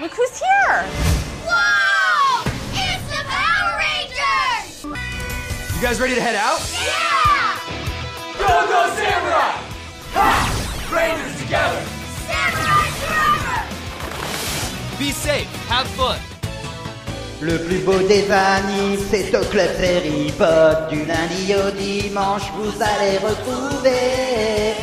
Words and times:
Look 0.00 0.12
who's 0.12 0.38
here! 0.38 0.84
Whoa! 1.44 2.44
It's 2.70 3.02
the 3.10 3.24
Power 3.26 3.78
Rangers! 3.82 4.84
You 5.74 5.82
guys 5.82 5.98
ready 6.00 6.14
to 6.14 6.20
head 6.20 6.36
out? 6.36 6.60
Yeah! 6.70 7.58
Go, 8.38 8.46
go, 8.46 8.94
Samurai! 8.94 9.58
Ha! 10.14 10.30
Rangers 10.94 11.34
together! 11.42 11.82
Samurai 12.30 12.86
forever! 13.02 13.58
Be 15.00 15.10
safe, 15.10 15.50
have 15.66 15.88
fun. 15.88 16.20
Le 17.40 17.58
plus 17.58 17.80
beau 17.80 17.98
des 17.98 18.30
animes, 18.30 19.00
c'est 19.10 19.36
au 19.36 19.44
club 19.46 19.70
Série 19.76 20.30
Pod. 20.38 20.90
Du 20.90 21.04
lundi 21.06 21.56
au 21.56 21.72
dimanche, 21.72 22.52
vous 22.54 22.72
allez 22.80 23.18
retrouver 23.18 24.77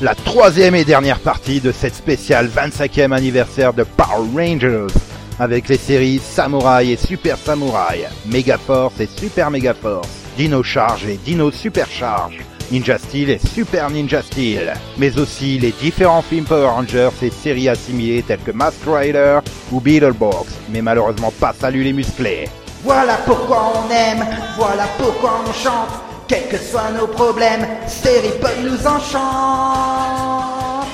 la 0.00 0.14
troisième 0.14 0.74
et 0.74 0.84
dernière 0.84 1.18
partie 1.18 1.60
de 1.60 1.72
cette 1.72 1.94
spéciale 1.94 2.48
25e 2.48 3.12
anniversaire 3.12 3.74
de 3.74 3.84
Power 3.84 4.28
Rangers. 4.34 4.94
Avec 5.38 5.68
les 5.68 5.76
séries 5.76 6.18
Samurai 6.18 6.92
et 6.92 6.96
Super 6.96 7.36
Samurai, 7.36 8.06
Mega 8.26 8.56
Force 8.56 8.98
et 9.00 9.06
Super 9.06 9.50
Mega 9.50 9.74
Force, 9.74 10.08
Dino 10.36 10.62
Charge 10.62 11.06
et 11.06 11.18
Dino 11.22 11.50
Super 11.50 11.86
Charge, 11.86 12.38
Ninja 12.70 12.98
Steel 12.98 13.30
et 13.30 13.38
Super 13.38 13.90
Ninja 13.90 14.22
Steel, 14.22 14.72
mais 14.96 15.18
aussi 15.18 15.58
les 15.58 15.72
différents 15.72 16.22
films 16.22 16.44
Power 16.44 16.66
Rangers 16.66 17.10
et 17.22 17.30
séries 17.30 17.68
assimilées 17.68 18.22
telles 18.22 18.40
que 18.40 18.52
Mask 18.52 18.78
Rider 18.86 19.40
ou 19.70 19.80
Beetleborgs, 19.80 20.48
mais 20.70 20.82
malheureusement 20.82 21.32
pas 21.40 21.54
Salut 21.58 21.82
les 21.82 21.92
musclés. 21.92 22.48
Voilà 22.84 23.18
pourquoi 23.26 23.72
on 23.74 23.90
aime, 23.90 24.26
voilà 24.56 24.84
pourquoi 24.98 25.42
on 25.46 25.52
chante, 25.52 25.90
quels 26.30 26.48
que 26.48 26.58
soient 26.58 26.92
nos 26.92 27.08
problèmes, 27.08 27.66
Seripod 27.88 28.62
nous 28.62 28.86
enchante. 28.86 30.86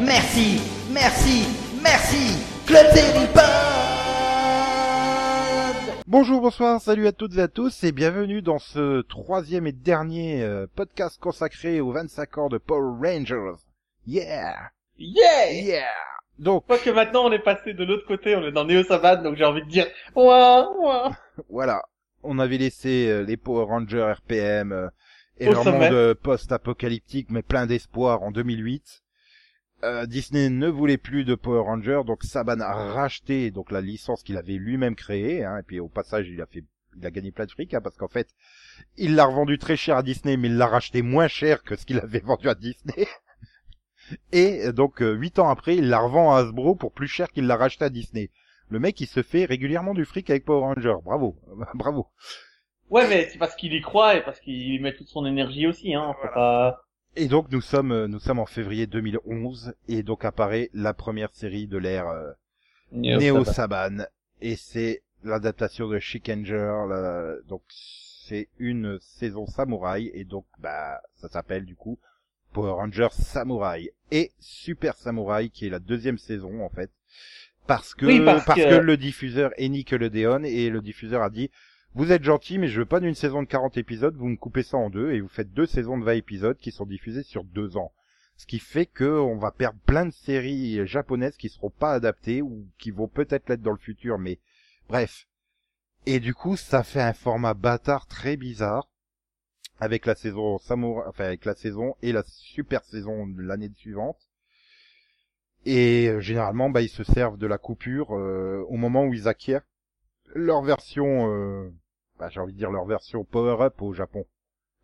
Merci, 0.00 0.62
merci, 0.90 1.46
merci, 1.82 2.42
Club 2.66 2.86
Seripod 2.86 3.42
Bonjour, 6.06 6.40
bonsoir, 6.40 6.80
salut 6.80 7.06
à 7.06 7.12
toutes 7.12 7.36
et 7.36 7.42
à 7.42 7.48
tous 7.48 7.84
et 7.84 7.92
bienvenue 7.92 8.40
dans 8.40 8.58
ce 8.58 9.02
troisième 9.02 9.66
et 9.66 9.72
dernier 9.72 10.42
euh, 10.42 10.66
podcast 10.74 11.20
consacré 11.20 11.82
aux 11.82 11.92
25 11.92 12.38
ans 12.38 12.48
de 12.48 12.56
Power 12.56 12.96
Rangers. 12.98 13.58
Yeah! 14.06 14.70
Yeah 14.96 15.52
Yeah! 15.52 15.84
Donc, 16.38 16.64
Quoique 16.66 16.84
que 16.84 16.90
maintenant 16.90 17.26
on 17.26 17.32
est 17.32 17.44
passé 17.44 17.74
de 17.74 17.84
l'autre 17.84 18.06
côté, 18.06 18.34
on 18.36 18.42
est 18.42 18.52
dans 18.52 18.64
Neo 18.64 18.82
Savane, 18.84 19.22
donc 19.22 19.36
j'ai 19.36 19.44
envie 19.44 19.64
de 19.64 19.68
dire 19.68 19.86
ouah, 20.14 20.70
ouah. 20.78 21.10
voilà, 21.50 21.82
on 22.26 22.38
avait 22.38 22.58
laissé 22.58 23.08
euh, 23.08 23.22
les 23.22 23.36
Power 23.36 23.64
Rangers 23.64 24.12
RPM 24.18 24.72
euh, 24.72 24.88
et 25.38 25.48
Au 25.48 25.52
leur 25.52 25.64
sommet. 25.64 25.78
monde 25.86 25.92
euh, 25.92 26.14
post-apocalyptique 26.14 27.30
mais 27.30 27.42
plein 27.42 27.66
d'espoir 27.66 28.22
en 28.22 28.30
2008. 28.30 29.02
Euh, 29.84 30.06
Disney 30.06 30.48
ne 30.48 30.68
voulait 30.68 30.96
plus 30.96 31.24
de 31.24 31.34
Power 31.34 31.60
Rangers, 31.60 32.00
donc 32.06 32.24
Saban 32.24 32.60
a 32.60 32.72
racheté 32.92 33.50
donc 33.50 33.70
la 33.70 33.80
licence 33.82 34.22
qu'il 34.22 34.38
avait 34.38 34.54
lui-même 34.54 34.94
créée, 34.94 35.44
hein, 35.44 35.58
et 35.58 35.62
puis 35.62 35.80
au 35.80 35.88
passage 35.88 36.28
il 36.30 36.40
a 36.40 36.46
fait, 36.46 36.64
il 36.96 37.04
a 37.06 37.10
gagné 37.10 37.30
plein 37.30 37.44
de 37.44 37.50
fric, 37.50 37.74
hein, 37.74 37.82
parce 37.82 37.96
qu'en 37.96 38.08
fait 38.08 38.28
il 38.96 39.14
l'a 39.14 39.26
revendu 39.26 39.58
très 39.58 39.76
cher 39.76 39.98
à 39.98 40.02
Disney, 40.02 40.38
mais 40.38 40.48
il 40.48 40.56
l'a 40.56 40.66
racheté 40.66 41.02
moins 41.02 41.28
cher 41.28 41.62
que 41.62 41.76
ce 41.76 41.84
qu'il 41.84 41.98
avait 41.98 42.20
vendu 42.24 42.48
à 42.48 42.54
Disney. 42.54 43.06
Et 44.32 44.66
euh, 44.66 44.72
donc 44.72 45.02
euh, 45.02 45.12
huit 45.12 45.38
ans 45.38 45.48
après, 45.50 45.76
il 45.76 45.88
la 45.88 45.98
revend 45.98 46.34
à 46.34 46.38
Hasbro 46.38 46.74
pour 46.74 46.92
plus 46.92 47.08
cher 47.08 47.28
qu'il 47.30 47.46
l'a 47.46 47.56
racheté 47.56 47.84
à 47.84 47.90
Disney. 47.90 48.30
Le 48.70 48.78
mec, 48.78 49.00
il 49.00 49.06
se 49.06 49.22
fait 49.22 49.44
régulièrement 49.44 49.94
du 49.94 50.04
fric 50.04 50.28
avec 50.30 50.44
Power 50.44 50.60
Rangers. 50.60 50.96
Bravo, 51.04 51.36
bravo. 51.74 52.06
Ouais, 52.90 53.08
mais 53.08 53.28
c'est 53.30 53.38
parce 53.38 53.54
qu'il 53.56 53.72
y 53.74 53.80
croit 53.80 54.16
et 54.16 54.22
parce 54.22 54.40
qu'il 54.40 54.80
met 54.80 54.94
toute 54.94 55.08
son 55.08 55.26
énergie 55.26 55.66
aussi, 55.66 55.94
hein. 55.94 56.14
Faut 56.20 56.28
pas... 56.28 56.82
Et 57.18 57.28
donc 57.28 57.50
nous 57.50 57.62
sommes 57.62 57.92
euh, 57.92 58.06
nous 58.08 58.20
sommes 58.20 58.38
en 58.38 58.46
février 58.46 58.86
2011 58.86 59.74
et 59.88 60.02
donc 60.02 60.24
apparaît 60.24 60.68
la 60.74 60.92
première 60.92 61.32
série 61.32 61.66
de 61.66 61.78
l'ère 61.78 62.08
euh, 62.08 62.30
Neo 62.92 63.42
Saban 63.44 64.04
et 64.42 64.54
c'est 64.54 65.02
l'adaptation 65.24 65.88
de 65.88 65.98
Shikenger 65.98 66.84
la- 66.90 67.36
donc 67.48 67.62
c'est 67.68 68.48
une 68.58 68.98
saison 69.00 69.46
samouraï 69.46 70.10
et 70.12 70.24
donc 70.24 70.44
bah 70.58 71.00
ça 71.14 71.30
s'appelle 71.30 71.64
du 71.64 71.74
coup 71.74 71.98
Power 72.52 72.72
Rangers 72.72 73.08
Samurai 73.12 73.92
et 74.10 74.30
Super 74.38 74.94
Samurai 74.94 75.48
qui 75.48 75.66
est 75.66 75.70
la 75.70 75.78
deuxième 75.78 76.18
saison 76.18 76.62
en 76.62 76.68
fait 76.68 76.90
parce 77.66 77.94
que 77.94 78.06
Oui, 78.06 78.20
parce 78.24 78.44
parce 78.44 78.60
que- 78.60 78.68
que 78.70 78.74
le 78.80 78.96
diffuseur 78.96 79.50
est 79.56 79.68
Nickelodeon 79.68 80.42
et 80.44 80.70
le 80.70 80.80
diffuseur 80.80 81.22
a 81.22 81.30
dit 81.30 81.50
vous 81.94 82.12
êtes 82.12 82.24
gentil, 82.24 82.58
mais 82.58 82.68
je 82.68 82.80
veux 82.80 82.86
pas 82.86 83.00
d'une 83.00 83.14
saison 83.14 83.42
de 83.42 83.48
40 83.48 83.78
épisodes, 83.78 84.14
vous 84.16 84.28
me 84.28 84.36
coupez 84.36 84.62
ça 84.62 84.76
en 84.76 84.90
deux 84.90 85.12
et 85.12 85.20
vous 85.20 85.28
faites 85.28 85.52
deux 85.54 85.64
saisons 85.66 85.96
de 85.96 86.04
20 86.04 86.12
épisodes 86.12 86.58
qui 86.58 86.70
sont 86.70 86.84
diffusées 86.84 87.22
sur 87.22 87.42
deux 87.42 87.76
ans. 87.78 87.92
Ce 88.36 88.44
qui 88.44 88.58
fait 88.58 88.84
que 88.84 89.04
on 89.18 89.38
va 89.38 89.50
perdre 89.50 89.78
plein 89.86 90.04
de 90.04 90.10
séries 90.12 90.86
japonaises 90.86 91.38
qui 91.38 91.48
seront 91.48 91.70
pas 91.70 91.92
adaptées 91.94 92.42
ou 92.42 92.66
qui 92.78 92.90
vont 92.90 93.08
peut-être 93.08 93.48
l'être 93.48 93.62
dans 93.62 93.72
le 93.72 93.78
futur, 93.78 94.18
mais 94.18 94.38
bref. 94.90 95.26
Et 96.04 96.20
du 96.20 96.34
coup, 96.34 96.56
ça 96.56 96.82
fait 96.82 97.00
un 97.00 97.14
format 97.14 97.54
bâtard 97.54 98.06
très 98.06 98.36
bizarre 98.36 98.88
avec 99.80 100.04
la 100.04 100.14
saison 100.14 100.58
samouraï, 100.58 101.08
enfin 101.08 101.24
avec 101.24 101.46
la 101.46 101.54
saison 101.54 101.94
et 102.02 102.12
la 102.12 102.24
super 102.26 102.84
saison 102.84 103.26
de 103.26 103.40
l'année 103.40 103.70
suivante. 103.74 104.25
Et 105.66 106.08
euh, 106.08 106.20
généralement, 106.20 106.70
bah, 106.70 106.80
ils 106.80 106.88
se 106.88 107.02
servent 107.02 107.38
de 107.38 107.46
la 107.46 107.58
coupure 107.58 108.14
euh, 108.14 108.64
au 108.68 108.76
moment 108.76 109.04
où 109.04 109.12
ils 109.12 109.26
acquièrent 109.26 109.66
leur 110.34 110.62
version, 110.62 111.30
euh, 111.30 111.70
bah, 112.18 112.28
j'ai 112.30 112.40
envie 112.40 112.52
de 112.52 112.58
dire 112.58 112.70
leur 112.70 112.84
version 112.84 113.24
Power 113.24 113.62
Up 113.62 113.82
au 113.82 113.92
Japon. 113.92 114.24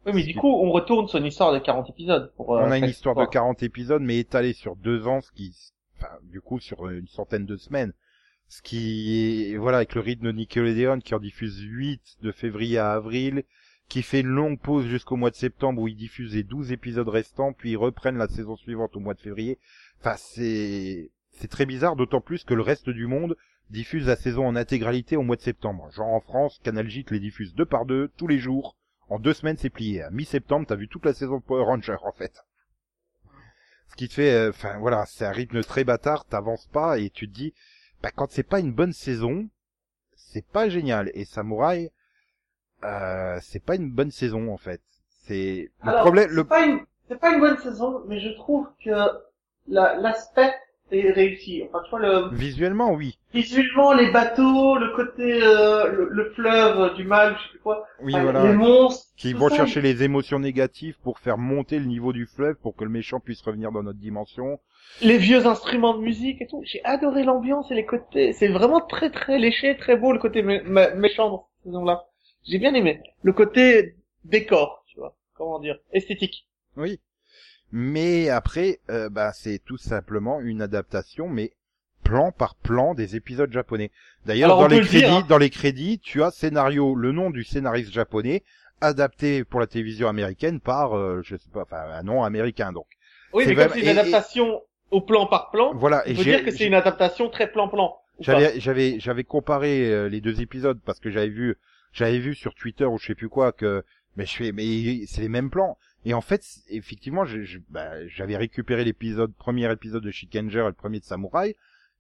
Oui, 0.07 0.13
mais 0.15 0.23
du 0.25 0.35
coup, 0.35 0.49
on 0.49 0.73
retourne 0.73 1.07
sur 1.07 1.19
une 1.19 1.27
histoire 1.27 1.53
de 1.53 1.61
40 1.61 1.91
épisodes. 1.91 2.33
Pour, 2.37 2.51
On 2.51 2.71
a 2.71 2.79
une 2.79 2.87
histoire 2.87 3.15
de 3.15 3.21
l'histoire. 3.21 3.31
40 3.31 3.63
épisodes, 3.63 4.03
mais 4.03 4.19
étalée 4.19 4.53
sur 4.53 4.75
deux 4.75 5.07
ans, 5.07 5.21
ce 5.21 5.31
qui, 5.31 5.55
enfin, 5.97 6.11
du 6.25 6.41
coup, 6.41 6.59
sur 6.59 6.89
une 6.89 7.07
centaine 7.07 7.47
de 7.47 7.57
semaines. 7.57 7.93
Ce 8.49 8.61
qui 8.61 9.53
est, 9.53 9.57
voilà, 9.57 9.79
avec 9.79 9.95
le 9.95 10.01
rythme 10.01 10.27
de 10.27 10.33
Nickelodeon 10.33 10.99
qui 10.99 11.15
en 11.15 11.21
diffuse 11.21 11.61
8 11.61 12.19
de 12.23 12.33
février 12.33 12.79
à 12.79 12.93
avril, 12.93 13.45
qui 13.89 14.03
fait 14.03 14.21
une 14.21 14.29
longue 14.29 14.59
pause 14.59 14.87
jusqu'au 14.87 15.17
mois 15.17 15.31
de 15.31 15.37
septembre 15.37 15.83
où 15.83 15.89
ils 15.89 15.97
diffusent 15.97 16.35
les 16.35 16.43
12 16.43 16.73
épisodes 16.73 17.09
restants, 17.09 17.53
puis 17.53 17.73
ils 17.73 17.77
reprennent 17.77 18.19
la 18.19 18.29
saison 18.29 18.57
suivante 18.57 18.97
au 18.97 19.01
mois 19.01 19.15
de 19.15 19.21
février. 19.21 19.59
Enfin, 20.05 20.17
c'est, 20.19 21.11
c'est 21.31 21.49
très 21.49 21.65
bizarre, 21.65 21.95
d'autant 21.95 22.21
plus 22.21 22.43
que 22.43 22.55
le 22.55 22.63
reste 22.63 22.91
du 22.91 23.07
monde 23.07 23.37
diffuse 23.71 24.09
la 24.09 24.17
saison 24.17 24.47
en 24.47 24.57
intégralité 24.57 25.17
au 25.17 25.23
mois 25.23 25.37
de 25.37 25.43
septembre. 25.43 25.89
Genre 25.93 26.09
en 26.09 26.21
France, 26.21 26.61
Canal 26.65 26.89
J 26.89 27.05
te 27.05 27.15
les 27.15 27.21
diffuse 27.21 27.55
deux 27.55 27.65
par 27.65 27.87
deux, 27.87 28.09
tous 28.17 28.27
les 28.27 28.39
jours. 28.39 28.77
En 29.09 29.21
deux 29.21 29.33
semaines, 29.33 29.57
c'est 29.59 29.71
plié. 29.71 30.03
À 30.03 30.11
mi-septembre, 30.11 30.67
t'as 30.67 30.75
vu 30.75 30.89
toute 30.89 31.05
la 31.05 31.15
saison 31.15 31.39
de 31.39 31.43
Power 31.43 31.65
Ranger, 31.65 31.97
en 32.03 32.13
fait. 32.13 32.33
Ce 33.89 33.95
qui 33.95 34.09
te 34.09 34.15
fait, 34.15 34.33
euh, 34.33 34.51
enfin 34.51 34.79
voilà, 34.79 35.05
c'est 35.07 35.25
un 35.25 35.31
rythme 35.33 35.63
très 35.63 35.85
bâtard, 35.85 36.25
t'avances 36.25 36.67
pas 36.67 36.99
et 36.99 37.11
tu 37.11 37.29
te 37.29 37.35
dis, 37.35 37.55
bah 38.03 38.11
quand 38.15 38.31
c'est 38.31 38.43
pas 38.43 38.59
une 38.59 38.73
bonne 38.73 38.95
saison, 38.95 39.49
c'est 40.17 40.47
pas 40.47 40.69
génial. 40.71 41.11
Et 41.15 41.27
Samurai, 41.27 41.93
euh, 42.85 43.39
c'est 43.43 43.63
pas 43.63 43.77
une 43.77 43.91
bonne 43.93 44.11
saison 44.11 44.51
en 44.51 44.57
fait. 44.57 44.81
C'est 45.27 45.71
le 45.85 45.89
Alors, 45.91 46.01
problème. 46.01 46.29
c'est 46.31 46.35
Le... 46.37 46.45
pas 46.45 46.65
une, 46.65 46.81
c'est 47.07 47.21
pas 47.21 47.35
une 47.35 47.41
bonne 47.41 47.59
saison, 47.59 48.03
mais 48.09 48.19
je 48.19 48.31
trouve 48.31 48.67
que 48.83 48.91
la- 49.69 49.95
l'aspect 49.97 50.53
est 50.91 51.11
réussi. 51.11 51.63
Enfin, 51.67 51.81
tu 51.85 51.91
vois, 51.91 52.01
le, 52.01 52.37
Visuellement, 52.37 52.93
oui, 52.93 53.19
visuellement, 53.33 53.93
les 53.95 54.11
bateaux, 54.11 54.77
le 54.77 54.95
côté, 54.95 55.43
euh, 55.43 55.89
le, 55.91 56.09
le 56.11 56.31
fleuve 56.33 56.95
du 56.97 57.05
mal, 57.05 57.35
je 57.39 57.43
sais 57.45 57.49
plus 57.51 57.59
quoi, 57.61 57.87
oui 58.03 58.13
enfin, 58.13 58.25
voilà. 58.25 58.47
les 58.51 58.55
monstres, 58.57 59.07
Qui 59.17 59.33
vont 59.33 59.49
ça, 59.49 59.57
chercher 59.57 59.81
les 59.81 60.03
émotions 60.03 60.39
négatives 60.39 60.97
pour 61.03 61.19
faire 61.19 61.39
monter 61.39 61.79
le 61.79 61.87
niveau 61.87 62.13
du 62.13 62.27
fleuve 62.27 62.57
pour 62.57 62.77
que 62.77 62.85
le 62.85 62.91
méchant 62.91 63.21
puisse 63.21 63.41
revenir 63.41 63.73
dans 63.73 63.83
notre 63.83 63.99
dimension. 63.99 64.61
les 65.01 65.17
vieux 65.17 65.47
instruments 65.47 65.95
de 65.95 66.03
musique 66.03 66.43
et 66.43 66.47
tout. 66.47 66.63
J'ai 66.65 66.85
adoré 66.85 67.25
l'ambiance 67.25 67.71
et 67.71 67.75
les 67.75 67.87
côtés. 67.87 68.33
C'est 68.35 68.49
vraiment 68.49 68.81
très 68.81 69.11
très 69.11 69.39
léché, 69.39 69.77
très 69.79 69.97
beau 69.97 70.13
le 70.13 70.19
côté 70.19 70.43
mé- 70.43 70.63
mé- 70.65 70.95
méchant 70.95 71.31
dans 71.31 71.49
cette 71.63 71.73
saison-là. 71.73 72.05
J'ai 72.45 72.59
bien 72.59 72.75
aimé. 72.75 73.01
Le 73.23 73.33
côté 73.33 73.95
décor, 74.25 74.85
tu 74.89 74.99
vois. 74.99 75.17
Comment 75.35 75.59
dire? 75.59 75.79
Esthétique. 75.93 76.47
Oui. 76.77 77.01
Mais 77.73 78.29
après, 78.29 78.81
euh, 78.91 79.09
bah, 79.09 79.33
c'est 79.33 79.59
tout 79.65 79.79
simplement 79.79 80.41
une 80.41 80.61
adaptation, 80.63 81.29
mais 81.29 81.53
plan 82.05 82.33
par 82.33 82.55
plan 82.57 82.95
des 82.95 83.17
épisodes 83.17 83.51
japonais. 83.53 83.91
D'ailleurs, 84.27 84.59
dans 84.59 84.67
les 84.67 84.77
le 84.79 84.83
dire, 84.83 84.91
crédits, 84.91 85.07
hein. 85.07 85.27
dans 85.29 85.39
les 85.39 85.51
crédits, 85.51 85.99
tu 85.99 86.23
as 86.23 86.31
scénario, 86.31 86.95
le 86.95 87.13
nom 87.13 87.31
du 87.31 87.45
scénariste 87.45 87.93
japonais, 87.93 88.43
adapté 88.81 89.45
pour 89.45 89.61
la 89.61 89.67
télévision 89.67 90.09
américaine 90.09 90.61
par, 90.61 90.97
euh, 90.97 91.23
je 91.25 91.37
sais 91.37 91.49
pas, 91.53 91.63
enfin, 91.63 91.83
un 91.93 92.03
nom 92.03 92.25
américain, 92.25 92.73
donc. 92.73 92.87
Oui, 93.33 93.45
mais 93.47 93.55
comme 93.55 93.71
c'est 93.73 93.81
une 93.81 93.87
et- 93.87 93.91
adaptation 93.91 94.61
au 94.91 95.01
plan 95.01 95.27
par 95.27 95.51
plan, 95.51 95.73
Voilà. 95.75 96.03
on 96.07 96.11
Et 96.11 96.15
peut 96.15 96.25
dire 96.25 96.45
que 96.45 96.51
c'est 96.51 96.67
une 96.67 96.75
adaptation 96.75 97.31
très 97.31 97.51
plan-plan. 97.51 97.97
J'avais, 98.21 98.61
j'avais, 98.61 99.01
j'avais 99.01 99.25
comparé 99.25 99.91
euh, 99.91 100.09
les 100.09 100.21
deux 100.21 100.43
épisodes 100.43 100.79
parce 100.85 101.01
que 101.01 101.11
j'avais 101.11 101.29
vu, 101.31 101.57
j'avais 101.93 102.19
vu 102.19 102.35
sur 102.35 102.55
Twitter 102.55 102.85
ou 102.85 102.99
je 102.99 103.07
sais 103.07 103.15
plus 103.15 103.31
quoi 103.31 103.53
que, 103.53 103.83
mais 104.17 104.27
je 104.27 104.37
fais, 104.37 104.53
mais 104.53 105.07
c'est 105.07 105.23
les 105.23 105.31
mêmes 105.31 105.49
plans. 105.51 105.79
Et 106.05 106.15
en 106.15 106.21
fait, 106.21 106.45
effectivement, 106.69 107.25
bah, 107.71 108.07
j'avais 108.09 108.37
récupéré 108.37 108.85
l'épisode, 108.85 109.33
premier 109.35 109.71
épisode 109.71 110.03
de 110.03 110.11
Shikenger 110.11 110.61
et 110.61 110.67
le 110.67 110.73
premier 110.73 110.99
de 111.01 111.05
Samurai. 111.05 111.57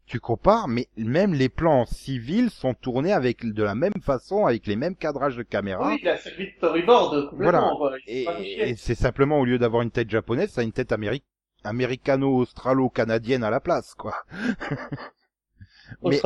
Tu 0.06 0.18
compares, 0.18 0.66
mais 0.66 0.88
même 0.96 1.32
les 1.32 1.48
plans 1.48 1.86
civils 1.86 2.50
sont 2.50 2.74
tournés 2.74 3.12
avec 3.12 3.46
de 3.46 3.62
la 3.62 3.76
même 3.76 3.92
façon, 4.02 4.46
avec 4.46 4.66
les 4.66 4.74
mêmes 4.74 4.96
cadrages 4.96 5.36
de 5.36 5.44
caméra. 5.44 5.88
Oui, 5.90 6.00
il 6.02 6.08
a 6.08 6.16
servi 6.16 6.46
de 6.46 6.50
storyboard 6.56 7.30
complètement. 7.30 7.76
Voilà. 7.76 7.76
quoi. 7.76 7.96
Et, 8.08 8.74
c'est 8.76 8.96
simplement 8.96 9.38
au 9.38 9.44
lieu 9.44 9.58
d'avoir 9.58 9.82
une 9.82 9.92
tête 9.92 10.10
japonaise, 10.10 10.50
ça 10.50 10.62
a 10.62 10.64
une 10.64 10.72
tête 10.72 10.90
améri- 10.90 11.22
américano-australo-canadienne 11.62 13.44
à 13.44 13.50
la 13.50 13.60
place, 13.60 13.94
quoi. 13.94 14.14
Mais- 16.02 16.20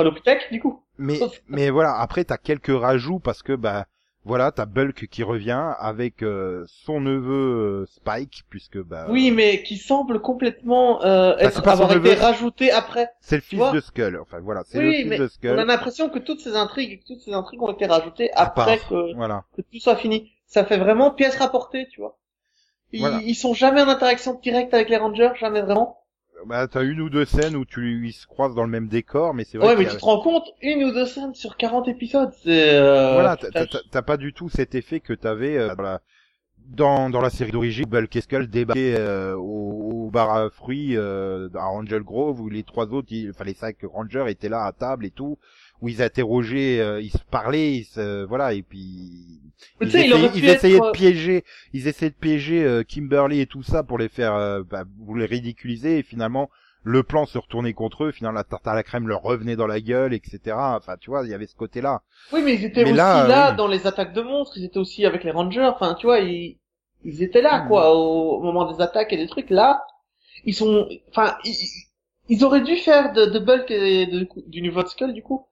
du 0.50 0.60
coup. 0.60 0.82
Mais, 0.98 1.18
mais 1.48 1.70
voilà, 1.70 1.98
après 1.98 2.24
t'as 2.24 2.38
quelques 2.38 2.68
rajouts 2.68 3.18
parce 3.18 3.42
que 3.42 3.52
bah 3.54 3.86
voilà, 4.26 4.50
t'as 4.52 4.66
Bulk 4.66 5.06
qui 5.08 5.22
revient 5.22 5.72
avec 5.78 6.22
euh, 6.22 6.64
son 6.66 7.00
neveu 7.00 7.84
euh, 7.84 7.86
Spike 7.86 8.42
puisque 8.50 8.78
bah 8.82 9.06
Oui, 9.08 9.30
mais 9.30 9.62
qui 9.62 9.76
semble 9.78 10.20
complètement 10.20 11.02
euh, 11.04 11.36
Bah, 11.36 11.42
être, 11.44 11.62
pas 11.62 11.76
son 11.76 11.84
avoir 11.84 11.96
été 11.96 12.14
rajouté 12.14 12.70
après. 12.72 13.08
c'est 13.20 13.36
le 13.36 13.42
fils 13.42 13.60
de 13.72 13.80
Skull. 13.80 14.18
Enfin 14.20 14.40
voilà, 14.40 14.62
c'est 14.66 14.78
Oui, 14.78 14.84
le 14.84 14.92
fils 14.92 15.06
mais 15.06 15.18
de 15.18 15.24
On 15.24 15.28
Skull. 15.28 15.58
a 15.60 15.64
l'impression 15.64 16.08
que 16.10 16.18
toutes 16.18 16.40
ces 16.40 16.56
intrigues, 16.56 17.02
toutes 17.06 17.20
ces 17.20 17.32
intrigues 17.32 17.62
ont 17.62 17.72
été 17.72 17.86
rajoutées 17.86 18.30
après 18.34 18.78
part. 18.78 18.88
que, 18.88 19.14
Voilà. 19.14 19.44
que 19.56 19.62
tout 19.62 19.78
soit 19.78 19.96
fini. 19.96 20.32
Ça 20.46 20.64
fait 20.64 20.78
vraiment 20.78 21.10
pièce 21.12 21.36
rapportée, 21.36 21.88
tu 21.88 22.00
vois. 22.00 22.18
Ils, 22.92 23.00
Voilà. 23.00 23.20
ils 23.24 23.34
sont 23.34 23.54
jamais 23.54 23.82
en 23.82 23.88
interaction 23.88 24.34
directe 24.42 24.74
avec 24.74 24.88
les 24.88 24.96
Rangers, 24.96 25.32
jamais 25.38 25.62
vraiment. 25.62 26.00
Bah 26.44 26.68
t'as 26.68 26.84
une 26.84 27.00
ou 27.00 27.08
deux 27.08 27.24
scènes 27.24 27.56
où 27.56 27.64
tu 27.64 28.06
ils 28.06 28.12
se 28.12 28.26
croisent 28.26 28.54
dans 28.54 28.64
le 28.64 28.70
même 28.70 28.88
décor, 28.88 29.32
mais 29.34 29.44
c'est 29.44 29.58
vrai. 29.58 29.68
Ouais, 29.68 29.76
mais 29.76 29.86
a- 29.86 29.90
tu 29.92 29.96
te 29.96 30.04
rends 30.04 30.20
compte, 30.20 30.44
une 30.62 30.84
ou 30.84 30.92
deux 30.92 31.06
scènes 31.06 31.34
sur 31.34 31.56
40 31.56 31.88
épisodes, 31.88 32.30
c'est... 32.44 32.74
Euh... 32.74 33.14
voilà, 33.14 33.36
t'as- 33.36 34.02
pas 34.02 34.16
du 34.16 34.32
tout 34.32 34.48
cet 34.48 34.74
effet 34.74 35.00
que 35.00 35.12
t'avais 35.14 35.56
euh, 35.56 35.74
dans 35.74 35.98
dans 36.58 37.10
dans 37.10 37.20
la 37.20 37.30
série 37.30 37.52
d'origine, 37.52 37.86
Bulk 37.86 38.14
et 38.16 38.20
Skull 38.20 38.48
débarquaient 38.48 38.96
euh, 38.98 39.34
au, 39.36 40.06
au 40.06 40.10
bar 40.10 40.30
à 40.30 40.50
fruits 40.50 40.96
euh, 40.96 41.48
à 41.54 41.68
Angel 41.70 42.02
Grove 42.02 42.40
où 42.40 42.48
les 42.48 42.64
trois 42.64 42.86
autres, 42.92 43.08
ils- 43.10 43.30
enfin 43.30 43.44
les 43.44 43.54
cinq 43.54 43.76
rangers 43.84 44.24
étaient 44.28 44.48
là 44.48 44.64
à 44.64 44.72
table 44.72 45.06
et 45.06 45.10
tout, 45.10 45.38
où 45.80 45.88
ils 45.88 46.02
interrogeaient, 46.02 46.80
euh, 46.80 47.00
ils 47.00 47.10
se 47.10 47.24
parlaient, 47.30 47.74
ils 47.76 47.84
se, 47.84 48.24
voilà 48.24 48.52
et 48.54 48.62
puis 48.62 48.78
ils 48.78 49.40
il 49.80 49.88
essayaient, 49.88 50.28
pu 50.30 50.38
ils 50.38 50.44
essayaient 50.48 50.76
être... 50.76 50.86
de 50.86 50.90
piéger, 50.90 51.44
ils 51.72 51.88
essayaient 51.88 52.10
de 52.10 52.16
piéger 52.16 52.64
euh, 52.64 52.82
Kimberly 52.82 53.40
et 53.40 53.46
tout 53.46 53.62
ça 53.62 53.82
pour 53.82 53.98
les 53.98 54.08
faire, 54.08 54.34
euh, 54.34 54.62
bah, 54.62 54.84
pour 55.04 55.16
les 55.16 55.26
ridiculiser 55.26 55.98
et 55.98 56.02
finalement 56.02 56.50
le 56.82 57.02
plan 57.02 57.26
se 57.26 57.36
retournait 57.38 57.72
contre 57.72 58.04
eux, 58.04 58.12
finalement 58.12 58.36
la 58.38 58.44
tarte 58.44 58.66
à 58.68 58.74
la 58.74 58.82
crème 58.84 59.08
leur 59.08 59.22
revenait 59.22 59.56
dans 59.56 59.66
la 59.66 59.80
gueule, 59.80 60.14
etc. 60.14 60.56
Enfin 60.56 60.96
tu 61.00 61.10
vois, 61.10 61.24
il 61.24 61.30
y 61.30 61.34
avait 61.34 61.46
ce 61.46 61.56
côté-là. 61.56 62.02
Oui, 62.32 62.42
mais 62.44 62.54
ils 62.54 62.64
étaient 62.64 62.84
Mais 62.84 62.90
aussi 62.92 62.96
là, 62.96 63.52
dans 63.52 63.68
les 63.68 63.86
attaques 63.86 64.12
de 64.12 64.22
monstres, 64.22 64.56
ils 64.58 64.64
étaient 64.64 64.78
aussi 64.78 65.04
avec 65.04 65.24
les 65.24 65.30
Rangers, 65.30 65.64
enfin, 65.66 65.94
tu 65.94 66.06
vois, 66.06 66.20
ils, 66.20 66.58
ils 67.04 67.22
étaient 67.22 67.42
là, 67.42 67.64
Hmm. 67.64 67.68
quoi, 67.68 67.94
au, 67.94 68.36
au 68.38 68.42
moment 68.42 68.70
des 68.72 68.80
attaques 68.82 69.12
et 69.12 69.16
des 69.16 69.26
trucs. 69.26 69.50
Là, 69.50 69.84
ils 70.44 70.54
sont... 70.54 70.88
Enfin, 71.10 71.36
ils, 71.44 71.54
ils 72.28 72.44
auraient 72.44 72.62
dû 72.62 72.76
faire 72.76 73.12
de, 73.12 73.26
de 73.26 73.38
Bulk 73.38 73.70
et 73.70 74.06
de, 74.06 74.28
du 74.46 74.62
niveau 74.62 74.82
de 74.82 74.88
Skull, 74.88 75.12
du 75.12 75.22
coup, 75.22 75.46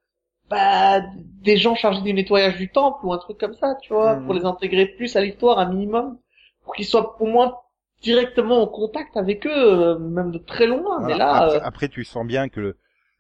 bah, 0.51 1.01
des 1.43 1.57
gens 1.57 1.75
chargés 1.75 2.03
du 2.03 2.13
nettoyage 2.13 2.57
du 2.57 2.71
temple 2.71 3.05
ou 3.05 3.13
un 3.13 3.19
truc 3.19 3.39
comme 3.39 3.55
ça, 3.55 3.77
tu 3.83 3.93
vois, 3.93 4.17
Hmm. 4.17 4.25
pour 4.25 4.35
les 4.35 4.45
intégrer 4.45 4.87
plus 4.87 5.17
à 5.17 5.21
l'histoire, 5.21 5.59
un 5.59 5.69
minimum, 5.73 6.19
pour 6.65 6.75
qu'ils 6.75 6.87
soient 6.87 7.21
au 7.21 7.27
moins 7.27 7.57
directement 8.03 8.63
en 8.63 8.67
contact 8.67 9.17
avec 9.17 9.47
eux, 9.47 9.51
euh, 9.53 9.99
même 9.99 10.31
de 10.31 10.39
très 10.39 10.67
loin. 10.67 11.01
Voilà. 11.01 11.07
Mais 11.07 11.17
là, 11.17 11.35
après, 11.35 11.57
euh, 11.57 11.61
après, 11.65 11.89
tu 11.89 12.05
sens 12.05 12.27
bien 12.27 12.49
que 12.49 12.77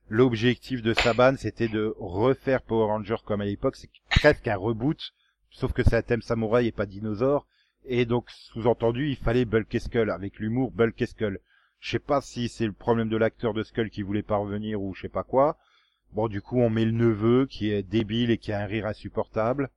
l'objectif 0.09 0.83
de 0.83 0.93
Saban, 0.93 1.35
c'était 1.39 1.69
de 1.69 1.95
refaire 1.99 2.63
Power 2.63 2.87
Rangers 2.87 3.23
comme 3.25 3.41
à 3.41 3.47
l'époque. 3.47 3.77
C'est 3.77 3.91
presque 4.11 4.47
un 4.49 4.57
reboot, 4.57 4.99
sauf 5.51 5.73
que 5.73 5.83
c'est 5.83 5.97
un 5.97 6.03
thème 6.03 6.23
samouraï 6.23 6.67
et 6.69 6.73
pas 6.73 6.87
dinosaure. 6.87 7.47
Et 7.87 8.05
donc, 8.05 8.31
sous-entendu, 8.31 9.09
il 9.11 9.17
fallait 9.17 9.45
Bulk 9.45 9.75
et 9.75 9.79
Skull, 9.79 10.11
avec 10.11 10.39
l'humour 10.39 10.71
Bulk 10.71 11.01
et 11.03 11.07
Skull. 11.07 11.39
Je 11.81 11.91
sais 11.91 11.99
pas 11.99 12.21
si 12.23 12.49
c'est 12.49 12.67
le 12.67 12.73
problème 12.73 13.09
de 13.11 13.17
l'acteur 13.17 13.53
de 13.55 13.63
Skull 13.63 13.91
qui 13.91 14.03
voulait 14.03 14.23
pas 14.23 14.37
revenir 14.37 14.81
ou 14.81 14.95
je 14.95 15.03
sais 15.03 15.09
pas 15.09 15.23
quoi. 15.23 15.57
Bon, 16.15 16.29
du 16.29 16.41
coup, 16.41 16.61
on 16.61 16.71
met 16.71 16.85
le 16.85 16.93
neveu 16.93 17.47
qui 17.47 17.71
est 17.73 17.83
débile 17.83 18.31
et 18.31 18.39
qui 18.39 18.53
a 18.53 18.61
un 18.61 18.67
rire 18.67 18.87
insupportable. 18.87 19.69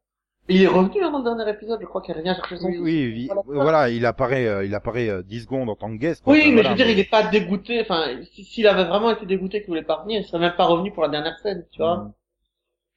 il 0.50 0.62
est 0.62 0.68
revenu 0.68 1.04
hein, 1.04 1.12
dans 1.12 1.18
le 1.19 1.24
dernier 1.36 1.51
épisode, 1.51 1.80
je 1.81 1.86
crois 1.88 2.01
qu'il 2.01 2.16
revient 2.16 2.34
chercher 2.36 2.57
son 2.57 2.68
Oui, 2.68 2.78
oui, 2.80 3.12
vi- 3.12 3.28
Voilà. 3.45 3.63
voilà, 3.63 3.89
il 3.89 4.06
apparaît, 4.06 4.48
euh, 4.48 4.63
il 4.66 4.74
apparaît 4.75 5.10
euh, 5.10 5.22
10 5.24 5.42
secondes 5.42 5.69
en 5.69 5.75
tant 5.75 5.89
que 5.92 5.98
guest. 5.98 6.24
quoi. 6.24 6.34
Oui, 6.34 6.39
Enfin, 6.42 6.50
mais 6.50 6.54
voilà, 6.62 6.69
je 6.69 6.74
veux 6.74 6.78
dire, 6.78 6.89
il 6.89 7.00
est 7.00 7.10
pas 7.10 7.24
dégoûté. 7.28 7.81
Enfin, 7.81 8.06
si- 8.34 8.45
s'il 8.45 8.68
avait 8.68 8.86
vraiment 8.86 9.10
été 9.12 9.25
dégoûté 9.25 9.60
qu'il 9.62 9.68
voulait 9.69 9.81
pas 9.84 9.95
revenir, 9.95 10.22
il 10.22 10.25
serait 10.25 10.39
même 10.39 10.56
pas 10.56 10.66
revenu 10.66 10.92
pour 10.94 11.04
la 11.04 11.10
dernière 11.10 11.38
scène, 11.39 11.66
tu 11.72 11.80
vois. 11.81 11.98
Mm. 11.98 12.13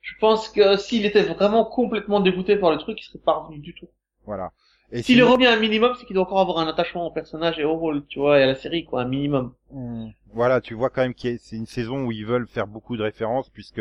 Je 0.03 0.15
pense 0.21 0.49
que 0.49 0.77
s'il 0.77 1.05
était 1.07 1.23
vraiment 1.23 1.65
complètement 1.65 2.21
dégoûté 2.21 2.57
par 2.57 2.71
le 2.71 2.79
truc, 2.79 2.99
il 3.01 3.05
serait 3.05 3.19
pas 3.25 3.33
revenu 3.35 3.59
du 3.59 3.75
tout. 3.75 3.89
Voilà. 4.27 4.51
Et 4.93 5.03
S'il 5.03 5.17
sinon- 5.17 5.31
revenu 5.31 5.47
à 5.47 5.53
un 5.53 5.61
minimum, 5.61 5.95
c'est 5.99 6.05
qu'il 6.05 6.15
doit 6.15 6.25
encore 6.25 6.41
avoir 6.41 6.59
un 6.59 6.67
attachement 6.67 7.07
au 7.07 7.11
personnage 7.11 7.59
et 7.59 7.65
au 7.65 7.75
rôle, 7.77 8.05
tu 8.07 8.19
vois, 8.19 8.41
et 8.41 8.43
à 8.43 8.47
la 8.47 8.55
série, 8.57 8.85
quoi, 8.85 9.03
un 9.03 9.09
minimum. 9.09 9.55
Hmm. 9.71 10.09
Voilà, 10.33 10.61
tu 10.61 10.75
vois 10.75 10.91
quand 10.91 11.03
même 11.03 11.15
que 11.15 11.37
c'est 11.39 11.57
une 11.57 11.67
saison 11.67 12.07
où 12.07 12.13
ils 12.13 12.27
veulent 12.27 12.47
faire 12.49 12.67
beaucoup 12.67 12.97
de 12.97 13.03
références 13.03 13.49
puisque 13.51 13.81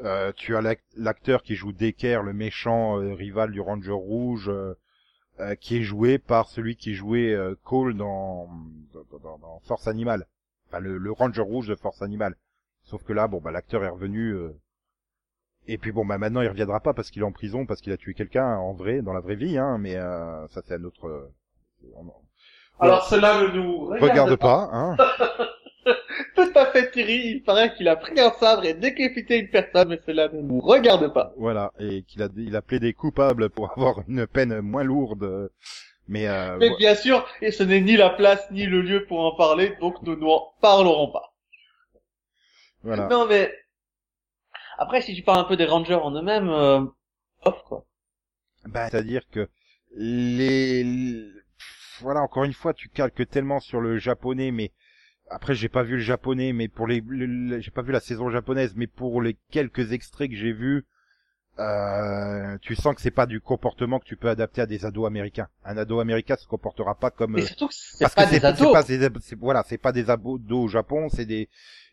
euh, 0.00 0.32
tu 0.34 0.56
as 0.56 0.60
l'ac- 0.62 0.82
l'acteur 0.96 1.42
qui 1.42 1.54
joue 1.54 1.72
Decker, 1.72 2.22
le 2.24 2.32
méchant 2.32 2.98
euh, 3.00 3.14
rival 3.14 3.52
du 3.52 3.60
Ranger 3.60 3.92
Rouge, 3.92 4.48
euh, 4.48 4.74
euh, 5.40 5.54
qui 5.54 5.76
est 5.78 5.82
joué 5.82 6.18
par 6.18 6.48
celui 6.48 6.76
qui 6.76 6.94
jouait 6.94 7.32
euh, 7.32 7.54
Cole 7.64 7.96
dans, 7.96 8.48
dans, 8.92 9.18
dans- 9.18 9.38
dans 9.38 9.60
Force 9.64 9.86
Animale. 9.86 10.26
Enfin, 10.68 10.80
le, 10.80 10.98
le 10.98 11.12
Ranger 11.12 11.42
Rouge 11.42 11.68
de 11.68 11.74
Force 11.76 12.02
Animale. 12.02 12.34
Sauf 12.84 13.02
que 13.04 13.12
là, 13.12 13.28
bon, 13.28 13.40
bah, 13.40 13.52
l'acteur 13.52 13.84
est 13.84 13.88
revenu. 13.88 14.34
Et 15.68 15.78
puis 15.78 15.92
bon, 15.92 16.04
bah, 16.04 16.18
maintenant, 16.18 16.40
il 16.42 16.48
reviendra 16.48 16.80
pas 16.80 16.92
parce 16.92 17.10
qu'il 17.10 17.22
est 17.22 17.24
en 17.24 17.32
prison, 17.32 17.66
parce 17.66 17.80
qu'il 17.80 17.92
a 17.92 17.96
tué 17.96 18.14
quelqu'un 18.14 18.56
en 18.56 18.72
vrai, 18.72 19.00
dans 19.02 19.12
la 19.12 19.20
vraie 19.20 19.36
vie, 19.36 19.58
hein. 19.58 19.78
Mais 19.78 19.96
euh, 19.96 20.46
ça, 20.48 20.60
c'est 20.66 20.74
un 20.74 20.84
autre. 20.84 21.06
euh, 21.06 21.32
on- 21.96 22.12
Alors 22.80 23.04
cela 23.06 23.42
ne 23.42 23.48
nous 23.48 23.86
Regarde 23.86 24.36
pas, 24.36 24.68
hein. 24.72 24.96
Tout 26.36 26.50
à 26.54 26.66
fait, 26.66 26.90
Thierry. 26.90 27.16
Il 27.34 27.42
paraît 27.42 27.74
qu'il 27.74 27.88
a 27.88 27.96
pris 27.96 28.18
un 28.18 28.30
sabre 28.32 28.64
et 28.64 28.74
décapité 28.74 29.38
une 29.38 29.48
personne, 29.48 29.88
mais 29.90 30.00
cela 30.06 30.28
ne 30.28 30.40
nous 30.40 30.60
regarde 30.60 31.12
pas. 31.12 31.32
Voilà, 31.36 31.72
et 31.78 32.02
qu'il 32.04 32.22
a, 32.22 32.28
il 32.36 32.56
a 32.56 32.62
plaidé 32.62 32.92
coupable 32.92 33.50
pour 33.50 33.70
avoir 33.72 34.02
une 34.08 34.26
peine 34.26 34.60
moins 34.60 34.84
lourde. 34.84 35.50
Mais, 36.08 36.26
euh, 36.28 36.56
Mais 36.58 36.70
bien 36.76 36.94
sûr, 36.94 37.26
et 37.40 37.50
ce 37.52 37.62
n'est 37.62 37.80
ni 37.80 37.96
la 37.96 38.10
place 38.10 38.50
ni 38.50 38.66
le 38.66 38.80
lieu 38.82 39.04
pour 39.06 39.20
en 39.20 39.36
parler, 39.36 39.76
donc 39.80 40.02
nous 40.02 40.16
n'en 40.16 40.52
parlerons 40.60 41.12
pas. 41.12 41.32
voilà. 42.82 43.08
Non, 43.08 43.26
mais 43.28 43.52
après, 44.78 45.00
si 45.02 45.14
tu 45.14 45.22
parles 45.22 45.40
un 45.40 45.44
peu 45.44 45.56
des 45.56 45.66
Rangers 45.66 45.94
en 45.94 46.10
eux-mêmes, 46.12 46.48
euh... 46.50 46.84
off 47.44 47.62
quoi. 47.64 47.84
Bah, 48.66 48.88
c'est-à-dire 48.90 49.22
que 49.30 49.48
les, 49.96 50.84
voilà, 52.00 52.20
encore 52.20 52.44
une 52.44 52.52
fois, 52.52 52.74
tu 52.74 52.88
calques 52.88 53.28
tellement 53.28 53.60
sur 53.60 53.80
le 53.80 53.98
japonais, 53.98 54.50
mais 54.50 54.72
après, 55.30 55.54
j'ai 55.54 55.68
pas 55.70 55.82
vu 55.82 55.96
le 55.96 56.02
japonais, 56.02 56.52
mais 56.52 56.68
pour 56.68 56.86
les, 56.86 57.02
le- 57.06 57.26
le- 57.26 57.60
j'ai 57.60 57.70
pas 57.72 57.82
vu 57.82 57.92
la 57.92 58.00
saison 58.00 58.30
japonaise, 58.30 58.74
mais 58.76 58.86
pour 58.86 59.22
les 59.22 59.36
quelques 59.50 59.92
extraits 59.92 60.30
que 60.30 60.36
j'ai 60.36 60.52
vus, 60.52 60.84
euh, 61.58 62.56
tu 62.62 62.74
sens 62.76 62.94
que 62.94 63.02
c'est 63.02 63.10
pas 63.10 63.26
du 63.26 63.40
comportement 63.40 63.98
que 63.98 64.06
tu 64.06 64.16
peux 64.16 64.28
adapter 64.30 64.62
à 64.62 64.66
des 64.66 64.86
ados 64.86 65.06
américains. 65.06 65.48
Un 65.64 65.76
ado 65.76 66.00
américain 66.00 66.36
se 66.36 66.46
comportera 66.46 66.94
pas 66.94 67.10
comme 67.10 67.36
Mais 67.36 67.42
euh, 67.42 67.46
surtout 67.46 67.68
que 67.68 67.74
c'est 67.74 68.14
pas 68.14 68.26
que 68.26 68.30
des 68.30 68.44
ados. 68.44 68.72
pas 68.72 68.82
des 68.82 69.10
voilà 69.38 69.64
c'est 69.68 69.78
pas 69.78 69.92
des 69.92 70.08
ados 70.10 70.40
au 70.50 70.68
Japon 70.68 71.08
c'est 71.10 71.26
des 71.26 71.48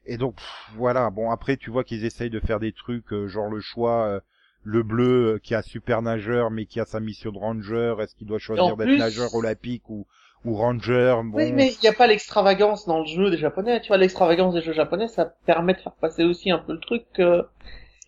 et 0.10 0.18
donc 0.18 0.36
pff, 0.36 0.70
voilà 0.76 1.10
bon 1.10 1.32
après 1.32 1.58
tu 1.58 1.70
vois 1.72 1.84
qu'ils 1.84 2.06
essayent 2.06 2.30
de 2.30 2.40
faire 2.40 2.60
des 2.60 2.74
trucs 2.74 3.12
euh, 3.14 3.28
genre 3.28 3.50
le 3.50 3.60
choix 3.62 4.06
euh, 4.08 4.20
le 4.64 4.84
bleu 4.84 5.36
euh, 5.36 5.40
qui 5.40 5.56
un 5.56 5.62
super 5.62 6.02
nageur 6.02 6.52
mais 6.52 6.66
qui 6.66 6.80
a 6.80 6.86
sa 6.86 7.00
mission 7.00 7.32
de 7.32 7.38
ranger 7.38 7.96
est-ce 8.02 8.16
qu'il 8.16 8.28
doit 8.28 8.40
choisir 8.40 8.78
d'être 8.78 8.96
plus- 8.96 8.96
nageur 8.96 9.34
olympique 9.34 9.90
ou 9.90 10.08
ou 10.46 10.56
ranger? 10.56 11.22
Bon 11.26 11.40
Oui, 11.40 11.52
mais 11.54 11.74
il 11.74 11.80
n'y 11.82 11.88
a 11.88 11.94
pas 11.94 12.06
l'extravagance 12.06 12.86
dans 12.86 13.00
le 13.00 13.06
jeu 13.08 13.32
des 13.32 13.38
japonais. 13.40 13.82
Tu 13.82 13.88
vois, 13.88 13.98
l'extravagance 13.98 14.54
des 14.54 14.62
jeux 14.62 14.74
japonais, 14.74 15.08
ça 15.08 15.26
permet 15.26 15.74
de 15.74 15.80
faire 15.80 15.94
passer 15.96 16.24
aussi 16.24 16.52
un 16.52 16.60
peu 16.60 16.74
le 16.74 16.80
truc 16.80 17.06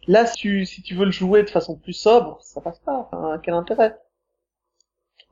là, 0.07 0.27
si 0.27 0.35
tu, 0.37 0.65
si 0.67 0.81
tu 0.83 0.93
veux 0.95 1.05
le 1.05 1.11
jouer 1.11 1.41
de 1.43 1.49
façon 1.49 1.75
plus 1.75 1.93
sobre, 1.93 2.39
ça 2.43 2.61
passe 2.61 2.79
pas. 2.79 3.09
Quel 3.43 3.55
intérêt? 3.55 3.97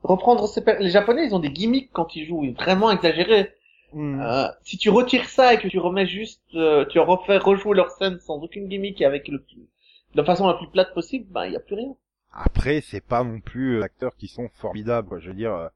Reprendre 0.02 0.46
ces 0.46 0.62
per- 0.62 0.76
les 0.78 0.90
japonais, 0.90 1.24
ils 1.24 1.34
ont 1.34 1.38
des 1.38 1.48
gimmicks 1.50 1.90
quand 1.90 2.14
ils 2.14 2.26
jouent, 2.26 2.52
vraiment 2.52 2.90
exagérés. 2.90 3.54
Hmm. 3.92 4.20
Euh, 4.20 4.48
si 4.62 4.78
tu 4.78 4.88
retires 4.90 5.28
ça 5.28 5.54
et 5.54 5.58
que 5.58 5.68
tu 5.68 5.78
remets 5.78 6.06
juste, 6.06 6.42
euh, 6.54 6.84
tu 6.86 6.98
refais 7.00 7.38
rejouer 7.38 7.76
leur 7.76 7.90
scène 7.90 8.18
sans 8.20 8.36
aucune 8.42 8.68
gimmick 8.68 9.00
et 9.00 9.04
avec 9.04 9.26
le 9.28 9.40
plus, 9.42 9.68
de 10.14 10.22
façon 10.22 10.46
la 10.46 10.54
plus 10.54 10.68
plate 10.68 10.94
possible, 10.94 11.26
ben 11.30 11.46
il 11.46 11.52
y 11.52 11.56
a 11.56 11.60
plus 11.60 11.74
rien. 11.76 11.94
après 12.32 12.80
c'est 12.82 13.00
pas 13.04 13.24
non 13.24 13.40
plus 13.40 13.78
euh, 13.78 13.82
acteurs 13.82 14.16
qui 14.16 14.28
sont 14.28 14.48
formidables 14.54 15.08
quoi. 15.08 15.18
je 15.18 15.28
veux 15.28 15.34
dire 15.34 15.54
euh, 15.54 15.68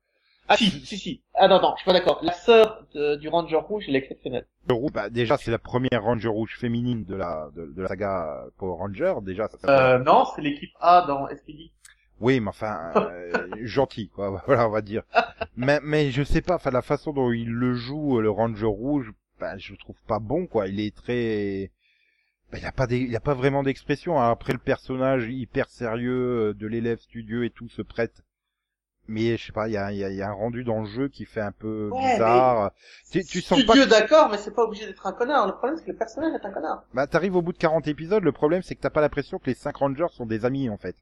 Ah 0.48 0.56
si, 0.56 0.66
si, 0.70 0.98
si. 0.98 1.22
Ah 1.34 1.48
non, 1.48 1.60
non, 1.60 1.72
je 1.74 1.80
suis 1.82 1.86
pas 1.86 1.92
d'accord. 1.94 2.20
La 2.22 2.32
sœur 2.34 2.86
de- 2.94 3.16
du 3.16 3.28
Ranger 3.28 3.56
Rouge, 3.56 3.84
elle 3.88 3.96
est 3.96 3.98
exceptionnelle. 3.98 4.46
le 4.68 4.74
rouge 4.74 4.92
bah 4.92 5.10
déjà 5.10 5.36
c'est 5.36 5.50
la 5.50 5.58
première 5.58 6.02
ranger 6.02 6.28
rouge 6.28 6.56
féminine 6.58 7.04
de 7.04 7.16
la 7.16 7.48
de, 7.56 7.66
de 7.66 7.82
la 7.82 7.88
saga 7.88 8.44
Power 8.58 8.76
Ranger 8.78 9.14
déjà 9.22 9.48
ça, 9.48 9.58
ça 9.58 9.94
Euh, 9.94 9.98
non, 9.98 10.24
c'est 10.34 10.42
l'équipe 10.42 10.70
A 10.80 11.04
dans 11.08 11.26
SPD. 11.28 11.72
Oui, 12.20 12.40
mais 12.40 12.48
enfin, 12.48 12.92
euh, 12.96 13.32
gentil, 13.62 14.08
quoi. 14.08 14.42
Voilà, 14.46 14.68
on 14.68 14.70
va 14.70 14.82
dire. 14.82 15.02
Mais, 15.56 15.80
mais 15.82 16.10
je 16.10 16.22
sais 16.22 16.42
pas, 16.42 16.54
enfin, 16.56 16.70
la 16.70 16.82
façon 16.82 17.12
dont 17.12 17.32
il 17.32 17.50
le 17.50 17.74
joue, 17.74 18.20
le 18.20 18.30
Ranger 18.30 18.66
rouge, 18.66 19.12
ben, 19.40 19.56
je 19.58 19.72
le 19.72 19.78
trouve 19.78 20.00
pas 20.06 20.20
bon, 20.20 20.46
quoi. 20.46 20.68
Il 20.68 20.80
est 20.80 20.94
très, 20.94 21.70
ben, 22.52 22.58
il 22.58 22.66
a 22.66 22.72
pas 22.72 22.86
des, 22.86 22.98
il 22.98 23.14
a 23.16 23.20
pas 23.20 23.34
vraiment 23.34 23.62
d'expression. 23.62 24.20
hein. 24.20 24.30
Après, 24.30 24.52
le 24.52 24.58
personnage 24.60 25.28
hyper 25.28 25.68
sérieux 25.68 26.50
euh, 26.50 26.54
de 26.54 26.66
l'élève 26.66 26.98
studieux 27.00 27.44
et 27.44 27.50
tout 27.50 27.68
se 27.68 27.82
prête. 27.82 28.22
Mais 29.06 29.36
je 29.36 29.46
sais 29.46 29.52
pas, 29.52 29.68
il 29.68 29.72
y 29.72 29.76
a, 29.76 29.92
y, 29.92 30.02
a, 30.02 30.08
y 30.10 30.22
a 30.22 30.30
un 30.30 30.32
rendu 30.32 30.64
dans 30.64 30.80
le 30.80 30.86
jeu 30.86 31.08
qui 31.08 31.26
fait 31.26 31.42
un 31.42 31.52
peu 31.52 31.90
Ouais, 31.92 32.12
bizarre. 32.14 32.70
Tu, 33.12 33.22
tu 33.24 33.42
sens 33.42 33.62
pas. 33.64 33.74
Studieux, 33.74 33.86
d'accord, 33.86 34.30
mais 34.30 34.38
c'est 34.38 34.54
pas 34.54 34.62
obligé 34.62 34.86
d'être 34.86 35.06
un 35.06 35.12
connard. 35.12 35.46
Le 35.46 35.52
problème, 35.52 35.76
c'est 35.76 35.84
que 35.84 35.90
le 35.90 35.98
personnage 35.98 36.32
est 36.32 36.46
un 36.46 36.50
connard. 36.50 36.84
Bah, 36.94 37.06
t'arrives 37.06 37.36
au 37.36 37.42
bout 37.42 37.52
de 37.52 37.58
40 37.58 37.86
épisodes, 37.86 38.22
le 38.24 38.32
problème 38.32 38.62
c'est 38.62 38.74
que 38.76 38.80
t'as 38.80 38.88
pas 38.88 39.02
l'impression 39.02 39.38
que 39.38 39.46
les 39.46 39.54
5 39.54 39.76
Rangers 39.76 40.06
sont 40.12 40.24
des 40.24 40.46
amis, 40.46 40.70
en 40.70 40.78
fait. 40.78 40.96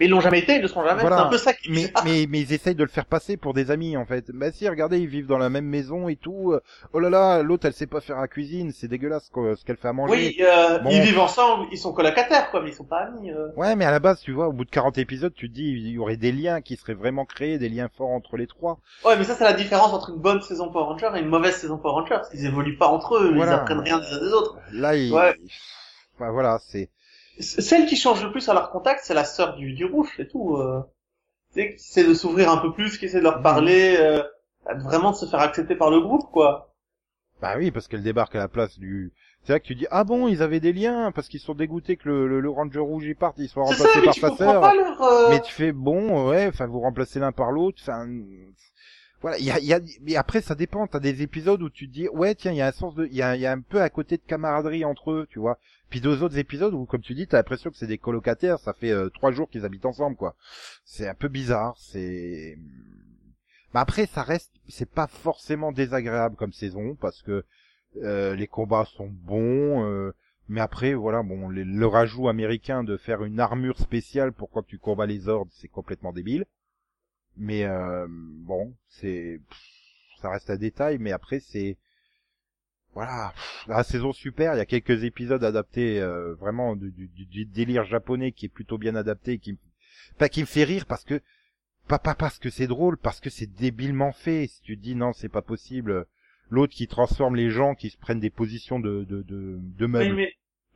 Mais 0.00 0.06
ils 0.06 0.10
l'ont 0.10 0.20
jamais 0.20 0.38
été, 0.38 0.56
ils 0.56 0.62
le 0.62 0.68
seront 0.68 0.84
jamais. 0.84 1.02
Voilà. 1.02 1.16
C'est 1.18 1.22
un 1.22 1.28
peu 1.28 1.38
ça 1.38 1.52
qui 1.52 1.70
Mais, 1.70 1.92
mais, 2.04 2.26
mais 2.28 2.40
ils 2.40 2.52
essayent 2.54 2.74
de 2.74 2.82
le 2.82 2.88
faire 2.88 3.04
passer 3.04 3.36
pour 3.36 3.52
des 3.52 3.70
amis, 3.70 3.96
en 3.96 4.06
fait. 4.06 4.30
Bah 4.32 4.50
si, 4.50 4.66
regardez, 4.68 4.98
ils 4.98 5.06
vivent 5.06 5.26
dans 5.26 5.36
la 5.38 5.50
même 5.50 5.66
maison 5.66 6.08
et 6.08 6.16
tout. 6.16 6.54
Oh 6.94 6.98
là 6.98 7.10
là, 7.10 7.42
l'autre, 7.42 7.66
elle 7.66 7.74
sait 7.74 7.86
pas 7.86 8.00
faire 8.00 8.18
la 8.18 8.26
cuisine, 8.26 8.72
c'est 8.72 8.88
dégueulasse 8.88 9.28
quoi, 9.28 9.54
ce 9.54 9.64
qu'elle 9.64 9.76
fait 9.76 9.88
à 9.88 9.92
manger. 9.92 10.12
Oui, 10.12 10.36
euh, 10.40 10.78
Bon. 10.78 10.88
ils 10.90 11.02
vivent 11.02 11.18
ensemble, 11.20 11.66
ils 11.72 11.78
sont 11.78 11.92
colocataires, 11.92 12.50
quoi, 12.50 12.62
mais 12.62 12.70
ils 12.70 12.74
sont 12.74 12.84
pas 12.84 13.00
amis. 13.04 13.30
euh. 13.30 13.48
Ouais, 13.56 13.76
mais 13.76 13.84
à 13.84 13.90
la 13.90 14.00
base, 14.00 14.20
tu 14.20 14.32
vois, 14.32 14.48
au 14.48 14.52
bout 14.52 14.64
de 14.64 14.70
40 14.70 14.96
épisodes, 14.96 15.34
tu 15.34 15.50
te 15.50 15.54
dis, 15.54 15.68
il 15.68 15.88
y 15.90 15.98
aurait 15.98 16.16
des 16.16 16.32
liens 16.32 16.62
qui 16.62 16.76
seraient 16.76 16.94
vraiment 16.94 17.26
créés, 17.26 17.58
des 17.58 17.68
liens 17.68 17.90
forts 17.94 18.10
entre 18.10 18.38
les 18.38 18.46
trois. 18.46 18.78
Ouais, 19.04 19.16
mais 19.18 19.24
ça, 19.24 19.34
c'est 19.34 19.44
la 19.44 19.52
différence 19.52 19.92
entre 19.92 20.10
une 20.10 20.20
bonne 20.20 20.40
saison 20.40 20.70
Power 20.70 20.84
Rangers 20.84 21.10
et 21.16 21.20
une 21.20 21.28
mauvaise 21.28 21.54
saison 21.56 21.76
Power 21.76 22.00
Rangers. 22.00 22.22
Ils 22.32 22.46
évoluent 22.46 22.78
pas 22.78 22.88
entre 22.88 23.16
eux, 23.18 23.32
Voilà. 23.34 23.52
ils 23.52 23.54
apprennent 23.56 23.80
rien 23.80 23.98
des 23.98 24.06
uns 24.06 24.20
des 24.20 24.32
autres. 24.32 24.56
Là, 24.72 24.96
il... 24.96 25.12
Ouais. 25.12 25.36
Enfin, 26.18 26.30
voilà, 26.32 26.58
c'est... 26.66 26.88
Celle 27.38 27.86
qui 27.86 27.96
change 27.96 28.22
le 28.22 28.30
plus 28.30 28.48
à 28.48 28.54
leur 28.54 28.70
contact, 28.70 29.00
c'est 29.04 29.14
la 29.14 29.24
sœur 29.24 29.56
du, 29.56 29.72
du 29.72 29.84
rouge, 29.84 30.12
c'est 30.16 30.28
tout. 30.28 30.56
Euh. 30.56 30.82
Qui 31.54 31.60
essaie 31.60 32.04
de 32.04 32.14
s'ouvrir 32.14 32.50
un 32.50 32.58
peu 32.58 32.72
plus, 32.72 32.96
qui 32.98 33.04
essaie 33.04 33.18
de 33.18 33.24
leur 33.24 33.42
parler, 33.42 33.96
euh, 33.98 34.22
vraiment 34.76 35.10
de 35.10 35.16
se 35.16 35.26
faire 35.26 35.40
accepter 35.40 35.74
par 35.76 35.90
le 35.90 36.00
groupe, 36.00 36.30
quoi. 36.32 36.74
Bah 37.42 37.54
oui, 37.58 37.70
parce 37.70 37.88
qu'elle 37.88 38.02
débarque 38.02 38.34
à 38.36 38.38
la 38.38 38.48
place 38.48 38.78
du... 38.78 39.12
C'est 39.44 39.52
là 39.52 39.60
que 39.60 39.66
tu 39.66 39.74
dis, 39.74 39.86
ah 39.90 40.04
bon, 40.04 40.28
ils 40.28 40.42
avaient 40.42 40.60
des 40.60 40.72
liens, 40.72 41.10
parce 41.10 41.28
qu'ils 41.28 41.40
sont 41.40 41.54
dégoûtés 41.54 41.96
que 41.96 42.08
le, 42.08 42.28
le, 42.28 42.40
le 42.40 42.48
Ranger 42.48 42.78
rouge 42.78 43.04
y 43.04 43.14
parte, 43.14 43.36
ils 43.38 43.48
soient 43.48 43.66
ça, 43.66 43.72
remplacés 43.72 43.98
mais 43.98 44.04
par 44.04 44.14
sa 44.14 44.36
sœur. 44.36 44.74
leur... 44.74 45.02
euh, 45.02 45.28
Mais 45.30 45.40
tu 45.40 45.52
fais 45.52 45.72
bon, 45.72 46.28
ouais, 46.30 46.46
enfin 46.46 46.66
vous 46.66 46.80
remplacez 46.80 47.18
l'un 47.18 47.32
par 47.32 47.50
l'autre, 47.50 47.78
enfin 47.82 48.06
voilà, 49.22 49.38
il 49.38 49.44
y 49.44 49.50
a, 49.50 49.58
y 49.60 49.98
mais 50.02 50.16
après 50.16 50.40
ça 50.42 50.54
dépend. 50.54 50.86
T'as 50.86 51.00
des 51.00 51.22
épisodes 51.22 51.62
où 51.62 51.70
tu 51.70 51.86
dis 51.86 52.08
ouais 52.08 52.34
tiens 52.34 52.52
il 52.52 52.56
y 52.58 52.60
a 52.60 52.66
un 52.66 52.72
sens 52.72 52.94
de, 52.94 53.06
il 53.06 53.14
y 53.14 53.22
a, 53.22 53.36
il 53.36 53.40
y 53.40 53.46
a 53.46 53.52
un 53.52 53.60
peu 53.60 53.80
à 53.80 53.88
côté 53.88 54.16
de 54.16 54.22
camaraderie 54.22 54.84
entre 54.84 55.12
eux, 55.12 55.26
tu 55.30 55.38
vois. 55.38 55.58
Puis 55.90 56.00
deux 56.00 56.22
autres 56.22 56.38
épisodes 56.38 56.74
où 56.74 56.84
comme 56.86 57.00
tu 57.02 57.14
dis 57.14 57.26
t'as 57.26 57.38
l'impression 57.38 57.70
que 57.70 57.76
c'est 57.76 57.86
des 57.86 57.98
colocataires, 57.98 58.58
ça 58.58 58.72
fait 58.74 58.90
euh, 58.90 59.08
trois 59.10 59.32
jours 59.32 59.48
qu'ils 59.48 59.64
habitent 59.64 59.86
ensemble 59.86 60.16
quoi. 60.16 60.36
C'est 60.84 61.08
un 61.08 61.14
peu 61.14 61.28
bizarre, 61.28 61.76
c'est. 61.78 62.58
Mais 63.74 63.80
après 63.80 64.06
ça 64.06 64.22
reste, 64.22 64.52
c'est 64.68 64.90
pas 64.90 65.06
forcément 65.06 65.72
désagréable 65.72 66.36
comme 66.36 66.52
saison 66.52 66.96
parce 67.00 67.22
que 67.22 67.44
euh, 68.02 68.34
les 68.34 68.46
combats 68.46 68.84
sont 68.84 69.08
bons. 69.08 69.84
euh, 69.86 70.12
mais 70.48 70.60
après, 70.60 70.92
voilà, 70.92 71.22
bon, 71.22 71.48
le, 71.48 71.62
le 71.62 71.86
rajout 71.86 72.28
américain 72.28 72.84
de 72.84 72.96
faire 72.96 73.24
une 73.24 73.40
armure 73.40 73.78
spéciale 73.78 74.32
pour 74.32 74.50
quand 74.50 74.64
tu 74.66 74.78
combats 74.78 75.06
les 75.06 75.28
ordres, 75.28 75.50
c'est 75.54 75.68
complètement 75.68 76.12
débile. 76.12 76.44
Mais 77.36 77.64
euh, 77.64 78.06
bon, 78.08 78.74
c'est, 78.88 79.40
ça 80.20 80.30
reste 80.30 80.50
un 80.50 80.56
détail. 80.56 80.98
Mais 80.98 81.12
après, 81.12 81.40
c'est, 81.40 81.76
voilà, 82.94 83.32
la 83.66 83.82
saison 83.84 84.12
super. 84.12 84.54
Il 84.54 84.58
y 84.58 84.60
a 84.60 84.66
quelques 84.66 85.04
épisodes 85.04 85.42
adaptés, 85.44 86.00
euh, 86.00 86.34
vraiment 86.34 86.76
du, 86.76 86.90
du, 86.90 87.44
délire 87.44 87.84
japonais 87.84 88.32
qui 88.32 88.46
est 88.46 88.50
plutôt 88.50 88.78
bien 88.78 88.94
adapté, 88.94 89.38
qui, 89.38 89.58
pas 90.18 90.28
qui 90.28 90.40
me 90.40 90.46
fait 90.46 90.64
rire 90.64 90.86
parce 90.86 91.04
que, 91.04 91.20
pas 91.88 91.98
pas 91.98 92.14
parce 92.14 92.38
que 92.38 92.50
c'est 92.50 92.66
drôle, 92.66 92.96
parce 92.96 93.20
que 93.20 93.30
c'est 93.30 93.52
débilement 93.52 94.12
fait. 94.12 94.46
Si 94.46 94.62
tu 94.62 94.76
dis 94.76 94.94
non, 94.94 95.12
c'est 95.12 95.28
pas 95.28 95.42
possible. 95.42 96.06
L'autre 96.50 96.74
qui 96.74 96.86
transforme 96.86 97.34
les 97.34 97.50
gens, 97.50 97.74
qui 97.74 97.90
se 97.90 97.96
prennent 97.96 98.20
des 98.20 98.30
positions 98.30 98.78
de 98.78 99.04
de 99.04 99.22
de, 99.22 99.58
de 99.58 99.86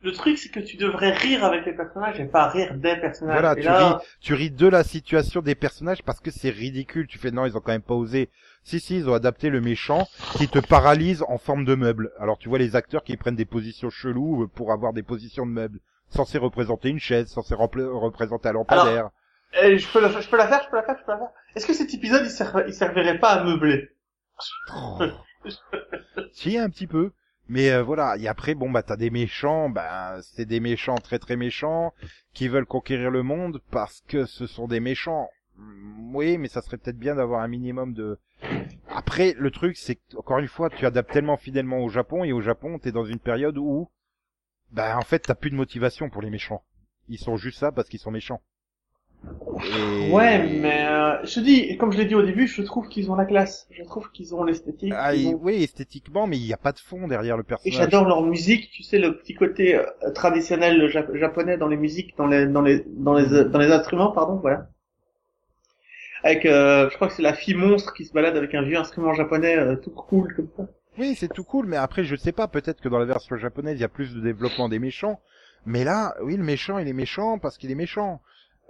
le 0.03 0.11
truc, 0.11 0.37
c'est 0.37 0.49
que 0.49 0.59
tu 0.59 0.77
devrais 0.77 1.11
rire 1.11 1.43
avec 1.43 1.65
les 1.65 1.73
personnages 1.73 2.19
et 2.19 2.25
pas 2.25 2.47
rire 2.49 2.73
des 2.75 2.95
personnages. 2.97 3.39
Voilà, 3.41 3.53
Et 3.57 3.61
tu 3.61 3.67
là, 3.67 3.97
ris, 3.97 4.05
tu 4.21 4.33
ris 4.35 4.51
de 4.51 4.67
la 4.67 4.83
situation 4.83 5.41
des 5.41 5.55
personnages 5.55 6.03
parce 6.03 6.19
que 6.19 6.29
c'est 6.31 6.49
ridicule. 6.51 7.07
Tu 7.07 7.17
fais 7.17 7.31
non, 7.31 7.45
ils 7.45 7.57
ont 7.57 7.61
quand 7.61 7.71
même 7.71 7.81
pas 7.81 7.95
osé. 7.95 8.29
Si 8.63 8.79
si, 8.79 8.97
ils 8.97 9.09
ont 9.09 9.13
adapté 9.13 9.49
le 9.49 9.59
méchant 9.61 10.07
qui 10.37 10.47
te 10.47 10.59
paralyse 10.59 11.23
en 11.27 11.37
forme 11.37 11.65
de 11.65 11.73
meuble. 11.75 12.11
Alors 12.19 12.37
tu 12.37 12.47
vois 12.49 12.59
les 12.59 12.75
acteurs 12.75 13.03
qui 13.03 13.17
prennent 13.17 13.35
des 13.35 13.45
positions 13.45 13.89
cheloues 13.89 14.43
euh, 14.43 14.47
pour 14.47 14.71
avoir 14.71 14.93
des 14.93 15.03
positions 15.03 15.45
de 15.45 15.51
meubles, 15.51 15.79
censé 16.09 16.37
représenter 16.37 16.89
une 16.89 16.99
chaise, 16.99 17.27
censé 17.27 17.55
rempla- 17.55 17.87
représenter 17.89 18.49
un 18.49 18.53
lampadaire. 18.53 19.09
eh, 19.61 19.77
je 19.79 19.87
peux 19.91 20.01
la, 20.01 20.09
je 20.21 20.27
peux 20.29 20.37
la 20.37 20.47
faire, 20.47 20.61
je 20.65 20.69
peux 20.69 20.75
la 20.75 20.83
faire, 20.83 20.97
je 20.99 21.05
peux 21.05 21.11
la 21.11 21.17
faire. 21.17 21.29
Est-ce 21.55 21.65
que 21.65 21.73
cet 21.73 21.93
épisode, 21.93 22.23
il, 22.25 22.29
ser- 22.29 22.65
il 22.67 22.73
servirait 22.73 23.17
pas 23.19 23.29
à 23.31 23.43
meubler? 23.43 23.89
Oh. 24.75 24.99
si 26.33 26.57
un 26.57 26.69
petit 26.69 26.87
peu. 26.87 27.11
Mais 27.49 27.71
euh, 27.71 27.81
voilà, 27.83 28.17
et 28.17 28.27
après 28.27 28.55
bon 28.55 28.69
bah 28.69 28.83
t'as 28.83 28.97
des 28.97 29.09
méchants, 29.09 29.69
bah 29.69 30.19
c'est 30.21 30.45
des 30.45 30.59
méchants 30.59 30.97
très 30.97 31.17
très 31.19 31.35
méchants 31.37 31.93
qui 32.33 32.47
veulent 32.49 32.65
conquérir 32.65 33.09
le 33.09 33.23
monde 33.23 33.61
parce 33.71 34.01
que 34.07 34.25
ce 34.25 34.47
sont 34.47 34.67
des 34.67 34.79
méchants. 34.81 35.29
Mm, 35.55 36.15
Oui, 36.15 36.37
mais 36.37 36.49
ça 36.49 36.61
serait 36.61 36.77
peut-être 36.77 36.99
bien 36.99 37.15
d'avoir 37.15 37.41
un 37.41 37.47
minimum 37.47 37.93
de. 37.93 38.19
Après 38.89 39.33
le 39.37 39.49
truc 39.51 39.77
c'est 39.77 39.99
encore 40.17 40.39
une 40.39 40.47
fois 40.47 40.69
tu 40.69 40.85
adaptes 40.85 41.11
tellement 41.11 41.37
fidèlement 41.37 41.79
au 41.79 41.89
Japon 41.89 42.23
et 42.23 42.33
au 42.33 42.41
Japon 42.41 42.79
t'es 42.79 42.91
dans 42.91 43.05
une 43.05 43.19
période 43.19 43.57
où 43.57 43.89
bah 44.71 44.97
en 44.97 45.01
fait 45.01 45.19
t'as 45.19 45.35
plus 45.35 45.49
de 45.49 45.55
motivation 45.55 46.09
pour 46.09 46.21
les 46.21 46.29
méchants. 46.29 46.63
Ils 47.07 47.19
sont 47.19 47.37
juste 47.37 47.59
ça 47.59 47.71
parce 47.71 47.87
qu'ils 47.87 47.99
sont 48.01 48.11
méchants. 48.11 48.41
Et- 49.65 50.11
Ouais, 50.11 50.47
mais 50.47 50.85
euh, 50.87 51.25
je 51.25 51.35
te 51.35 51.39
dis, 51.39 51.77
comme 51.77 51.91
je 51.91 51.97
l'ai 51.97 52.05
dit 52.05 52.15
au 52.15 52.21
début, 52.21 52.47
je 52.47 52.61
trouve 52.61 52.87
qu'ils 52.87 53.11
ont 53.11 53.15
la 53.15 53.25
classe. 53.25 53.67
Je 53.71 53.83
trouve 53.83 54.11
qu'ils 54.11 54.33
ont 54.35 54.43
l'esthétique. 54.43 54.93
Ah, 54.93 55.15
et- 55.15 55.27
ont- 55.27 55.39
oui 55.41 55.63
esthétiquement, 55.63 56.27
mais 56.27 56.37
il 56.37 56.43
n'y 56.45 56.53
a 56.53 56.57
pas 56.57 56.71
de 56.71 56.79
fond 56.79 57.07
derrière 57.07 57.35
le 57.37 57.43
Et 57.43 57.45
personnage. 57.45 57.77
j'adore 57.77 58.05
leur 58.07 58.21
musique, 58.23 58.69
tu 58.71 58.83
sais 58.83 58.99
le 58.99 59.17
petit 59.17 59.33
côté 59.33 59.75
euh, 59.75 59.83
traditionnel 60.13 60.87
jap- 60.89 61.13
japonais 61.15 61.57
dans 61.57 61.67
les 61.67 61.77
musiques, 61.77 62.15
dans 62.17 62.27
les 62.27 62.45
dans 62.47 62.61
les 62.61 62.83
dans 62.87 63.13
les 63.13 63.33
euh, 63.33 63.43
dans 63.49 63.59
les 63.59 63.71
instruments, 63.71 64.11
pardon, 64.11 64.35
voilà. 64.35 64.69
Avec, 66.23 66.45
euh, 66.45 66.89
je 66.89 66.95
crois 66.95 67.07
que 67.07 67.13
c'est 67.13 67.21
la 67.23 67.33
fille 67.33 67.55
monstre 67.55 67.93
qui 67.93 68.05
se 68.05 68.13
balade 68.13 68.35
avec 68.37 68.53
un 68.53 68.61
vieux 68.61 68.77
instrument 68.77 69.13
japonais 69.13 69.55
tout 69.81 69.91
cool 69.91 70.33
comme 70.35 70.49
ça. 70.55 70.67
Oui, 70.97 71.15
c'est 71.15 71.31
tout 71.31 71.43
cool, 71.43 71.67
mais 71.67 71.77
après, 71.77 72.03
je 72.03 72.15
sais 72.15 72.31
pas, 72.31 72.47
peut-être 72.47 72.81
que 72.81 72.89
dans 72.89 72.97
la 72.99 73.05
version 73.05 73.35
japonaise, 73.37 73.77
il 73.77 73.81
y 73.81 73.85
a 73.85 73.89
plus 73.89 74.13
de 74.15 74.19
développement 74.21 74.67
des 74.67 74.79
méchants. 74.79 75.19
Mais 75.65 75.83
là, 75.83 76.15
oui, 76.23 76.35
le 76.37 76.43
méchant, 76.43 76.77
il 76.79 76.87
est 76.87 76.93
méchant 76.93 77.37
parce 77.39 77.57
qu'il 77.57 77.69
est 77.71 77.75
méchant. 77.75 78.21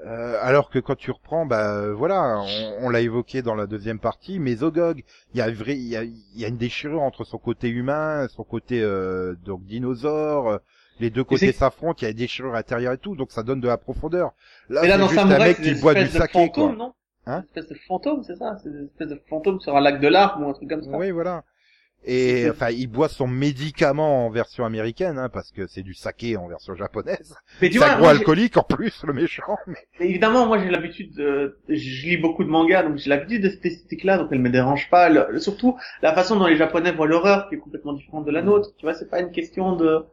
Euh, 0.06 0.38
alors 0.42 0.70
que 0.70 0.78
quand 0.78 0.96
tu 0.96 1.10
reprends, 1.10 1.46
bah 1.48 1.92
voilà, 1.92 2.40
on, 2.40 2.86
on 2.86 2.90
l'a 2.90 3.02
évoqué 3.02 3.42
dans 3.42 3.56
la 3.56 3.66
deuxième 3.66 4.00
partie, 4.00 4.38
mais 4.40 4.56
Zogog, 4.56 5.04
il 5.34 5.38
y 5.40 5.42
a, 5.42 5.50
vrai, 5.52 5.76
il 5.76 5.88
y 5.88 5.98
a, 5.98 6.04
y 6.04 6.46
a 6.46 6.48
une 6.48 6.58
déchirure 6.58 7.02
entre 7.02 7.24
son 7.24 7.40
côté 7.40 7.70
humain, 7.70 8.28
son 8.30 8.44
côté 8.44 8.82
euh, 8.84 9.34
donc 9.44 9.66
dinosaure. 9.66 10.50
euh, 10.50 10.58
Les 11.00 11.10
deux 11.10 11.24
côtés 11.24 11.52
s'affrontent, 11.52 11.98
il 12.02 12.06
y 12.06 12.08
a 12.10 12.14
des 12.14 12.20
déchirures 12.20 12.54
intérieures 12.56 12.94
et 12.94 12.98
tout, 13.00 13.16
donc 13.16 13.32
ça 13.32 13.42
donne 13.42 13.60
de 13.60 13.68
la 13.68 13.78
profondeur. 13.78 14.34
Là, 14.70 14.84
Et 14.86 14.88
là 14.88 14.98
dans 15.00 15.08
juste 15.08 15.20
un 15.20 15.38
mec 15.40 15.62
qui 15.62 15.74
boit 15.74 15.96
du 15.96 16.08
saké, 16.08 16.34
quoi. 16.34 16.42
fantômes, 16.48 16.78
non? 16.78 16.94
Hein? 17.26 17.40
Des 17.42 17.46
espèces 17.48 17.68
de 17.70 17.76
fantômes, 17.88 18.24
c'est 18.24 18.36
ça? 18.38 18.56
C'est 18.64 18.72
des 18.72 18.86
espèces 18.86 19.10
de 19.10 19.22
fantômes 19.30 19.60
sur 19.60 19.76
un 19.76 19.82
lac 19.82 20.00
de 20.00 20.08
larmes 20.08 20.44
ou 20.44 20.50
un 20.50 20.54
truc 20.54 20.70
comme 20.70 20.84
ça. 20.84 20.92
Oui, 20.92 21.10
voilà. 21.12 21.44
Et 22.06 22.48
enfin, 22.52 22.70
il 22.70 22.88
boit 22.88 23.10
son 23.10 23.28
médicament 23.28 24.26
en 24.26 24.30
version 24.30 24.66
américaine, 24.66 25.18
hein, 25.18 25.30
parce 25.30 25.52
que 25.52 25.68
c'est 25.68 25.82
du 25.82 25.94
saké 25.94 26.38
en 26.38 26.48
version 26.48 26.76
japonaise. 26.76 27.36
Mais 27.62 27.70
tu 27.70 27.78
vois, 27.80 27.88
moi, 27.88 27.96
agro-alcoolique 28.12 28.58
en 28.58 28.64
plus, 28.64 29.04
le 29.04 29.14
méchant. 29.14 29.58
Mais... 29.68 29.76
Mais 30.00 30.10
évidemment, 30.10 30.48
moi 30.48 30.60
j'ai 30.60 30.70
l'habitude, 30.70 31.14
de... 31.16 31.60
je 31.68 32.08
lis 32.08 32.18
beaucoup 32.18 32.44
de 32.44 32.50
mangas, 32.50 32.84
donc 32.84 32.98
j'ai 32.98 33.10
l'habitude 33.10 33.44
de 33.44 33.50
cette 33.50 33.66
esthétique-là, 33.66 34.18
donc 34.18 34.30
elle 34.32 34.40
me 34.40 34.50
dérange 34.50 34.90
pas. 34.90 35.10
Le- 35.10 35.40
Surtout 35.40 35.78
la 36.02 36.14
façon 36.14 36.38
dont 36.38 36.48
les 36.48 36.56
Japonais 36.58 36.92
voient 36.92 37.08
l'horreur, 37.08 37.50
qui 37.50 37.56
est 37.56 37.60
complètement 37.60 37.94
différente 37.94 38.26
de 38.26 38.32
la 38.32 38.42
nôtre. 38.42 38.70
Tu 38.78 38.86
vois, 38.86 38.94
c'est 38.94 39.10
pas 39.10 39.20
une 39.20 39.32
question 39.32 39.76
de. 39.76 40.06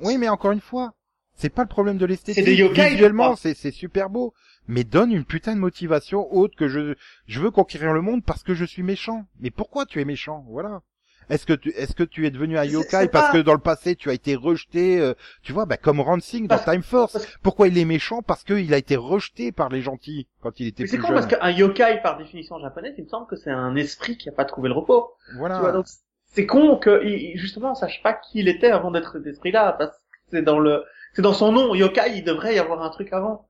Oui, 0.00 0.18
mais 0.18 0.28
encore 0.28 0.52
une 0.52 0.60
fois, 0.60 0.94
c'est 1.34 1.50
pas 1.50 1.62
le 1.62 1.68
problème 1.68 1.96
de 1.98 2.06
l'esthétique. 2.06 2.44
C'est 2.44 2.50
des 2.50 2.56
yokai, 2.56 2.90
Visuellement, 2.90 3.36
c'est 3.36 3.54
c'est 3.54 3.70
super 3.70 4.10
beau, 4.10 4.34
mais 4.68 4.84
donne 4.84 5.10
une 5.12 5.24
putain 5.24 5.54
de 5.54 5.60
motivation 5.60 6.32
autre 6.34 6.54
que 6.56 6.68
je 6.68 6.94
je 7.26 7.40
veux 7.40 7.50
conquérir 7.50 7.92
le 7.92 8.02
monde 8.02 8.22
parce 8.24 8.42
que 8.42 8.54
je 8.54 8.64
suis 8.64 8.82
méchant. 8.82 9.24
Mais 9.40 9.50
pourquoi 9.50 9.86
tu 9.86 10.00
es 10.00 10.04
méchant? 10.04 10.44
Voilà. 10.48 10.82
Est-ce 11.30 11.46
que 11.46 11.52
tu 11.52 11.70
est-ce 11.70 11.94
que 11.94 12.02
tu 12.02 12.26
es 12.26 12.30
devenu 12.30 12.58
un 12.58 12.62
C'est- 12.64 12.70
yokai 12.70 12.88
c'est 12.90 13.08
parce 13.08 13.28
pas- 13.28 13.32
que 13.32 13.38
dans 13.42 13.52
le 13.54 13.60
passé 13.60 13.96
tu 13.96 14.10
as 14.10 14.12
été 14.12 14.34
rejeté 14.34 15.00
euh, 15.00 15.14
Tu 15.42 15.52
vois, 15.52 15.64
bah 15.64 15.76
comme 15.76 16.00
Ransing 16.00 16.46
dans 16.48 16.58
Time 16.58 16.82
Force. 16.82 17.26
Pourquoi 17.42 17.68
il 17.68 17.78
est 17.78 17.84
méchant 17.84 18.20
Parce 18.22 18.42
qu'il 18.44 18.74
a 18.74 18.76
été 18.76 18.96
rejeté 18.96 19.52
par 19.52 19.68
les 19.68 19.80
gentils 19.80 20.26
quand 20.42 20.58
il 20.60 20.66
était 20.66 20.82
Mais 20.82 20.88
c'est 20.88 20.96
plus 20.98 21.02
con 21.06 21.14
jeune. 21.14 21.28
parce 21.28 21.34
qu'un 21.34 21.50
yokai, 21.50 22.00
par 22.02 22.18
définition 22.18 22.58
japonaise, 22.58 22.94
il 22.98 23.04
me 23.04 23.08
semble 23.08 23.26
que 23.28 23.36
c'est 23.36 23.50
un 23.50 23.76
esprit 23.76 24.16
qui 24.18 24.28
a 24.28 24.32
pas 24.32 24.44
trouvé 24.44 24.68
le 24.68 24.74
repos. 24.74 25.10
Voilà. 25.38 25.54
Tu 25.56 25.60
vois, 25.62 25.72
donc 25.72 25.86
c'est 26.32 26.46
con 26.46 26.76
que 26.76 27.02
justement 27.36 27.72
on 27.72 27.74
sache 27.74 28.02
pas 28.02 28.12
qui 28.12 28.40
il 28.40 28.48
était 28.48 28.70
avant 28.70 28.90
d'être 28.90 29.12
cet 29.18 29.26
esprit-là, 29.26 29.72
parce 29.78 29.90
que 29.90 30.02
c'est 30.32 30.42
dans 30.42 30.58
le, 30.58 30.84
c'est 31.14 31.22
dans 31.22 31.32
son 31.32 31.52
nom. 31.52 31.74
Yokai, 31.74 32.16
il 32.18 32.24
devrait 32.24 32.54
y 32.54 32.58
avoir 32.58 32.82
un 32.82 32.90
truc 32.90 33.12
avant. 33.12 33.46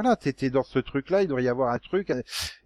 Voilà, 0.00 0.14
t'étais 0.14 0.48
dans 0.48 0.62
ce 0.62 0.78
truc-là, 0.78 1.22
il 1.22 1.26
devrait 1.28 1.42
y 1.42 1.48
avoir 1.48 1.72
un 1.72 1.78
truc, 1.78 2.12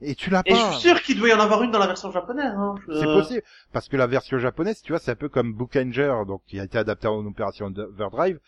et 0.02 0.14
tu 0.14 0.28
l'as 0.28 0.42
Et 0.44 0.54
je 0.54 0.60
pas. 0.60 0.72
suis 0.72 0.88
sûr 0.90 1.00
qu'il 1.00 1.18
doit 1.18 1.30
y 1.30 1.32
en 1.32 1.40
avoir 1.40 1.62
une 1.62 1.70
dans 1.70 1.78
la 1.78 1.86
version 1.86 2.10
japonaise. 2.10 2.52
Hein. 2.54 2.74
Je- 2.86 2.98
C'est 2.98 3.06
possible, 3.06 3.42
parce 3.72 3.88
que 3.88 3.96
la 3.96 4.06
version 4.06 4.38
japonaise, 4.38 4.82
tu 4.82 4.92
vois, 4.92 4.98
c'est 4.98 5.12
un 5.12 5.16
peu 5.16 5.30
comme 5.30 5.54
Bookanger, 5.54 6.12
donc 6.26 6.42
qui 6.46 6.60
a 6.60 6.64
été 6.64 6.76
adapté 6.76 7.06
en 7.08 7.24
opération 7.24 7.72
Overdrive. 7.74 8.38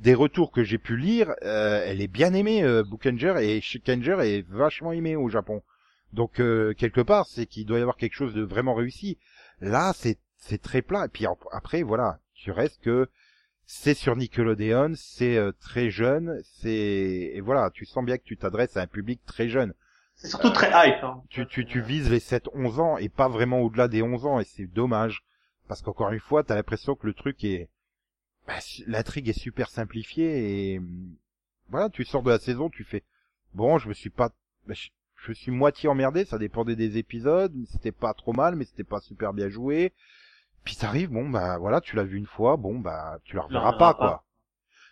Des 0.00 0.14
retours 0.14 0.50
que 0.50 0.64
j'ai 0.64 0.78
pu 0.78 0.96
lire, 0.96 1.32
euh, 1.44 1.84
elle 1.86 2.00
est 2.00 2.08
bien 2.08 2.34
aimée, 2.34 2.64
euh, 2.64 2.82
Bookanger, 2.82 3.34
et 3.40 3.60
Shikanger 3.60 4.16
est 4.22 4.44
vachement 4.48 4.90
aimé 4.90 5.14
au 5.14 5.28
Japon. 5.28 5.62
Donc 6.12 6.40
euh, 6.40 6.74
quelque 6.74 7.00
part, 7.00 7.26
c'est 7.28 7.46
qu'il 7.46 7.64
doit 7.64 7.78
y 7.78 7.82
avoir 7.82 7.96
quelque 7.96 8.14
chose 8.16 8.34
de 8.34 8.42
vraiment 8.42 8.74
réussi. 8.74 9.18
Là, 9.60 9.92
c'est 9.94 10.18
c'est 10.38 10.60
très 10.60 10.82
plat. 10.82 11.04
Et 11.04 11.08
puis 11.08 11.26
après, 11.52 11.84
voilà, 11.84 12.18
tu 12.34 12.50
restes 12.50 12.82
que 12.82 13.08
c'est 13.74 13.94
sur 13.94 14.16
Nickelodeon, 14.16 14.92
c'est 14.96 15.38
euh, 15.38 15.50
très 15.58 15.88
jeune, 15.88 16.42
c'est 16.44 16.70
et 17.34 17.40
voilà, 17.40 17.70
tu 17.70 17.86
sens 17.86 18.04
bien 18.04 18.18
que 18.18 18.22
tu 18.22 18.36
t'adresses 18.36 18.76
à 18.76 18.82
un 18.82 18.86
public 18.86 19.24
très 19.24 19.48
jeune. 19.48 19.72
C'est 20.14 20.28
surtout 20.28 20.50
très 20.50 20.68
hype. 20.68 21.02
Hein. 21.02 21.22
Tu, 21.30 21.46
tu, 21.46 21.64
tu 21.64 21.80
vises 21.80 22.10
les 22.10 22.20
7-11 22.20 22.80
ans 22.80 22.98
et 22.98 23.08
pas 23.08 23.28
vraiment 23.28 23.60
au-delà 23.60 23.88
des 23.88 24.02
11 24.02 24.26
ans 24.26 24.40
et 24.40 24.44
c'est 24.44 24.66
dommage. 24.66 25.24
Parce 25.68 25.80
qu'encore 25.80 26.12
une 26.12 26.20
fois, 26.20 26.44
t'as 26.44 26.54
l'impression 26.54 26.94
que 26.94 27.06
le 27.06 27.14
truc 27.14 27.42
est... 27.44 27.70
Bah, 28.46 28.58
L'intrigue 28.86 29.30
est 29.30 29.38
super 29.38 29.70
simplifiée 29.70 30.74
et... 30.74 30.78
hum, 30.78 31.16
Voilà, 31.70 31.88
tu 31.88 32.04
sors 32.04 32.22
de 32.22 32.30
la 32.30 32.38
saison, 32.38 32.68
tu 32.68 32.84
fais... 32.84 33.02
bon, 33.54 33.78
je 33.78 33.88
me 33.88 33.94
suis 33.94 34.10
pas, 34.10 34.32
bah, 34.66 34.74
je, 34.74 35.32
suis 35.32 35.50
moitié 35.50 35.88
emmerdé, 35.88 36.26
ça 36.26 36.36
dépendait 36.36 36.76
des 36.76 36.98
épisodes, 36.98 37.54
c'était 37.70 37.90
pas 37.90 38.12
trop 38.12 38.34
mal, 38.34 38.54
mais 38.54 38.66
c'était 38.66 38.84
pas 38.84 39.00
super 39.00 39.32
bien 39.32 39.48
joué. 39.48 39.94
Puis 40.64 40.76
t'arrives, 40.76 41.10
bon 41.10 41.28
bah 41.28 41.58
voilà, 41.58 41.80
tu 41.80 41.96
l'as 41.96 42.04
vu 42.04 42.18
une 42.18 42.26
fois, 42.26 42.56
bon 42.56 42.78
bah 42.78 43.18
tu 43.24 43.36
la 43.36 43.42
reverras 43.42 43.72
pas 43.74 43.94
quoi. 43.94 44.24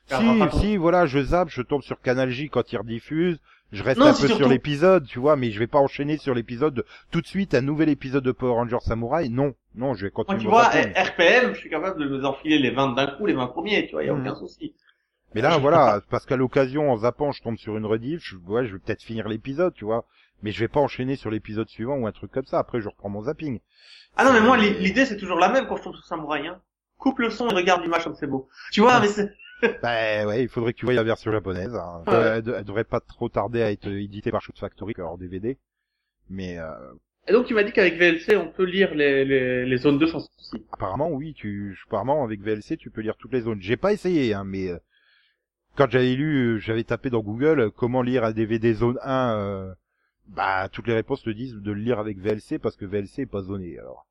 Tu 0.08 0.16
Si, 0.16 0.38
pas. 0.38 0.50
si, 0.50 0.76
voilà, 0.76 1.06
je 1.06 1.20
zappe, 1.22 1.48
je 1.50 1.62
tombe 1.62 1.82
sur 1.82 2.00
Canal 2.00 2.30
J 2.30 2.48
quand 2.48 2.72
il 2.72 2.78
rediffuse, 2.78 3.38
je 3.70 3.84
reste 3.84 4.00
Non, 4.00 4.06
un 4.06 4.12
peu 4.14 4.26
sur 4.26 4.48
l'épisode, 4.48 5.06
tu 5.06 5.20
vois, 5.20 5.36
mais 5.36 5.52
je 5.52 5.58
vais 5.60 5.68
pas 5.68 5.78
enchaîner 5.78 6.16
sur 6.16 6.34
l'épisode 6.34 6.74
de- 6.74 6.86
tout 7.12 7.20
de 7.20 7.26
suite 7.28 7.54
un 7.54 7.60
nouvel 7.60 7.88
épisode 7.88 8.24
de 8.24 8.32
Power 8.32 8.54
Rangers 8.54 8.80
Samurai. 8.80 9.28
Non, 9.28 9.54
non, 9.76 9.94
je 9.94 10.06
vais 10.06 10.12
Moi, 10.12 10.24
continuer. 10.24 10.40
tu 10.40 10.46
mon 10.46 10.50
vois. 10.52 10.64
RPM, 10.70 11.54
je 11.54 11.58
suis 11.60 11.70
capable 11.70 12.00
de 12.00 12.08
nous 12.08 12.24
enfiler 12.24 12.58
les 12.58 12.70
20 12.70 12.94
d'un 12.94 13.06
coup, 13.06 13.26
les 13.26 13.34
20 13.34 13.46
premiers, 13.46 13.86
tu 13.86 13.92
vois, 13.92 14.02
y 14.02 14.08
a 14.08 14.12
Mhm. 14.14 14.22
aucun 14.22 14.34
souci. 14.34 14.74
Mais 15.36 15.42
là, 15.42 15.58
voilà, 15.58 16.00
parce 16.10 16.26
qu'à 16.26 16.36
l'occasion, 16.36 16.90
en 16.90 16.96
zappant, 16.96 17.30
je 17.30 17.40
tombe 17.40 17.56
sur 17.56 17.76
une 17.76 17.86
rediff, 17.86 18.20
je, 18.24 18.34
ouais, 18.48 18.66
je 18.66 18.72
vais 18.72 18.80
peut-être 18.80 19.04
finir 19.04 19.28
l'épisode, 19.28 19.72
tu 19.74 19.84
vois. 19.84 20.04
Mais 20.42 20.52
je 20.52 20.60
vais 20.60 20.68
pas 20.68 20.80
enchaîner 20.80 21.16
sur 21.16 21.30
l'épisode 21.30 21.68
suivant 21.68 21.96
ou 21.96 22.06
un 22.06 22.12
truc 22.12 22.30
comme 22.32 22.46
ça. 22.46 22.58
Après, 22.58 22.80
je 22.80 22.88
reprends 22.88 23.08
mon 23.10 23.22
zapping. 23.24 23.60
Ah 24.16 24.24
non, 24.24 24.32
mais 24.32 24.40
moi, 24.40 24.56
l'i- 24.56 24.74
l'idée, 24.78 25.04
c'est 25.06 25.16
toujours 25.16 25.38
la 25.38 25.48
même 25.50 25.66
quand 25.66 25.76
je 25.76 25.82
tombe 25.82 25.94
sur 25.94 26.04
Samouraï, 26.04 26.46
hein. 26.46 26.60
Coupe 26.98 27.18
le 27.20 27.30
son 27.30 27.48
et 27.48 27.54
regarde 27.54 27.82
l'image 27.82 28.04
comme 28.04 28.14
c'est 28.14 28.26
beau. 28.26 28.48
Tu 28.72 28.80
vois, 28.80 29.00
mais 29.00 29.08
c'est... 29.08 29.30
Bah 29.82 30.26
ouais, 30.26 30.42
il 30.42 30.48
faudrait 30.48 30.72
que 30.72 30.78
tu 30.78 30.86
voyes 30.86 30.96
la 30.96 31.02
version 31.02 31.30
japonaise. 31.32 31.74
hein. 31.74 32.02
Ouais. 32.06 32.14
Euh, 32.14 32.36
Elle, 32.44 32.54
elle 32.58 32.64
devrait 32.64 32.84
pas 32.84 33.00
trop 33.00 33.28
tarder 33.28 33.62
à 33.62 33.70
être 33.70 33.88
éditée 33.88 34.30
par 34.30 34.40
Shoot 34.42 34.58
Factory 34.58 34.94
en 35.02 35.16
DVD. 35.18 35.58
Mais 36.30 36.58
euh, 36.58 36.70
Et 37.28 37.32
donc, 37.32 37.46
tu 37.46 37.52
m'as 37.54 37.62
dit 37.62 37.72
qu'avec 37.72 37.96
VLC, 37.98 38.36
on 38.36 38.48
peut 38.48 38.64
lire 38.64 38.94
les, 38.94 39.24
les, 39.26 39.66
les 39.66 39.76
zones 39.76 39.98
2 39.98 40.06
sans 40.06 40.20
souci. 40.20 40.64
apparemment, 40.72 41.10
oui, 41.10 41.34
tu, 41.34 41.78
apparemment 41.88 42.24
avec 42.24 42.40
VLC, 42.42 42.76
tu 42.78 42.90
peux 42.90 43.02
lire 43.02 43.16
toutes 43.18 43.32
les 43.32 43.42
zones. 43.42 43.60
J'ai 43.60 43.76
pas 43.76 43.92
essayé, 43.92 44.32
hein, 44.34 44.44
mais 44.44 44.68
euh, 44.68 44.78
quand 45.76 45.90
j'avais 45.90 46.14
lu, 46.14 46.58
j'avais 46.60 46.84
tapé 46.84 47.10
dans 47.10 47.20
Google 47.20 47.60
euh, 47.60 47.70
comment 47.70 48.00
lire 48.02 48.24
un 48.24 48.32
DVD 48.32 48.72
zone 48.74 48.98
1. 49.02 49.34
euh, 49.36 49.72
bah, 50.34 50.68
toutes 50.70 50.86
les 50.86 50.94
réponses 50.94 51.22
te 51.22 51.30
disent 51.30 51.54
de 51.54 51.72
le 51.72 51.80
lire 51.80 51.98
avec 51.98 52.18
VLC 52.18 52.58
parce 52.60 52.76
que 52.76 52.84
VLC 52.84 53.20
est 53.22 53.26
pas 53.26 53.42
zoné. 53.42 53.78
Alors, 53.78 54.06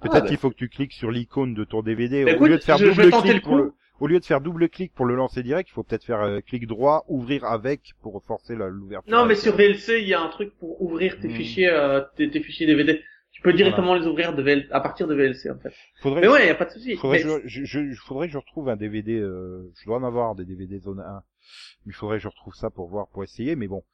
peut-être 0.00 0.14
Ah, 0.16 0.20
bah. 0.22 0.26
qu'il 0.28 0.36
faut 0.36 0.50
que 0.50 0.56
tu 0.56 0.68
cliques 0.68 0.92
sur 0.92 1.10
l'icône 1.10 1.54
de 1.54 1.64
ton 1.64 1.82
DVD 1.82 2.24
Bah, 2.24 2.32
au 2.32 2.34
écoute, 2.36 2.48
lieu 2.48 2.56
de 2.58 2.62
faire 2.62 2.78
je- 2.78 2.86
double 2.86 3.10
clic 3.10 3.34
le 3.34 3.40
pour 3.40 3.56
le, 3.56 3.72
au 4.00 4.06
lieu 4.06 4.20
de 4.20 4.24
faire 4.24 4.40
double 4.40 4.68
clic 4.68 4.92
pour 4.94 5.06
le 5.06 5.14
lancer 5.16 5.42
direct, 5.42 5.68
il 5.68 5.72
faut 5.72 5.82
peut-être 5.82 6.04
faire 6.04 6.20
euh, 6.22 6.40
clic 6.40 6.66
droit, 6.66 7.04
ouvrir 7.08 7.44
avec 7.44 7.80
pour 8.00 8.22
forcer 8.24 8.54
la- 8.56 8.68
l'ouverture. 8.68 9.12
Non, 9.12 9.26
mais 9.26 9.34
sur 9.34 9.56
VLC, 9.56 10.00
il 10.00 10.08
y 10.08 10.14
a 10.14 10.20
un 10.20 10.28
truc 10.28 10.56
pour 10.58 10.80
ouvrir 10.82 11.18
tes 11.20 11.28
Hmm. 11.28 11.32
fichiers, 11.32 11.68
euh, 11.70 12.00
tes, 12.16 12.30
tes 12.30 12.40
fichiers 12.42 12.66
DVD. 12.66 13.02
Tu 13.30 13.42
peux 13.42 13.52
directement 13.52 13.94
les 13.94 14.04
ouvrir 14.06 14.34
de 14.34 14.42
VL... 14.42 14.66
à 14.72 14.80
partir 14.80 15.06
de 15.06 15.14
VLC, 15.14 15.48
en 15.50 15.58
fait. 15.58 15.72
faudrait, 16.00 16.22
Mais 16.22 16.28
ouais, 16.28 16.46
y 16.46 16.50
a 16.50 16.54
pas 16.56 16.64
de 16.64 16.70
souci. 16.70 16.96
faudrait, 16.96 17.22
Mais- 17.22 17.40
que 17.42 17.48
je, 17.48 17.64
je, 17.64 17.90
je- 17.92 18.00
faudrait 18.00 18.26
que 18.26 18.32
je 18.32 18.38
retrouve 18.38 18.68
un 18.68 18.74
DVD. 18.76 19.16
Euh, 19.20 19.70
je 19.78 19.84
dois 19.84 19.98
en 19.98 20.02
avoir 20.02 20.34
des 20.34 20.44
DVD 20.44 20.78
zone 20.80 20.98
1, 21.00 21.22
mais 21.86 21.92
il 21.92 21.94
faudrait 21.94 22.16
que 22.16 22.22
je 22.24 22.28
retrouve 22.28 22.54
ça 22.54 22.70
pour 22.70 22.88
voir, 22.88 23.06
pour 23.08 23.22
essayer. 23.22 23.54
Mais 23.54 23.68
bon, 23.68 23.84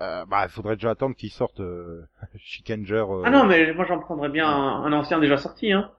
euh, 0.00 0.24
bah, 0.26 0.42
il 0.44 0.50
faudrait 0.50 0.76
déjà 0.76 0.90
attendre 0.90 1.14
qu'ils 1.16 1.30
sortent 1.30 1.60
euh, 1.60 2.02
Chickenger. 2.38 3.04
Euh, 3.08 3.22
Ah 3.24 3.30
non, 3.30 3.44
mais 3.44 3.72
moi, 3.72 3.84
j'en 3.86 3.98
prendrais 3.98 4.28
bien 4.28 4.48
un, 4.48 4.84
un 4.84 4.92
ancien 4.92 5.18
déjà 5.18 5.36
sorti, 5.36 5.72
hein. 5.72 5.90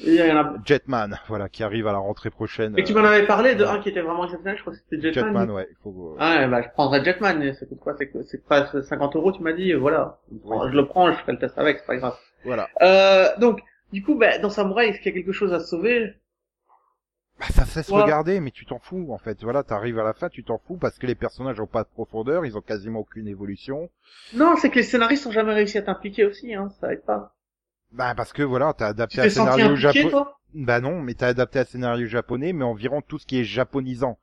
Il 0.00 0.14
y 0.14 0.30
en 0.32 0.36
a... 0.36 0.54
Jetman, 0.64 1.18
voilà, 1.28 1.48
qui 1.48 1.62
arrive 1.62 1.86
à 1.86 1.92
la 1.92 1.98
rentrée 1.98 2.30
prochaine. 2.30 2.74
Et 2.78 2.84
tu 2.84 2.92
euh, 2.92 3.00
m'en 3.00 3.06
avais 3.06 3.26
parlé 3.26 3.54
de 3.54 3.64
un 3.64 3.80
qui 3.80 3.88
était 3.88 4.02
vraiment 4.02 4.24
exceptionnel, 4.24 4.56
je 4.56 4.62
crois 4.62 4.74
que 4.74 4.78
c'était 4.78 5.12
Jetman. 5.12 5.32
Jetman, 5.32 5.50
ouais, 5.50 5.68
faut. 5.82 6.16
Ah 6.18 6.36
ouais, 6.36 6.48
bah 6.48 6.62
je 6.62 6.68
prendrais 6.68 7.02
Jetman, 7.04 7.38
mais 7.38 7.54
ça 7.54 7.66
coûte 7.66 7.80
quoi 7.80 7.96
C'est 8.24 8.46
pas 8.46 8.66
50 8.82 9.16
euros, 9.16 9.32
tu 9.32 9.42
m'as 9.42 9.52
dit, 9.52 9.72
euh, 9.72 9.78
voilà. 9.78 10.18
Oui. 10.30 10.58
Je 10.70 10.76
le 10.76 10.86
prends, 10.86 11.10
je 11.12 11.16
ferai 11.18 11.32
le 11.32 11.38
test 11.38 11.56
avec, 11.56 11.78
c'est 11.78 11.86
pas 11.86 11.96
grave. 11.96 12.16
Voilà. 12.44 12.68
Euh, 12.82 13.28
donc, 13.38 13.60
du 13.92 14.02
coup, 14.02 14.16
bah, 14.16 14.38
dans 14.38 14.50
Samurai, 14.50 14.88
est-ce 14.88 14.98
qu'il 14.98 15.12
y 15.12 15.14
a 15.14 15.18
quelque 15.18 15.32
chose 15.32 15.52
à 15.54 15.60
sauver? 15.60 16.14
Bah, 17.38 17.46
ça 17.50 17.66
cesse 17.66 17.90
Ouais. 17.90 18.00
regarder, 18.02 18.40
mais 18.40 18.50
tu 18.50 18.64
t'en 18.64 18.78
fous 18.78 19.08
en 19.12 19.18
fait. 19.18 19.42
Voilà, 19.42 19.62
t'arrives 19.62 19.98
à 19.98 20.04
la 20.04 20.14
fin, 20.14 20.28
tu 20.28 20.42
t'en 20.42 20.58
fous 20.58 20.76
parce 20.76 20.98
que 20.98 21.06
les 21.06 21.14
personnages 21.14 21.60
ont 21.60 21.66
pas 21.66 21.82
de 21.82 21.88
profondeur, 21.88 22.46
ils 22.46 22.56
ont 22.56 22.62
quasiment 22.62 23.00
aucune 23.00 23.28
évolution. 23.28 23.90
Non, 24.32 24.56
c'est 24.56 24.70
que 24.70 24.76
les 24.76 24.82
scénaristes 24.82 25.26
ont 25.26 25.32
jamais 25.32 25.52
réussi 25.52 25.76
à 25.78 25.82
t'impliquer 25.82 26.24
aussi, 26.24 26.54
hein, 26.54 26.70
ça 26.80 26.92
aide 26.92 27.02
pas. 27.02 27.34
Bah 27.92 28.14
parce 28.16 28.32
que 28.32 28.42
voilà, 28.42 28.72
t'as 28.72 28.88
adapté 28.88 29.20
un 29.20 29.28
scénario 29.28 29.76
japonais. 29.76 30.12
Bah 30.54 30.80
non, 30.80 31.00
mais 31.02 31.14
t'as 31.14 31.28
adapté 31.28 31.58
un 31.58 31.64
scénario 31.64 32.06
japonais, 32.06 32.52
mais 32.54 32.64
environ 32.64 33.02
tout 33.02 33.18
ce 33.18 33.26
qui 33.26 33.38
est 33.38 33.44
japonisant. 33.44 34.18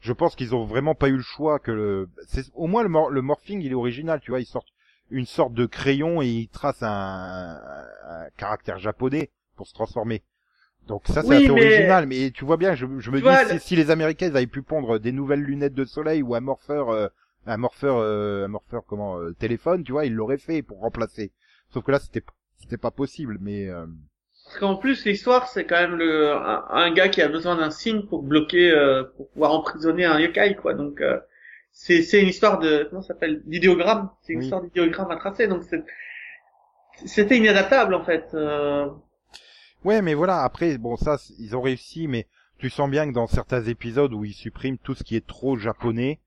Je 0.00 0.12
pense 0.12 0.34
qu'ils 0.36 0.54
ont 0.54 0.64
vraiment 0.64 0.94
pas 0.94 1.08
eu 1.08 1.16
le 1.16 1.22
choix 1.22 1.58
que 1.58 1.70
le. 1.70 2.08
C'est 2.26 2.46
au 2.54 2.66
moins 2.66 2.82
le, 2.82 2.88
mor- 2.88 3.10
le 3.10 3.22
morphing 3.22 3.62
il 3.62 3.70
est 3.72 3.76
original, 3.76 4.20
tu 4.20 4.30
vois, 4.32 4.40
ils 4.40 4.46
sortent 4.46 4.68
une 5.10 5.24
sorte 5.26 5.54
de 5.54 5.66
crayon 5.66 6.20
et 6.20 6.26
ils 6.26 6.48
tracent 6.48 6.82
un, 6.82 7.60
un 8.08 8.26
caractère 8.36 8.78
japonais 8.78 9.30
pour 9.56 9.66
se 9.68 9.72
transformer. 9.74 10.22
Donc 10.86 11.02
ça 11.08 11.22
c'est 11.22 11.28
Oui, 11.28 11.36
assez 11.36 11.48
mais- 11.48 11.50
original, 11.50 12.06
mais 12.06 12.30
tu 12.30 12.44
vois 12.44 12.56
bien, 12.56 12.74
je, 12.74 12.86
je 12.98 13.10
me 13.10 13.20
Tu 13.20 13.22
dis 13.22 13.22
vois, 13.22 13.44
si, 13.44 13.54
le- 13.54 13.58
si 13.58 13.76
les 13.76 13.90
Américains 13.90 14.28
ils 14.28 14.36
avaient 14.36 14.46
pu 14.46 14.62
pondre 14.62 14.98
des 14.98 15.12
nouvelles 15.12 15.40
lunettes 15.42 15.74
de 15.74 15.84
soleil 15.84 16.22
ou 16.22 16.34
un 16.34 16.40
morpheur, 16.40 16.90
euh, 16.90 17.08
un 17.46 17.56
morpheur, 17.56 17.96
euh, 17.98 18.44
un 18.44 18.48
morpheur 18.48 18.84
comment 18.86 19.18
euh, 19.18 19.32
téléphone, 19.32 19.82
tu 19.84 19.92
vois, 19.92 20.06
ils 20.06 20.14
l'auraient 20.14 20.38
fait 20.38 20.62
pour 20.62 20.80
remplacer. 20.80 21.32
Sauf 21.70 21.84
que 21.84 21.90
là 21.90 21.98
c'était 21.98 22.22
c'était 22.58 22.78
pas 22.78 22.90
possible, 22.92 23.38
mais 23.40 23.68
euh, 23.68 23.86
Parce 24.44 24.58
qu'en 24.58 24.76
plus, 24.76 25.04
l'histoire, 25.04 25.48
c'est 25.48 25.64
quand 25.66 25.76
même 25.80 25.96
le 25.96 26.32
un, 26.32 26.64
un 26.70 26.90
gars 26.92 27.08
qui 27.08 27.20
a 27.20 27.28
besoin 27.28 27.56
d'un 27.56 27.70
signe 27.70 28.02
pour 28.06 28.22
bloquer, 28.22 28.70
euh, 28.70 29.04
pour 29.16 29.28
pouvoir 29.30 29.52
emprisonner 29.52 30.04
un 30.04 30.18
yokai, 30.20 30.54
quoi. 30.56 30.74
Donc, 30.74 31.00
euh, 31.00 31.18
c'est 31.72 32.02
c'est 32.02 32.22
une 32.22 32.28
histoire 32.28 32.58
de 32.58 32.86
comment 32.88 33.02
ça 33.02 33.08
s'appelle 33.08 33.42
d'idéogramme. 33.44 34.10
C'est 34.22 34.32
une 34.34 34.40
Oui. 34.40 34.44
histoire 34.44 34.62
d'idéogramme 34.62 35.10
à 35.10 35.16
tracer. 35.16 35.48
Donc, 35.48 35.64
c'est- 35.64 35.84
c'était 37.04 37.38
inadaptable 37.38 37.94
en 37.94 38.04
fait. 38.04 38.28
Ouais, 39.86 40.02
mais 40.02 40.14
voilà, 40.14 40.42
après, 40.42 40.78
bon, 40.78 40.96
ça, 40.96 41.16
ils 41.38 41.54
ont 41.54 41.60
réussi, 41.60 42.08
mais 42.08 42.26
tu 42.58 42.70
sens 42.70 42.90
bien 42.90 43.06
que 43.06 43.14
dans 43.14 43.28
certains 43.28 43.62
épisodes 43.62 44.12
où 44.12 44.24
ils 44.24 44.32
suppriment 44.32 44.78
tout 44.78 44.96
ce 44.96 45.04
qui 45.04 45.14
est 45.14 45.24
trop 45.24 45.56
japonais, 45.56 46.18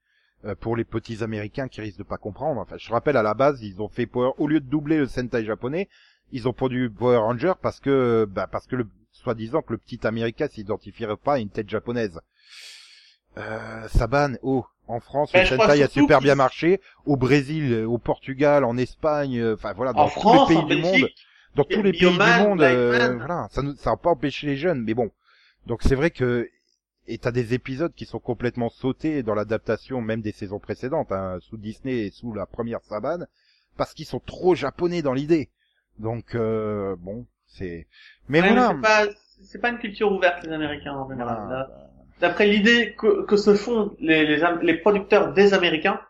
euh, 0.45 0.56
pour 0.56 0.78
les 0.78 0.86
petits 0.86 1.26
américains 1.26 1.67
qui 1.67 1.82
risquent 1.82 1.98
de 1.98 2.04
pas 2.04 2.17
comprendre. 2.17 2.62
Enfin, 2.62 2.78
je 2.78 2.89
rappelle, 2.89 3.17
à 3.17 3.22
la 3.22 3.34
base, 3.34 3.62
ils 3.62 3.82
ont 3.82 3.89
fait 3.89 4.06
Power, 4.06 4.32
au 4.38 4.48
lieu 4.48 4.62
de 4.62 4.65
doubler 4.65 4.98
le 4.98 5.08
Sentai 5.08 5.43
japonais, 5.43 5.89
ils 6.32 6.48
ont 6.48 6.54
produit 6.54 6.88
Power 6.88 7.17
Ranger 7.17 7.52
parce 7.62 7.82
que, 7.82 8.26
bah, 8.32 8.48
parce 8.50 8.65
que 8.65 8.78
le, 8.78 8.88
soi-disant 9.12 9.62
que 9.62 9.74
le 9.74 9.78
petit 9.78 10.08
américain 10.08 10.48
s'identifierait 10.48 11.17
pas 11.17 11.34
à 11.34 11.39
une 11.39 11.50
tête 11.50 11.69
japonaise. 11.69 12.22
Euh, 13.38 13.89
Saban, 13.89 14.36
oh, 14.41 14.65
en 14.88 15.02
France, 15.02 15.34
Ben, 15.34 15.41
le 15.41 15.58
Sentai 15.58 15.84
a 15.84 15.89
super 15.89 16.22
bien 16.22 16.36
marché. 16.36 16.80
Au 17.06 17.17
Brésil, 17.17 17.84
au 17.86 17.98
Portugal, 17.98 18.63
en 18.63 18.78
Espagne, 18.78 19.38
euh, 19.38 19.56
enfin 19.56 19.74
voilà, 19.74 19.91
dans 19.91 20.06
en 20.06 20.10
tous 20.10 20.50
les 20.50 20.56
pays 20.56 20.65
du 20.65 20.82
monde 20.82 21.10
dans 21.60 21.65
tous 21.65 21.82
les 21.84 21.91
pays 21.91 22.00
du 22.00 22.17
monde, 22.17 22.62
euh, 22.62 23.15
voilà, 23.17 23.48
ça 23.52 23.62
nous, 23.62 23.76
ça 23.76 23.91
n'a 23.91 23.98
pas 23.98 24.10
empêché 24.12 24.48
les 24.48 24.58
jeunes, 24.58 24.84
mais 24.84 24.93
bon. 24.93 25.12
Donc 25.65 25.82
c'est 25.84 25.95
vrai 25.95 26.12
que 26.12 26.50
et 27.08 27.17
t'as 27.17 27.32
des 27.32 27.54
épisodes 27.54 27.93
qui 27.93 28.06
sont 28.06 28.19
complètement 28.19 28.69
sautés 28.69 29.24
dans 29.24 29.34
l'adaptation 29.34 30.00
même 30.02 30.22
des 30.22 30.32
saisons 30.32 30.60
précédentes, 30.60 31.12
hein, 31.12 31.38
sous 31.41 31.58
Disney 31.58 32.08
et 32.08 32.12
sous 32.12 32.34
la 32.34 32.45
première 32.45 32.82
Saban, 32.84 33.26
parce 33.78 33.93
qu'ils 33.93 34.06
sont 34.06 34.19
trop 34.19 34.56
japonais 34.56 35.02
dans 35.02 35.13
l'idée. 35.13 35.50
Donc 35.98 36.36
euh, 36.36 36.95
bon, 37.00 37.26
c'est. 37.48 37.88
Mais 38.28 38.41
Ouais, 38.41 38.50
mais 38.50 38.56
voilà. 38.56 38.69
c'est 38.76 38.82
pas 38.82 39.08
c'est 39.41 39.60
pas 39.60 39.69
une 39.69 39.80
culture 39.80 40.12
ouverte 40.12 40.43
les 40.45 40.54
Américains 40.54 40.93
en 40.93 41.10
général. 41.10 41.38
Voilà. 41.45 41.60
Là, 41.60 41.69
D'après 42.22 42.48
l'idée 42.48 42.95
que, 42.98 43.24
que 43.26 43.38
se 43.38 43.56
font 43.56 43.95
les, 44.00 44.26
les, 44.26 44.43
les 44.62 44.74
producteurs 44.78 45.34
des 45.34 45.54
Américains, 45.54 46.02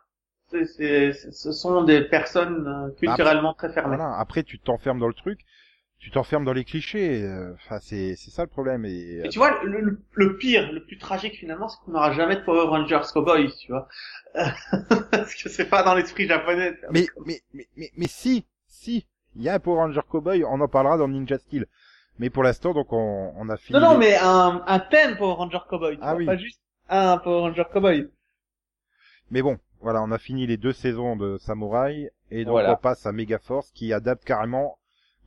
ce 0.51 1.51
sont 1.51 1.83
des 1.83 2.01
personnes 2.01 2.67
euh, 2.67 2.89
culturellement 2.99 3.53
très 3.53 3.71
fermées. 3.71 3.95
Voilà. 3.97 4.17
Après, 4.17 4.43
tu 4.43 4.59
t'enfermes 4.59 4.99
dans 4.99 5.07
le 5.07 5.13
truc, 5.13 5.39
tu 5.99 6.11
t'enfermes 6.11 6.45
dans 6.45 6.53
les 6.53 6.63
clichés. 6.63 7.23
euh, 7.23 7.53
Enfin, 7.55 7.79
c'est 7.81 8.15
c'est 8.15 8.31
ça 8.31 8.43
le 8.43 8.47
problème. 8.49 8.85
Et, 8.85 9.21
Et 9.25 9.29
tu 9.29 9.37
vois, 9.39 9.61
le, 9.63 9.81
le, 9.81 9.99
le 10.13 10.37
pire, 10.37 10.71
le 10.71 10.83
plus 10.83 10.97
tragique 10.97 11.35
finalement, 11.35 11.67
c'est 11.69 11.77
qu'on 11.85 11.91
n'aura 11.91 12.13
jamais 12.13 12.35
de 12.37 12.41
Power 12.41 12.67
Rangers 12.67 13.01
Cowboys, 13.13 13.51
tu 13.59 13.71
vois. 13.71 13.87
Parce 15.11 15.33
que 15.35 15.49
c'est 15.49 15.69
pas 15.69 15.83
dans 15.83 15.95
l'esprit 15.95 16.27
japonais. 16.27 16.73
mais, 16.91 17.07
mais, 17.25 17.41
mais, 17.53 17.67
mais, 17.75 17.91
mais 17.97 18.07
si, 18.07 18.45
si, 18.67 19.05
il 19.35 19.43
y 19.43 19.49
a 19.49 19.55
un 19.55 19.59
Power 19.59 19.77
Ranger 19.81 20.01
Cowboy, 20.09 20.43
on 20.43 20.61
en 20.61 20.67
parlera 20.67 20.97
dans 20.97 21.07
Ninja 21.07 21.37
Steel. 21.39 21.65
Mais 22.17 22.29
pour 22.29 22.43
l'instant, 22.43 22.73
donc, 22.73 22.91
on, 22.91 23.33
on 23.35 23.49
a 23.49 23.57
fini. 23.57 23.79
Non, 23.79 23.93
non, 23.93 23.97
mais 23.97 24.15
un, 24.17 24.61
un 24.67 24.79
thème 24.79 25.15
Power 25.17 25.35
Ranger 25.35 25.59
Cowboy, 25.69 25.97
Ah 26.01 26.11
vois, 26.11 26.17
oui. 26.19 26.25
pas 26.25 26.37
juste 26.37 26.59
un 26.89 27.17
Power 27.17 27.41
Ranger 27.41 27.63
Cowboy. 27.71 28.09
Mais 29.31 29.41
bon, 29.41 29.57
voilà, 29.81 30.01
on 30.03 30.11
a 30.11 30.17
fini 30.17 30.45
les 30.47 30.57
deux 30.57 30.73
saisons 30.73 31.15
de 31.15 31.37
Samurai, 31.37 32.11
et 32.31 32.43
donc 32.45 32.51
Voilà. 32.53 32.73
on 32.73 32.77
passe 32.77 33.05
à 33.05 33.11
Megaforce, 33.11 33.71
qui 33.71 33.93
adapte 33.93 34.23
carrément, 34.25 34.77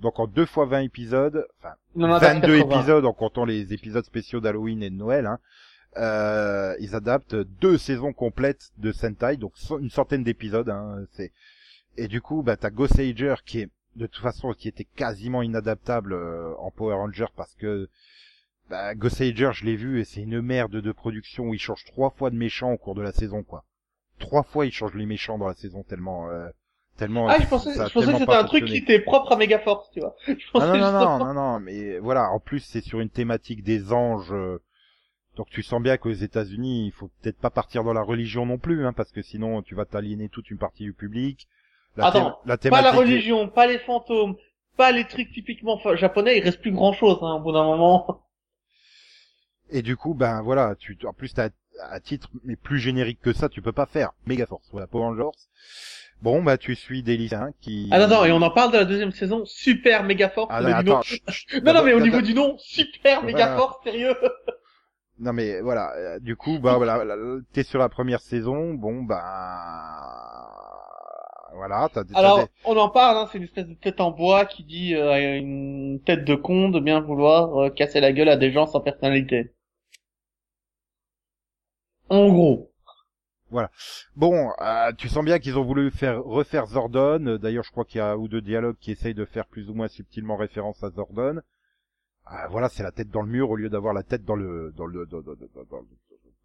donc 0.01 0.19
en 0.21 0.27
deux 0.27 0.47
fois 0.47 0.67
20 0.67 0.81
épisodes, 0.81 1.47
enfin, 1.59 1.75
Il 1.97 2.05
en 2.05 2.13
adapte 2.13 2.43
22 2.43 2.59
80. 2.59 2.77
épisodes 2.79 3.05
en 3.07 3.13
comptant 3.13 3.45
les 3.45 3.73
épisodes 3.73 4.05
spéciaux 4.05 4.41
d'Halloween 4.41 4.83
et 4.83 4.91
de 4.91 4.97
Noël, 4.97 5.27
hein. 5.27 5.39
Euh, 5.99 6.75
ils 6.81 6.95
adaptent 6.95 7.35
deux 7.35 7.77
saisons 7.77 8.15
complètes 8.15 8.71
de 8.79 8.93
Sentai, 8.93 9.37
donc 9.37 9.53
so- 9.57 9.79
une 9.79 9.91
centaine 9.91 10.25
d'épisodes, 10.25 10.71
hein, 10.71 11.05
c'est, 11.13 11.33
et 11.99 12.09
du 12.09 12.23
coup, 12.23 12.43
bah, 12.43 12.57
t'as 12.57 12.71
Ghost 12.71 12.99
Ager 12.99 13.35
qui 13.45 13.61
est, 13.61 13.69
de 13.97 14.07
toute 14.07 14.23
façon, 14.23 14.53
qui 14.55 14.69
était 14.69 14.85
quasiment 14.97 15.43
inadaptable 15.43 16.15
euh, 16.15 16.55
en 16.59 16.71
Power 16.71 16.95
Ranger 16.95 17.27
parce 17.37 17.55
que, 17.57 17.91
bah, 18.71 18.95
Ghost 18.95 19.21
Ager, 19.21 19.51
je 19.53 19.67
l'ai 19.67 19.77
vu 19.77 20.01
et 20.01 20.05
c'est 20.05 20.23
une 20.23 20.41
merde 20.41 20.73
de 20.73 20.93
production 20.93 21.45
où 21.49 21.53
ils 21.55 21.61
changent 21.61 21.85
trois 21.85 22.09
fois 22.09 22.31
de 22.31 22.37
méchants 22.37 22.73
au 22.73 22.79
cours 22.79 22.95
de 22.95 23.03
la 23.03 23.13
saison, 23.13 23.43
quoi. 23.43 23.65
Trois 24.23 24.43
fois 24.43 24.65
ils 24.67 24.73
changent 24.73 24.95
les 24.95 25.07
méchants 25.07 25.37
dans 25.39 25.47
la 25.49 25.55
saison 25.55 25.83
tellement, 25.83 26.31
euh, 26.31 26.49
tellement. 26.97 27.29
Ah, 27.29 27.39
je 27.41 27.47
pensais, 27.47 27.75
je 27.75 27.93
pensais 27.93 28.13
que 28.13 28.19
c'était 28.19 28.35
un 28.35 28.45
truc 28.45 28.65
qui 28.65 28.77
était 28.77 29.01
propre 29.01 29.33
à 29.33 29.37
Megaforce, 29.37 29.91
tu 29.93 30.01
vois. 30.01 30.15
Je 30.27 30.35
Ah 30.55 30.67
non, 30.67 30.79
non, 30.79 30.93
non, 30.93 31.19
non, 31.25 31.35
non, 31.35 31.61
mais 31.61 31.99
voilà, 31.99 32.31
en 32.31 32.41
plus 32.41 32.61
c'est 32.61 32.81
sur 32.81 33.01
une 33.01 33.11
thématique 33.11 33.63
des 33.63 33.93
anges, 33.93 34.33
euh, 34.33 34.63
Donc 35.37 35.49
tu 35.51 35.63
sens 35.63 35.83
bien 35.83 35.97
qu'aux 35.97 36.11
États-Unis, 36.13 36.87
il 36.87 36.93
faut 36.93 37.11
peut-être 37.21 37.39
pas 37.39 37.51
partir 37.51 37.85
dans 37.85 37.93
la 37.95 38.03
religion 38.03 38.47
non 38.47 38.59
plus, 38.59 38.87
hein, 38.87 38.93
parce 38.93 39.13
que 39.13 39.23
sinon 39.23 39.63
tu 39.63 39.75
vas 39.75 39.85
t'aliéner 39.87 40.29
toute 40.29 40.51
une 40.51 40.59
partie 40.59 40.85
du 40.85 40.93
public. 40.93 41.49
La 41.97 42.07
Attends, 42.07 42.39
la 42.47 42.57
Pas 42.57 42.71
la 42.71 42.81
thématique- 42.91 42.99
religion, 43.01 43.49
pas 43.49 43.67
les 43.67 43.79
fantômes, 43.79 44.37
pas 44.77 44.93
les 44.93 45.07
trucs 45.07 45.31
typiquement 45.33 45.79
japonais, 45.95 46.39
il 46.39 46.45
reste 46.45 46.61
plus 46.61 46.73
grand 46.73 46.93
chose, 46.95 47.19
hein, 47.23 47.35
au 47.35 47.41
bout 47.41 47.53
d'un 47.53 47.65
moment. 47.65 48.23
Et 49.71 49.83
du 49.83 49.97
coup, 49.97 50.15
ben 50.15 50.43
voilà, 50.43 50.75
tu 50.79 50.99
en 51.07 51.13
plus 51.13 51.33
t'as 51.35 51.49
à 51.81 52.01
titre 52.01 52.29
mais 52.45 52.57
plus 52.57 52.79
générique 52.79 53.21
que 53.21 53.33
ça, 53.33 53.49
tu 53.49 53.63
peux 53.63 53.73
pas 53.73 53.87
faire. 53.87 54.13
Megaforce, 54.27 54.69
voilà, 54.73 54.87
Power 54.87 55.05
Rangers. 55.05 55.37
Bon, 56.23 56.41
bah 56.43 56.57
tu 56.57 56.77
suis 56.77 57.03
des 57.03 57.17
lycéens 57.17 57.51
qui. 57.61 57.89
Ah 57.91 57.99
non, 57.99 58.07
non, 58.07 58.25
et 58.25 58.31
on 58.31 58.41
en 58.43 58.51
parle 58.51 58.71
de 58.73 58.77
la 58.79 58.85
deuxième 58.85 59.11
saison, 59.11 59.45
super 59.45 60.05
méga 60.05 60.29
fort. 60.29 60.47
Ah 60.51 60.61
non, 60.63 60.69
du 60.69 60.85
nom. 60.85 60.93
attends. 60.99 61.03
chut, 61.03 61.65
Non, 61.65 61.73
non, 61.75 61.83
mais 61.83 61.95
au 61.95 62.01
niveau 62.01 62.21
du 62.21 62.33
nom, 62.35 62.57
super 62.59 63.23
Voilà. 63.23 63.57
fort, 63.57 63.81
sérieux. 63.85 64.15
Non 65.19 65.33
mais 65.33 65.61
voilà, 65.61 65.93
euh, 65.97 66.19
du 66.19 66.35
coup, 66.37 66.59
bah 66.59 66.77
voilà, 66.79 67.05
là, 67.05 67.15
là, 67.15 67.39
t'es 67.53 67.63
sur 67.63 67.79
la 67.79 67.89
première 67.89 68.21
saison, 68.21 68.75
bon 68.75 69.03
bah 69.03 69.21
voilà, 71.55 71.89
t'as 71.93 72.03
t'as 72.03 72.19
Alors, 72.19 72.39
des- 72.39 72.47
on 72.65 72.77
en 72.77 72.89
parle, 72.89 73.19
hein, 73.19 73.29
c'est 73.31 73.39
une 73.39 73.45
espèce 73.45 73.67
de 73.69 73.75
tête 73.75 74.01
en 74.01 74.11
bois 74.11 74.47
qui 74.47 74.65
dit 74.65 74.95
euh, 74.97 75.37
une 75.37 76.01
tête 76.05 76.25
de 76.25 76.35
con 76.35 76.71
de 76.71 76.81
bien 76.81 77.01
vouloir 77.01 77.57
euh, 77.61 77.71
casser 77.71 78.01
la 78.01 78.13
gueule 78.13 78.31
à 78.31 78.37
des 78.37 78.51
gens 78.51 78.67
sans 78.67 78.81
personnalité. 78.81 79.53
En 82.13 82.29
gros. 82.31 82.69
Bon, 84.17 84.51
euh, 84.61 84.93
tu 84.99 85.09
sens 85.09 85.25
bien 85.25 85.39
qu'ils 85.39 85.59
ont 85.59 85.65
voulu 85.65 85.91
faire 85.91 86.23
refaire 86.23 86.67
Zordon. 86.67 87.27
Euh, 87.27 87.39
D'ailleurs, 87.39 87.65
je 87.65 87.71
crois 87.71 87.85
qu'il 87.85 87.99
y 87.99 88.01
a 88.01 88.13
un 88.13 88.17
ou 88.17 88.29
deux 88.29 88.41
dialogues 88.41 88.77
qui 88.81 88.91
essayent 88.93 89.15
de 89.15 89.25
faire 89.25 89.47
plus 89.47 89.69
ou 89.71 89.75
moins 89.75 89.89
subtilement 89.89 90.37
référence 90.37 90.83
à 90.83 90.91
Zordon. 90.91 91.39
Euh, 92.31 92.47
voilà, 92.51 92.69
c'est 92.69 92.83
la 92.83 92.93
tête 92.93 93.09
dans 93.11 93.23
le 93.23 93.29
mur 93.29 93.51
au 93.51 93.57
lieu 93.57 93.69
d'avoir 93.69 93.93
la 93.95 94.03
tête 94.03 94.25
dans 94.25 94.37
le 94.37 94.73
dans 94.77 94.87
le 94.87 95.07
dans, 95.07 95.21
dans- 95.21 95.35
dans- 95.35 95.65
dans- 95.71 95.85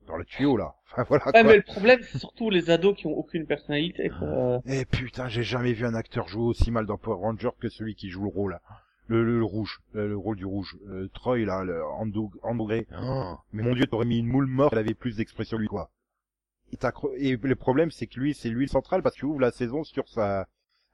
dans 0.07 0.15
le 0.17 0.25
tuyau 0.25 0.55
là. 0.57 0.73
Enfin 0.91 1.03
voilà. 1.07 1.25
Ouais, 1.27 1.31
quoi. 1.33 1.43
mais 1.43 1.55
le 1.57 1.63
problème, 1.63 1.99
c'est 2.01 2.17
surtout 2.17 2.49
les 2.49 2.69
ados 2.69 2.95
qui 2.97 3.07
ont 3.07 3.17
aucune 3.17 3.45
personnalité. 3.45 4.09
quoi. 4.09 4.61
Eh 4.65 4.85
putain, 4.85 5.27
j'ai 5.27 5.43
jamais 5.43 5.73
vu 5.73 5.85
un 5.85 5.93
acteur 5.95 6.27
jouer 6.29 6.43
aussi 6.45 6.71
mal 6.71 6.85
dans 6.85 6.97
Power 6.97 7.19
Ranger 7.21 7.49
que 7.59 7.67
celui 7.69 7.95
qui 7.95 8.09
joue 8.09 8.23
le 8.23 8.29
rôle. 8.29 8.51
là. 8.53 8.61
Le, 9.09 9.23
le, 9.23 9.39
le 9.39 9.45
rouge, 9.45 9.79
le, 9.93 10.07
le 10.09 10.17
rôle 10.17 10.35
du 10.35 10.45
rouge. 10.45 10.77
Euh, 10.89 11.07
Troy 11.13 11.39
là, 11.45 11.63
le 11.63 11.79
Ando- 11.81 12.31
André. 12.43 12.87
Oh, 13.01 13.35
mais 13.53 13.63
mon 13.63 13.73
dieu, 13.73 13.85
t'aurais 13.87 14.05
mis 14.05 14.19
une 14.19 14.27
moule 14.27 14.47
morte, 14.47 14.73
elle 14.73 14.79
avait 14.79 14.93
plus 14.93 15.15
d'expression 15.15 15.57
lui 15.57 15.67
quoi. 15.67 15.89
Et, 16.73 17.29
et 17.29 17.37
le 17.37 17.55
problème 17.55 17.91
c'est 17.91 18.07
que 18.07 18.19
lui, 18.19 18.33
c'est 18.33 18.49
lui 18.49 18.65
le 18.65 18.69
central 18.71 19.01
parce 19.01 19.15
qu'il 19.15 19.25
ouvre 19.25 19.39
la 19.39 19.51
saison 19.51 19.83
sur 19.85 20.07
sa 20.09 20.47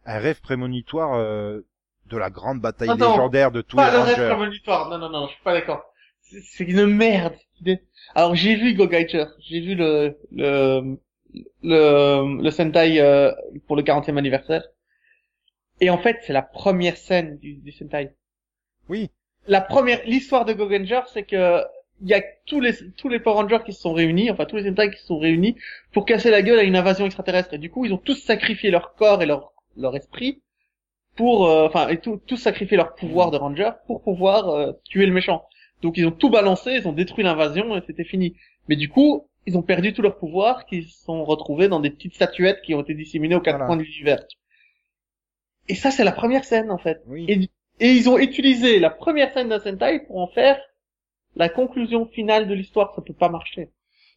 un 0.06 0.20
rêve 0.20 0.42
prémonitoire 0.42 1.14
euh, 1.16 1.62
de 2.08 2.18
la 2.18 2.30
grande 2.30 2.60
bataille 2.62 2.90
légendaire 2.98 3.52
de 3.52 3.62
tous 3.62 3.78
Pas 3.78 3.88
les 3.90 3.98
le 3.98 4.04
rêve 4.04 4.16
Rangers. 4.18 4.36
prémonitoire. 4.36 4.90
Non, 4.90 4.98
non, 5.00 5.10
non, 5.10 5.28
je 5.28 5.34
suis 5.34 5.44
pas 5.44 5.54
d'accord. 5.54 5.84
C'est- 6.22 6.42
C'est 6.42 6.64
une 6.66 6.86
merde. 6.86 7.34
Alors, 8.14 8.36
j'ai 8.36 8.56
vu 8.56 8.74
Go 8.76 8.88
Geiger. 8.88 9.26
J'ai 9.40 9.62
vu 9.62 9.76
le, 9.76 10.18
le, 10.32 10.98
le, 11.64 12.42
le 12.44 12.52
Sentai 12.52 13.00
euh, 13.02 13.32
pour 13.68 13.76
le 13.76 13.84
40e 13.84 14.18
anniversaire. 14.18 14.64
Et 15.80 15.90
en 15.90 15.98
fait, 15.98 16.18
c'est 16.24 16.34
la 16.34 16.42
première 16.42 16.98
scène 16.98 17.38
du, 17.38 17.56
du 17.56 17.72
Sentai. 17.72 18.12
Oui, 18.90 19.10
La 19.48 19.62
première, 19.62 20.02
l'histoire 20.06 20.46
de 20.46 20.54
Go 20.54 20.68
Geiger, 20.68 21.02
c'est 21.14 21.24
que 21.24 21.62
il 22.02 22.10
y 22.10 22.14
a 22.14 22.22
tous 22.48 22.60
les 22.60 22.74
tous 22.98 23.08
les 23.08 23.20
Power 23.20 23.36
Rangers 23.44 23.60
qui 23.66 23.72
se 23.74 23.82
sont 23.82 23.94
réunis, 23.94 24.30
enfin 24.32 24.46
tous 24.46 24.58
les 24.58 24.64
Sentai 24.66 24.90
qui 24.92 24.98
se 25.00 25.06
sont 25.06 25.20
réunis 25.20 25.56
pour 25.94 26.06
casser 26.06 26.32
la 26.32 26.42
gueule 26.42 26.60
à 26.60 26.64
une 26.64 26.76
invasion 26.76 27.06
extraterrestre. 27.06 27.54
Et 27.54 27.58
du 27.58 27.70
coup, 27.70 27.86
ils 27.86 27.94
ont 27.94 27.98
tous 27.98 28.16
sacrifié 28.16 28.72
leur 28.72 28.96
corps 28.96 29.22
et 29.22 29.26
leur 29.26 29.54
leur 29.78 29.96
esprit 29.96 30.42
pour, 31.16 31.48
euh, 31.48 31.68
enfin, 31.68 31.90
et 31.90 32.00
tout, 32.00 32.22
tous 32.28 32.38
sacrifié 32.38 32.78
leur 32.78 32.96
pouvoir 32.96 33.32
de 33.32 33.38
Ranger 33.38 33.72
pour 33.88 34.02
pouvoir 34.04 34.50
euh, 34.50 34.74
tuer 34.86 35.06
le 35.06 35.14
méchant. 35.14 35.46
Donc 35.82 35.98
ils 35.98 36.08
ont 36.08 36.12
tout 36.12 36.30
balancé, 36.30 36.72
ils 36.76 36.88
ont 36.88 36.94
détruit 36.94 37.24
l'invasion 37.24 37.76
et 37.78 37.82
c'était 37.88 38.04
fini. 38.06 38.36
Mais 38.70 38.76
du 38.76 38.90
coup, 38.90 39.30
ils 39.46 39.58
ont 39.58 39.64
perdu 39.64 39.94
tout 39.94 40.02
leur 40.02 40.18
pouvoir, 40.18 40.66
qui 40.66 40.84
se 40.84 41.04
sont 41.06 41.24
retrouvés 41.26 41.68
dans 41.70 41.80
des 41.82 41.92
petites 41.92 42.16
statuettes 42.16 42.62
qui 42.64 42.74
ont 42.76 42.82
été 42.82 42.94
disséminées 42.96 43.36
aux 43.36 43.42
quatre 43.42 43.58
Voilà. 43.58 43.66
coins 43.66 43.78
de 43.78 43.84
l'univers. 43.84 44.24
Et 45.70 45.76
ça, 45.76 45.92
c'est 45.92 46.04
la 46.04 46.12
première 46.12 46.46
scène 46.46 46.72
en 46.72 46.78
fait. 46.78 47.02
oui. 47.08 47.26
Et, 47.28 47.50
et 47.80 47.92
ils 47.92 48.10
ont 48.10 48.18
utilisé 48.18 48.80
la 48.80 48.90
première 48.90 49.34
scène 49.34 49.50
d'un 49.50 49.60
Sentai 49.60 50.02
pour 50.08 50.20
en 50.20 50.28
faire 50.28 50.60
la 51.36 51.50
conclusion 51.50 52.06
finale 52.06 52.48
de 52.48 52.54
l'histoire. 52.54 52.94
Ça 52.96 53.02
peut 53.02 53.14
pas 53.14 53.30
marcher. 53.30 53.72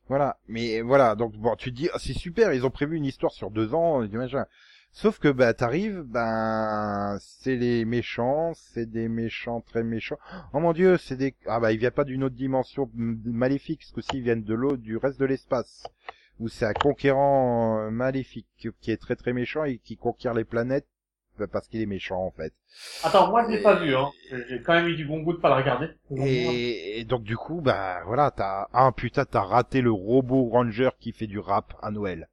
Voilà, 0.09 0.39
mais 0.47 0.83
voilà, 0.83 1.17
donc 1.17 1.33
bon, 1.37 1.57
tu 1.57 1.71
te 1.73 1.77
dis, 1.77 1.89
ah, 1.93 1.99
c'est 1.99 2.13
super, 2.13 2.53
ils 2.53 2.65
ont 2.65 2.71
prévu 2.71 2.97
une 2.97 3.05
histoire 3.05 3.33
sur 3.33 3.51
deux 3.51 3.75
ans, 3.75 4.05
et 4.05 4.09
du 4.09 4.17
machin. 4.17 4.47
Sauf 4.93 5.19
que 5.19 5.29
bah 5.29 5.53
t'arrives, 5.53 6.03
ben 6.03 7.19
c'est 7.21 7.57
les 7.57 7.85
méchants, 7.85 8.53
c'est 8.55 8.87
des 8.89 9.09
méchants 9.09 9.61
très 9.61 9.83
méchants. 9.83 10.17
Oh 10.55 10.61
mon 10.61 10.73
dieu, 10.73 10.97
c'est 10.97 11.17
des 11.17 11.35
ah 11.47 11.59
bah 11.59 11.73
ils 11.73 11.79
viennent 11.79 11.91
pas 11.91 12.05
d'une 12.05 12.23
autre 12.23 12.37
dimension 12.37 12.89
maléfique, 12.95 13.81
parce 13.81 13.93
que 13.93 14.01
s'ils 14.01 14.23
viennent 14.23 14.45
de 14.45 14.55
l'eau 14.55 14.77
du 14.77 14.97
reste 14.97 15.19
de 15.19 15.27
l'espace, 15.27 15.83
où 16.39 16.49
c'est 16.49 16.67
un 16.67 16.73
conquérant 16.73 17.81
euh, 17.81 17.91
maléfique 17.91 18.69
qui 18.81 18.91
est 18.91 18.97
très 18.97 19.17
très 19.17 19.33
méchant 19.33 19.65
et 19.65 19.79
qui 19.79 19.97
conquiert 19.97 20.35
les 20.35 20.45
planètes 20.45 20.87
parce 21.45 21.69
qu'il 21.69 21.81
est 21.83 21.87
méchant 21.87 22.21
en 22.25 22.31
fait. 22.31 22.53
Attends, 23.05 23.31
moi 23.31 23.45
je 23.47 23.55
l'ai 23.55 23.63
pas 23.63 23.75
vu. 23.77 23.95
Hein. 23.95 24.11
J'ai 24.49 24.61
quand 24.63 24.75
même 24.75 24.89
eu 24.89 24.97
du 24.97 25.05
bon 25.05 25.21
goût 25.21 25.33
de 25.35 25.39
pas 25.39 25.49
le 25.51 25.57
regarder. 25.57 25.89
Et, 26.17 27.01
et 27.01 27.05
donc 27.05 27.23
du 27.23 27.37
coup 27.37 27.61
bah 27.61 27.99
voilà 28.07 28.31
t'as 28.31 28.67
ah 28.73 28.91
putain 28.97 29.25
t'as 29.25 29.43
raté 29.43 29.81
le 29.83 29.91
robot 29.93 30.49
ranger 30.51 30.91
qui 31.01 31.13
fait 31.13 31.27
du 31.27 31.39
rap 31.39 31.75
à 31.83 31.91
Noël. 31.91 32.29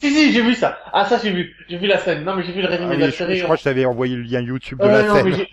Si 0.00 0.10
si, 0.12 0.32
j'ai 0.32 0.42
vu 0.42 0.54
ça. 0.54 0.78
Ah 0.92 1.04
ça 1.06 1.18
j'ai 1.18 1.32
vu. 1.32 1.54
J'ai 1.68 1.76
vu 1.78 1.86
la 1.88 1.98
scène. 1.98 2.24
Non 2.24 2.36
mais 2.36 2.44
j'ai 2.44 2.52
vu 2.52 2.62
le 2.62 2.68
Ah 2.68 2.70
résumé 2.70 2.90
oui, 2.90 2.96
de 2.96 3.00
la 3.02 3.10
je, 3.10 3.16
série. 3.16 3.36
je 3.36 3.42
crois 3.44 3.56
que 3.56 3.60
je 3.60 3.64
t'avais 3.64 3.84
envoyé 3.84 4.16
le 4.16 4.22
lien 4.22 4.40
YouTube 4.40 4.80
de 4.80 4.86
la 4.86 5.02
non, 5.02 5.14
scène. 5.14 5.46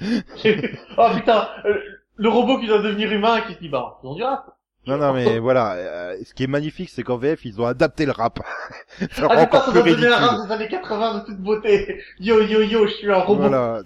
mais. 0.43 0.71
Oh 0.97 1.07
putain, 1.15 1.49
euh, 1.65 1.79
le 2.15 2.29
robot 2.29 2.59
qui 2.59 2.67
doit 2.67 2.81
devenir 2.81 3.11
humain 3.11 3.37
et 3.37 3.43
qui 3.47 3.53
se 3.55 3.59
dit 3.59 3.69
bah, 3.69 3.99
on 4.03 4.13
dira. 4.15 4.54
Non, 4.87 4.97
non, 4.97 5.13
mais 5.13 5.39
voilà. 5.39 5.73
euh, 5.73 6.17
ce 6.23 6.33
qui 6.33 6.43
est 6.43 6.47
magnifique, 6.47 6.89
c'est 6.89 7.03
qu'en 7.03 7.17
VF, 7.17 7.43
ils 7.45 7.59
ont 7.61 7.65
adapté 7.65 8.05
le 8.05 8.11
rap. 8.11 8.39
ça 9.11 9.27
Ah 9.29 9.41
encore 9.41 9.63
plus 9.65 9.73
devenir 9.73 10.13
un 10.13 10.15
ridicule. 10.17 10.37
rap 10.37 10.47
des 10.47 10.53
années 10.53 10.67
80 10.67 11.19
de 11.19 11.25
toute 11.25 11.39
beauté. 11.39 12.01
Yo 12.19 12.41
yo 12.41 12.61
yo, 12.61 12.85
je 12.87 12.93
suis 12.93 13.11
un 13.11 13.19
robot. 13.19 13.47
Voilà. 13.49 13.81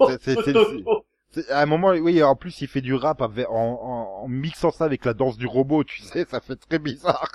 c'est- 1.31 1.49
à 1.51 1.61
un 1.61 1.65
moment, 1.67 1.89
oui, 1.89 2.21
en 2.23 2.35
plus, 2.35 2.59
il 2.61 2.67
fait 2.67 2.81
du 2.81 2.95
rap 2.95 3.21
avec- 3.21 3.47
en, 3.49 3.53
en, 3.53 4.23
en 4.23 4.27
mixant 4.27 4.71
ça 4.71 4.85
avec 4.85 5.05
la 5.05 5.13
danse 5.13 5.37
du 5.37 5.45
robot, 5.47 5.83
tu 5.83 6.01
sais, 6.01 6.25
ça 6.25 6.39
fait 6.41 6.55
très 6.55 6.79
bizarre. 6.79 7.31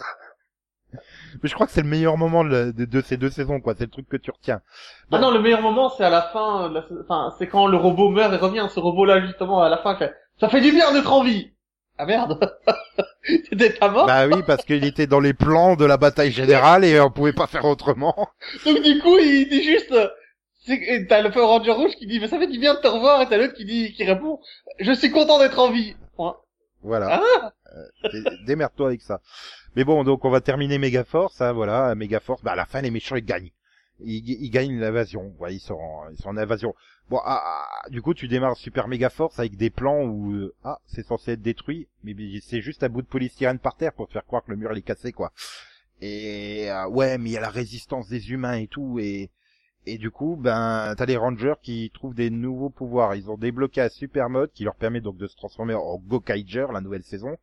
Mais 1.42 1.48
je 1.48 1.54
crois 1.54 1.66
que 1.66 1.72
c'est 1.72 1.82
le 1.82 1.88
meilleur 1.88 2.16
moment 2.16 2.44
de, 2.44 2.70
de- 2.70 2.84
de 2.84 3.00
ces 3.00 3.16
deux 3.16 3.30
saisons, 3.30 3.60
quoi. 3.60 3.74
C'est 3.76 3.84
le 3.84 3.90
truc 3.90 4.08
que 4.08 4.16
tu 4.16 4.30
retiens. 4.30 4.60
Ah 5.10 5.18
non, 5.18 5.30
le 5.32 5.40
meilleur 5.40 5.60
moment, 5.62 5.88
c'est 5.90 6.04
à 6.04 6.10
la 6.10 6.22
fin, 6.22 6.68
la- 6.70 6.84
enfin, 7.02 7.34
c'est 7.38 7.46
quand 7.48 7.66
le 7.66 7.76
robot 7.76 8.10
meurt 8.10 8.32
et 8.32 8.36
revient. 8.36 8.66
Ce 8.72 8.78
robot-là, 8.78 9.20
justement, 9.26 9.62
à 9.62 9.68
la 9.68 9.78
fin, 9.78 9.96
fait, 9.96 10.14
ça 10.40 10.48
fait 10.48 10.60
du 10.60 10.70
bien 10.72 10.92
d'être 10.92 11.12
en 11.12 11.22
vie. 11.24 11.52
Ah 11.98 12.06
merde. 12.06 12.38
T'étais 13.50 13.70
pas 13.70 13.88
mort? 13.88 14.06
Bah 14.06 14.26
oui, 14.26 14.42
parce 14.46 14.64
qu'il 14.64 14.84
était 14.84 15.06
dans 15.06 15.20
les 15.20 15.32
plans 15.34 15.76
de 15.76 15.84
la 15.84 15.96
bataille 15.96 16.32
générale 16.32 16.84
et 16.84 17.00
on 17.00 17.10
pouvait 17.10 17.32
pas 17.32 17.46
faire 17.46 17.64
autrement. 17.64 18.28
Donc 18.64 18.82
du 18.82 18.98
coup, 19.00 19.16
il 19.18 19.48
dit 19.48 19.62
juste, 19.62 19.94
t'as 21.08 21.22
le 21.22 21.30
Power 21.30 21.46
Ranger 21.46 21.70
rouge 21.72 21.92
qui 21.96 22.06
dit, 22.06 22.20
mais 22.20 22.28
ça 22.28 22.38
fait 22.38 22.46
du 22.48 22.58
bien 22.58 22.74
de 22.74 22.80
te 22.80 22.86
revoir, 22.88 23.22
et 23.22 23.28
t'as 23.28 23.36
l'autre 23.38 23.54
qui 23.54 23.64
dit, 23.64 23.92
qui 23.94 24.04
répond, 24.04 24.40
je 24.78 24.92
suis 24.92 25.10
content 25.10 25.38
d'être 25.38 25.58
en 25.58 25.70
vie. 25.70 25.94
Point. 26.16 26.36
Voilà. 26.82 27.22
Ah 27.22 27.52
Euh, 27.74 28.08
dé- 28.12 28.22
Démerde-toi 28.46 28.88
avec 28.88 29.00
ça. 29.02 29.20
Mais 29.76 29.84
bon, 29.84 30.04
donc 30.04 30.24
on 30.24 30.30
va 30.30 30.40
terminer 30.40 30.78
Megaforce, 30.78 31.40
hein, 31.40 31.52
voilà, 31.52 31.94
Megaforce, 31.94 32.42
bah 32.42 32.52
à 32.52 32.56
la 32.56 32.66
fin 32.66 32.80
les 32.82 32.90
méchants 32.90 33.16
ils 33.16 33.24
gagnent. 33.24 33.50
Ils, 34.00 34.28
ils 34.28 34.50
gagnent 34.50 34.78
l'invasion, 34.78 35.32
voilà, 35.38 35.54
ils 35.54 35.60
sont 35.60 35.74
en, 35.74 36.10
ils 36.10 36.16
sont 36.16 36.28
en 36.28 36.36
invasion. 36.36 36.74
Bon, 37.10 37.20
ah, 37.24 37.42
ah, 37.44 37.88
du 37.90 38.02
coup 38.02 38.14
tu 38.14 38.28
démarres 38.28 38.56
Super 38.56 38.88
Megaforce 38.88 39.38
avec 39.38 39.56
des 39.56 39.70
plans 39.70 40.02
où 40.02 40.32
euh, 40.32 40.54
ah 40.64 40.80
c'est 40.86 41.04
censé 41.06 41.32
être 41.32 41.42
détruit, 41.42 41.86
mais 42.02 42.14
c'est 42.42 42.60
juste 42.60 42.82
un 42.82 42.88
bout 42.88 43.02
de 43.02 43.06
polystyrène 43.06 43.58
par 43.58 43.76
terre 43.76 43.92
pour 43.92 44.08
te 44.08 44.12
faire 44.12 44.24
croire 44.24 44.44
que 44.44 44.50
le 44.50 44.56
mur 44.56 44.72
il 44.72 44.78
est 44.78 44.82
cassé 44.82 45.12
quoi. 45.12 45.32
Et 46.00 46.70
euh, 46.70 46.88
ouais, 46.88 47.18
mais 47.18 47.30
il 47.30 47.32
y 47.34 47.36
a 47.36 47.40
la 47.40 47.50
résistance 47.50 48.08
des 48.08 48.30
humains 48.30 48.56
et 48.56 48.66
tout 48.66 48.98
et 48.98 49.30
et 49.86 49.98
du 49.98 50.10
coup, 50.10 50.36
ben, 50.36 50.94
t'as 50.96 51.04
les 51.06 51.16
Rangers 51.16 51.54
qui 51.62 51.90
trouvent 51.92 52.14
des 52.14 52.30
nouveaux 52.30 52.70
pouvoirs. 52.70 53.14
Ils 53.14 53.30
ont 53.30 53.36
débloqué 53.36 53.82
un 53.82 53.90
super 53.90 54.30
mode 54.30 54.50
qui 54.52 54.64
leur 54.64 54.76
permet 54.76 55.00
donc 55.02 55.18
de 55.18 55.26
se 55.26 55.36
transformer 55.36 55.74
en 55.74 55.98
Gokaiger, 55.98 56.66
la 56.72 56.80
nouvelle 56.80 57.02
saison, 57.02 57.36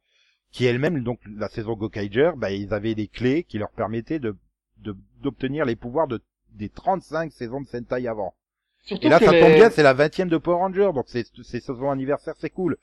qui 0.52 0.66
elle-même, 0.66 1.04
donc 1.04 1.20
la 1.38 1.50
saison 1.50 1.74
Gokaiger, 1.74 2.32
ben, 2.36 2.50
ils 2.50 2.74
avaient 2.74 2.96
des 2.96 3.08
clés 3.08 3.44
qui 3.44 3.60
leur 3.60 3.70
permettaient 3.70 4.20
de- 4.20 4.36
d'obtenir 5.22 5.66
les 5.66 5.76
pouvoirs 5.76 6.08
de 6.08 6.20
des 6.54 6.70
35 6.70 7.32
saisons 7.32 7.62
de 7.62 7.68
Sentai 7.68 8.08
avant. 8.08 8.34
Surtout 8.84 9.06
Et 9.06 9.10
là, 9.10 9.20
ça 9.20 9.32
les- 9.32 9.40
tombe 9.42 9.54
bien, 9.54 9.70
c'est 9.70 9.84
la 9.84 9.94
20e 9.94 10.28
de 10.30 10.38
Power 10.38 10.58
Ranger, 10.58 10.92
donc 10.94 11.06
c'est 11.08 11.26
c'est 11.44 11.60
saison 11.60 11.92
anniversaire, 11.92 12.34
c'est 12.40 12.50
cool. 12.50 12.78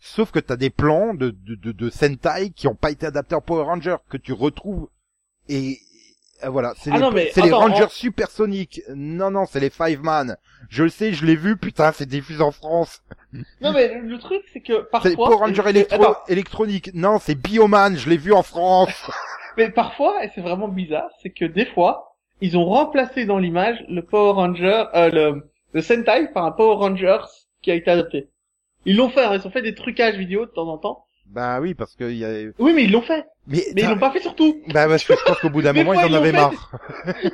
Sauf 0.00 0.30
que 0.30 0.38
t'as 0.38 0.56
des 0.56 0.70
plans 0.70 1.14
de, 1.14 1.30
de, 1.30 1.54
de, 1.54 1.72
de 1.72 1.90
Sentai 1.90 2.50
qui 2.54 2.68
ont 2.68 2.74
pas 2.74 2.90
été 2.90 3.06
adaptés 3.06 3.34
en 3.34 3.40
Power 3.40 3.64
Ranger, 3.64 3.96
que 4.08 4.16
tu 4.16 4.32
retrouves, 4.32 4.88
et, 5.48 5.78
et 6.42 6.48
voilà, 6.48 6.74
c'est 6.78 6.90
Ah 6.92 7.10
les, 7.10 7.30
c'est 7.32 7.40
les 7.40 7.48
attends, 7.48 7.60
Rangers 7.60 7.84
on- 7.84 7.88
supersoniques. 7.88 8.82
Non, 8.94 9.30
non, 9.30 9.46
c'est 9.46 9.58
les 9.60 9.70
Five 9.70 10.02
Man. 10.02 10.36
Je 10.68 10.84
le 10.84 10.88
sais, 10.90 11.12
je 11.12 11.24
l'ai 11.24 11.34
vu, 11.34 11.56
putain, 11.56 11.90
c'est 11.92 12.06
diffusé 12.06 12.42
en 12.42 12.52
France. 12.52 13.02
Non 13.60 13.72
mais 13.72 13.94
le, 13.94 14.00
le 14.02 14.18
truc, 14.18 14.42
c'est 14.52 14.60
que 14.60 14.74
C'est 14.82 14.90
parfois... 14.90 15.14
Power 15.16 15.36
Ranger 15.36 15.62
électro 15.68 16.14
électronique. 16.28 16.90
Non, 16.94 17.18
c'est 17.18 17.34
Bioman, 17.34 17.96
je 17.96 18.08
l'ai 18.08 18.16
vu 18.18 18.32
en 18.32 18.42
France. 18.42 19.10
mais 19.56 19.70
parfois, 19.70 20.22
et 20.24 20.30
c'est 20.34 20.40
vraiment 20.42 20.68
bizarre, 20.68 21.10
c'est 21.22 21.30
que 21.30 21.44
des 21.46 21.66
fois, 21.66 22.07
ils 22.40 22.56
ont 22.56 22.64
remplacé 22.64 23.24
dans 23.24 23.38
l'image 23.38 23.84
le 23.88 24.02
Power 24.02 24.32
Ranger, 24.32 24.84
euh, 24.94 25.10
le, 25.10 25.50
le 25.72 25.82
Sentai 25.82 26.28
par 26.32 26.44
un 26.44 26.52
Power 26.52 26.76
Rangers 26.76 27.24
qui 27.62 27.70
a 27.70 27.74
été 27.74 27.90
adapté. 27.90 28.28
Ils 28.84 28.96
l'ont 28.96 29.10
fait, 29.10 29.24
hein, 29.24 29.34
ils 29.34 29.46
ont 29.46 29.50
fait 29.50 29.62
des 29.62 29.74
trucages 29.74 30.16
vidéo 30.16 30.46
de 30.46 30.50
temps 30.50 30.68
en 30.68 30.78
temps, 30.78 31.04
Bah 31.26 31.60
oui, 31.60 31.74
parce 31.74 31.94
que 31.96 32.10
y 32.10 32.24
a... 32.24 32.50
Oui, 32.58 32.72
mais 32.74 32.84
ils 32.84 32.92
l'ont 32.92 33.02
fait. 33.02 33.26
Mais, 33.46 33.64
Mais 33.74 33.82
ils 33.82 33.88
l'ont 33.88 33.98
pas 33.98 34.10
fait 34.12 34.20
surtout. 34.20 34.56
Bah 34.72 34.86
parce 34.86 35.04
que 35.04 35.14
je 35.16 35.24
pense 35.24 35.40
qu'au 35.40 35.50
bout 35.50 35.62
d'un 35.62 35.72
Des 35.72 35.82
moment, 35.82 35.98
fois, 35.98 36.08
ils 36.08 36.14
en 36.14 36.18
avaient 36.18 36.32
marre. 36.32 36.72
Ils 37.24 37.30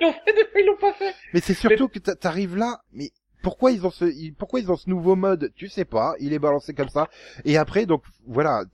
l'ont 0.00 0.12
fait, 0.12 0.32
des 0.32 0.44
fois, 0.46 0.60
ils 0.60 0.66
l'ont 0.66 0.76
pas 0.76 0.92
fait. 0.92 1.14
Mais 1.32 1.40
c'est 1.40 1.54
surtout 1.54 1.88
que 1.88 1.98
t'a- 1.98 2.14
t'arrives 2.16 2.56
là, 2.56 2.80
mais 2.92 3.10
pourquoi 3.42 3.72
ils 3.72 3.84
ont 3.86 3.90
ce, 3.90 4.06
pourquoi 4.38 4.60
ils 4.60 4.70
ont 4.70 4.76
ce 4.76 4.88
nouveau 4.88 5.16
mode? 5.16 5.52
Tu 5.56 5.68
sais 5.68 5.84
pas, 5.84 6.14
il 6.20 6.32
est 6.32 6.38
balancé 6.38 6.72
comme 6.74 6.88
ça. 6.88 7.08
Et 7.44 7.56
après, 7.58 7.84
donc 7.86 8.02
voilà, 8.26 8.64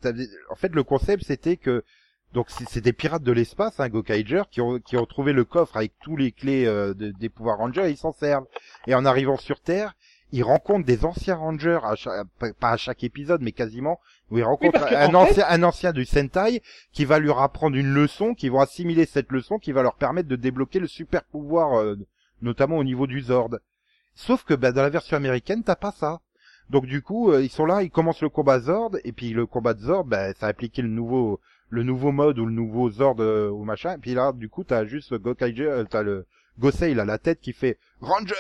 en 0.51 0.55
fait 0.57 0.73
le 0.73 0.83
concept 0.85 1.25
c'était 1.25 1.57
que 1.57 1.83
donc 2.33 2.47
c'est 2.51 2.81
des 2.81 2.93
pirates 2.93 3.23
de 3.23 3.33
l'espace, 3.33 3.81
un 3.81 3.89
Gokaiger, 3.89 4.43
qui 4.51 4.61
ont 4.61 4.79
qui 4.79 4.97
ont 4.97 5.07
trouvé 5.07 5.33
le 5.33 5.45
coffre 5.45 5.77
avec 5.77 5.93
tous 6.03 6.17
les 6.17 6.31
clés 6.33 6.65
euh, 6.67 6.95
de- 6.95 7.11
des 7.11 7.29
pouvoirs 7.29 7.59
Rangers 7.59 7.87
et 7.89 7.91
ils 7.91 7.97
s'en 7.97 8.13
servent. 8.13 8.47
Et 8.87 8.95
en 8.95 9.05
arrivant 9.05 9.37
sur 9.37 9.61
Terre, 9.61 9.95
ils 10.33 10.45
rencontrent 10.45 10.87
des 10.87 11.05
anciens 11.05 11.35
Rangers, 11.35 11.81
à 11.83 11.97
chaque- 11.97 12.29
pas- 12.39 12.71
à 12.73 12.77
chaque 12.77 13.03
épisode, 13.03 13.41
mais 13.43 13.51
quasiment, 13.51 13.99
où 14.31 14.39
ils 14.39 14.45
rencontrent 14.45 14.85
un 14.85 15.09
fait- 15.09 15.15
ancien 15.17 15.45
un 15.49 15.63
ancien 15.65 15.93
du 15.93 16.05
Sentai 16.05 16.63
qui 16.93 17.05
va 17.05 17.19
leur 17.19 17.41
apprendre 17.41 17.77
une 17.77 17.93
leçon, 17.93 18.35
qui 18.35 18.49
vont 18.49 18.61
assimiler 18.61 19.07
cette 19.07 19.33
leçon, 19.33 19.59
qui 19.59 19.73
va 19.73 19.83
leur 19.83 19.97
permettre 19.97 20.29
de 20.29 20.37
débloquer 20.37 20.79
le 20.79 20.87
super 20.87 21.25
pouvoir, 21.25 21.81
euh, 21.81 21.97
notamment 22.43 22.77
au 22.77 22.85
niveau 22.85 23.09
du 23.09 23.21
Zord. 23.23 23.51
Sauf 24.15 24.45
que 24.45 24.55
bah, 24.55 24.71
dans 24.71 24.83
la 24.83 24.91
version 24.91 25.17
américaine, 25.17 25.65
t'as 25.65 25.75
pas 25.77 25.91
ça. 25.93 26.21
Donc 26.69 26.87
du 26.87 27.03
coup, 27.03 27.33
euh, 27.33 27.43
ils 27.43 27.51
sont 27.51 27.67
là, 27.67 27.83
ils 27.83 27.91
commencent 27.91 28.23
le 28.23 28.29
combat 28.29 28.61
Zord, 28.61 28.93
et 29.03 29.11
puis 29.11 29.31
le 29.31 29.47
combat 29.47 29.75
de 29.75 29.81
Zord, 29.81 30.05
bah, 30.05 30.33
ça 30.35 30.47
a 30.47 30.51
appliqué 30.51 30.81
le 30.83 30.89
nouveau 30.89 31.41
le 31.71 31.83
nouveau 31.83 32.13
mode 32.13 32.39
ou 32.39 32.47
le 32.47 32.53
nouveau 32.53 32.91
Zord 32.91 33.17
euh, 33.21 33.49
ou 33.49 33.65
machin. 33.65 33.95
Et 33.95 33.99
puis 33.99 34.15
là, 34.15 34.33
du 34.33 34.49
coup, 34.49 34.65
t'as 34.65 34.85
juste 34.85 35.15
Gokaiger, 35.15 35.67
euh, 35.67 35.85
t'as 35.89 36.03
le 36.03 36.27
Gosei, 36.59 36.93
là, 36.95 37.05
la 37.05 37.19
tête 37.19 37.41
qui 37.41 37.53
fait 37.53 37.79
Ranger, 38.01 38.35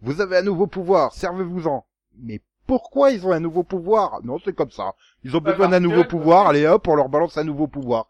vous 0.00 0.20
avez 0.20 0.38
un 0.38 0.42
nouveau 0.42 0.66
pouvoir, 0.66 1.12
servez-vous-en. 1.12 1.84
Mais 2.22 2.40
pourquoi 2.66 3.10
ils 3.10 3.26
ont 3.26 3.32
un 3.32 3.40
nouveau 3.40 3.64
pouvoir? 3.64 4.20
Non, 4.24 4.38
c'est 4.44 4.54
comme 4.54 4.70
ça. 4.70 4.94
Ils 5.24 5.36
ont 5.36 5.40
Bah, 5.40 5.52
besoin 5.52 5.68
d'un 5.68 5.80
nouveau 5.80 6.04
pouvoir, 6.04 6.46
allez 6.46 6.66
hop, 6.66 6.86
on 6.88 6.94
leur 6.94 7.08
balance 7.08 7.36
un 7.36 7.44
nouveau 7.44 7.66
pouvoir. 7.66 8.06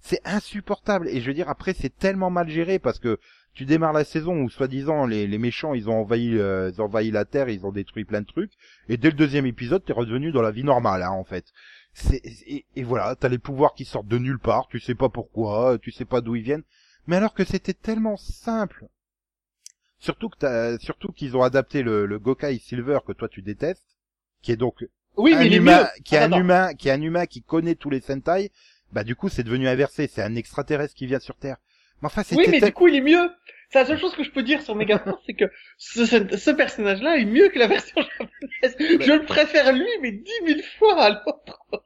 C'est 0.00 0.20
insupportable. 0.24 1.08
Et 1.08 1.20
je 1.20 1.26
veux 1.26 1.34
dire, 1.34 1.48
après, 1.48 1.74
c'est 1.74 1.94
tellement 1.96 2.30
mal 2.30 2.48
géré 2.48 2.78
parce 2.78 2.98
que 2.98 3.18
tu 3.52 3.64
démarres 3.64 3.92
la 3.92 4.04
saison 4.04 4.42
où, 4.42 4.48
soi-disant, 4.48 5.06
les, 5.06 5.26
les 5.26 5.38
méchants, 5.38 5.74
ils 5.74 5.90
ont 5.90 6.00
envahi, 6.00 6.38
euh, 6.38 6.70
ils 6.72 6.80
ont 6.80 6.84
envahi 6.84 7.10
la 7.10 7.24
Terre, 7.24 7.48
ils 7.48 7.66
ont 7.66 7.72
détruit 7.72 8.04
plein 8.04 8.20
de 8.20 8.26
trucs. 8.26 8.52
Et 8.88 8.96
dès 8.96 9.10
le 9.10 9.16
deuxième 9.16 9.46
épisode, 9.46 9.84
t'es 9.84 9.92
revenu 9.92 10.30
dans 10.32 10.42
la 10.42 10.52
vie 10.52 10.64
normale, 10.64 11.02
hein, 11.02 11.10
en 11.10 11.24
fait. 11.24 11.46
C'est, 11.92 12.20
et, 12.24 12.64
et 12.76 12.82
voilà, 12.84 13.14
t'as 13.16 13.28
les 13.28 13.38
pouvoirs 13.38 13.74
qui 13.74 13.84
sortent 13.84 14.06
de 14.08 14.18
nulle 14.18 14.38
part, 14.38 14.68
tu 14.68 14.80
sais 14.80 14.94
pas 14.94 15.08
pourquoi, 15.08 15.78
tu 15.80 15.90
sais 15.90 16.04
pas 16.04 16.20
d'où 16.20 16.36
ils 16.36 16.42
viennent. 16.42 16.62
Mais 17.06 17.16
alors 17.16 17.34
que 17.34 17.44
c'était 17.44 17.74
tellement 17.74 18.16
simple. 18.16 18.86
Surtout 19.98 20.28
que 20.30 20.38
t'as, 20.38 20.78
surtout 20.78 21.12
qu'ils 21.12 21.36
ont 21.36 21.42
adapté 21.42 21.82
le, 21.82 22.06
le 22.06 22.18
Gokai 22.18 22.58
Silver 22.58 23.00
que 23.06 23.12
toi 23.12 23.28
tu 23.28 23.42
détestes, 23.42 23.96
qui 24.42 24.52
est 24.52 24.56
donc 24.56 24.86
Oui, 25.16 25.34
un 25.34 25.40
mais 25.40 25.46
il 25.46 25.52
est 25.54 25.56
humain, 25.58 25.88
qui 26.04 26.14
est 26.14 26.18
Ah, 26.18 26.24
un 26.24 26.28
non. 26.28 26.38
humain, 26.38 26.74
qui 26.74 26.88
est 26.88 26.92
un 26.92 27.02
humain 27.02 27.26
qui 27.26 27.42
connaît 27.42 27.74
tous 27.74 27.90
les 27.90 28.00
Sentai, 28.00 28.50
bah 28.92 29.04
du 29.04 29.14
coup 29.14 29.28
c'est 29.28 29.42
devenu 29.44 29.68
inversé, 29.68 30.06
c'est 30.06 30.22
un 30.22 30.34
extraterrestre 30.36 30.94
qui 30.94 31.06
vient 31.06 31.20
sur 31.20 31.36
Terre. 31.36 31.58
Mais 32.00 32.06
enfin 32.06 32.22
c'était 32.22 32.36
Oui, 32.36 32.46
mais 32.50 32.60
tel- 32.60 32.70
du 32.70 32.74
coup, 32.74 32.88
il 32.88 32.94
est 32.94 33.00
mieux. 33.02 33.30
C'est 33.70 33.78
la 33.78 33.86
seule 33.86 34.00
chose 34.00 34.14
que 34.16 34.24
je 34.24 34.30
peux 34.30 34.42
dire 34.42 34.62
sur 34.62 34.74
Megaforce, 34.74 35.22
c'est 35.26 35.34
que 35.34 35.44
ce, 35.78 36.50
personnage-là 36.50 37.18
est 37.18 37.24
mieux 37.24 37.48
que 37.50 37.58
la 37.58 37.68
version 37.68 38.02
japonaise. 38.02 38.76
Je 39.06 39.12
le 39.12 39.24
préfère 39.24 39.72
lui, 39.72 39.88
mais 40.02 40.10
dix 40.10 40.44
mille 40.44 40.62
fois 40.78 41.00
à 41.00 41.10
l'autre. 41.10 41.64
bah, 41.70 41.78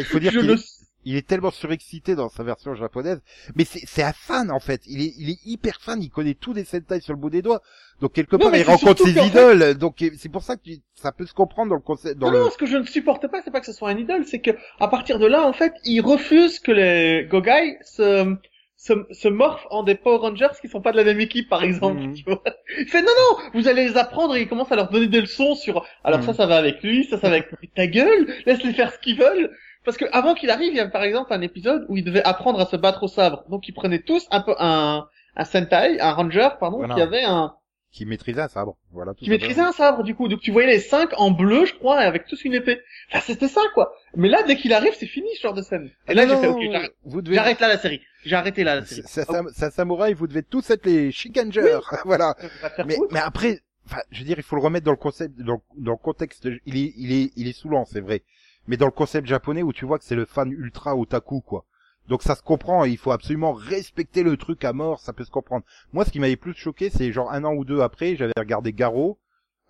il 0.00 0.04
faut 0.04 0.18
dire 0.18 0.32
qu'il 0.32 0.46
le... 0.46 0.54
est, 0.54 0.82
il 1.04 1.16
est 1.16 1.26
tellement 1.26 1.50
surexcité 1.50 2.14
dans 2.14 2.28
sa 2.28 2.42
version 2.42 2.74
japonaise, 2.74 3.22
mais 3.54 3.64
c'est 3.64 4.02
un 4.02 4.12
fan 4.12 4.50
en 4.50 4.60
fait. 4.60 4.82
Il 4.86 5.00
est 5.00 5.14
il 5.16 5.30
est 5.30 5.38
hyper 5.46 5.80
fan, 5.80 6.02
il 6.02 6.10
connaît 6.10 6.34
tous 6.34 6.52
les 6.52 6.64
Sentai 6.64 7.00
sur 7.00 7.14
le 7.14 7.18
bout 7.18 7.30
des 7.30 7.42
doigts. 7.42 7.62
Donc 8.02 8.12
quelque 8.12 8.36
part 8.36 8.54
il 8.54 8.62
rencontre 8.62 9.02
ses 9.02 9.18
idoles. 9.26 9.74
Donc 9.74 10.04
c'est 10.18 10.28
pour 10.28 10.42
ça 10.42 10.56
que 10.56 10.70
ça 10.94 11.10
peut 11.10 11.26
se 11.26 11.32
comprendre 11.34 11.70
dans 11.70 11.76
le 11.76 11.80
concept 11.80 12.18
dans 12.18 12.26
Non, 12.26 12.32
le 12.32 12.44
non, 12.44 12.50
ce 12.50 12.58
que 12.58 12.66
je 12.66 12.76
ne 12.76 12.84
supporte 12.84 13.26
pas, 13.28 13.40
c'est 13.42 13.50
pas 13.50 13.60
que 13.60 13.66
ce 13.66 13.72
soit 13.72 13.88
un 13.88 13.96
idole, 13.96 14.26
c'est 14.26 14.40
que 14.40 14.50
à 14.78 14.88
partir 14.88 15.18
de 15.18 15.26
là, 15.26 15.46
en 15.46 15.54
fait, 15.54 15.72
il 15.84 16.02
refuse 16.02 16.58
que 16.60 16.70
les 16.70 17.26
Gogai 17.30 17.78
se, 17.82 18.36
se, 18.84 18.92
se 19.12 19.28
morphent 19.28 19.66
en 19.70 19.84
des 19.84 19.94
Power 19.94 20.18
Rangers 20.18 20.48
qui 20.60 20.68
sont 20.68 20.80
pas 20.80 20.90
de 20.90 20.96
la 20.96 21.04
même 21.04 21.20
équipe, 21.20 21.48
par 21.48 21.62
exemple. 21.62 22.00
Mhm. 22.00 22.14
tu 22.14 22.24
vois. 22.24 22.42
Il 22.80 22.88
fait 22.88 23.00
non, 23.02 23.06
non, 23.06 23.50
vous 23.54 23.68
allez 23.68 23.86
les 23.88 23.96
apprendre 23.96 24.34
et 24.34 24.40
il 24.42 24.48
commence 24.48 24.72
à 24.72 24.76
leur 24.76 24.90
donner 24.90 25.06
des 25.06 25.20
leçons 25.20 25.54
sur. 25.54 25.84
Alors 26.02 26.18
Mhm. 26.18 26.26
ça, 26.26 26.34
ça 26.34 26.46
va 26.46 26.56
avec 26.56 26.82
lui, 26.82 27.04
ça, 27.04 27.16
ça 27.16 27.28
va 27.28 27.36
avec. 27.36 27.48
Ta 27.76 27.86
gueule, 27.86 28.26
laisse-les 28.44 28.72
faire 28.72 28.92
ce 28.92 28.98
qu'ils 28.98 29.16
veulent. 29.16 29.50
Parce 29.84 29.96
que 29.96 30.04
avant 30.12 30.34
qu'il 30.34 30.50
arrive, 30.50 30.72
il 30.72 30.76
y 30.76 30.80
a 30.80 30.88
par 30.88 31.04
exemple 31.04 31.32
un 31.32 31.42
épisode 31.42 31.86
où 31.88 31.96
il 31.96 32.04
devait 32.04 32.24
apprendre 32.24 32.60
à 32.60 32.66
se 32.66 32.76
battre 32.76 33.04
au 33.04 33.08
sabre. 33.08 33.44
Donc 33.50 33.68
ils 33.68 33.72
prenaient 33.72 34.02
tous 34.02 34.26
un 34.32 34.40
peu 34.40 34.54
un 34.58 35.06
un 35.36 35.44
Sentai, 35.44 35.98
un 36.00 36.12
Ranger, 36.12 36.48
pardon, 36.60 36.78
Voilà. 36.78 36.94
qui 36.94 37.00
avait 37.00 37.22
un 37.24 37.54
qui 37.92 38.06
maîtrisait 38.06 38.40
un 38.40 38.48
sabre. 38.48 38.76
Voilà. 38.90 39.12
tout 39.12 39.24
qui 39.24 39.30
maîtrisait 39.30 39.60
un 39.60 39.72
sabre 39.72 40.02
du 40.02 40.14
coup. 40.14 40.26
Donc 40.26 40.40
tu 40.40 40.50
voyais 40.50 40.68
les 40.68 40.80
cinq 40.80 41.10
en 41.18 41.30
bleu, 41.30 41.66
je 41.66 41.74
crois, 41.74 42.02
et 42.02 42.06
avec 42.06 42.26
tous 42.26 42.42
une 42.44 42.54
épée. 42.54 42.80
Enfin, 43.10 43.20
c'était 43.24 43.48
ça 43.48 43.60
quoi. 43.74 43.92
Mais 44.16 44.28
là, 44.28 44.42
dès 44.42 44.56
qu'il 44.56 44.72
arrive, 44.72 44.94
c'est 44.98 45.06
fini 45.06 45.28
ce 45.36 45.42
genre 45.42 45.54
de 45.54 45.62
scène. 45.62 45.90
Et 46.08 46.14
là, 46.14 46.22
Ah 46.26 46.28
j'ai 46.34 46.40
fait, 46.40 46.46
ok, 46.48 46.60
j'arrête. 46.72 46.94
devez 47.22 47.36
là 47.36 47.68
la 47.68 47.78
série. 47.78 48.00
J'ai 48.24 48.34
arrêté 48.34 48.64
là 48.64 48.76
la 48.76 48.84
série. 48.84 49.02
c'est 49.06 49.28
un 49.64 49.70
samouraï, 49.70 50.14
vous 50.14 50.26
devez 50.26 50.42
tous 50.42 50.70
être 50.70 50.86
les 50.86 51.12
voilà. 52.04 52.34
Faire 52.76 52.86
Mais, 52.86 52.94
foutre. 52.96 53.12
mais 53.12 53.20
après, 53.20 53.60
enfin, 53.86 54.00
je 54.10 54.20
veux 54.20 54.24
dire, 54.24 54.38
il 54.38 54.42
faut 54.42 54.56
le 54.56 54.62
remettre 54.62 54.86
dans 54.86 54.92
le 54.92 54.96
concept, 54.96 55.38
dans, 55.38 55.62
dans 55.76 55.92
le 55.92 55.96
contexte. 55.98 56.48
Il 56.66 56.76
est, 56.76 56.92
il 56.96 57.12
est, 57.12 57.32
il 57.36 57.46
est 57.48 57.52
saoulant, 57.52 57.84
c'est 57.84 58.00
vrai. 58.00 58.22
Mais 58.68 58.76
dans 58.76 58.86
le 58.86 58.92
concept 58.92 59.26
japonais 59.26 59.62
où 59.62 59.72
tu 59.72 59.84
vois 59.84 59.98
que 59.98 60.04
c'est 60.04 60.14
le 60.14 60.24
fan 60.24 60.50
ultra 60.50 60.96
otaku, 60.96 61.40
quoi. 61.40 61.66
Donc 62.12 62.22
ça 62.22 62.34
se 62.34 62.42
comprend. 62.42 62.84
Il 62.84 62.98
faut 62.98 63.10
absolument 63.10 63.54
respecter 63.54 64.22
le 64.22 64.36
truc 64.36 64.66
à 64.66 64.74
mort. 64.74 65.00
Ça 65.00 65.14
peut 65.14 65.24
se 65.24 65.30
comprendre. 65.30 65.64
Moi, 65.94 66.04
ce 66.04 66.10
qui 66.10 66.20
m'avait 66.20 66.36
plus 66.36 66.52
choqué, 66.54 66.90
c'est 66.90 67.10
genre 67.10 67.32
un 67.32 67.42
an 67.44 67.54
ou 67.54 67.64
deux 67.64 67.80
après, 67.80 68.16
j'avais 68.16 68.34
regardé 68.36 68.74
Garo. 68.74 69.18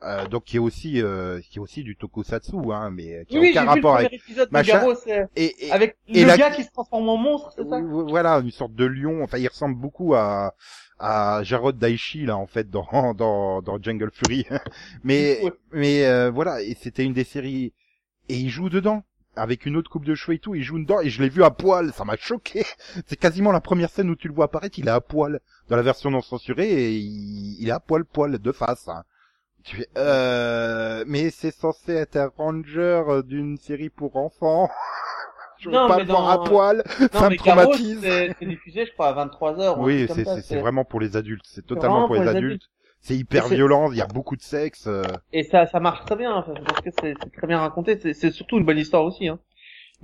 Euh, 0.03 0.27
donc 0.27 0.43
qui 0.43 0.57
est 0.57 0.59
aussi 0.59 1.01
euh, 1.01 1.39
qui 1.49 1.59
est 1.59 1.61
aussi 1.61 1.85
du 1.85 1.95
tokusatsu 1.95 2.57
hein 2.73 2.91
mais 2.91 3.25
qui 3.29 3.37
a 3.37 3.41
Oui, 3.41 3.51
aucun 3.51 3.61
j'ai 3.61 3.61
vu 3.61 3.65
le 3.67 3.69
rapport 3.71 3.97
avec 3.97 4.13
épisode 4.13 4.49
de 4.49 4.53
machin. 4.53 4.79
Garo, 4.81 4.95
c'est 4.97 5.29
et, 5.37 5.69
et, 5.69 5.71
avec 5.71 5.97
et 6.09 6.23
le 6.23 6.27
la- 6.27 6.37
gars 6.37 6.51
qui 6.51 6.65
se 6.65 6.73
transforme 6.73 7.09
en 7.09 7.17
monstre, 7.17 7.53
c'est 7.55 7.69
ça? 7.69 7.81
Voilà, 7.81 8.41
une 8.41 8.51
sorte 8.51 8.75
de 8.75 8.85
lion. 8.85 9.23
Enfin, 9.23 9.39
il 9.39 9.47
ressemble 9.47 9.77
beaucoup 9.77 10.17
à 10.17 10.57
à 10.99 11.45
Jarod 11.45 11.79
Daishi 11.79 12.27
là 12.27 12.37
en 12.37 12.49
fait 12.49 12.69
dans 12.69 13.15
dans 13.15 13.63
dans 13.63 13.81
Jungle 13.81 14.11
Fury. 14.13 14.45
mais 15.05 15.39
Ouais. 15.45 15.53
mais 15.71 16.05
euh, 16.07 16.33
voilà, 16.33 16.61
et 16.63 16.75
c'était 16.81 17.05
une 17.05 17.13
des 17.15 17.23
séries 17.23 17.73
et 18.29 18.35
il 18.37 18.49
joue 18.51 18.69
dedans 18.71 19.05
avec 19.37 19.67
une 19.67 19.77
autre 19.77 19.91
coupe 19.91 20.05
de 20.05 20.15
cheveux 20.15 20.35
et 20.37 20.39
tout, 20.39 20.55
il 20.55 20.63
joue 20.63 20.79
dedans 20.79 21.01
et 21.01 21.09
je 21.11 21.23
l'ai 21.23 21.29
vu 21.29 21.43
à 21.45 21.51
poil, 21.51 21.93
ça 21.93 22.05
m'a 22.05 22.17
choqué. 22.17 22.65
C'est 23.07 23.17
quasiment 23.17 23.53
la 23.53 23.61
première 23.61 23.91
scène 23.91 24.11
où 24.11 24.17
tu 24.17 24.29
le 24.29 24.35
vois 24.35 24.47
apparaître, 24.47 24.79
il 24.79 24.87
est 24.89 24.91
à 24.91 25.01
poil 25.01 25.41
dans 25.69 25.77
la 25.77 25.83
version 25.83 26.11
non 26.11 26.21
censurée 26.21 26.69
et 26.71 26.93
il, 26.97 27.67
est 27.69 27.73
à 27.73 27.81
poil 27.81 28.05
poil 28.05 28.39
de 28.39 28.53
face. 28.53 28.89
hein. 28.89 29.05
Tu 29.65 29.77
fais, 29.77 29.89
euh, 29.97 31.05
mais 31.07 31.31
c'est 31.31 31.55
censé 31.55 31.93
être 31.93 32.17
un 32.17 32.31
ranger 32.37 33.23
d'une 33.25 33.57
série 33.59 33.91
pour 33.91 34.17
enfants. 34.17 34.69
Je 35.59 35.69
veux 35.69 35.77
Non, 35.77 35.87
pas 35.87 35.99
mais 35.99 36.05
voir 36.05 36.23
dans- 36.37 36.43
à 36.45 36.49
poil, 36.49 36.83
Non, 37.01 37.21
ça 37.21 37.31
me 37.31 37.37
traumatise. 37.37 38.01
c'est 38.03 38.45
diffusé, 38.45 38.85
je 38.85 38.93
crois, 38.93 39.09
à 39.17 39.27
23h. 39.27 39.77
Oui, 39.79 40.09
c'est 40.43 40.59
vraiment 40.59 40.85
pour 40.85 40.99
les 40.99 41.17
adultes. 41.17 41.45
C'est 41.47 41.65
totalement 41.65 42.07
vraiment 42.07 42.07
pour 42.09 42.15
les 42.17 42.21
pour 42.23 42.31
les 42.33 42.37
adultes. 42.37 42.69
C'est 43.03 43.17
hyper 43.17 43.49
violent. 43.49 43.91
Il 43.91 43.99
y 43.99 44.01
a 44.01 44.07
beaucoup 44.07 44.37
de 44.37 44.43
sexe. 44.43 44.87
euh. 44.87 45.03
Et 45.33 45.43
ça, 45.43 45.67
ça 45.67 45.81
marche 45.81 46.05
très 46.07 46.17
bien, 46.17 46.43
parce 46.65 46.81
que 46.81 46.91
c'est 47.01 47.15
très 47.37 47.47
bien 47.47 47.59
raconté. 47.59 47.99
C'est 48.15 48.31
surtout 48.31 48.59
une 48.59 48.65
bonne 48.65 48.79
histoire 48.79 49.05
aussi. 49.05 49.29
Hein. 49.29 49.39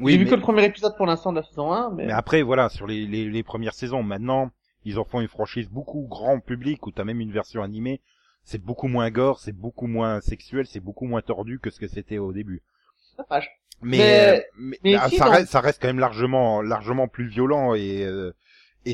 Oui, 0.01 0.13
J'ai 0.13 0.19
vu 0.19 0.27
que 0.27 0.35
le 0.35 0.41
premier 0.41 0.65
épisode 0.65 0.97
pour 0.97 1.07
l'instant 1.07 1.33
de 1.33 1.39
la 1.39 1.43
saison 1.45 1.73
1, 1.73 1.91
mais... 1.95 2.07
mais 2.07 2.13
après, 2.13 2.43
voilà, 2.43 2.69
sur 2.69 2.87
les, 2.87 3.07
les, 3.07 3.29
les 3.31 3.43
premières 3.43 3.75
saisons, 3.75 4.03
maintenant, 4.03 4.51
ils 4.85 4.99
en 4.99 5.05
font 5.05 5.21
une 5.21 5.29
franchise 5.29 5.69
beaucoup 5.69 6.07
grand 6.09 6.39
public 6.41 6.87
où 6.87 6.93
t'as 6.93 7.05
même 7.05 7.21
une 7.21 7.33
version 7.33 7.63
animée. 7.63 8.01
C'est 8.45 8.63
beaucoup 8.63 8.87
moins 8.89 9.11
gore, 9.11 9.41
c'est 9.41 9.53
beaucoup 9.53 9.87
moins 9.87 10.21
sexuel, 10.21 10.67
c'est 10.67 10.81
beaucoup 10.81 11.07
moins 11.07 11.21
tordu 11.21 11.59
que 11.61 11.71
ce 11.71 11.79
que 11.81 11.87
c'était 11.89 12.19
au 12.19 12.33
début. 12.33 12.63
Dommage. 13.17 13.51
Mais, 13.83 13.99
Mais- 13.99 14.39
euh, 14.39 14.41
mais, 14.57 14.79
mais 14.85 14.95
ah, 14.97 15.09
ça, 15.11 15.27
reste, 15.27 15.51
ça 15.51 15.61
reste 15.61 15.81
quand 15.83 15.89
même 15.89 15.99
largement, 16.01 16.63
largement 16.63 17.07
plus 17.09 17.27
violent 17.29 17.75
et, 17.75 18.05
euh, 18.05 18.33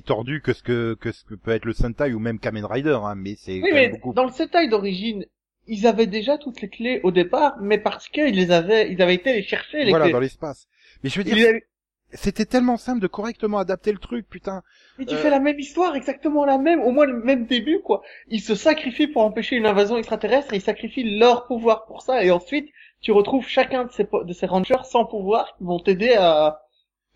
tordu 0.02 0.40
que 0.40 0.52
ce 0.52 0.62
que, 0.62 0.94
que 1.00 1.12
ce 1.12 1.24
que 1.24 1.34
peut 1.34 1.50
être 1.52 1.64
le 1.64 1.72
Sentai 1.72 2.12
ou 2.12 2.18
même 2.18 2.38
Kamen 2.38 2.64
Rider, 2.64 2.98
hein, 3.02 3.14
mais 3.16 3.34
c'est 3.36 3.60
Oui, 3.62 3.70
mais 3.72 3.88
beaucoup. 3.88 4.12
dans 4.14 4.24
le 4.24 4.32
Sentai 4.32 4.68
d'origine, 4.68 5.24
ils 5.66 5.86
avaient 5.86 6.06
déjà 6.06 6.36
toutes 6.38 6.60
les 6.60 6.68
clés 6.68 7.00
au 7.04 7.10
départ, 7.10 7.56
mais 7.60 7.78
parce 7.78 8.08
qu'ils 8.08 8.34
les 8.34 8.50
avaient, 8.50 8.90
ils 8.92 9.00
avaient 9.00 9.14
été 9.14 9.32
les 9.32 9.42
chercher, 9.42 9.84
les 9.84 9.90
Voilà, 9.90 10.06
clés. 10.06 10.12
dans 10.12 10.20
l'espace. 10.20 10.66
Mais 11.02 11.10
je 11.10 11.18
veux 11.18 11.24
dire, 11.24 11.48
avaient- 11.48 11.66
c'était 12.12 12.44
tellement 12.44 12.76
simple 12.76 13.00
de 13.00 13.06
correctement 13.06 13.58
adapter 13.58 13.90
le 13.90 13.98
truc, 13.98 14.28
putain. 14.28 14.62
Mais 14.98 15.06
tu 15.06 15.14
Euh. 15.14 15.18
fais 15.18 15.30
la 15.30 15.40
même 15.40 15.58
histoire, 15.58 15.96
exactement 15.96 16.44
la 16.44 16.58
même, 16.58 16.80
au 16.80 16.90
moins 16.92 17.06
le 17.06 17.18
même 17.22 17.46
début, 17.46 17.80
quoi. 17.80 18.02
Ils 18.28 18.40
se 18.42 18.54
sacrifient 18.54 19.08
pour 19.08 19.22
empêcher 19.22 19.56
une 19.56 19.66
invasion 19.66 19.96
extraterrestre 19.96 20.52
et 20.52 20.56
ils 20.56 20.62
sacrifient 20.62 21.18
leur 21.18 21.46
pouvoir 21.46 21.86
pour 21.86 22.02
ça, 22.02 22.22
et 22.24 22.30
ensuite, 22.30 22.68
tu 23.00 23.10
retrouves 23.12 23.48
chacun 23.48 23.84
de 23.84 23.92
ces, 23.92 24.04
de 24.24 24.32
ces 24.32 24.46
rangers 24.46 24.74
sans 24.84 25.04
pouvoir 25.04 25.56
qui 25.58 25.64
vont 25.64 25.78
t'aider 25.80 26.14
à, 26.14 26.60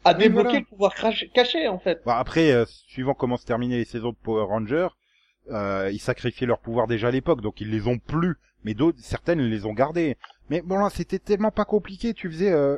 à 0.05 0.13
Oui, 0.13 0.19
débloquer 0.19 0.43
voilà. 0.45 0.59
le 0.61 0.65
pouvoir 0.67 0.95
caché, 1.35 1.69
en 1.69 1.79
fait. 1.79 2.03
Bon, 2.05 2.13
après, 2.13 2.53
euh, 2.53 2.65
suivant 2.67 3.15
comment 3.15 3.37
se 3.37 3.45
terminaient 3.47 3.79
les 3.79 3.85
saisons 3.85 4.11
de 4.11 4.17
Power 4.17 4.45
Rangers, 4.45 4.89
euh, 5.51 5.91
ils 5.93 6.01
sacrifiaient 6.01 6.47
leur 6.47 6.61
pouvoir 6.61 6.87
déjà 6.87 7.09
à 7.09 7.11
l'époque, 7.11 7.41
donc 7.41 7.61
ils 7.61 7.71
les 7.71 7.87
ont 7.87 7.99
plus. 7.99 8.37
Mais 8.65 8.75
d'autres, 8.75 8.99
certaines 9.01 9.41
les 9.41 9.65
ont 9.67 9.73
gardées. 9.73 10.17
Mais 10.51 10.63
bon 10.63 10.79
là, 10.79 10.91
c'était 10.91 11.19
tellement 11.21 11.53
pas 11.53 11.65
compliqué. 11.65 12.13
Tu 12.13 12.29
faisais, 12.29 12.51
euh, 12.51 12.77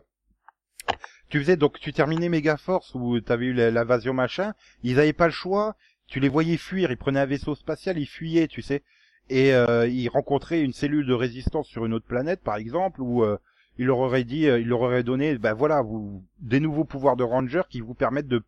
tu 1.28 1.38
faisais 1.40 1.56
donc 1.56 1.78
tu 1.78 1.92
terminais 1.92 2.28
Megaforce 2.28 2.94
où 2.94 3.20
t'avais 3.20 3.46
eu 3.46 3.52
la- 3.52 3.70
l'invasion 3.70 4.12
machin. 4.12 4.52
Ils 4.82 4.98
avaient 4.98 5.12
pas 5.12 5.26
le 5.26 5.32
choix. 5.32 5.76
Tu 6.06 6.18
les 6.20 6.28
voyais 6.28 6.56
fuir. 6.56 6.90
Ils 6.90 6.96
prenaient 6.96 7.20
un 7.20 7.26
vaisseau 7.26 7.54
spatial, 7.54 7.98
ils 7.98 8.06
fuyaient, 8.06 8.48
tu 8.48 8.62
sais. 8.62 8.82
Et 9.28 9.54
euh, 9.54 9.86
ils 9.86 10.08
rencontraient 10.08 10.60
une 10.62 10.72
cellule 10.72 11.06
de 11.06 11.14
résistance 11.14 11.68
sur 11.68 11.86
une 11.86 11.94
autre 11.94 12.06
planète, 12.06 12.42
par 12.42 12.56
exemple, 12.56 13.00
ou 13.00 13.22
euh, 13.24 13.38
il 13.80 13.86
leur 13.86 13.98
aurait 13.98 14.24
dit, 14.24 14.46
euh, 14.46 14.60
il 14.60 14.68
leur 14.68 14.82
aurait 14.82 15.02
donné, 15.02 15.38
ben 15.38 15.54
voilà, 15.54 15.80
vous 15.80 16.22
des 16.38 16.60
nouveaux 16.60 16.84
pouvoirs 16.84 17.16
de 17.16 17.24
ranger 17.24 17.62
qui 17.70 17.80
vous 17.80 17.94
permettent 17.94 18.28
de 18.28 18.42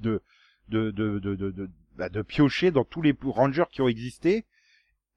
de 0.00 0.22
de 0.70 0.90
de 0.90 1.18
de 1.18 1.34
de, 1.34 1.50
de, 1.50 1.70
bah, 1.98 2.08
de 2.08 2.22
piocher 2.22 2.70
dans 2.70 2.84
tous 2.84 3.02
les 3.02 3.14
rangers 3.22 3.66
qui 3.70 3.82
ont 3.82 3.88
existé 3.88 4.46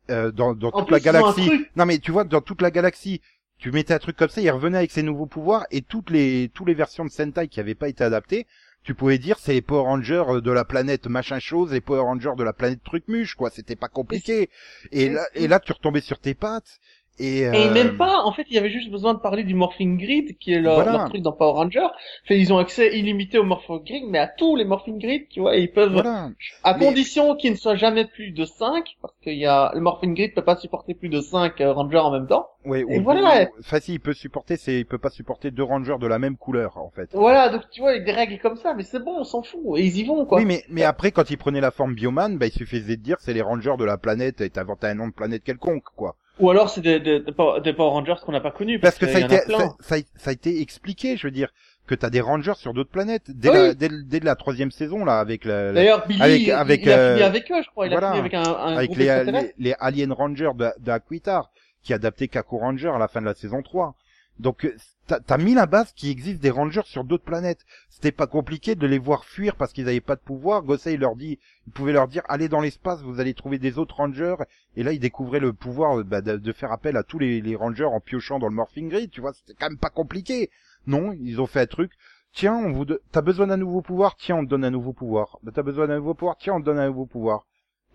euh, 0.10 0.34
dans 0.34 0.54
toute 0.54 0.92
la 0.92 0.98
plus, 0.98 1.06
galaxie. 1.06 1.66
Non 1.78 1.86
mais 1.86 2.00
tu 2.00 2.12
vois, 2.12 2.26
dans 2.26 2.42
toute 2.42 2.62
la 2.62 2.72
galaxie, 2.72 3.22
tu 3.58 3.72
mettais 3.72 3.94
un 3.94 4.00
truc 4.00 4.18
comme 4.18 4.28
ça, 4.28 4.42
il 4.42 4.52
revenait 4.52 4.80
avec 4.80 4.92
ses 4.92 5.02
nouveaux 5.02 5.28
pouvoirs 5.28 5.66
et 5.72 5.82
toutes 5.82 6.10
les 6.10 6.52
toutes 6.54 6.68
les 6.68 6.74
versions 6.74 7.06
de 7.06 7.10
Sentai 7.10 7.48
qui 7.48 7.62
avaient 7.62 7.74
pas 7.74 7.88
été 7.88 8.04
adaptées, 8.04 8.48
tu 8.84 8.94
pouvais 8.96 9.18
dire 9.18 9.40
c'est 9.40 9.54
les 9.54 9.62
Power 9.62 9.84
Rangers 9.84 10.42
de 10.44 10.52
la 10.52 10.66
planète 10.66 11.08
machin 11.08 11.40
chose, 11.40 11.72
les 11.72 11.80
Power 11.80 12.02
Rangers 12.02 12.36
de 12.38 12.44
la 12.44 12.52
planète 12.52 12.84
truc 12.84 13.08
muche 13.08 13.36
quoi, 13.36 13.50
c'était 13.50 13.78
pas 13.78 13.88
compliqué. 13.88 14.50
Et 14.92 15.08
là 15.08 15.26
et 15.36 15.48
là 15.48 15.62
tu 15.62 15.72
retombais 15.72 16.02
sur 16.02 16.20
tes 16.20 16.34
pattes 16.34 16.82
et, 17.20 17.40
Et 17.42 17.70
euh, 17.70 17.74
même 17.74 17.98
pas, 17.98 18.24
en 18.24 18.32
fait, 18.32 18.46
il 18.50 18.56
y 18.56 18.58
avait 18.58 18.70
juste 18.72 18.90
besoin 18.90 19.14
de 19.14 19.20
parler 19.20 19.44
du 19.44 19.54
Morphing 19.54 19.98
Grid, 19.98 20.38
qui 20.40 20.54
est 20.54 20.60
leur, 20.60 20.76
Voilà. 20.76 20.92
leur 20.94 21.10
truc 21.10 21.22
dans 21.22 21.32
Power 21.32 21.54
Ranger. 21.54 21.88
Fait, 22.26 22.40
ils 22.40 22.52
ont 22.52 22.58
accès 22.58 22.98
illimité 22.98 23.38
au 23.38 23.44
Morphing 23.44 23.84
Grid, 23.84 24.04
mais 24.10 24.18
à 24.18 24.28
tous 24.28 24.56
les 24.56 24.66
Morphing 24.66 24.98
Grid, 25.00 25.28
tu 25.30 25.40
vois, 25.42 25.56
et 25.56 25.62
ils 25.62 25.72
peuvent, 25.72 25.94
voilà. 25.94 26.32
à 26.64 26.76
Mais- 26.76 26.86
condition 26.86 27.36
qu'ils 27.36 27.52
ne 27.52 27.58
soient 27.58 27.76
jamais 27.76 28.06
plus 28.06 28.32
de 28.32 28.46
5, 28.46 28.96
parce 29.02 29.14
qu'il 29.24 29.38
y 29.38 29.46
a, 29.46 29.72
le 29.76 29.82
Morphing 29.82 30.16
Grid 30.16 30.34
peut 30.34 30.42
pas 30.44 30.56
supporter 30.56 30.96
plus 30.96 31.10
de 31.10 31.22
5 31.22 31.54
Rangers 31.60 31.98
en 32.00 32.12
même 32.12 32.28
temps. 32.28 32.48
Ouais, 32.66 32.84
Et 32.90 33.00
voilà. 33.00 33.48
Enfin, 33.60 33.80
si, 33.80 33.94
il 33.94 34.00
peut 34.00 34.14
supporter, 34.14 34.56
c'est, 34.58 34.80
il 34.80 34.86
peut 34.86 34.98
pas 34.98 35.10
supporter 35.10 35.52
deux 35.52 35.64
rangers 35.64 35.98
de 36.00 36.08
la 36.08 36.18
même 36.18 36.38
couleur, 36.38 36.78
en 36.78 36.90
fait. 36.90 37.10
Voilà, 37.14 37.50
donc 37.50 37.64
tu 37.72 37.82
vois, 37.82 37.92
avec 37.92 38.06
des 38.06 38.12
règles 38.14 38.40
comme 38.40 38.56
ça, 38.56 38.74
mais 38.74 38.84
c'est 38.84 39.04
bon, 39.04 39.18
on 39.20 39.24
s'en 39.24 39.44
fout, 39.44 39.78
et 39.78 39.84
ils 39.86 39.98
y 39.98 40.04
vont, 40.06 40.26
quoi. 40.26 40.40
Oui, 40.40 40.46
mais, 40.46 40.64
mais 40.70 40.84
après, 40.84 41.12
quand 41.12 41.30
il 41.30 41.38
prenait 41.38 41.62
la 41.62 41.72
forme 41.72 41.94
Bioman, 41.94 42.38
bah, 42.38 42.48
il 42.48 42.54
suffisait 42.54 42.96
de 42.98 43.02
dire 43.02 43.18
c'est 43.20 43.34
les 43.34 43.42
rangers 43.42 43.76
de 43.78 43.84
la 43.84 43.98
planète 43.98 44.42
et 44.42 44.50
t'inventais 44.50 44.88
un 44.88 44.96
nom 44.96 45.08
de 45.08 45.14
planète 45.14 45.44
quelconque, 45.44 45.84
quoi. 45.96 46.16
Ou 46.40 46.50
alors 46.50 46.70
c'est 46.70 46.82
des, 46.82 47.00
des, 47.00 47.20
des 47.20 47.34
Power 47.74 47.90
Rangers 47.92 48.16
qu'on 48.26 48.32
n'a 48.32 48.42
pas 48.42 48.52
connus. 48.52 48.80
Parce 48.80 48.98
que 48.98 49.08
ça 49.08 49.18
a 49.18 49.22
été, 49.22 49.38
ça, 49.38 49.76
ça 49.80 49.96
a, 49.96 50.00
ça 50.16 50.30
a 50.30 50.34
été 50.34 50.62
expliqué, 50.62 51.16
je 51.16 51.28
veux 51.28 51.32
dire, 51.32 51.50
que 51.86 51.94
t'as 51.96 52.10
des 52.10 52.22
rangers 52.22 52.56
sur 52.56 52.74
d'autres 52.74 52.90
planètes. 52.90 53.26
Dès, 53.30 53.50
Oui. 53.50 53.56
la, 53.56 53.74
dès, 53.74 53.90
dès 54.06 54.20
la 54.20 54.36
troisième 54.36 54.72
saison, 54.72 55.06
là, 55.06 55.20
avec 55.20 55.46
la, 55.46 55.66
la- 55.68 55.74
D'ailleurs, 55.74 56.08
Billy, 56.08 56.22
avec- 56.22 56.50
avec, 56.50 56.82
il, 56.86 56.92
a 56.92 56.98
euh, 56.98 57.14
fini 57.16 57.24
avec 57.24 57.52
eux, 57.52 57.62
je 57.64 57.70
crois. 57.70 57.86
Il 57.88 57.92
voilà. 57.92 58.08
a 58.10 58.12
fini 58.14 58.20
avec 58.22 58.34
un, 58.34 58.42
un 58.44 58.78
avec 58.78 58.90
groupe 58.90 59.00
les, 59.00 59.24
les, 59.26 59.54
les 59.60 59.76
Alien 59.80 60.12
Rangers 60.12 60.52
de, 60.56 60.70
de 60.80 60.92
Aquitar, 60.92 61.52
qui 61.84 61.94
adaptaient 61.94 62.28
Kaku 62.30 62.58
Ranger 62.58 62.90
à 62.96 62.98
la 62.98 63.08
fin 63.08 63.20
de 63.22 63.26
la 63.26 63.36
saison 63.36 63.62
3. 63.62 63.94
Donc, 64.40 64.66
euh, 64.66 64.76
t'as, 65.08 65.38
mis 65.38 65.54
la 65.54 65.68
base 65.68 65.92
qu'il 65.94 66.10
existe 66.10 66.42
des 66.42 66.50
rangers 66.50 66.82
sur 66.86 67.04
d'autres 67.04 67.24
planètes. 67.24 67.66
C'était 67.90 68.12
pas 68.12 68.28
compliqué 68.28 68.76
de 68.76 68.88
les 68.88 68.98
voir 68.98 69.26
fuir 69.26 69.56
parce 69.56 69.74
qu'ils 69.74 69.88
avaient 69.88 70.02
pas 70.02 70.16
de 70.16 70.22
pouvoir. 70.22 70.64
Gosset, 70.64 70.96
il 70.96 71.00
leur 71.00 71.16
dit, 71.16 71.40
il 71.68 71.74
pouvait 71.74 71.94
leur 71.94 72.08
dire, 72.08 72.24
allez 72.28 72.50
dans 72.50 72.60
l'espace, 72.60 73.02
vous 73.04 73.20
allez 73.20 73.34
trouver 73.36 73.60
des 73.60 73.78
autres 73.78 73.98
rangers. 73.98 74.36
Et 74.76 74.84
là, 74.84 74.92
il 74.92 75.00
découvrait 75.00 75.40
le 75.40 75.54
pouvoir 75.54 76.00
euh, 76.00 76.04
bah, 76.04 76.22
de, 76.22 76.38
de 76.38 76.52
faire 76.52 76.72
appel 76.72 76.98
à 76.98 77.04
tous 77.04 77.20
les, 77.20 77.42
les 77.42 77.56
rangers 77.56 77.86
en 77.86 78.00
piochant 78.00 78.40
dans 78.40 78.48
le 78.48 78.56
morphing 78.56 78.90
grid. 78.90 79.12
Tu 79.12 79.22
vois, 79.22 79.34
c'était 79.34 79.54
quand 79.54 79.70
même 79.70 79.78
pas 79.78 79.90
compliqué. 79.92 80.50
Non, 80.88 81.14
ils 81.22 81.40
ont 81.40 81.48
fait 81.48 81.62
un 81.62 81.66
truc. 81.68 81.92
Tiens, 82.34 82.56
on 82.56 82.72
vous, 82.72 82.86
de- 82.86 83.02
t'as 83.12 83.22
besoin 83.22 83.48
d'un 83.48 83.58
nouveau 83.58 83.82
pouvoir? 83.84 84.16
Tiens, 84.16 84.38
on 84.38 84.44
te 84.46 84.50
donne 84.50 84.66
un 84.66 84.72
nouveau 84.72 84.94
pouvoir. 84.94 85.38
Bah, 85.44 85.52
t'as 85.54 85.62
besoin 85.62 85.88
d'un 85.88 85.98
nouveau 85.98 86.16
pouvoir? 86.16 86.38
Tiens, 86.40 86.56
on 86.56 86.60
te 86.60 86.66
donne 86.66 86.80
un 86.80 86.88
nouveau 86.88 87.06
pouvoir. 87.06 87.46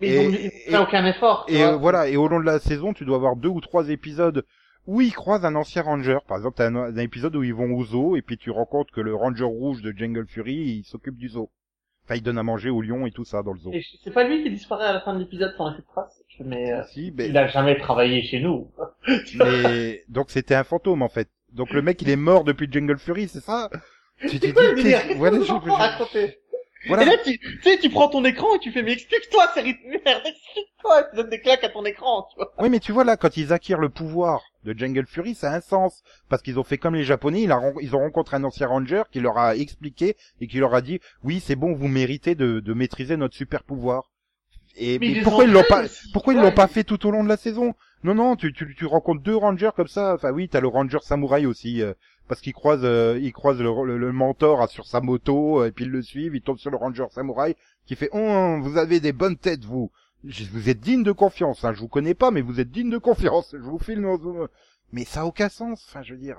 Mais 0.01 0.09
Et- 0.09 0.13
ils 0.15 0.19
ont 0.21 0.31
ils 0.31 0.37
ont 0.47 0.51
fait 0.51 0.73
et- 0.75 0.79
aucun 0.79 1.05
effort. 1.07 1.45
Et 1.49 1.57
vois. 1.57 1.73
euh, 1.73 1.77
voilà, 1.77 2.09
et 2.09 2.17
au 2.17 2.29
long 2.29 2.39
de 2.39 2.45
la 2.45 2.61
saison, 2.61 2.93
tu 2.93 3.05
dois 3.05 3.17
avoir 3.17 3.35
deux 3.35 3.49
ou 3.49 3.61
trois 3.61 3.89
épisodes 3.89 4.45
où 4.89 5.03
ils 5.03 5.13
croisent 5.13 5.45
un 5.45 5.55
ancien 5.55 5.83
ranger. 5.83 6.17
Par 6.27 6.39
exemple, 6.39 6.57
t'as 6.57 6.69
un, 6.69 6.75
un 6.77 6.97
épisode 6.97 7.37
où 7.37 7.43
ils 7.45 7.53
vont 7.53 7.71
au 7.77 7.85
zoo 7.85 8.17
et 8.17 8.23
puis 8.23 8.39
tu 8.39 8.51
compte 8.71 8.91
que 8.91 9.03
le 9.03 9.15
ranger 9.15 9.45
rouge 9.45 9.83
de 9.83 9.93
Jungle 9.95 10.27
Fury, 10.27 10.55
il 10.81 10.85
s'occupe 10.85 11.17
du 11.17 11.29
zoo. 11.29 11.51
Enfin, 12.05 12.15
il 12.15 12.23
donne 12.23 12.39
à 12.39 12.43
manger 12.43 12.71
aux 12.71 12.81
lions 12.81 13.05
et 13.05 13.11
tout 13.11 13.27
ça 13.27 13.43
dans 13.43 13.53
le 13.53 13.59
zoo. 13.59 13.71
Et 13.75 13.85
c'est 14.03 14.11
pas 14.15 14.25
lui 14.25 14.43
qui 14.43 14.49
disparaît 14.51 14.87
à 14.87 14.95
la 14.95 15.01
fin 15.03 15.13
de 15.13 15.19
l'épisode 15.19 15.53
sans 15.59 15.69
laisser 15.69 15.83
de 15.83 15.87
trace. 15.89 16.23
Mais 16.41 16.73
euh, 16.73 16.83
Si, 16.85 17.13
mais, 17.15 17.29
il 17.29 17.37
a 17.37 17.49
jamais 17.49 17.77
travaillé 17.79 18.23
chez 18.23 18.41
nous. 18.41 18.71
mais- 19.35 20.05
donc 20.09 20.31
c'était 20.31 20.55
un 20.55 20.65
fantôme 20.65 21.03
en 21.03 21.11
fait. 21.11 21.29
Donc 21.53 21.71
le 21.71 21.83
mec, 21.83 22.01
il 22.01 22.09
est 22.09 22.17
mort 22.17 22.45
depuis 22.45 22.67
Jungle 22.71 22.97
Fury, 22.99 23.29
c'est 23.29 23.41
ça? 23.45 23.69
Tu 24.27 24.41
t'es 24.41 24.53
dit, 24.53 24.95
voilà, 25.17 25.39
je- 25.43 25.53
voilà. 26.87 27.03
Et 27.03 27.07
là, 27.07 27.17
tu, 27.25 27.39
tu 27.39 27.61
sais, 27.63 27.79
tu 27.79 27.91
prends 27.91 28.09
ton 28.09 28.25
écran 28.25 28.55
et 28.55 28.59
tu 28.61 28.71
fais, 28.73 28.83
mais 28.83 28.93
explique-toi, 28.93 29.49
série 29.53 29.75
de 29.75 30.03
merde, 30.05 30.23
explique-toi, 30.25 31.01
et 31.01 31.05
tu 31.11 31.17
donnes 31.17 31.31
des 31.31 31.41
claques 31.41 31.65
à 31.65 31.69
ton 31.69 31.85
écran, 31.85 32.27
tu 32.31 32.37
vois. 32.37 32.53
Oui, 32.59 32.71
mais 32.71 32.79
tu 32.81 32.93
vois 32.93 33.05
là, 33.05 33.17
quand 33.17 33.37
ils 33.37 33.53
acquièrent 33.53 33.81
le 33.81 33.89
pouvoir 33.91 34.43
de 34.73 34.79
Jungle 34.79 35.07
Fury, 35.07 35.35
ça 35.35 35.51
a 35.53 35.57
un 35.57 35.61
sens. 35.61 36.03
Parce 36.29 36.43
qu'ils 36.43 36.59
ont 36.59 36.65
fait 36.65 36.79
comme 36.79 36.95
les 36.95 37.05
Japonais, 37.05 37.43
ils, 37.43 37.53
a 37.53 37.57
ren- 37.57 37.75
ils 37.81 37.95
ont 37.97 38.01
rencontré 38.01 38.37
un 38.37 38.45
ancien 38.45 38.67
ranger 38.69 39.03
qui 39.11 39.21
leur 39.21 39.39
a 39.39 39.57
expliqué 39.57 40.17
et 40.41 40.47
qui 40.47 40.59
leur 40.59 40.75
a 40.75 40.81
dit, 40.81 41.01
oui, 41.25 41.43
c'est 41.45 41.57
bon, 41.57 41.73
vous 41.75 41.89
méritez 41.89 42.35
de, 42.35 42.61
de 42.61 42.73
maîtriser 42.75 43.17
notre 43.17 43.35
super 43.35 43.63
pouvoir. 43.65 44.11
Et 44.77 44.99
Mais 44.99 45.09
mais 45.09 45.23
pourquoi 45.23 45.45
ils 45.45 45.51
l'ont 45.51 45.65
pas, 45.69 45.83
ils 46.35 46.41
l'ont 46.41 46.53
pas 46.53 46.69
fait 46.69 46.85
tout 46.85 47.05
au 47.07 47.11
long 47.11 47.25
de 47.25 47.29
la 47.29 47.37
saison? 47.37 47.75
Non, 48.05 48.15
non, 48.15 48.37
tu, 48.37 48.53
tu, 48.53 48.77
tu 48.77 48.87
rencontres 48.87 49.23
deux 49.23 49.35
rangers 49.35 49.71
comme 49.75 49.89
ça. 49.89 50.15
Enfin 50.15 50.31
oui, 50.31 50.49
t'as 50.49 50.61
le 50.61 50.69
ranger 50.69 50.99
samouraï 51.03 51.47
aussi, 51.47 51.83
euh, 51.83 51.95
parce 52.29 52.41
qu'il 52.41 52.53
croise, 52.53 52.83
euh, 52.85 53.19
il 53.21 53.33
croise 53.33 53.59
le, 53.59 53.71
le, 53.85 53.99
le 53.99 54.13
mentor 54.13 54.63
ah, 54.63 54.69
sur 54.69 54.87
sa 54.87 55.01
moto, 55.01 55.63
euh, 55.63 55.67
et 55.67 55.73
puis 55.73 55.87
ils 55.87 55.91
le 55.91 56.03
suivent, 56.03 56.37
il 56.37 56.43
tombe 56.43 56.59
sur 56.59 56.71
le 56.71 56.77
ranger 56.77 57.07
samouraï 57.11 57.57
qui 57.87 57.97
fait, 57.97 58.11
oh, 58.13 58.59
vous 58.63 58.77
avez 58.77 59.01
des 59.01 59.13
bonnes 59.13 59.37
têtes 59.37 59.65
vous. 59.65 59.91
Je- 60.25 60.45
Vous 60.53 60.69
êtes 60.69 60.81
digne 60.81 61.03
de 61.05 61.13
confiance. 61.13 61.65
Hein. 61.65 61.73
Je 61.75 61.81
vous 61.81 61.89
connais 61.89 62.15
pas, 62.15 62.31
mais 62.31 62.41
vous 62.41 62.61
êtes 62.61 62.71
digne 62.71 62.91
de 62.91 62.99
confiance. 62.99 63.51
Je 63.53 63.63
vous 63.63 63.79
file 63.79 64.03
dans... 64.03 64.19
Mais 64.93 65.05
ça 65.05 65.21
a 65.21 65.25
aucun 65.25 65.49
sens. 65.49 65.85
Enfin, 65.89 66.03
je 66.03 66.15
veux 66.15 66.21
dire. 66.21 66.39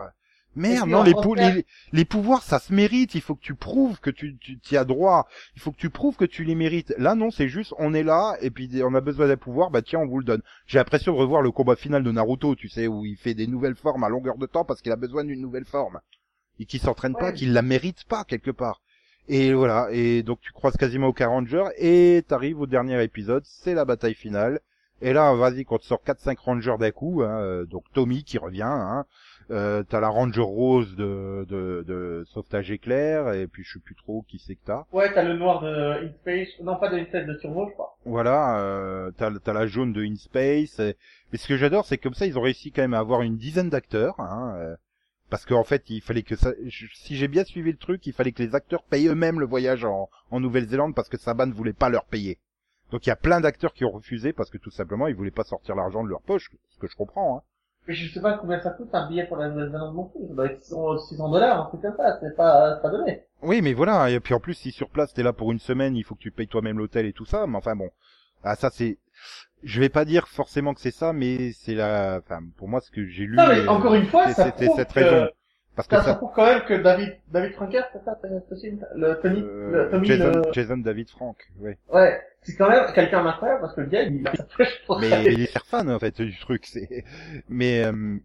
Merde, 0.56 0.90
non, 0.90 1.04
les, 1.04 1.14
pou- 1.22 1.36
les, 1.36 1.66
les 1.94 2.06
pouvoirs, 2.06 2.42
ça 2.42 2.58
se 2.58 2.74
mérite. 2.74 3.14
Il 3.14 3.22
faut 3.22 3.36
que 3.36 3.42
tu 3.44 3.54
prouves 3.54 4.00
que 4.00 4.10
tu, 4.10 4.36
tu 4.38 4.58
y 4.72 4.78
as 4.78 4.84
droit. 4.84 5.28
Il 5.56 5.62
faut 5.62 5.72
que 5.72 5.78
tu 5.78 5.92
prouves 5.92 6.16
que 6.16 6.26
tu 6.26 6.44
les 6.44 6.56
mérites. 6.56 6.94
Là, 6.98 7.14
non, 7.14 7.30
c'est 7.30 7.48
juste, 7.48 7.74
on 7.78 7.94
est 7.94 8.02
là, 8.04 8.36
et 8.42 8.50
puis 8.50 8.68
on 8.84 8.96
a 8.96 9.02
besoin 9.02 9.28
d'un 9.28 9.38
pouvoir, 9.38 9.70
bah 9.70 9.84
tiens, 9.84 10.00
on 10.00 10.08
vous 10.08 10.18
le 10.18 10.26
donne. 10.26 10.42
J'ai 10.66 10.80
l'impression 10.80 11.14
de 11.14 11.18
revoir 11.18 11.44
le 11.44 11.52
combat 11.52 11.76
final 11.76 12.04
de 12.04 12.12
Naruto, 12.12 12.56
tu 12.56 12.68
sais, 12.68 12.88
où 12.88 13.06
il 13.06 13.16
fait 13.16 13.36
des 13.36 13.46
nouvelles 13.46 13.76
formes 13.76 14.04
à 14.04 14.10
longueur 14.10 14.38
de 14.40 14.48
temps 14.48 14.66
parce 14.66 14.82
qu'il 14.82 14.92
a 14.92 14.96
besoin 14.98 15.24
d'une 15.24 15.40
nouvelle 15.40 15.66
forme. 15.66 16.00
Et 16.60 16.66
qu'il 16.66 16.82
s'entraîne 16.82 17.14
pas, 17.14 17.32
qu'il 17.32 17.54
la 17.54 17.62
mérite 17.62 18.04
pas, 18.06 18.24
quelque 18.26 18.52
part. 18.52 18.82
Et 19.32 19.54
voilà, 19.54 19.90
et 19.92 20.24
donc 20.24 20.42
tu 20.42 20.52
croises 20.52 20.76
quasiment 20.76 21.08
aucun 21.08 21.28
ranger, 21.28 21.66
et 21.78 22.24
t'arrives 22.28 22.60
au 22.62 22.66
dernier 22.66 23.04
épisode, 23.04 23.44
c'est 23.46 23.76
la 23.76 23.86
bataille 23.86 24.16
finale. 24.16 24.60
Et 25.02 25.14
là, 25.14 25.34
vas-y, 25.36 25.66
qu'on 25.66 25.78
te 25.78 25.86
sort 25.86 26.02
4-5 26.06 26.38
rangers 26.40 26.76
d'un 26.80 26.90
coup, 26.90 27.22
hein, 27.22 27.40
euh, 27.40 27.66
donc 27.66 27.84
Tommy 27.94 28.24
qui 28.24 28.40
revient, 28.40 28.64
hein, 28.64 29.06
euh, 29.52 29.84
t'as 29.88 30.00
la 30.00 30.10
ranger 30.10 30.42
rose 30.42 30.96
de, 30.96 31.46
de, 31.48 31.86
de 31.88 32.24
sauvetage 32.26 32.72
éclair, 32.72 33.32
et 33.34 33.46
puis 33.46 33.64
je 33.64 33.74
sais 33.74 33.80
plus 33.80 33.96
trop 33.96 34.26
qui 34.28 34.40
c'est 34.40 34.56
que 34.56 34.66
t'as. 34.66 34.86
Ouais, 34.92 35.14
t'as 35.14 35.24
le 35.24 35.38
noir 35.38 35.62
de 35.62 36.06
InSpace, 36.08 36.60
non 36.64 36.76
pas 36.78 36.90
de 36.90 36.98
InSpace, 36.98 37.28
de 37.28 37.36
Turbo, 37.36 37.68
je 37.68 37.74
crois. 37.74 37.98
Voilà, 38.06 38.60
euh, 38.60 39.12
t'as, 39.16 39.32
t'as 39.44 39.54
la 39.54 39.68
jaune 39.68 39.94
de 39.94 40.04
InSpace. 40.04 40.80
Et... 40.80 40.98
Mais 41.32 41.38
ce 41.38 41.48
que 41.48 41.56
j'adore, 41.56 41.86
c'est 41.86 41.98
que 41.98 42.04
comme 42.04 42.16
ça, 42.16 42.26
ils 42.26 42.38
ont 42.38 42.42
réussi 42.42 42.72
quand 42.72 42.82
même 42.82 42.96
à 42.96 43.00
avoir 43.00 43.22
une 43.22 43.38
dizaine 43.38 43.70
d'acteurs, 43.70 44.20
hein, 44.20 44.56
euh, 44.58 44.76
parce 45.30 45.46
qu'en 45.46 45.64
fait, 45.64 45.90
il 45.90 46.02
fallait 46.02 46.24
que 46.24 46.36
ça. 46.36 46.54
Si 46.94 47.16
j'ai 47.16 47.28
bien 47.28 47.44
suivi 47.44 47.72
le 47.72 47.78
truc, 47.78 48.06
il 48.08 48.14
fallait 48.14 48.32
que 48.32 48.44
les 48.44 48.56
acteurs 48.56 48.84
payent 48.84 49.08
eux-mêmes 49.08 49.40
le 49.40 49.46
voyage 49.46 49.86
en, 49.86 50.10
en 50.32 50.40
Nouvelle-Zélande 50.40 50.96
parce 50.96 51.10
que 51.10 51.18
Saban 51.18 51.48
ne 51.48 51.54
voulait 51.54 51.74
pas 51.74 51.90
leur 51.90 52.06
payer. 52.06 52.40
Donc 52.92 53.06
il 53.06 53.10
y 53.10 53.12
a 53.14 53.16
plein 53.16 53.40
d'acteurs 53.40 53.74
qui 53.74 53.86
ont 53.86 53.92
refusé 53.92 54.34
parce 54.34 54.50
que 54.50 54.58
tout 54.58 54.72
simplement, 54.72 55.08
ils 55.08 55.16
voulaient 55.16 55.32
pas 55.32 55.44
sortir 55.44 55.76
l'argent 55.76 56.04
de 56.04 56.10
leur 56.10 56.22
poche, 56.22 56.50
ce 56.70 56.80
que 56.80 56.88
je 56.88 56.96
comprends. 56.96 57.38
Hein. 57.38 57.42
Mais 57.88 57.94
je 57.94 58.12
sais 58.14 58.22
pas 58.22 58.38
combien 58.38 58.60
ça 58.60 58.72
coûte 58.72 58.90
un 58.94 59.08
billet 59.08 59.26
pour 59.26 59.38
la 59.38 59.50
Nouvelle-Zélande 59.50 59.96
non 59.96 60.06
plus. 60.06 60.28
Ça 60.28 60.34
doit 60.34 60.46
être 60.48 60.64
600 60.64 60.98
600 60.98 61.30
dollars, 61.32 61.62
un 61.62 61.66
truc 61.70 61.82
comme 61.82 61.98
ça. 61.98 62.20
C'est 62.20 62.36
pas, 62.36 62.76
c'est 62.76 62.82
pas 62.82 62.90
donné. 62.90 63.24
Oui, 63.42 63.62
mais 63.62 63.74
voilà. 63.74 64.10
Et 64.10 64.20
puis 64.20 64.34
en 64.34 64.40
plus, 64.40 64.54
si 64.54 64.72
sur 64.72 64.90
place 64.90 65.14
t'es 65.14 65.24
là 65.24 65.34
pour 65.34 65.52
une 65.52 65.60
semaine, 65.60 65.96
il 65.96 66.04
faut 66.04 66.16
que 66.16 66.20
tu 66.20 66.32
payes 66.32 66.48
toi-même 66.48 66.78
l'hôtel 66.78 67.06
et 67.06 67.14
tout 67.14 67.26
ça. 67.26 67.48
Mais 67.48 67.58
enfin 67.58 67.76
bon, 67.76 67.90
ah 68.44 68.56
ça 68.56 68.70
c'est. 68.70 68.98
Je 69.64 69.80
vais 69.80 69.90
pas 69.90 70.06
dire 70.06 70.28
forcément 70.28 70.74
que 70.74 70.82
c'est 70.82 70.92
ça, 70.92 71.14
mais 71.14 71.52
c'est 71.52 71.76
la. 71.76 72.22
Enfin, 72.24 72.42
pour 72.58 72.68
moi, 72.68 72.80
ce 72.82 72.92
que 72.92 73.06
j'ai 73.06 73.26
lu. 73.26 73.36
Non, 73.36 73.48
mais 73.48 73.68
encore 73.68 73.94
une 73.96 74.06
fois, 74.08 74.32
c'était 74.34 74.70
cette 74.70 74.94
que- 74.94 75.00
raison. 75.00 75.28
Parce 75.76 75.88
que 75.88 75.96
Ça, 75.96 76.04
ça 76.04 76.16
prouve 76.16 76.32
quand 76.36 76.46
même 76.46 76.62
que 76.66 76.74
David, 76.74 77.18
David 77.30 77.54
Franker, 77.54 77.86
c'est 77.94 78.04
ça? 78.04 78.20
Le 78.22 79.14
Tony, 79.22 79.42
euh, 79.42 79.86
le 79.86 79.90
Tommy, 79.90 80.08
Jason, 80.08 80.32
le... 80.32 80.52
Jason 80.52 80.78
David 80.78 81.10
Frank, 81.10 81.38
ouais. 81.60 81.78
Ouais. 81.90 82.22
C'est 82.42 82.58
quand 82.58 82.70
même 82.70 82.86
quelqu'un 82.94 83.24
d'incroyable 83.24 83.62
parce 83.62 83.76
que 83.76 83.82
le 83.82 83.88
gars, 83.88 84.04
il 84.04 84.28
a 84.28 84.34
Mais 85.00 85.24
il 85.34 85.42
est 85.44 85.58
fan 85.68 85.90
en 85.90 85.98
fait 86.00 86.20
du 86.22 86.38
truc, 86.38 86.66
c'est. 86.66 87.06
Mais 87.48 87.86
euh, 87.86 88.18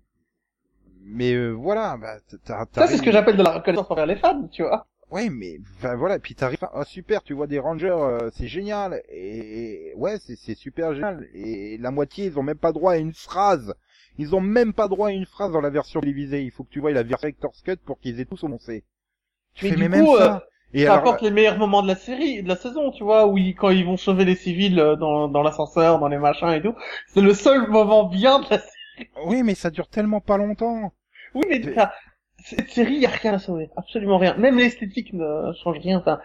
mais 1.04 1.34
euh, 1.34 1.50
voilà, 1.50 1.96
bah 1.96 2.16
t'as. 2.44 2.64
Ça, 2.72 2.86
c'est 2.88 2.96
ce 2.96 3.02
que 3.02 3.12
j'appelle 3.12 3.36
de 3.36 3.42
la 3.44 3.52
reconnaissance 3.52 3.90
envers 3.90 4.06
les 4.06 4.16
fans, 4.16 4.48
tu 4.48 4.62
vois. 4.62 4.88
Ouais, 5.10 5.28
mais 5.30 5.58
enfin, 5.76 5.94
voilà, 5.96 6.18
puis 6.18 6.34
t'arrives, 6.34 6.58
oh 6.74 6.82
super, 6.84 7.22
tu 7.22 7.34
vois 7.34 7.46
des 7.46 7.58
rangers, 7.58 7.88
euh, 7.90 8.30
c'est 8.34 8.48
génial, 8.48 9.00
et 9.10 9.92
ouais, 9.96 10.18
c'est 10.18 10.34
c'est 10.36 10.54
super 10.56 10.92
génial, 10.94 11.26
et 11.34 11.78
la 11.78 11.90
moitié, 11.90 12.26
ils 12.26 12.38
ont 12.38 12.42
même 12.42 12.58
pas 12.58 12.72
droit 12.72 12.92
à 12.92 12.96
une 12.96 13.12
phrase, 13.14 13.74
ils 14.18 14.34
ont 14.34 14.40
même 14.40 14.72
pas 14.72 14.88
droit 14.88 15.08
à 15.08 15.12
une 15.12 15.26
phrase 15.26 15.52
dans 15.52 15.60
la 15.60 15.70
version 15.70 16.00
télévisée, 16.00 16.42
il 16.42 16.50
faut 16.50 16.64
que 16.64 16.70
tu 16.70 16.80
vois 16.80 16.90
la 16.92 17.02
version 17.02 17.28
Director's 17.28 17.62
Cut 17.62 17.76
pour 17.84 18.00
qu'ils 18.00 18.18
aient 18.20 18.24
tous 18.24 18.42
annoncé. 18.44 18.84
Tu 19.54 19.62
Mais 19.62 19.72
fais 19.72 19.76
du 19.76 19.86
mais 19.86 19.88
coup, 19.88 20.06
même 20.06 20.08
euh, 20.16 20.30
ça. 20.30 20.44
Et 20.74 20.86
ça 20.86 20.94
alors, 20.94 20.94
apporte 20.94 21.20
les 21.22 21.30
meilleurs 21.32 21.58
moments 21.58 21.82
de 21.82 21.88
la 21.88 21.96
série, 21.96 22.42
de 22.42 22.48
la 22.48 22.54
saison, 22.56 22.90
tu 22.92 23.02
vois, 23.02 23.26
où 23.26 23.36
ils- 23.38 23.54
quand 23.56 23.70
ils 23.70 23.84
vont 23.84 23.96
sauver 23.96 24.24
les 24.24 24.36
civils 24.36 24.78
euh, 24.78 24.94
dans, 24.96 25.26
dans 25.28 25.42
l'ascenseur, 25.42 25.98
dans 25.98 26.08
les 26.08 26.18
machins 26.18 26.50
et 26.50 26.62
tout. 26.62 26.74
C'est 27.08 27.20
le 27.20 27.34
seul 27.34 27.68
moment 27.68 28.04
bien 28.04 28.38
de 28.40 28.46
la 28.50 28.58
série. 28.58 29.10
oui, 29.26 29.42
mais 29.42 29.56
ça 29.56 29.70
dure 29.70 29.88
tellement 29.88 30.20
pas 30.20 30.36
longtemps. 30.36 30.92
Oui, 31.34 31.42
mais 31.48 31.66
enfin, 31.68 31.90
cette 32.44 32.70
série, 32.70 32.96
y 32.96 33.06
a 33.06 33.10
rien 33.10 33.34
à 33.34 33.38
sauver. 33.38 33.70
Absolument 33.76 34.18
rien. 34.18 34.34
Même 34.36 34.58
l'esthétique 34.58 35.12
ne 35.14 35.52
change 35.62 35.78
rien. 35.78 35.98
Enfin, 35.98 36.20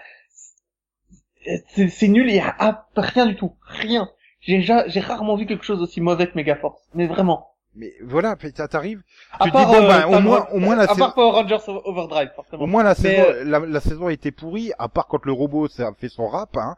c'est 1.75 2.07
nul, 2.07 2.29
y 2.29 2.39
a 2.39 2.55
ah, 2.59 2.87
rien 2.95 3.25
du 3.25 3.35
tout. 3.35 3.53
Rien. 3.61 4.09
J'ai 4.41 4.61
ja- 4.61 4.87
j'ai 4.87 4.99
rarement 4.99 5.35
vu 5.35 5.45
quelque 5.45 5.65
chose 5.65 5.81
aussi 5.81 6.01
mauvais 6.01 6.27
que 6.27 6.35
Megaforce. 6.35 6.81
Mais 6.93 7.07
vraiment. 7.07 7.47
mais 7.75 7.93
voilà, 8.03 8.35
t'arrives, 8.35 9.01
À 9.39 9.45
tu 9.45 9.51
part, 9.51 9.67
dis 9.67 9.73
bon 9.77 9.83
euh, 9.83 9.87
bah 9.87 10.07
au 10.07 10.19
moins, 10.19 10.47
au 10.51 10.59
moins 10.59 10.75
la 10.75 10.83
à 10.83 10.87
saison, 10.87 10.99
part 10.99 11.13
Power 11.13 11.31
Rangers 11.31 11.57
Overdrive, 11.85 12.31
forcément. 12.35 12.63
au 12.63 12.67
moins 12.67 12.83
la 12.83 12.89
Mais, 12.89 12.95
saison, 12.95 13.23
euh, 13.27 13.43
la, 13.45 13.59
la 13.59 13.79
saison 13.79 14.07
a 14.07 14.13
été 14.13 14.31
pourrie, 14.31 14.71
à 14.77 14.89
part 14.89 15.07
quand 15.07 15.25
le 15.25 15.31
robot 15.31 15.67
ça 15.67 15.87
a 15.87 15.93
fait 15.93 16.09
son 16.09 16.27
rap, 16.27 16.55
hein. 16.57 16.75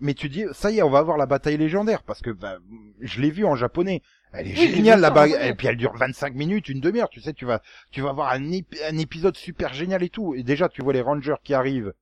Mais 0.00 0.14
tu 0.14 0.28
dis, 0.28 0.44
ça 0.52 0.70
y 0.70 0.78
est, 0.78 0.82
on 0.82 0.90
va 0.90 0.98
avoir 1.00 1.16
la 1.18 1.26
bataille 1.26 1.56
légendaire, 1.56 2.02
parce 2.02 2.20
que 2.22 2.30
bah, 2.30 2.58
je 3.00 3.20
l'ai 3.20 3.30
vu 3.30 3.44
en 3.44 3.56
japonais. 3.56 4.02
Elle 4.32 4.46
est 4.48 4.58
Oui, 4.58 4.74
géniale 4.74 5.00
la 5.00 5.08
japonais. 5.08 5.48
et 5.48 5.54
puis 5.54 5.66
elle 5.66 5.76
dure 5.76 5.94
25 5.96 6.34
minutes, 6.34 6.68
une 6.68 6.80
demi-heure. 6.80 7.08
Tu 7.08 7.20
sais, 7.20 7.32
tu 7.32 7.44
vas, 7.46 7.62
tu 7.90 8.00
vas 8.02 8.10
avoir 8.10 8.30
un, 8.32 8.40
ép- 8.40 8.76
un 8.88 8.98
épisode 8.98 9.36
super 9.36 9.72
génial 9.74 10.02
et 10.02 10.10
tout. 10.10 10.34
Et 10.34 10.42
déjà, 10.42 10.68
tu 10.68 10.82
vois 10.82 10.92
les 10.92 11.00
Rangers 11.00 11.36
qui 11.42 11.54
arrivent. 11.54 11.92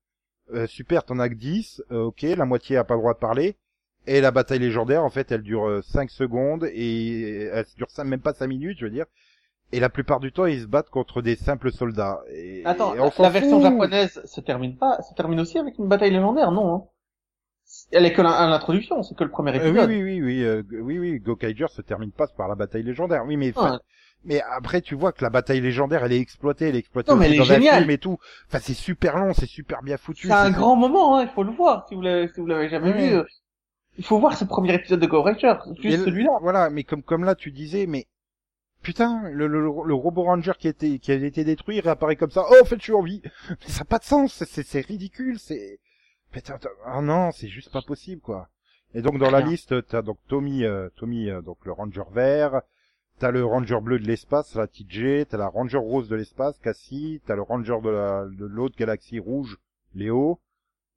Euh, 0.52 0.66
super, 0.66 1.04
t'en 1.04 1.18
as 1.18 1.28
que 1.28 1.34
10, 1.34 1.82
euh, 1.90 2.04
ok, 2.04 2.22
la 2.22 2.44
moitié 2.44 2.76
a 2.76 2.84
pas 2.84 2.94
le 2.94 3.00
droit 3.00 3.14
de 3.14 3.18
parler. 3.18 3.56
Et 4.06 4.20
la 4.20 4.30
bataille 4.30 4.60
légendaire, 4.60 5.02
en 5.04 5.10
fait, 5.10 5.32
elle 5.32 5.42
dure 5.42 5.66
euh, 5.66 5.82
5 5.82 6.10
secondes 6.10 6.64
et 6.72 7.42
elle 7.52 7.64
dure 7.76 7.88
même 8.04 8.20
pas 8.20 8.34
5 8.34 8.46
minutes, 8.46 8.78
je 8.78 8.84
veux 8.84 8.90
dire. 8.92 9.06
Et 9.72 9.80
la 9.80 9.88
plupart 9.88 10.20
du 10.20 10.30
temps, 10.30 10.46
ils 10.46 10.60
se 10.62 10.66
battent 10.66 10.90
contre 10.90 11.22
des 11.22 11.34
simples 11.34 11.72
soldats. 11.72 12.20
Et, 12.32 12.62
Attends, 12.64 12.94
et 12.94 13.00
on 13.00 13.06
la, 13.06 13.10
la 13.18 13.30
version 13.30 13.60
japonaise 13.60 14.22
se 14.24 14.40
termine 14.40 14.76
pas, 14.76 15.02
se 15.02 15.12
termine 15.14 15.40
aussi 15.40 15.58
avec 15.58 15.78
une 15.78 15.88
bataille 15.88 16.12
légendaire, 16.12 16.52
non 16.52 16.74
hein? 16.74 16.84
Elle 17.92 18.04
est 18.04 18.12
que 18.12 18.20
à 18.22 18.48
l'introduction, 18.48 19.02
c'est 19.02 19.14
que 19.16 19.24
le 19.24 19.30
premier 19.30 19.52
Euh, 19.60 19.70
oui, 19.72 19.80
épisode. 19.80 19.90
oui, 19.90 20.02
oui, 20.02 20.22
oui, 20.22 20.42
euh, 20.44 20.62
oui, 20.82 20.98
oui, 20.98 21.18
Gokaiger 21.20 21.66
se 21.68 21.82
termine 21.82 22.10
pas 22.10 22.26
par 22.26 22.48
la 22.48 22.54
bataille 22.56 22.82
légendaire. 22.82 23.24
Oui, 23.26 23.36
mais, 23.36 23.52
mais 24.24 24.40
après, 24.56 24.80
tu 24.80 24.94
vois 24.96 25.12
que 25.12 25.22
la 25.22 25.30
bataille 25.30 25.60
légendaire, 25.60 26.04
elle 26.04 26.12
est 26.12 26.18
exploitée, 26.20 26.68
elle 26.68 26.74
est 26.76 26.80
exploitée 26.80 27.12
Non, 27.12 27.16
mais 27.16 27.26
elle 27.26 27.34
est 27.34 27.38
dans 27.38 27.44
géniale. 27.44 27.78
film 27.78 27.90
et 27.90 27.98
tout. 27.98 28.18
Enfin, 28.48 28.58
c'est 28.60 28.74
super 28.74 29.16
long, 29.18 29.32
c'est 29.34 29.46
super 29.46 29.82
bien 29.82 29.96
foutu. 29.98 30.26
c'est 30.26 30.32
un 30.32 30.50
grand 30.50 30.74
moment, 30.74 31.16
hein, 31.18 31.22
il 31.22 31.28
faut 31.28 31.44
le 31.44 31.52
voir, 31.52 31.86
si 31.88 31.94
vous 31.94 32.00
l'avez, 32.02 32.28
si 32.28 32.40
vous 32.40 32.46
l'avez 32.46 32.68
jamais 32.68 32.92
vu. 32.92 33.14
euh, 33.14 33.24
Il 33.98 34.04
faut 34.04 34.18
voir 34.18 34.36
ce 34.36 34.44
premier 34.44 34.74
épisode 34.74 35.00
de 35.00 35.06
Go 35.06 35.22
Ranger, 35.22 35.54
juste 35.80 36.04
celui-là. 36.04 36.38
Voilà, 36.42 36.70
mais 36.70 36.82
comme, 36.82 37.02
comme 37.04 37.22
là, 37.24 37.34
tu 37.36 37.52
disais, 37.52 37.86
mais, 37.86 38.06
putain, 38.82 39.22
le, 39.30 39.46
le, 39.46 39.60
le 39.60 39.94
robot 39.94 40.24
ranger 40.24 40.52
qui 40.58 40.66
été, 40.68 40.98
qui 40.98 41.12
a 41.12 41.14
été 41.14 41.44
détruit 41.44 41.80
réapparaît 41.80 42.16
comme 42.16 42.30
ça. 42.32 42.42
Oh, 42.50 42.54
en 42.60 42.64
fait, 42.64 42.76
je 42.78 42.82
suis 42.82 42.92
en 42.92 43.02
vie. 43.02 43.22
Mais 43.50 43.68
ça 43.68 43.80
n'a 43.80 43.84
pas 43.84 43.98
de 43.98 44.04
sens, 44.04 44.42
c'est, 44.44 44.66
c'est 44.66 44.80
ridicule, 44.84 45.38
c'est, 45.38 45.78
putain, 46.42 46.58
ah 46.84 47.00
non, 47.00 47.32
c'est 47.32 47.48
juste 47.48 47.72
pas 47.72 47.82
possible, 47.82 48.20
quoi. 48.20 48.48
Et 48.94 49.02
donc, 49.02 49.18
dans 49.18 49.30
la 49.30 49.40
liste, 49.40 49.86
t'as 49.88 50.02
donc 50.02 50.18
Tommy, 50.28 50.64
euh, 50.64 50.88
Tommy, 50.96 51.30
euh, 51.30 51.42
donc 51.42 51.58
le 51.64 51.72
ranger 51.72 52.04
vert, 52.12 52.62
T'as 53.18 53.30
le 53.30 53.46
ranger 53.46 53.80
bleu 53.80 53.98
de 53.98 54.06
l'espace, 54.06 54.54
la 54.56 54.66
TJ, 54.66 55.26
t'as 55.26 55.38
la 55.38 55.48
ranger 55.48 55.78
rose 55.78 56.10
de 56.10 56.16
l'espace, 56.16 56.58
Cassie, 56.58 57.22
t'as 57.24 57.34
le 57.34 57.40
ranger 57.40 57.80
de 57.82 57.88
la, 57.88 58.26
de 58.26 58.44
l'autre 58.44 58.76
galaxie 58.76 59.18
rouge, 59.18 59.56
Léo, 59.94 60.38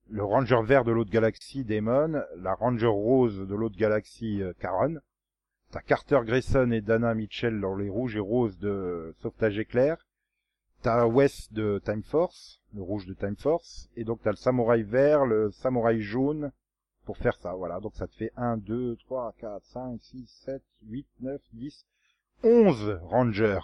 le 0.09 0.25
ranger 0.25 0.61
vert 0.65 0.83
de 0.83 0.91
l'autre 0.91 1.11
galaxie, 1.11 1.63
Damon, 1.63 2.21
la 2.35 2.55
ranger 2.55 2.87
rose 2.87 3.47
de 3.47 3.55
l'autre 3.55 3.77
galaxie, 3.77 4.43
euh, 4.43 4.51
Karen, 4.59 4.99
t'as 5.71 5.79
Carter 5.79 6.19
Grayson 6.25 6.71
et 6.71 6.81
Dana 6.81 7.13
Mitchell 7.13 7.61
dans 7.61 7.77
les 7.77 7.87
rouges 7.87 8.17
et 8.17 8.19
roses 8.19 8.59
de 8.59 9.15
Sauvetage 9.21 9.57
éclair, 9.57 9.95
t'as 10.81 11.05
Wes 11.05 11.51
de 11.51 11.81
Time 11.83 12.03
Force, 12.03 12.59
le 12.75 12.81
rouge 12.81 13.05
de 13.05 13.13
Time 13.13 13.35
Force, 13.35 13.89
et 13.95 14.03
donc 14.03 14.19
t'as 14.23 14.31
le 14.31 14.37
samouraï 14.37 14.83
vert, 14.83 15.25
le 15.25 15.51
samouraï 15.51 16.01
jaune, 16.01 16.51
pour 17.05 17.17
faire 17.17 17.37
ça, 17.41 17.53
voilà. 17.53 17.79
Donc 17.79 17.95
ça 17.95 18.07
te 18.07 18.15
fait 18.15 18.31
1, 18.37 18.57
2, 18.57 18.97
3, 19.05 19.33
4, 19.39 19.63
5, 19.65 19.99
6, 20.01 20.41
7, 20.45 20.61
8, 20.89 21.07
9, 21.21 21.41
10, 21.53 21.85
11 22.43 22.99
rangers. 23.03 23.59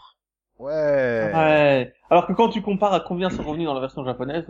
Ouais. 0.57 1.31
Ouais. 1.33 1.93
Alors 2.09 2.27
que 2.27 2.33
quand 2.33 2.49
tu 2.49 2.61
compares 2.61 2.93
à 2.93 3.01
combien 3.01 3.29
sont 3.29 3.43
revenus 3.43 3.67
dans 3.67 3.73
la 3.73 3.81
version 3.81 4.03
japonaise, 4.05 4.47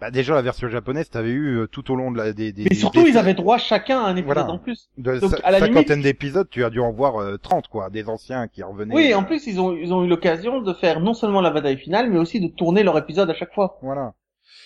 Bah 0.00 0.10
déjà 0.10 0.34
la 0.34 0.40
version 0.42 0.66
japonaise, 0.68 1.10
t'avais 1.10 1.28
eu 1.30 1.58
euh, 1.58 1.66
tout 1.66 1.90
au 1.92 1.94
long 1.96 2.10
de 2.10 2.16
la 2.16 2.32
des, 2.32 2.52
des 2.52 2.64
mais 2.64 2.74
surtout 2.74 3.02
des- 3.02 3.10
ils 3.10 3.18
avaient 3.18 3.34
droit 3.34 3.58
chacun 3.58 4.00
à 4.00 4.08
un 4.08 4.16
épisode 4.16 4.36
Voilà. 4.38 4.50
en 4.50 4.58
plus. 4.58 4.88
de 4.96 5.18
donc, 5.18 5.34
à 5.44 5.50
la 5.50 5.58
cinquantaine 5.58 5.98
limite- 5.98 6.02
d'épisodes, 6.04 6.48
tu 6.50 6.64
as 6.64 6.70
dû 6.70 6.80
en 6.80 6.90
voir 6.90 7.20
euh, 7.20 7.36
30 7.36 7.68
quoi, 7.68 7.90
des 7.90 8.08
anciens 8.08 8.48
qui 8.48 8.62
revenaient. 8.62 8.94
Oui, 8.94 9.12
euh, 9.12 9.18
en 9.18 9.24
plus 9.24 9.46
ils 9.46 9.60
ont 9.60 9.76
ils 9.76 9.92
ont 9.92 10.02
eu 10.02 10.08
l'occasion 10.08 10.62
de 10.62 10.72
faire 10.72 11.00
non 11.00 11.12
seulement 11.12 11.42
la 11.42 11.50
bataille 11.50 11.76
finale, 11.76 12.08
mais 12.10 12.18
aussi 12.18 12.40
de 12.40 12.48
tourner 12.48 12.82
leur 12.82 12.96
épisode 12.96 13.28
à 13.28 13.34
chaque 13.34 13.52
fois. 13.52 13.78
Voilà. 13.82 14.14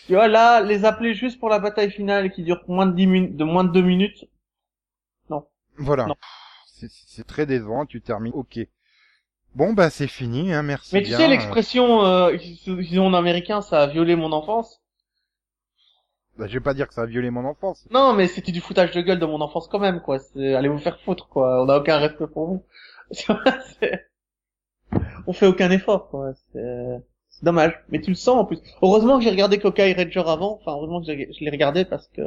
Tu 0.07 0.15
vois 0.15 0.29
là, 0.29 0.61
les 0.61 0.85
appeler 0.85 1.15
juste 1.15 1.41
pour 1.41 1.49
la 1.49 1.59
bataille 1.59 1.91
finale 1.91 2.31
qui 2.31 2.43
dure 2.45 2.63
moins 2.69 2.87
de 2.87 2.95
10 2.95 3.07
minutes, 3.07 3.37
de 3.37 3.45
moins 3.45 3.65
de 3.65 3.73
2 3.73 3.83
minutes. 3.83 4.27
Voilà. 5.77 6.07
Non. 6.07 6.15
C'est- 6.67 6.87
C'est 6.91 7.27
très 7.27 7.47
décevant, 7.47 7.85
tu 7.87 8.01
termines. 8.01 8.33
OK. 8.35 8.61
Bon 9.57 9.73
bah 9.73 9.91
c'est 9.91 10.07
fini 10.07 10.53
hein, 10.53 10.63
merci 10.63 10.95
Mais 10.95 11.03
tu 11.03 11.09
bien. 11.09 11.19
sais 11.19 11.27
l'expression 11.29 12.05
euh, 12.05 12.37
en 12.99 13.15
américain, 13.15 13.61
ça 13.63 13.83
a 13.83 13.87
violé 13.89 14.15
mon 14.17 14.31
enfance. 14.33 14.81
Bah, 16.39 16.47
je 16.49 16.55
vais 16.55 16.61
pas 16.61 16.75
dire 16.75 16.89
que 16.89 16.95
ça 16.95 17.03
a 17.03 17.07
violé 17.07 17.31
mon 17.31 17.45
enfance. 17.45 17.87
Non, 17.91 18.13
mais 18.13 18.27
c'était 18.27 18.53
du 18.53 18.61
foutage 18.61 18.91
de 18.93 19.01
gueule 19.01 19.21
de 19.21 19.27
mon 19.27 19.41
enfance 19.41 19.69
quand 19.69 19.79
même, 19.79 20.01
quoi. 20.01 20.19
C'est 20.19 20.55
allez 20.55 20.69
vous 20.69 20.79
faire 20.79 21.01
foutre, 21.01 21.29
quoi. 21.29 21.63
On 21.63 21.67
n'a 21.67 21.79
aucun 21.79 21.99
respect 21.99 22.27
pour 22.27 22.47
vous. 22.47 22.65
On 25.27 25.33
fait 25.33 25.47
aucun 25.47 25.71
effort, 25.71 26.09
quoi. 26.09 26.33
C'est 26.53 27.01
dommage. 27.43 27.81
Mais 27.89 28.01
tu 28.01 28.11
le 28.11 28.17
sens 28.17 28.37
en 28.41 28.45
plus. 28.45 28.59
Heureusement 28.83 29.19
que 29.19 29.25
j'ai 29.25 29.31
regardé 29.31 29.59
Coca 29.59 29.85
Ranger 29.85 30.25
avant. 30.27 30.59
Enfin, 30.61 30.73
heureusement 30.73 31.01
que 31.01 31.07
je 31.07 31.45
l'ai 31.45 31.51
regardé 31.51 31.85
parce 31.85 32.09
que. 32.09 32.23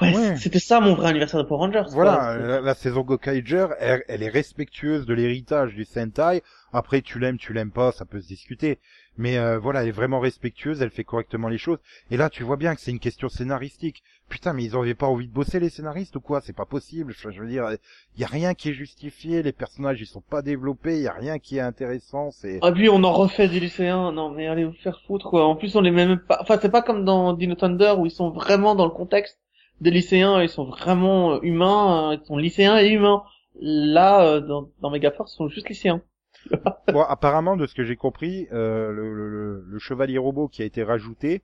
Ouais, 0.00 0.14
Ouais. 0.14 0.36
c'était 0.36 0.58
ça 0.58 0.80
mon 0.80 0.94
vrai 0.94 1.08
anniversaire 1.10 1.42
de 1.42 1.48
Power 1.48 1.66
Rangers. 1.66 1.84
Voilà, 1.90 2.36
la, 2.38 2.60
la 2.60 2.74
saison 2.74 3.02
Gokaiger, 3.02 3.66
elle, 3.78 4.02
elle 4.08 4.22
est 4.22 4.28
respectueuse 4.28 5.06
de 5.06 5.14
l'héritage 5.14 5.74
du 5.74 5.84
Sentai. 5.84 6.42
Après, 6.72 7.02
tu 7.02 7.18
l'aimes, 7.18 7.36
tu 7.38 7.52
l'aimes 7.52 7.72
pas, 7.72 7.92
ça 7.92 8.04
peut 8.04 8.20
se 8.20 8.28
discuter. 8.28 8.78
Mais 9.18 9.36
euh, 9.38 9.58
voilà, 9.58 9.82
elle 9.82 9.88
est 9.88 9.92
vraiment 9.92 10.20
respectueuse, 10.20 10.80
elle 10.80 10.90
fait 10.90 11.04
correctement 11.04 11.48
les 11.48 11.58
choses. 11.58 11.78
Et 12.10 12.16
là, 12.16 12.30
tu 12.30 12.42
vois 12.44 12.56
bien 12.56 12.74
que 12.74 12.80
c'est 12.80 12.92
une 12.92 13.00
question 13.00 13.28
scénaristique. 13.28 14.02
Putain, 14.28 14.52
mais 14.52 14.62
ils 14.64 14.76
avaient 14.76 14.94
pas 14.94 15.08
envie 15.08 15.26
de 15.26 15.32
bosser 15.32 15.58
les 15.58 15.68
scénaristes 15.68 16.14
ou 16.16 16.20
quoi? 16.20 16.40
C'est 16.40 16.52
pas 16.54 16.64
possible. 16.64 17.12
Je, 17.18 17.30
je 17.30 17.40
veux 17.42 17.48
dire, 17.48 17.68
il 18.14 18.20
y 18.20 18.24
a 18.24 18.28
rien 18.28 18.54
qui 18.54 18.70
est 18.70 18.72
justifié. 18.72 19.42
Les 19.42 19.52
personnages, 19.52 20.00
ils 20.00 20.06
sont 20.06 20.20
pas 20.22 20.40
développés. 20.42 20.96
Il 20.96 21.02
y 21.02 21.08
a 21.08 21.12
rien 21.12 21.38
qui 21.40 21.56
est 21.58 21.60
intéressant. 21.60 22.30
C'est 22.30 22.60
Ah 22.62 22.70
puis 22.70 22.88
on 22.88 23.02
en 23.02 23.12
refait 23.12 23.48
des 23.48 23.58
lycéens. 23.58 24.12
Non 24.12 24.30
mais 24.30 24.46
allez 24.46 24.64
vous 24.64 24.72
faire 24.72 25.00
foutre, 25.06 25.28
quoi. 25.28 25.44
En 25.44 25.56
plus 25.56 25.74
on 25.74 25.80
les 25.80 25.90
met 25.90 26.06
même 26.06 26.20
pas. 26.20 26.38
Enfin 26.40 26.58
c'est 26.62 26.70
pas 26.70 26.82
comme 26.82 27.04
dans 27.04 27.32
Dino 27.32 27.56
Thunder 27.56 27.94
où 27.98 28.06
ils 28.06 28.12
sont 28.12 28.30
vraiment 28.30 28.76
dans 28.76 28.84
le 28.84 28.92
contexte 28.92 29.38
des 29.80 29.90
lycéens. 29.90 30.42
Ils 30.42 30.48
sont 30.48 30.64
vraiment 30.64 31.34
euh, 31.34 31.38
humains. 31.42 32.12
euh, 32.12 32.16
Ils 32.20 32.26
sont 32.26 32.36
lycéens 32.36 32.78
et 32.78 32.88
humains. 32.90 33.22
Là, 33.60 34.24
euh, 34.26 34.40
dans, 34.40 34.70
dans 34.80 34.90
Megaforce, 34.90 35.32
ils 35.34 35.36
sont 35.36 35.48
juste 35.48 35.68
lycéens. 35.68 36.02
bon, 36.92 37.02
apparemment, 37.02 37.56
de 37.56 37.66
ce 37.66 37.74
que 37.74 37.84
j'ai 37.84 37.96
compris, 37.96 38.48
euh, 38.52 38.92
le, 38.92 39.78
chevalier 39.78 40.18
robot 40.18 40.48
qui 40.48 40.62
a 40.62 40.64
été 40.64 40.82
rajouté, 40.82 41.42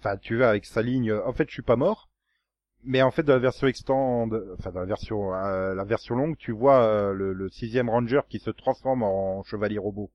enfin, 0.00 0.16
tu 0.16 0.36
vois, 0.36 0.48
avec 0.48 0.64
sa 0.66 0.82
ligne, 0.82 1.12
en 1.12 1.32
fait, 1.32 1.48
je 1.48 1.52
suis 1.54 1.62
pas 1.62 1.76
mort, 1.76 2.08
mais 2.84 3.02
en 3.02 3.10
fait, 3.10 3.22
dans 3.24 3.34
la 3.34 3.38
version 3.40 3.66
extend, 3.68 4.28
enfin, 4.58 4.72
dans 4.72 4.80
la 4.80 5.84
version, 5.84 6.16
longue, 6.16 6.36
tu 6.38 6.52
vois 6.52 7.12
le, 7.12 7.32
le 7.32 7.48
sixième 7.50 7.90
ranger 7.90 8.20
qui 8.28 8.38
se 8.40 8.50
transforme 8.50 9.02
en 9.02 9.42
chevalier 9.44 9.78
robot. 9.78 10.10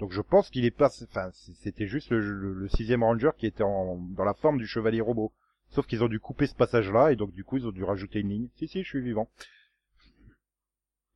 Donc, 0.00 0.12
je 0.12 0.20
pense 0.22 0.50
qu'il 0.50 0.64
est 0.64 0.70
pas, 0.70 0.90
enfin, 1.10 1.30
c'était 1.32 1.86
juste 1.86 2.10
le, 2.10 2.20
le- 2.20 2.54
le 2.54 2.68
sixième 2.68 3.04
ranger 3.04 3.30
qui 3.38 3.46
était 3.46 3.64
en, 3.64 3.96
dans 4.16 4.24
la 4.24 4.34
forme 4.34 4.58
du 4.58 4.66
chevalier 4.66 5.00
robot. 5.02 5.32
Sauf 5.74 5.86
qu'ils 5.86 6.04
ont 6.04 6.08
dû 6.08 6.20
couper 6.20 6.46
ce 6.46 6.54
passage-là, 6.54 7.10
et 7.12 7.16
donc, 7.16 7.32
du 7.32 7.42
coup, 7.44 7.56
ils 7.56 7.66
ont 7.66 7.72
dû 7.72 7.82
rajouter 7.84 8.20
une 8.20 8.28
ligne. 8.28 8.48
Si, 8.56 8.68
si, 8.68 8.82
je 8.82 8.88
suis 8.88 9.00
vivant. 9.00 9.28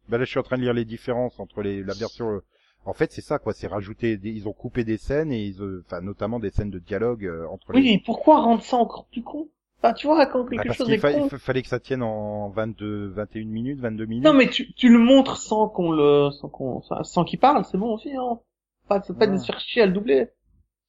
Ben 0.08 0.18
là, 0.18 0.24
je 0.24 0.30
suis 0.30 0.38
en 0.38 0.42
train 0.42 0.56
de 0.56 0.62
lire 0.62 0.72
les 0.72 0.84
différences 0.84 1.38
entre 1.38 1.62
les, 1.62 1.82
la 1.82 1.94
version, 1.94 2.30
euh, 2.30 2.42
en 2.86 2.92
fait, 2.94 3.12
c'est 3.12 3.20
ça, 3.20 3.38
quoi. 3.38 3.52
C'est 3.52 3.66
rajouter, 3.66 4.16
des- 4.16 4.30
ils 4.30 4.48
ont 4.48 4.52
coupé 4.52 4.82
des 4.84 4.96
scènes 4.96 5.30
et 5.32 5.44
ils, 5.44 5.60
euh, 5.62 5.84
enfin, 5.86 6.00
notamment 6.00 6.40
des 6.40 6.50
scènes 6.50 6.70
de 6.70 6.78
dialogue 6.78 7.24
euh, 7.26 7.46
entre 7.48 7.72
Oui, 7.74 7.82
les. 7.82 7.92
et 7.92 8.02
pourquoi 8.04 8.40
rendre 8.40 8.62
ça 8.62 8.76
encore 8.78 9.06
plus 9.06 9.22
con? 9.22 9.48
Enfin, 9.80 9.92
tu 9.92 10.06
vois, 10.06 10.26
quand 10.26 10.42
Bah, 10.44 10.50
quelque 10.50 10.66
parce 10.68 10.78
chose 10.78 10.90
est 10.90 10.98
fa- 10.98 11.12
con... 11.12 11.24
il 11.26 11.30
fa- 11.30 11.38
fallait 11.38 11.62
que 11.62 11.68
ça 11.68 11.78
tienne 11.78 12.02
en 12.02 12.48
22, 12.48 13.08
21 13.10 13.44
minutes, 13.46 13.78
22 13.80 14.06
minutes. 14.06 14.24
Non, 14.24 14.32
mais 14.32 14.48
tu, 14.48 14.72
tu 14.72 14.88
le 14.88 14.98
montres 14.98 15.36
sans 15.36 15.68
qu'on 15.68 15.92
le, 15.92 16.30
sans 16.32 16.48
qu'on, 16.48 16.82
sans, 17.04 17.24
qu'il 17.24 17.38
parle, 17.38 17.64
c'est 17.64 17.78
bon 17.78 17.94
aussi, 17.94 18.10
hein. 18.16 18.40
Pas, 18.88 19.02
c'est 19.02 19.16
pas 19.16 19.26
de 19.26 19.32
Ouais. 19.32 19.38
se 19.38 19.44
faire 19.46 19.60
chier 19.60 19.82
à 19.82 19.86
le 19.86 19.92
doubler. 19.92 20.30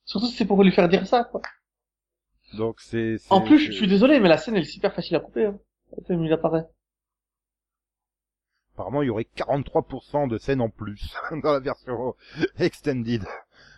Surtout 0.06 0.28
si 0.28 0.34
c'est 0.36 0.46
pour 0.46 0.64
lui 0.64 0.72
faire 0.72 0.90
dire 0.90 1.06
ça, 1.06 1.24
quoi. 1.26 1.42
Donc 2.58 2.80
c'est. 2.80 3.18
En 3.30 3.42
plus, 3.42 3.60
je 3.60 3.72
suis 3.72 3.88
désolé, 3.88 4.20
mais 4.20 4.30
la 4.30 4.38
scène 4.38 4.56
elle 4.56 4.64
est 4.64 4.66
super 4.66 4.94
facile 4.94 5.16
à 5.16 5.20
couper. 5.20 5.46
Hein. 5.46 5.58
Il 6.10 6.32
apparaît. 6.34 6.66
Apparemment, 8.76 9.02
il 9.02 9.08
y 9.08 9.10
aurait 9.10 9.28
43% 9.36 10.30
de 10.30 10.38
scènes 10.38 10.62
en 10.62 10.70
plus 10.70 11.14
dans 11.44 11.52
la 11.52 11.60
version 11.60 12.16
extended. 12.58 13.24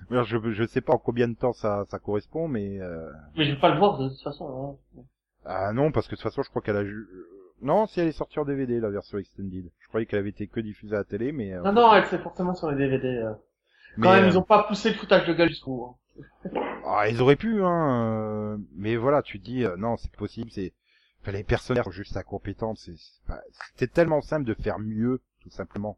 Alors, 0.09 0.26
je 0.26 0.38
je 0.51 0.63
sais 0.65 0.82
pas 0.82 0.93
en 0.93 0.97
combien 0.97 1.28
de 1.28 1.36
temps 1.36 1.53
ça 1.53 1.86
ça 1.89 1.97
correspond, 1.99 2.47
mais 2.47 2.80
euh... 2.80 3.09
Mais 3.36 3.45
je 3.45 3.51
vais 3.53 3.59
pas 3.59 3.72
le 3.74 3.80
voir 3.80 3.97
de 3.97 4.09
toute 4.09 4.22
façon. 4.22 4.78
Hein. 4.95 5.01
ah 5.45 5.74
non 5.74 5.91
parce 5.91 6.07
que 6.07 6.11
de 6.11 6.17
toute 6.17 6.24
façon, 6.24 6.43
je 6.43 6.49
crois 6.49 6.61
qu'elle 6.61 6.78
a 6.78 6.82
euh, 6.84 7.28
non 7.61 7.88
si 7.88 7.99
elle 7.99 8.07
est 8.07 8.11
sortie 8.11 8.39
en 8.39 8.45
DVD 8.45 8.80
la 8.80 8.89
version 8.89 9.17
extended. 9.17 9.72
Je 9.80 9.88
croyais 9.88 10.05
qu'elle 10.05 10.19
avait 10.19 10.30
été 10.30 10.47
que 10.47 10.59
diffusée 10.59 10.95
à 10.95 10.99
la 10.99 11.03
télé, 11.05 11.32
mais 11.32 11.53
euh, 11.53 11.61
Non, 11.63 11.74
non, 11.74 11.93
elle 11.95 12.05
c'est 12.05 12.22
forcément 12.22 12.53
sur 12.53 12.69
les 12.69 12.78
DVD. 12.78 13.07
euh. 13.07 13.34
mais, 13.97 14.07
Quand 14.07 14.13
même, 14.13 14.26
euh, 14.26 14.28
ils 14.28 14.38
ont 14.38 14.43
pas 14.43 14.63
poussé 14.63 14.89
le 14.89 14.95
foutage 14.95 15.26
de 15.28 15.34
gueule 15.34 15.49
jusqu'au. 15.49 15.86
hein. 15.86 15.95
Ah, 16.86 17.07
ils 17.09 17.22
auraient 17.22 17.36
pu, 17.36 17.62
hein. 17.64 18.55
euh, 18.55 18.57
Mais 18.74 18.95
voilà, 18.95 19.22
tu 19.22 19.39
te 19.39 19.45
dis, 19.45 19.64
euh, 19.64 19.78
non, 19.78 19.97
c'est 19.97 20.12
possible, 20.12 20.49
c'est, 20.51 20.74
enfin, 21.22 21.32
les 21.32 21.43
personnages 21.43 21.86
sont 21.86 21.91
juste 21.91 22.14
c'est 22.14 22.95
pas- 23.28 23.41
c'était 23.74 23.88
tellement 23.93 24.22
simple 24.22 24.45
de 24.45 24.53
faire 24.53 24.80
mieux, 24.80 25.22
tout 25.41 25.49
simplement. 25.49 25.97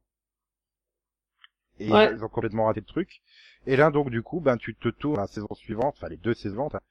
Et 1.80 1.92
Ouais. 1.92 2.14
ils 2.14 2.24
ont 2.24 2.30
complètement 2.30 2.66
raté 2.66 2.82
le 2.82 2.86
truc. 2.86 3.22
Et 3.66 3.76
là, 3.76 3.90
donc, 3.90 4.10
du 4.10 4.22
coup, 4.22 4.40
ben, 4.40 4.58
tu 4.58 4.76
te 4.76 4.90
tournes 4.90 5.18
à 5.18 5.22
la 5.22 5.28
saison 5.28 5.54
suivante, 5.56 5.96
enfin, 5.98 6.10
les 6.10 6.18
deux 6.18 6.34
saisons, 6.34 6.70
hein. 6.74 6.82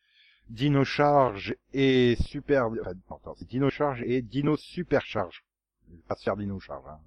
Dino 0.48 0.84
Charge 0.84 1.54
et 1.72 2.16
Super, 2.20 2.66
enfin, 2.66 2.92
non, 3.10 3.16
attends, 3.16 3.34
c'est 3.36 3.46
Dino 3.48 3.70
Charge 3.70 4.02
et 4.02 4.22
Dino 4.22 4.56
Super 4.56 5.02
Charge. 5.02 5.44
Je 5.88 5.94
vais 5.94 6.02
pas 6.08 6.16
se 6.16 6.24
faire 6.24 6.36
Dino 6.36 6.58
Charge, 6.58 6.84
hein. 6.88 6.98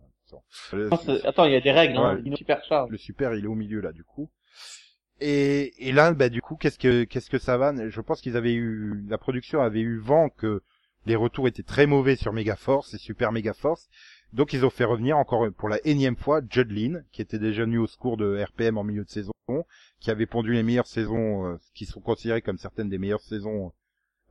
Attends, 1.23 1.45
il 1.45 1.51
y 1.51 1.55
a 1.55 1.61
des 1.61 1.71
règles, 1.71 1.97
hein. 1.97 2.15
Dino 2.15 2.35
super 2.35 2.63
charge. 2.63 2.89
le 2.89 2.97
super, 2.97 3.33
il 3.35 3.45
est 3.45 3.47
au 3.47 3.55
milieu 3.55 3.79
là, 3.81 3.91
du 3.91 4.03
coup. 4.03 4.29
Et, 5.21 5.87
et 5.87 5.91
là, 5.91 6.13
bah, 6.13 6.29
du 6.29 6.41
coup, 6.41 6.55
qu'est-ce 6.55 6.77
que 6.77 7.03
qu'est-ce 7.05 7.29
que 7.29 7.37
ça 7.37 7.57
va? 7.57 7.73
Je 7.89 8.01
pense 8.01 8.21
qu'ils 8.21 8.37
avaient 8.37 8.53
eu, 8.53 9.05
la 9.07 9.17
production 9.17 9.61
avait 9.61 9.81
eu 9.81 9.97
vent 9.97 10.29
que 10.29 10.61
les 11.05 11.15
retours 11.15 11.47
étaient 11.47 11.63
très 11.63 11.85
mauvais 11.85 12.15
sur 12.15 12.33
Megaforce 12.33 12.93
et 12.93 12.97
Super 12.97 13.31
Megaforce. 13.31 13.89
Donc 14.33 14.51
ils 14.53 14.65
ont 14.65 14.69
fait 14.69 14.83
revenir 14.83 15.17
encore 15.17 15.47
pour 15.53 15.69
la 15.69 15.79
énième 15.85 16.17
fois 16.17 16.41
Judd 16.49 16.71
Lin, 16.71 17.03
qui 17.11 17.21
était 17.21 17.39
déjà 17.39 17.63
venu 17.63 17.77
au 17.77 17.87
secours 17.87 18.17
de 18.17 18.43
RPM 18.43 18.77
en 18.77 18.83
milieu 18.83 19.05
de 19.05 19.09
saison, 19.09 19.31
qui 19.99 20.11
avait 20.11 20.25
pondu 20.25 20.51
les 20.51 20.63
meilleures 20.63 20.87
saisons, 20.87 21.45
euh, 21.45 21.57
qui 21.73 21.85
sont 21.85 22.01
considérées 22.01 22.41
comme 22.41 22.57
certaines 22.57 22.89
des 22.89 22.97
meilleures 22.97 23.21
saisons, 23.21 23.71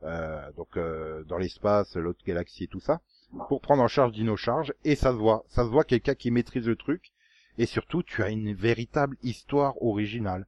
euh, 0.03 0.51
donc 0.57 0.77
euh, 0.77 1.23
dans 1.23 1.37
l'espace, 1.37 1.95
l'autre 1.95 2.23
galaxie 2.25 2.65
et 2.65 2.67
tout 2.67 2.79
ça, 2.79 3.01
pour 3.47 3.61
prendre 3.61 3.81
en 3.81 3.87
charge 3.87 4.11
Dino 4.11 4.35
Charge. 4.35 4.73
Et 4.83 4.95
ça 4.95 5.11
se 5.11 5.17
voit, 5.17 5.43
ça 5.47 5.63
se 5.63 5.69
voit 5.69 5.85
quelqu'un 5.85 6.13
qui 6.13 6.29
maîtrise 6.29 6.67
le 6.67 6.75
truc. 6.75 7.11
Et 7.57 7.65
surtout, 7.65 8.03
tu 8.03 8.21
as 8.21 8.29
une 8.29 8.53
véritable 8.53 9.17
histoire 9.23 9.81
originale. 9.81 10.45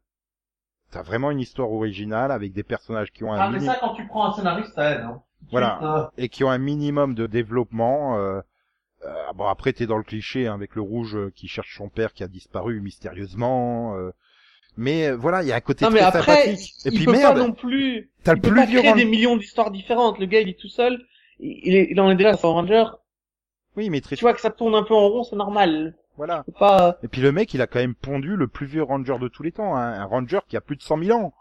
T'as 0.92 1.02
vraiment 1.02 1.32
une 1.32 1.40
histoire 1.40 1.72
originale 1.72 2.32
avec 2.32 2.54
des 2.54 2.64
personnages 2.64 3.12
qui 3.12 3.24
ont 3.24 3.34
un 3.34 3.38
Ah, 3.40 3.50
mais 3.50 3.58
mini- 3.58 3.66
ça, 3.68 3.78
quand 3.82 3.94
tu 3.94 4.06
prends 4.08 4.26
un 4.26 4.34
scénariste, 4.34 4.74
ça 4.74 4.92
aide, 4.92 5.02
hein. 5.02 5.22
Voilà. 5.52 5.80
Euh, 5.82 6.06
et 6.18 6.30
qui 6.30 6.44
ont 6.44 6.50
un 6.50 6.58
minimum 6.58 7.14
de 7.14 7.28
développement. 7.28 8.18
Euh, 8.18 8.40
euh, 9.06 9.14
bon 9.36 9.46
après 9.46 9.74
t'es 9.74 9.86
dans 9.86 9.98
le 9.98 10.04
cliché 10.04 10.48
hein, 10.48 10.56
avec 10.56 10.76
le 10.76 10.82
rouge 10.82 11.18
qui 11.36 11.48
cherche 11.48 11.78
son 11.78 11.88
père 11.90 12.14
qui 12.14 12.24
a 12.24 12.28
disparu 12.28 12.82
mystérieusement. 12.82 13.96
euh, 13.98 14.12
mais 14.76 15.12
voilà, 15.12 15.44
il 15.44 15.48
y 15.50 15.52
a 15.52 15.56
un 15.56 15.62
côté 15.62 15.86
Non, 15.86 15.92
mais 15.92 16.00
très 16.00 16.20
après, 16.20 16.22
sympathique. 16.46 16.74
Et 16.86 16.90
il 16.90 16.96
puis 16.96 17.06
peut 17.06 17.12
merde, 17.12 17.36
pas 17.36 17.40
non 17.48 17.54
plus, 17.54 18.12
t'as 18.24 18.34
il 18.34 18.36
le 18.36 18.42
peut 18.42 18.50
plus 18.50 18.56
pas 18.62 18.68
créer 18.68 18.94
des 18.94 19.06
millions 19.06 19.36
d'histoires 19.38 19.72
différentes. 19.72 20.20
Le 20.20 20.26
gars, 20.26 20.40
il 20.42 20.50
est 20.50 20.60
tout 20.60 20.68
seul. 20.70 21.04
Il, 21.40 21.76
est- 21.76 21.88
il 21.92 22.00
en 22.02 22.10
est 22.10 22.16
déjà 22.16 22.30
à 22.32 22.38
son 22.38 22.54
Ranger. 22.54 22.86
Oui, 23.76 23.90
mais 23.90 24.02
très... 24.02 24.16
Tu 24.16 24.24
vois 24.24 24.34
que 24.34 24.42
ça 24.42 24.50
tourne 24.50 24.74
un 24.76 24.84
peu 24.84 24.94
en 24.96 25.08
rond, 25.10 25.24
c'est 25.24 25.36
normal. 25.36 25.96
Voilà. 26.18 26.44
Pas, 26.60 26.98
Et 27.04 27.08
puis 27.08 27.22
le 27.22 27.32
mec, 27.32 27.54
il 27.54 27.62
a 27.62 27.68
quand 27.68 27.80
même 27.80 27.96
pondu 27.96 28.36
le 28.36 28.48
plus 28.48 28.66
vieux 28.66 28.84
ranger 28.84 29.18
de 29.20 29.28
tous 29.28 29.44
les 29.44 29.52
temps, 29.52 29.76
hein, 29.76 29.94
un 29.94 30.06
ranger 30.06 30.40
qui 30.48 30.58
a 30.58 30.62
plus 30.62 30.76
de 30.76 30.82
100 30.82 31.04
000 31.04 31.18
ans. 31.18 31.34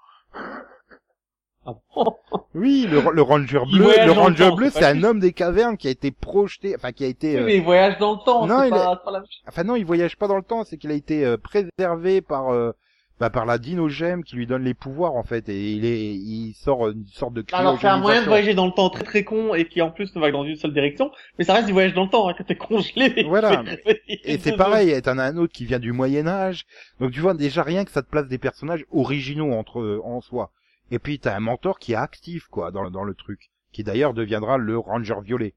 Ah 1.67 1.73
bon 1.95 2.17
Oui, 2.55 2.87
le, 2.89 3.03
le 3.13 3.23
ranger 3.23 3.61
bleu, 3.71 3.89
le 4.05 4.13
ranger 4.13 4.49
temps, 4.51 4.55
bleu, 4.57 4.71
c'est 4.71 4.85
un 4.85 5.03
homme 5.03 5.19
des 5.19 5.33
cavernes 5.33 5.77
qui 5.77 5.89
a 5.89 5.91
été 5.91 6.11
projeté, 6.11 6.75
enfin 6.77 6.93
qui 6.93 7.05
a 7.05 7.09
été, 7.09 7.37
Oui, 7.37 7.43
euh, 7.43 7.47
mais 7.47 7.57
il 7.57 7.65
voyage 7.65 7.99
dans 7.99 8.13
le 8.13 8.25
temps, 8.25 8.47
Non, 8.47 8.61
c'est 8.61 8.69
il 8.69 8.71
pas, 8.71 9.01
la. 9.11 9.23
Enfin 9.49 9.65
non, 9.65 9.77
il 9.77 9.85
voyage 9.85 10.17
pas 10.17 10.29
dans 10.29 10.37
le 10.37 10.43
temps, 10.43 10.65
c'est 10.65 10.77
qu'il 10.79 10.91
a 10.91 10.95
été 10.95 11.25
euh, 11.25 11.37
préservé 11.37 12.21
par 12.21 12.53
euh, 12.53 12.73
bah, 13.19 13.31
par 13.31 13.47
la 13.47 13.57
dinogème 13.59 14.25
qui 14.25 14.37
lui 14.37 14.47
donne 14.47 14.63
les 14.63 14.75
pouvoirs 14.75 15.15
en 15.15 15.23
fait 15.23 15.49
et 15.49 15.73
il 15.73 15.85
est 15.87 16.15
il 16.15 16.53
sort 16.55 16.89
une 16.91 17.07
sorte 17.07 17.33
de 17.33 17.45
Alors, 17.53 17.81
c'est 17.81 17.87
un 17.87 17.99
moyen 17.99 18.21
de 18.21 18.27
voyager 18.27 18.55
dans 18.55 18.67
le 18.67 18.73
temps 18.73 18.91
très 18.91 19.05
très 19.05 19.25
con 19.25 19.55
et 19.55 19.67
qui 19.67 19.81
en 19.81 19.91
plus 19.91 20.15
ne 20.15 20.21
va 20.21 20.29
que 20.29 20.33
dans 20.33 20.45
une 20.45 20.57
seule 20.57 20.75
direction, 20.75 21.11
mais 21.39 21.45
ça 21.45 21.55
reste 21.55 21.67
du 21.67 21.73
voyage 21.73 21.95
dans 21.95 22.05
le 22.05 22.11
temps, 22.11 22.29
hein, 22.29 22.35
quand 22.37 22.45
t'es 22.45 22.57
congelé. 22.57 23.25
Voilà. 23.29 23.65
Et 24.07 24.39
c'est 24.39 24.57
pareil, 24.57 25.01
t'en 25.03 25.19
as 25.19 25.25
un 25.25 25.37
autre 25.39 25.53
qui 25.53 25.65
vient 25.65 25.79
du 25.79 25.93
Moyen 25.93 26.27
Âge. 26.27 26.67
Donc 27.01 27.13
tu 27.13 27.21
vois 27.21 27.35
déjà 27.35 27.63
rien 27.63 27.85
que 27.85 27.91
ça 27.91 28.03
te 28.03 28.11
place 28.11 28.29
des 28.29 28.39
personnages 28.39 28.85
originaux 28.91 29.53
entre 29.53 30.01
en 30.05 30.21
soi. 30.21 30.51
Et 30.91 30.99
puis 30.99 31.19
t'as 31.19 31.35
un 31.35 31.41
mentor 31.41 31.79
qui 31.79 31.93
est 31.93 31.97
actif 31.97 32.45
quoi 32.49 32.71
dans, 32.71 32.91
dans 32.91 33.05
le 33.05 33.15
truc, 33.15 33.51
qui 33.73 33.83
d'ailleurs 33.83 34.15
deviendra 34.15 34.59
le 34.59 34.79
Ranger 34.79 35.17
violet 35.25 35.55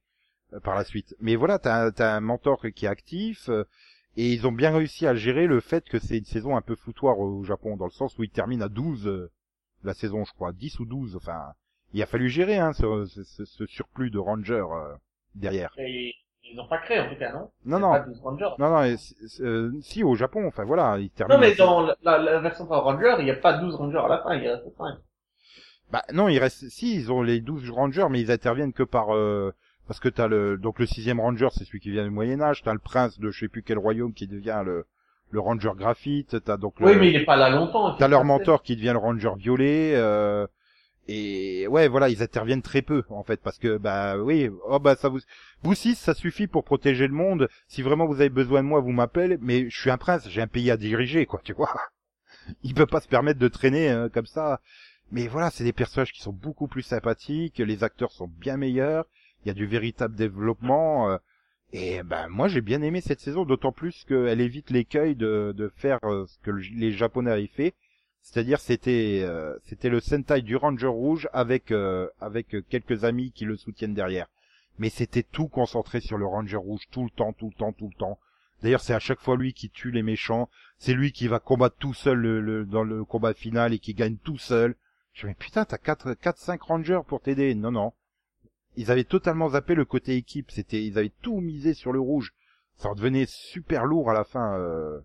euh, 0.53 0.59
par 0.59 0.75
la 0.75 0.83
suite. 0.83 1.13
Mais 1.19 1.35
voilà, 1.35 1.59
t'as 1.59 1.85
un- 1.87 1.91
t'as 1.91 2.15
un 2.15 2.19
mentor 2.21 2.65
qui 2.73 2.85
est 2.85 2.89
actif 2.89 3.49
euh, 3.49 3.65
et 4.17 4.33
ils 4.33 4.47
ont 4.47 4.51
bien 4.51 4.71
réussi 4.75 5.07
à 5.07 5.15
gérer 5.15 5.47
le 5.47 5.59
fait 5.59 5.87
que 5.87 5.99
c'est 5.99 6.17
une 6.17 6.25
saison 6.25 6.55
un 6.57 6.61
peu 6.61 6.75
foutoir 6.75 7.19
au 7.19 7.43
Japon 7.43 7.77
dans 7.77 7.85
le 7.85 7.91
sens 7.91 8.17
où 8.17 8.23
ils 8.23 8.29
terminent 8.29 8.65
à 8.65 8.69
12 8.69 9.07
euh, 9.07 9.31
la 9.83 9.93
saison 9.93 10.25
je 10.25 10.33
crois, 10.33 10.51
10 10.51 10.79
ou 10.79 10.85
12 10.85 11.15
enfin 11.15 11.53
il 11.93 12.01
a 12.03 12.05
fallu 12.05 12.29
gérer 12.29 12.57
hein 12.57 12.73
ce, 12.73 13.05
ce- 13.05 13.45
ce 13.45 13.65
surplus 13.65 14.11
de 14.11 14.19
Ranger 14.19 14.65
euh, 14.71 14.95
derrière. 15.35 15.73
Et 15.77 16.13
ils 16.43 16.59
ont 16.59 16.67
pas 16.67 16.79
créé, 16.79 16.99
en 16.99 17.09
tout 17.09 17.17
cas, 17.17 17.31
non? 17.31 17.49
Non 17.65 17.79
non, 17.79 17.91
pas 17.91 17.99
12 18.01 18.19
Rangers. 18.21 18.49
non, 18.59 18.69
non, 18.69 18.83
et 18.83 18.95
euh, 19.41 19.71
si 19.81 20.03
au 20.03 20.15
Japon, 20.15 20.47
enfin 20.47 20.65
voilà, 20.65 20.97
il 20.99 21.09
termine. 21.11 21.37
Non, 21.37 21.41
mais 21.41 21.55
dans 21.55 21.81
la, 21.81 21.95
la, 22.03 22.17
la 22.17 22.39
version 22.39 22.65
Power 22.65 22.81
Ranger, 22.81 23.15
il 23.19 23.25
n'y 23.25 23.31
a 23.31 23.35
pas 23.35 23.57
12 23.57 23.75
Rangers 23.75 24.01
à 24.03 24.07
la 24.07 24.17
fin, 24.19 24.35
il 24.35 24.47
a 24.47 24.57
5. 24.77 24.97
Bah 25.91 26.03
non, 26.13 26.27
il 26.29 26.37
reste, 26.37 26.69
si 26.69 26.95
ils 26.95 27.11
ont 27.11 27.21
les 27.23 27.39
12 27.41 27.69
rangers, 27.71 28.07
mais 28.09 28.21
ils 28.21 28.31
interviennent 28.31 28.73
que 28.73 28.83
par, 28.83 29.15
euh, 29.15 29.53
parce 29.89 29.99
que 29.99 30.07
t'as 30.07 30.27
le, 30.27 30.55
donc 30.55 30.77
le 30.77 30.85
sixième 30.85 31.19
ranger, 31.19 31.47
c'est 31.51 31.65
celui 31.65 31.79
qui 31.79 31.89
vient 31.89 32.03
du 32.03 32.11
Moyen 32.11 32.39
Âge, 32.41 32.61
t'as 32.61 32.73
le 32.73 32.79
prince 32.79 33.19
de 33.19 33.31
je 33.31 33.39
sais 33.39 33.47
plus 33.47 33.63
quel 33.63 33.79
royaume 33.79 34.13
qui 34.13 34.27
devient 34.27 34.61
le, 34.63 34.85
le 35.31 35.39
ranger 35.39 35.71
graphite, 35.75 36.43
t'as 36.45 36.57
donc 36.57 36.79
le, 36.79 36.85
Oui, 36.85 36.95
mais 36.99 37.09
il 37.09 37.15
est 37.15 37.25
pas 37.25 37.35
là 37.35 37.49
longtemps. 37.49 37.95
t'as 37.95 38.07
leur 38.07 38.23
mentor 38.23 38.61
qui 38.61 38.75
devient 38.75 38.91
le 38.93 38.99
ranger 38.99 39.31
violet, 39.35 39.93
euh, 39.95 40.45
et 41.07 41.65
ouais, 41.69 41.87
voilà, 41.87 42.09
ils 42.09 42.21
interviennent 42.21 42.61
très 42.61 42.83
peu 42.83 43.01
en 43.09 43.23
fait, 43.23 43.41
parce 43.41 43.57
que 43.57 43.77
bah 43.77 44.15
oui, 44.19 44.51
oh 44.67 44.77
bah 44.77 44.95
ça 44.95 45.09
vous, 45.09 45.21
vous 45.63 45.73
six, 45.73 45.95
ça 45.95 46.13
suffit 46.13 46.45
pour 46.45 46.63
protéger 46.63 47.07
le 47.07 47.15
monde. 47.15 47.49
Si 47.67 47.81
vraiment 47.81 48.05
vous 48.05 48.21
avez 48.21 48.29
besoin 48.29 48.61
de 48.61 48.67
moi, 48.67 48.81
vous 48.81 48.91
m'appelez, 48.91 49.39
mais 49.41 49.71
je 49.71 49.79
suis 49.81 49.89
un 49.89 49.97
prince, 49.97 50.29
j'ai 50.29 50.43
un 50.43 50.47
pays 50.47 50.69
à 50.69 50.77
diriger, 50.77 51.25
quoi, 51.25 51.41
tu 51.43 51.53
vois. 51.53 51.73
Il 52.63 52.75
peut 52.75 52.85
pas 52.85 53.01
se 53.01 53.07
permettre 53.07 53.39
de 53.39 53.47
traîner 53.47 53.89
euh, 53.89 54.07
comme 54.07 54.27
ça. 54.27 54.61
Mais 55.11 55.27
voilà, 55.27 55.49
c'est 55.49 55.63
des 55.63 55.73
personnages 55.73 56.13
qui 56.13 56.21
sont 56.21 56.31
beaucoup 56.31 56.67
plus 56.67 56.83
sympathiques, 56.83 57.57
les 57.57 57.83
acteurs 57.83 58.11
sont 58.11 58.27
bien 58.27 58.57
meilleurs, 58.57 59.05
il 59.43 59.47
y 59.47 59.51
a 59.51 59.53
du 59.53 59.65
véritable 59.67 60.15
développement. 60.15 61.09
euh, 61.11 61.17
et 61.71 62.01
ben 62.03 62.27
moi 62.29 62.47
j'ai 62.47 62.61
bien 62.61 62.81
aimé 62.81 63.01
cette 63.01 63.19
saison, 63.19 63.45
d'autant 63.45 63.71
plus 63.71 64.03
qu'elle 64.05 64.41
évite 64.41 64.71
l'écueil 64.71 65.15
de, 65.15 65.53
de 65.55 65.69
faire 65.77 65.99
euh, 66.03 66.25
ce 66.27 66.37
que 66.39 66.51
le- 66.51 66.61
les 66.75 66.91
Japonais 66.91 67.31
avaient 67.31 67.47
fait, 67.47 67.75
c'est-à-dire 68.21 68.59
c'était 68.59 69.21
euh, 69.23 69.55
c'était 69.65 69.89
le 69.89 69.99
Sentai 69.99 70.41
du 70.41 70.55
Ranger 70.55 70.87
Rouge 70.87 71.29
avec 71.33 71.71
euh, 71.71 72.07
avec 72.19 72.55
quelques 72.69 73.03
amis 73.03 73.31
qui 73.31 73.45
le 73.45 73.55
soutiennent 73.57 73.93
derrière. 73.93 74.27
Mais 74.79 74.89
c'était 74.89 75.23
tout 75.23 75.47
concentré 75.47 75.99
sur 76.01 76.17
le 76.17 76.25
Ranger 76.25 76.55
Rouge 76.57 76.83
tout 76.91 77.03
le 77.03 77.09
temps, 77.11 77.33
tout 77.33 77.47
le 77.49 77.53
temps, 77.57 77.73
tout 77.73 77.89
le 77.93 77.97
temps. 77.99 78.17
D'ailleurs 78.63 78.81
c'est 78.81 78.93
à 78.93 78.99
chaque 78.99 79.19
fois 79.21 79.37
lui 79.37 79.53
qui 79.53 79.69
tue 79.69 79.91
les 79.91 80.03
méchants, 80.03 80.49
c'est 80.79 80.93
lui 80.93 81.11
qui 81.11 81.27
va 81.27 81.39
combattre 81.39 81.75
tout 81.79 81.93
seul 81.93 82.17
le, 82.19 82.65
dans 82.65 82.83
le 82.83 83.03
combat 83.05 83.33
final 83.33 83.73
et 83.73 83.79
qui 83.79 83.93
gagne 83.93 84.17
tout 84.17 84.37
seul. 84.37 84.75
Je 85.13 85.27
me 85.27 85.31
dis, 85.33 85.37
putain, 85.39 85.65
t'as 85.65 85.77
4, 85.77 86.13
4, 86.13 86.37
5 86.37 86.61
rangers 86.61 87.01
pour 87.07 87.21
t'aider. 87.21 87.53
Non, 87.55 87.71
non. 87.71 87.93
Ils 88.75 88.91
avaient 88.91 89.03
totalement 89.03 89.49
zappé 89.49 89.75
le 89.75 89.85
côté 89.85 90.15
équipe. 90.15 90.51
C'était, 90.51 90.83
ils 90.83 90.97
avaient 90.97 91.11
tout 91.21 91.39
misé 91.41 91.73
sur 91.73 91.91
le 91.91 91.99
rouge. 91.99 92.33
Ça 92.77 92.89
en 92.89 92.95
devenait 92.95 93.25
super 93.27 93.85
lourd 93.85 94.09
à 94.09 94.13
la 94.13 94.23
fin, 94.23 94.57
euh, 94.57 94.99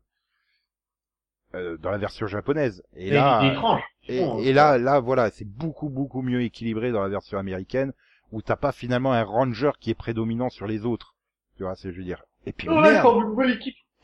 euh, 1.55 1.77
dans 1.79 1.91
la 1.91 1.99
version 1.99 2.27
japonaise. 2.27 2.83
Et 2.95 3.11
là, 3.11 3.53
étrange. 3.53 3.83
et, 4.09 4.19
Bon, 4.21 4.39
et 4.39 4.53
là, 4.53 4.79
là, 4.79 5.01
voilà, 5.01 5.31
c'est 5.31 5.47
beaucoup, 5.49 5.89
beaucoup 5.89 6.23
mieux 6.23 6.43
équilibré 6.43 6.93
dans 6.93 7.03
la 7.03 7.09
version 7.09 7.39
américaine, 7.39 7.93
où 8.33 8.43
t'as 8.43 8.57
pas 8.57 8.73
finalement 8.73 9.13
un 9.13 9.25
ranger 9.25 9.73
qui 9.81 9.91
est 9.91 9.95
prédominant 9.95 10.51
sur 10.51 10.67
les 10.67 10.85
autres. 10.85 11.15
Tu 11.57 11.63
vois, 11.65 11.75
c'est, 11.75 11.93
je 11.93 11.99
veux 11.99 12.05
dire. 12.05 12.23
Et 12.47 12.53
puis, 12.53 12.69
Ouais, 12.69 12.93
merde. 12.93 13.07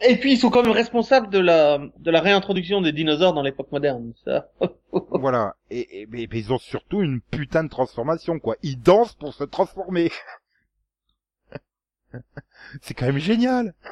Et 0.03 0.17
puis 0.17 0.33
ils 0.33 0.39
sont 0.39 0.51
quand 0.51 0.63
même 0.63 0.73
responsables 0.73 1.29
de 1.31 1.39
la 1.39 1.79
de 1.99 2.11
la 2.11 2.21
réintroduction 2.21 2.81
des 2.81 2.93
dinosaures 2.93 3.35
dans 3.35 3.43
l'époque 3.43 3.71
moderne. 3.73 4.13
Ça. 4.25 4.49
Voilà. 5.13 5.55
Et, 5.71 6.01
et- 6.03 6.07
mais, 6.07 6.27
mais 6.31 6.39
ils 6.39 6.53
ont 6.53 6.59
surtout 6.59 7.03
une 7.03 7.21
putain 7.21 7.65
de 7.65 7.69
transformation, 7.69 8.39
quoi. 8.39 8.57
Ils 8.63 8.81
dansent 8.81 9.15
pour 9.15 9.35
se 9.35 9.45
transformer. 9.45 10.11
c'est 12.83 12.95
quand 12.95 13.07
même 13.07 13.19
génial. 13.19 13.75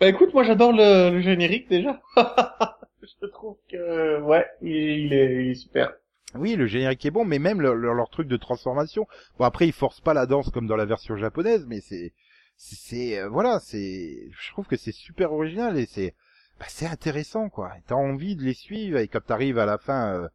Bah 0.00 0.06
écoute, 0.08 0.32
moi 0.32 0.44
j'adore 0.44 0.72
le, 0.72 1.10
le 1.10 1.20
générique 1.20 1.68
déjà. 1.68 2.00
Je 2.16 3.26
trouve 3.26 3.56
que 3.68 4.20
ouais, 4.20 4.46
il, 4.62 4.70
il 4.72 5.12
est, 5.12 5.44
il 5.44 5.50
est 5.50 5.54
super. 5.54 5.92
Oui, 6.36 6.56
le 6.56 6.66
générique 6.66 7.04
est 7.06 7.10
bon, 7.10 7.24
mais 7.24 7.38
même 7.38 7.60
leur, 7.60 7.74
leur, 7.74 7.94
leur 7.94 8.08
truc 8.10 8.26
de 8.28 8.36
transformation. 8.36 9.06
Bon, 9.38 9.44
après, 9.44 9.66
ils 9.66 9.72
forcent 9.72 10.00
pas 10.00 10.14
la 10.14 10.26
danse 10.26 10.50
comme 10.50 10.66
dans 10.66 10.76
la 10.76 10.84
version 10.84 11.16
japonaise, 11.16 11.64
mais 11.68 11.80
c'est, 11.80 12.12
c'est, 12.56 13.18
euh, 13.18 13.28
voilà, 13.28 13.60
c'est, 13.60 14.30
je 14.30 14.50
trouve 14.50 14.66
que 14.66 14.76
c'est 14.76 14.92
super 14.92 15.32
original 15.32 15.78
et 15.78 15.86
c'est, 15.86 16.14
bah, 16.58 16.66
c'est 16.68 16.86
intéressant, 16.86 17.48
quoi. 17.48 17.72
T'as 17.86 17.94
envie 17.94 18.36
de 18.36 18.42
les 18.42 18.54
suivre 18.54 18.98
et 18.98 19.08
quand 19.08 19.24
t'arrives 19.24 19.58
à 19.58 19.66
la 19.66 19.78
fin, 19.78 20.14
euh, 20.14 20.28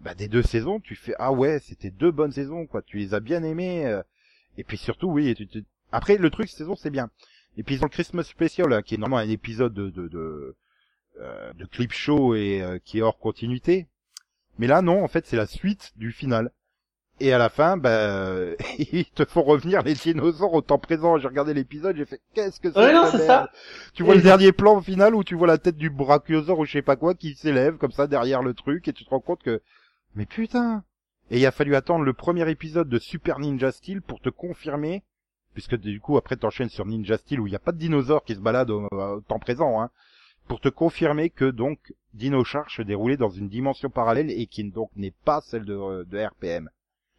bah, 0.00 0.14
des 0.14 0.28
deux 0.28 0.42
saisons, 0.42 0.80
tu 0.80 0.94
fais, 0.96 1.14
ah 1.18 1.32
ouais, 1.32 1.60
c'était 1.60 1.90
deux 1.90 2.10
bonnes 2.10 2.32
saisons, 2.32 2.66
quoi. 2.66 2.82
Tu 2.82 2.98
les 2.98 3.14
as 3.14 3.20
bien 3.20 3.42
aimées, 3.42 3.86
euh, 3.86 4.02
et 4.58 4.64
puis 4.64 4.76
surtout, 4.76 5.08
oui, 5.08 5.34
après, 5.92 6.16
le 6.16 6.30
truc, 6.30 6.48
saison, 6.48 6.76
c'est 6.76 6.90
bien. 6.90 7.10
Et 7.56 7.62
puis 7.62 7.76
ils 7.76 7.82
ont 7.82 7.86
le 7.86 7.90
Christmas 7.90 8.24
Special, 8.24 8.68
là, 8.68 8.82
qui 8.82 8.94
est 8.94 8.98
normalement 8.98 9.28
un 9.28 9.32
épisode 9.32 9.74
de, 9.74 9.90
de, 9.90 10.08
de, 10.08 10.56
de 11.54 11.64
clip 11.66 11.92
show 11.92 12.34
et 12.34 12.80
qui 12.84 12.98
est 12.98 13.02
hors 13.02 13.18
continuité. 13.18 13.86
Mais 14.58 14.66
là, 14.66 14.82
non, 14.82 15.04
en 15.04 15.08
fait, 15.08 15.26
c'est 15.26 15.36
la 15.36 15.46
suite 15.46 15.92
du 15.96 16.10
final. 16.10 16.50
Et 17.20 17.32
à 17.32 17.38
la 17.38 17.48
fin, 17.48 17.76
bah, 17.76 18.54
ils 18.78 19.06
te 19.14 19.24
font 19.24 19.42
revenir 19.42 19.82
les 19.82 19.94
dinosaures 19.94 20.52
au 20.52 20.62
temps 20.62 20.78
présent. 20.78 21.16
J'ai 21.18 21.28
regardé 21.28 21.54
l'épisode, 21.54 21.96
j'ai 21.96 22.04
fait, 22.04 22.20
qu'est-ce 22.34 22.60
que 22.60 22.72
c'est 22.72 22.78
Ouais, 22.78 22.92
non, 22.92 23.06
c'est 23.10 23.26
ça. 23.26 23.50
Tu 23.94 24.02
vois 24.02 24.14
Et 24.14 24.18
le 24.18 24.22
dernier 24.22 24.52
plan 24.52 24.80
final 24.80 25.14
où 25.14 25.22
tu 25.22 25.36
vois 25.36 25.46
la 25.46 25.58
tête 25.58 25.76
du 25.76 25.90
brachiosaure 25.90 26.58
ou 26.58 26.64
je 26.64 26.72
sais 26.72 26.82
pas 26.82 26.96
quoi 26.96 27.14
qui 27.14 27.34
s'élève 27.34 27.76
comme 27.76 27.92
ça 27.92 28.06
derrière 28.06 28.42
le 28.42 28.54
truc 28.54 28.88
et 28.88 28.92
tu 28.92 29.04
te 29.04 29.10
rends 29.10 29.20
compte 29.20 29.42
que, 29.42 29.62
mais 30.16 30.26
putain! 30.26 30.82
Et 31.30 31.38
il 31.38 31.46
a 31.46 31.52
fallu 31.52 31.74
attendre 31.74 32.04
le 32.04 32.12
premier 32.12 32.48
épisode 32.50 32.88
de 32.88 32.98
Super 32.98 33.38
Ninja 33.38 33.72
Steel 33.72 34.02
pour 34.02 34.20
te 34.20 34.28
confirmer, 34.28 35.02
puisque 35.54 35.76
du 35.76 36.00
coup 36.00 36.18
après 36.18 36.36
t'enchaînes 36.36 36.68
sur 36.68 36.84
Ninja 36.84 37.16
Steel 37.16 37.40
où 37.40 37.46
il 37.46 37.50
n'y 37.50 37.56
a 37.56 37.60
pas 37.60 37.72
de 37.72 37.78
dinosaures 37.78 38.24
qui 38.24 38.34
se 38.34 38.40
baladent 38.40 38.70
au, 38.70 38.88
au 38.90 39.20
temps 39.20 39.38
présent, 39.38 39.80
hein, 39.80 39.90
pour 40.48 40.60
te 40.60 40.68
confirmer 40.68 41.30
que 41.30 41.46
donc 41.46 41.94
Dino 42.12 42.44
Charge 42.44 42.76
se 42.76 42.82
déroulait 42.82 43.16
dans 43.16 43.30
une 43.30 43.48
dimension 43.48 43.88
parallèle 43.88 44.30
et 44.30 44.46
qui 44.46 44.64
donc 44.64 44.90
n'est 44.96 45.14
pas 45.24 45.40
celle 45.40 45.64
de, 45.64 46.04
de 46.04 46.18
RPM. 46.18 46.68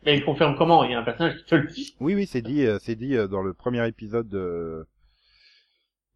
Mais 0.05 0.17
il 0.17 0.23
confirme 0.23 0.55
comment? 0.55 0.83
Il 0.83 0.91
y 0.91 0.93
a 0.93 0.99
un 0.99 1.03
personnage 1.03 1.37
qui 1.37 1.45
te 1.45 1.55
le 1.55 1.67
dit. 1.67 1.95
Oui, 1.99 2.15
oui, 2.15 2.27
c'est 2.27 2.41
dit, 2.41 2.65
euh, 2.65 2.77
c'est 2.81 2.95
dit 2.95 3.15
euh, 3.15 3.27
dans 3.27 3.41
le 3.41 3.53
premier 3.53 3.87
épisode 3.87 4.27
de, 4.29 4.85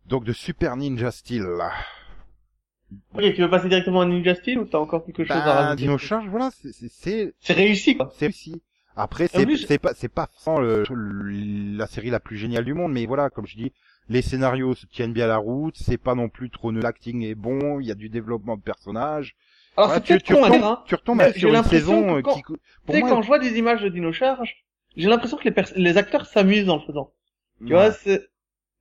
Donc 0.05 0.23
de 0.23 0.33
Super 0.33 0.75
Ninja 0.75 1.11
Steel 1.11 1.43
là. 1.43 1.71
Ok, 3.13 3.21
tu 3.35 3.41
veux 3.41 3.49
passer 3.49 3.69
directement 3.69 4.01
à 4.01 4.05
Ninja 4.05 4.33
Steel 4.35 4.59
ou 4.59 4.65
t'as 4.65 4.79
encore 4.79 5.05
quelque 5.05 5.23
chose 5.23 5.35
à 5.35 5.41
Bah, 5.41 5.53
rajouter? 5.63 5.83
Dino 5.83 5.97
Charge, 5.97 6.27
voilà, 6.27 6.49
c'est- 6.51 7.33
c'est 7.39 7.53
réussi, 7.53 7.95
quoi. 7.95 8.11
c'est 8.17 8.25
réussi. 8.27 8.61
Après, 8.95 9.27
c'est 9.27 9.45
plus, 9.45 9.57
c'est 9.65 9.77
pas 9.79 9.93
c'est 9.93 10.09
pas 10.09 10.27
sans 10.37 10.59
le, 10.59 10.83
le- 10.91 11.77
la 11.77 11.87
série 11.87 12.09
la 12.09 12.19
plus 12.19 12.37
géniale 12.37 12.65
du 12.65 12.73
monde, 12.73 12.91
mais 12.91 13.05
voilà, 13.05 13.29
comme 13.29 13.45
je 13.47 13.55
dis, 13.55 13.71
les 14.09 14.21
scénarios 14.21 14.73
se 14.75 14.87
tiennent 14.87 15.13
bien 15.13 15.27
la 15.27 15.37
route. 15.37 15.77
C'est 15.77 15.97
pas 15.97 16.15
non 16.15 16.27
plus 16.29 16.49
trop 16.49 16.71
l'acting 16.71 17.23
est 17.23 17.35
bon. 17.35 17.79
Il 17.79 17.87
y 17.87 17.91
a 17.91 17.95
du 17.95 18.09
développement 18.09 18.57
de 18.57 18.61
personnages. 18.61 19.35
Alors, 19.79 19.91
Ouais, 19.91 19.95
c'est 19.95 20.07
peut-être 20.07 20.23
tu, 20.23 20.33
con 20.33 20.43
à 20.43 20.49
retombes, 20.49 20.59
dire, 20.59 20.67
hein. 20.67 20.83
tu 20.87 20.95
retombes 20.95 21.21
sur 21.37 21.53
une 21.53 21.63
saison 21.63 22.03
que 22.05 22.11
euh, 22.17 22.21
quand- 22.21 22.33
qui, 22.35 22.43
pour 22.85 22.95
moi, 22.97 23.09
quand 23.09 23.21
je 23.21 23.27
vois 23.27 23.39
des 23.39 23.57
images 23.57 23.81
de 23.81 23.89
Dino 23.89 24.11
Charge, 24.11 24.65
j'ai 24.97 25.07
l'impression 25.07 25.37
que 25.37 25.47
les, 25.75 25.97
acteurs 25.97 26.25
s'amusent 26.25 26.69
en 26.69 26.75
le 26.77 26.81
faisant. 26.81 27.13
Tu 27.65 27.73
Ouais. 27.73 27.79
vois, 27.79 27.91
c'est 27.91 28.27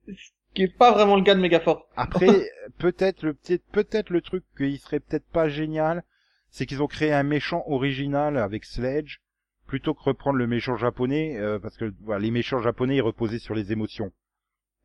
ce 0.08 0.30
qui 0.54 0.62
est 0.62 0.76
pas 0.76 0.92
vraiment 0.92 1.16
le 1.16 1.22
cas 1.22 1.34
de 1.34 1.40
Megaforce. 1.40 1.82
Après, 1.96 2.50
peut-être 2.78 3.22
le 3.22 3.34
peut 3.34 3.58
peut-être 3.72 4.10
le 4.10 4.20
truc 4.22 4.44
qui 4.56 4.78
serait 4.78 5.00
peut-être 5.00 5.26
pas 5.26 5.48
génial, 5.48 6.02
c'est 6.50 6.66
qu'ils 6.66 6.82
ont 6.82 6.86
créé 6.86 7.12
un 7.12 7.22
méchant 7.22 7.62
original 7.66 8.36
avec 8.38 8.64
Sledge 8.64 9.18
plutôt 9.66 9.94
que 9.94 10.02
reprendre 10.02 10.38
le 10.38 10.46
méchant 10.46 10.76
japonais, 10.76 11.36
euh, 11.36 11.58
parce 11.58 11.76
que 11.76 11.92
voilà, 12.02 12.20
les 12.20 12.30
méchants 12.30 12.60
japonais 12.60 12.96
ils 12.96 13.02
reposaient 13.02 13.38
sur 13.38 13.54
les 13.54 13.70
émotions. 13.72 14.12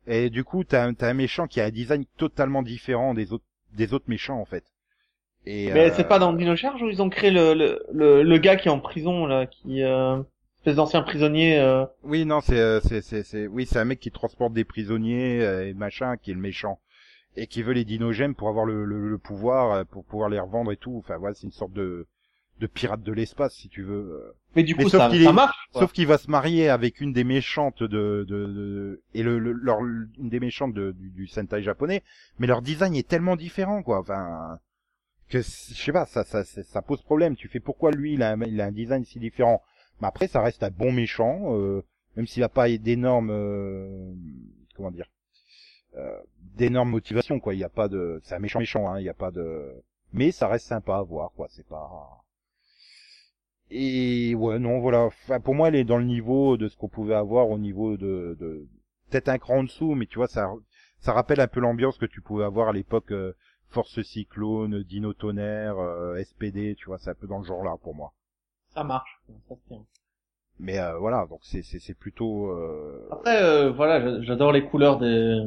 Et 0.06 0.30
du 0.30 0.44
coup, 0.44 0.64
t'as 0.64 0.86
un- 0.86 0.94
t'as 0.94 1.10
un 1.10 1.14
méchant 1.14 1.46
qui 1.46 1.60
a 1.60 1.66
un 1.66 1.70
design 1.70 2.04
totalement 2.18 2.62
différent 2.62 3.14
des 3.14 3.32
autres 3.32 3.46
des 3.72 3.94
autres 3.94 4.08
méchants 4.08 4.40
en 4.40 4.44
fait. 4.44 4.64
Et 5.46 5.70
Mais 5.72 5.90
euh, 5.90 5.94
c'est 5.94 6.08
pas 6.08 6.18
dans 6.18 6.32
Dino 6.32 6.56
Charge 6.56 6.82
où 6.82 6.88
ils 6.88 7.02
ont 7.02 7.10
créé 7.10 7.30
le, 7.30 7.54
le, 7.54 7.82
le, 7.92 8.22
le 8.22 8.38
gars 8.38 8.56
qui 8.56 8.68
est 8.68 8.70
en 8.70 8.80
prison, 8.80 9.26
là, 9.26 9.46
qui, 9.46 9.82
euh, 9.82 10.22
espèce 10.58 10.76
d'ancien 10.76 11.02
prisonnier, 11.02 11.58
euh, 11.60 11.84
Oui, 12.02 12.24
non, 12.26 12.40
c'est 12.40 12.58
euh, 12.58 12.80
c'est 12.80 13.00
c'est 13.02 13.22
c'est 13.24 13.46
oui, 13.46 13.66
c'est 13.66 13.78
un 13.78 13.84
mec 13.84 13.98
qui 14.00 14.10
transporte 14.10 14.52
des 14.52 14.64
prisonniers 14.64 15.40
euh, 15.42 15.66
et 15.68 15.74
machin, 15.74 16.16
qui 16.16 16.30
est 16.30 16.34
le 16.34 16.40
méchant 16.40 16.80
et 17.36 17.46
qui 17.48 17.62
veut 17.62 17.74
les 17.74 17.84
dinogèmes 17.84 18.34
pour 18.34 18.48
avoir 18.48 18.64
le, 18.66 18.84
le, 18.84 19.08
le 19.10 19.18
pouvoir, 19.18 19.72
euh, 19.72 19.84
pour 19.84 20.04
pouvoir 20.04 20.28
les 20.30 20.40
revendre 20.40 20.72
et 20.72 20.76
tout. 20.78 20.96
Enfin 20.98 21.18
voilà, 21.18 21.34
c'est 21.34 21.46
une 21.46 21.52
sorte 21.52 21.72
de 21.72 22.06
de 22.60 22.66
pirate 22.68 23.02
de 23.02 23.12
l'espace 23.12 23.54
si 23.54 23.68
tu 23.68 23.82
veux. 23.82 24.34
mais 24.54 24.62
du 24.62 24.74
Mais 24.76 24.84
coup, 24.84 24.90
sauf 24.90 25.00
ça, 25.00 25.08
qu'il 25.10 25.22
ça 25.22 25.30
est- 25.30 25.32
marche, 25.32 25.68
quoi. 25.72 25.80
Sauf 25.82 25.92
qu'il 25.92 26.06
va 26.06 26.18
se 26.18 26.30
marier 26.30 26.68
avec 26.68 27.00
une 27.00 27.12
des 27.12 27.24
méchantes 27.24 27.82
de, 27.82 28.24
de, 28.28 28.46
de- 28.46 29.02
et 29.14 29.22
le, 29.22 29.38
le- 29.38 29.52
leur 29.52 29.80
une 29.80 30.28
des 30.28 30.40
méchantes 30.40 30.74
de- 30.74 30.92
du, 30.92 31.10
du 31.10 31.26
Sentai 31.26 31.62
japonais, 31.62 32.02
mais 32.38 32.46
leur 32.46 32.62
design 32.62 32.94
est 32.94 33.08
tellement 33.08 33.36
différent 33.36 33.82
quoi. 33.82 34.00
Enfin 34.00 34.58
que 35.28 35.38
je 35.38 35.42
sais 35.42 35.92
pas, 35.92 36.06
ça, 36.06 36.24
ça 36.24 36.44
ça 36.44 36.82
pose 36.82 37.02
problème. 37.02 37.36
Tu 37.36 37.48
fais 37.48 37.60
pourquoi 37.60 37.90
lui 37.90 38.14
il 38.14 38.22
a 38.22 38.32
un, 38.32 38.72
design 38.72 39.04
si 39.04 39.18
différent? 39.18 39.62
Mais 40.00 40.08
après 40.08 40.28
ça 40.28 40.42
reste 40.42 40.62
un 40.62 40.70
bon 40.70 40.92
méchant, 40.92 41.54
euh, 41.56 41.82
même 42.16 42.26
s'il 42.26 42.42
a 42.42 42.48
pas 42.48 42.68
d'énormes 42.68 43.30
euh, 43.30 44.12
comment 44.76 44.90
dire 44.90 45.10
euh, 45.96 46.20
d'énormes 46.56 46.90
motivations 46.90 47.40
quoi. 47.40 47.54
Il 47.54 47.60
y 47.60 47.64
a 47.64 47.68
pas 47.68 47.88
de 47.88 48.20
c'est 48.24 48.34
un 48.34 48.40
méchant 48.40 48.58
méchant 48.60 48.88
hein. 48.88 49.00
Il 49.00 49.04
y 49.04 49.08
a 49.08 49.14
pas 49.14 49.30
de 49.30 49.82
mais 50.12 50.30
ça 50.32 50.48
reste 50.48 50.66
sympa 50.66 50.96
à 50.96 51.02
voir 51.02 51.32
quoi. 51.32 51.48
C'est 51.50 51.66
pas 51.66 52.24
et 53.70 54.34
ouais, 54.34 54.58
non, 54.58 54.78
voilà. 54.80 55.08
Pour 55.42 55.54
moi, 55.54 55.68
elle 55.68 55.74
est 55.74 55.84
dans 55.84 55.98
le 55.98 56.04
niveau 56.04 56.56
de 56.56 56.68
ce 56.68 56.76
qu'on 56.76 56.88
pouvait 56.88 57.14
avoir 57.14 57.50
au 57.50 57.58
niveau 57.58 57.96
de, 57.96 58.36
de... 58.38 58.66
peut-être 59.10 59.28
un 59.28 59.38
cran 59.38 59.58
en 59.58 59.64
dessous, 59.64 59.94
mais 59.94 60.06
tu 60.06 60.18
vois, 60.18 60.28
ça, 60.28 60.52
ça 61.00 61.12
rappelle 61.12 61.40
un 61.40 61.48
peu 61.48 61.60
l'ambiance 61.60 61.98
que 61.98 62.06
tu 62.06 62.20
pouvais 62.20 62.44
avoir 62.44 62.68
à 62.68 62.72
l'époque 62.72 63.10
euh, 63.12 63.34
Force 63.70 64.02
Cyclone, 64.02 64.82
Dino 64.82 65.12
Tonnerre, 65.12 65.78
euh, 65.78 66.22
SPD, 66.22 66.74
tu 66.76 66.86
vois, 66.86 66.98
c'est 66.98 67.10
un 67.10 67.14
peu 67.14 67.26
dans 67.26 67.38
le 67.38 67.44
genre 67.44 67.64
là 67.64 67.76
pour 67.82 67.94
moi. 67.94 68.12
Ça 68.74 68.84
marche, 68.84 69.20
ça 69.48 69.54
se 69.54 69.60
tient. 69.68 69.84
Mais 70.60 70.78
euh, 70.78 70.98
voilà, 70.98 71.26
donc 71.26 71.40
c'est 71.42 71.62
c'est 71.62 71.78
c'est 71.80 71.94
plutôt. 71.94 72.48
Euh... 72.50 73.08
Après, 73.10 73.42
euh, 73.42 73.70
voilà, 73.72 74.00
j'a- 74.00 74.22
j'adore 74.22 74.52
les 74.52 74.64
couleurs 74.64 74.98
des, 74.98 75.40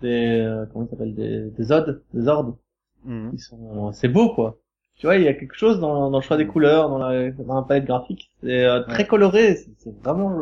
des, 0.00 0.40
euh, 0.40 0.66
comment 0.72 0.84
ça 0.86 0.92
s'appelle, 0.92 1.14
des, 1.14 1.50
des 1.50 1.72
odes, 1.72 2.02
des 2.12 2.26
ordres. 2.28 2.56
mhm. 3.04 3.32
Ils 3.34 3.40
sont, 3.40 3.92
c'est 3.92 4.08
beau, 4.08 4.34
quoi. 4.34 4.58
Tu 4.96 5.06
vois, 5.06 5.16
il 5.16 5.24
y 5.24 5.28
a 5.28 5.34
quelque 5.34 5.54
chose 5.56 5.80
dans, 5.80 6.10
dans 6.10 6.18
le 6.18 6.22
choix 6.24 6.36
des 6.36 6.46
couleurs, 6.46 6.88
dans 6.88 6.98
la, 6.98 7.30
dans 7.32 7.56
la 7.56 7.62
palette 7.62 7.86
graphique. 7.86 8.30
C'est 8.42 8.64
euh, 8.64 8.82
très 8.84 9.04
Ouais. 9.04 9.08
coloré, 9.08 9.56
c'est 9.56 9.70
c'est 9.78 9.96
vraiment, 10.02 10.40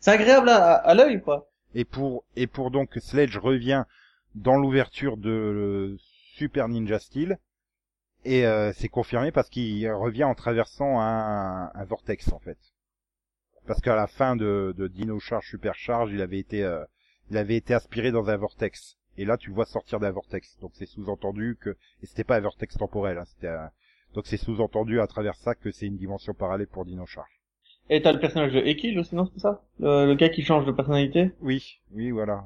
c'est 0.00 0.10
agréable 0.12 0.48
à, 0.50 0.74
à 0.74 0.94
l'œil, 0.94 1.20
quoi. 1.22 1.48
Et 1.74 1.84
pour 1.84 2.24
et 2.36 2.46
pour 2.48 2.70
donc 2.72 2.94
Sledge 2.96 3.36
revient 3.38 3.84
dans 4.34 4.56
l'ouverture 4.56 5.16
de 5.16 5.30
euh, 5.30 5.96
Super 6.36 6.68
Ninja 6.68 6.98
Steel 6.98 7.38
et 8.24 8.46
euh, 8.46 8.72
c'est 8.74 8.88
confirmé 8.88 9.32
parce 9.32 9.48
qu'il 9.48 9.90
revient 9.90 10.24
en 10.24 10.34
traversant 10.34 11.00
un, 11.00 11.70
un 11.74 11.84
vortex 11.84 12.30
en 12.32 12.38
fait. 12.38 12.58
Parce 13.66 13.80
qu'à 13.80 13.96
la 13.96 14.06
fin 14.06 14.36
de, 14.36 14.74
de 14.76 14.86
Dino 14.86 15.18
Charge 15.18 15.48
Super 15.48 15.74
Charge, 15.74 16.12
il 16.12 16.20
avait 16.20 16.38
été 16.38 16.62
euh, 16.62 16.84
il 17.30 17.36
avait 17.38 17.56
été 17.56 17.72
aspiré 17.72 18.12
dans 18.12 18.28
un 18.28 18.36
vortex 18.36 18.96
et 19.16 19.24
là 19.24 19.36
tu 19.38 19.48
le 19.48 19.54
vois 19.54 19.64
sortir 19.64 19.98
d'un 19.98 20.10
vortex. 20.10 20.58
Donc 20.60 20.72
c'est 20.74 20.86
sous-entendu 20.86 21.56
que 21.60 21.70
et 22.02 22.06
c'était 22.06 22.24
pas 22.24 22.36
un 22.36 22.40
vortex 22.40 22.76
temporel, 22.76 23.16
hein, 23.16 23.24
c'était 23.24 23.48
un... 23.48 23.70
donc 24.14 24.26
c'est 24.26 24.36
sous-entendu 24.36 25.00
à 25.00 25.06
travers 25.06 25.36
ça 25.36 25.54
que 25.54 25.70
c'est 25.70 25.86
une 25.86 25.96
dimension 25.96 26.34
parallèle 26.34 26.68
pour 26.68 26.84
Dino 26.84 27.06
Charge. 27.06 27.40
Et 27.88 28.02
t'as 28.02 28.12
le 28.12 28.20
personnage 28.20 28.52
de 28.52 28.60
Ekil 28.60 28.98
aussi, 28.98 29.14
non, 29.14 29.30
c'est 29.32 29.40
ça? 29.40 29.62
Le, 29.78 30.06
le 30.06 30.14
gars 30.16 30.28
qui 30.28 30.42
change 30.42 30.66
de 30.66 30.72
personnalité? 30.72 31.30
Oui, 31.40 31.80
oui, 31.92 32.10
voilà. 32.10 32.44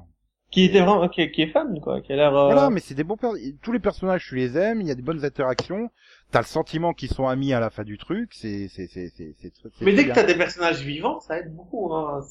Qui 0.51 0.65
était 0.65 0.79
vraiment, 0.81 1.07
qui, 1.07 1.31
qui 1.31 1.43
est 1.43 1.47
fan, 1.47 1.79
quoi, 1.81 2.01
qui 2.01 2.11
a 2.11 2.17
l'air, 2.17 2.35
euh, 2.35 2.45
Voilà, 2.47 2.69
mais 2.69 2.81
c'est 2.81 2.93
des 2.93 3.05
bons 3.05 3.15
per- 3.17 3.55
tous 3.61 3.71
les 3.71 3.79
personnages 3.79 4.25
tu 4.27 4.35
les 4.35 4.57
aimes, 4.57 4.81
il 4.81 4.87
y 4.87 4.91
a 4.91 4.95
des 4.95 5.01
bonnes 5.01 5.23
interactions, 5.23 5.89
t'as 6.31 6.39
le 6.39 6.45
sentiment 6.45 6.93
qu'ils 6.93 7.09
sont 7.09 7.27
amis 7.27 7.53
à 7.53 7.59
la 7.61 7.69
fin 7.69 7.83
du 7.83 7.97
truc, 7.97 8.33
c'est 8.33 8.67
c'est 8.67 8.87
c'est 8.87 9.09
c'est 9.15 9.33
c'est 9.39 9.53
c'est 9.55 9.81
mais 9.85 9.93
dès 9.93 10.05
que 10.05 10.13
t'as 10.13 10.23
des 10.23 10.35
personnages 10.35 10.81
vivants, 10.83 11.19
ça 11.21 11.39
aide 11.39 11.55
beaucoup, 11.55 11.93
hein. 11.93 12.21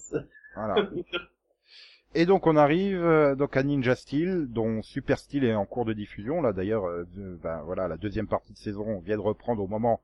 Voilà. 0.54 0.74
Et 2.14 2.26
donc 2.26 2.46
on 2.48 2.56
arrive 2.56 3.00
euh, 3.04 3.36
donc 3.36 3.56
à 3.56 3.62
Ninja 3.62 3.94
Steel, 3.94 4.46
dont 4.48 4.82
Super 4.82 5.18
Steel 5.18 5.44
est 5.44 5.54
en 5.54 5.64
cours 5.64 5.84
de 5.84 5.92
diffusion 5.92 6.42
là 6.42 6.52
d'ailleurs. 6.52 6.84
euh, 6.86 7.04
ben 7.42 7.62
voilà, 7.64 7.86
la 7.88 7.96
deuxième 7.96 8.26
partie 8.26 8.52
de 8.52 8.58
saison 8.58 8.98
vient 9.00 9.16
de 9.16 9.22
reprendre 9.22 9.62
au 9.62 9.68
moment 9.68 10.00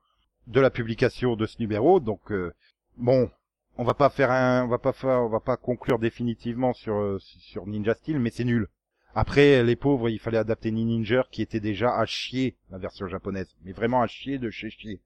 de 0.47 0.61
la 0.61 0.69
publication 0.69 1.35
de 1.35 1.45
ce 1.45 1.57
numéro. 1.59 1.99
Donc 1.99 2.31
euh, 2.31 2.53
bon, 2.95 3.29
on 3.77 3.83
va 3.83 3.93
pas 3.93 4.09
faire 4.09 4.31
un, 4.31 4.65
on 4.65 4.67
va 4.67 4.77
pas 4.77 4.93
faire, 4.93 5.21
on 5.23 5.29
va 5.29 5.39
pas 5.39 5.57
conclure 5.57 5.99
définitivement 5.99 6.73
sur 6.73 6.95
euh, 6.95 7.19
sur 7.19 7.65
Ninja 7.67 7.93
Steel, 7.95 8.19
mais 8.19 8.29
c'est 8.31 8.43
nul. 8.43 8.67
Après 9.15 9.63
les 9.63 9.75
pauvres, 9.75 10.09
il 10.09 10.19
fallait 10.19 10.37
adapter 10.37 10.71
Ninja 10.71 11.25
qui 11.31 11.41
était 11.41 11.59
déjà 11.59 11.95
à 11.95 12.05
chier 12.05 12.55
la 12.71 12.77
version 12.77 13.07
japonaise, 13.07 13.55
mais 13.63 13.71
vraiment 13.71 14.01
à 14.01 14.07
chier 14.07 14.37
de 14.37 14.49
chez 14.49 14.69
chier. 14.69 15.01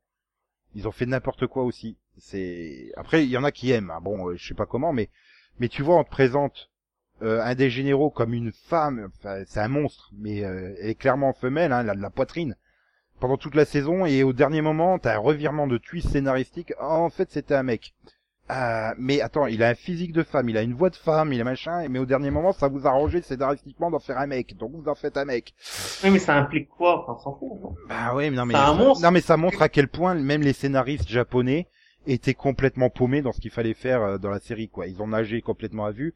Ils 0.75 0.87
ont 0.87 0.91
fait 0.91 1.05
n'importe 1.05 1.47
quoi 1.47 1.63
aussi. 1.63 1.97
C'est 2.17 2.91
après 2.97 3.23
il 3.25 3.29
y 3.29 3.37
en 3.37 3.43
a 3.43 3.51
qui 3.51 3.71
aiment. 3.71 3.91
hein. 3.91 3.99
Bon, 4.01 4.29
euh, 4.29 4.35
je 4.35 4.47
sais 4.47 4.53
pas 4.53 4.65
comment, 4.65 4.93
mais 4.93 5.09
mais 5.59 5.69
tu 5.69 5.81
vois, 5.83 5.97
on 5.97 6.03
te 6.03 6.09
présente 6.09 6.69
euh, 7.21 7.41
un 7.41 7.55
des 7.55 7.69
généraux 7.69 8.09
comme 8.09 8.33
une 8.33 8.51
femme, 8.51 9.11
enfin, 9.17 9.43
c'est 9.45 9.59
un 9.59 9.67
monstre, 9.67 10.09
mais 10.17 10.37
elle 10.37 10.75
est 10.79 10.95
clairement 10.95 11.33
femelle, 11.33 11.71
hein, 11.71 11.81
elle 11.81 11.89
a 11.89 11.95
de 11.95 12.01
la 12.01 12.09
poitrine 12.09 12.55
pendant 13.19 13.37
toute 13.37 13.53
la 13.53 13.65
saison, 13.65 14.05
et 14.07 14.23
au 14.23 14.33
dernier 14.33 14.61
moment, 14.61 14.97
t'as 14.97 15.13
un 15.15 15.19
revirement 15.19 15.67
de 15.67 15.77
twist 15.77 16.09
scénaristique. 16.09 16.73
En 16.79 17.11
fait, 17.11 17.29
c'était 17.29 17.53
un 17.53 17.61
mec. 17.61 17.93
Euh, 18.51 18.93
mais 18.97 19.21
attends, 19.21 19.47
il 19.47 19.63
a 19.63 19.69
un 19.69 19.75
physique 19.75 20.11
de 20.11 20.23
femme, 20.23 20.49
il 20.49 20.57
a 20.57 20.61
une 20.61 20.73
voix 20.73 20.89
de 20.89 20.95
femme, 20.95 21.31
il 21.31 21.39
a 21.39 21.43
machin, 21.45 21.87
mais 21.87 21.99
au 21.99 22.05
dernier 22.05 22.31
moment, 22.31 22.51
ça 22.51 22.67
vous 22.67 22.85
a 22.85 22.89
arrangé 22.89 23.21
scénaristiquement 23.21 23.89
d'en 23.89 23.99
faire 23.99 24.17
un 24.17 24.27
mec, 24.27 24.57
donc 24.57 24.71
vous 24.73 24.89
en 24.89 24.95
faites 24.95 25.15
un 25.15 25.23
mec. 25.25 25.53
Oui, 26.03 26.09
mais 26.09 26.19
ça 26.19 26.35
implique 26.35 26.67
quoi? 26.69 27.05
Enfin, 27.07 27.23
s'en 27.23 27.33
fout. 27.37 27.61
non 27.61 27.75
Bah 27.87 28.13
ouais, 28.13 28.29
mais 28.29 28.35
non 28.35 28.75
monstre. 28.75 29.03
non 29.05 29.11
mais 29.11 29.21
ça 29.21 29.37
montre 29.37 29.61
à 29.61 29.69
quel 29.69 29.87
point 29.87 30.15
même 30.15 30.41
les 30.41 30.53
scénaristes 30.53 31.07
japonais 31.07 31.67
étaient 32.07 32.33
complètement 32.33 32.89
paumés 32.89 33.21
dans 33.21 33.31
ce 33.31 33.39
qu'il 33.39 33.51
fallait 33.51 33.73
faire 33.73 34.01
euh, 34.01 34.17
dans 34.17 34.31
la 34.31 34.39
série 34.39 34.67
quoi. 34.67 34.87
Ils 34.87 35.01
ont 35.01 35.07
nagé 35.07 35.41
complètement 35.41 35.85
à 35.85 35.91
vue 35.91 36.13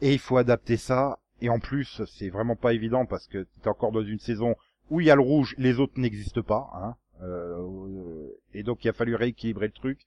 et 0.00 0.12
il 0.12 0.18
faut 0.18 0.38
adapter 0.38 0.76
ça 0.76 1.18
et 1.42 1.48
en 1.50 1.58
plus 1.58 2.00
c'est 2.06 2.30
vraiment 2.30 2.56
pas 2.56 2.72
évident 2.72 3.04
parce 3.04 3.26
que 3.26 3.46
t'es 3.62 3.68
encore 3.68 3.92
dans 3.92 4.04
une 4.04 4.20
saison 4.20 4.54
où 4.90 5.00
il 5.00 5.06
y 5.06 5.10
a 5.10 5.16
le 5.16 5.22
rouge, 5.22 5.54
les 5.58 5.80
autres 5.80 5.94
n'existent 5.96 6.42
pas 6.42 6.70
hein. 6.74 6.94
Euh, 7.22 8.28
et 8.54 8.62
donc 8.62 8.84
il 8.84 8.88
a 8.88 8.92
fallu 8.92 9.14
rééquilibrer 9.14 9.66
le 9.66 9.72
truc. 9.72 10.00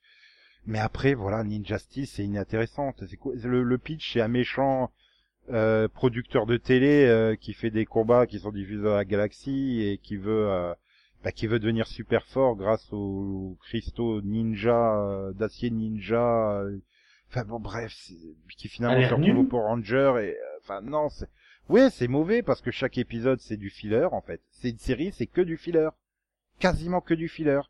Mais 0.68 0.80
après 0.80 1.14
voilà, 1.14 1.44
Ninja 1.44 1.80
Steel 1.80 2.06
c'est 2.06 2.24
inintéressant. 2.24 2.94
C'est 3.08 3.18
quoi 3.18 3.34
le, 3.42 3.64
le 3.64 3.78
pitch 3.78 4.14
c'est 4.14 4.22
un 4.22 4.28
méchant 4.28 4.92
euh, 5.50 5.88
producteur 5.88 6.46
de 6.46 6.58
télé 6.58 7.06
euh, 7.06 7.36
qui 7.36 7.54
fait 7.54 7.72
des 7.72 7.86
combats 7.86 8.28
qui 8.28 8.40
sont 8.40 8.52
diffusés 8.52 8.84
dans 8.84 8.96
la 8.96 9.06
galaxie 9.06 9.82
et 9.82 9.98
qui 9.98 10.18
veut 10.18 10.50
euh, 10.52 10.74
bah, 11.24 11.32
qui 11.32 11.48
veut 11.48 11.60
devenir 11.60 11.88
super 11.88 12.26
fort 12.26 12.58
grâce 12.58 12.86
aux 12.92 13.58
cristaux 13.62 14.22
ninja 14.22 15.00
euh, 15.00 15.32
d'acier 15.32 15.70
ninja 15.70 16.60
euh, 16.62 16.78
enfin 17.30 17.46
bon 17.46 17.62
bref 17.62 17.94
qui 18.58 18.68
finalement 18.68 19.08
se 19.08 19.14
retrouve 19.14 19.40
au 19.40 19.44
Power 19.46 19.68
Ranger 19.68 20.16
et 20.22 20.36
euh, 20.36 20.60
enfin 20.62 20.82
non 20.82 21.08
c'est 21.08 21.30
ouais 21.70 21.90
c'est 21.92 22.10
mauvais 22.10 22.42
parce 22.44 22.62
que 22.62 22.72
chaque 22.72 22.98
épisode 22.98 23.40
c'est 23.40 23.58
du 23.58 23.70
filler 23.70 24.10
en 24.12 24.22
fait. 24.22 24.42
C'est 24.52 24.70
une 24.70 24.80
série 24.80 25.14
c'est 25.14 25.28
que 25.28 25.42
du 25.42 25.56
filler. 25.56 25.90
Quasiment 26.60 27.00
que 27.00 27.14
du 27.14 27.30
filler 27.30 27.62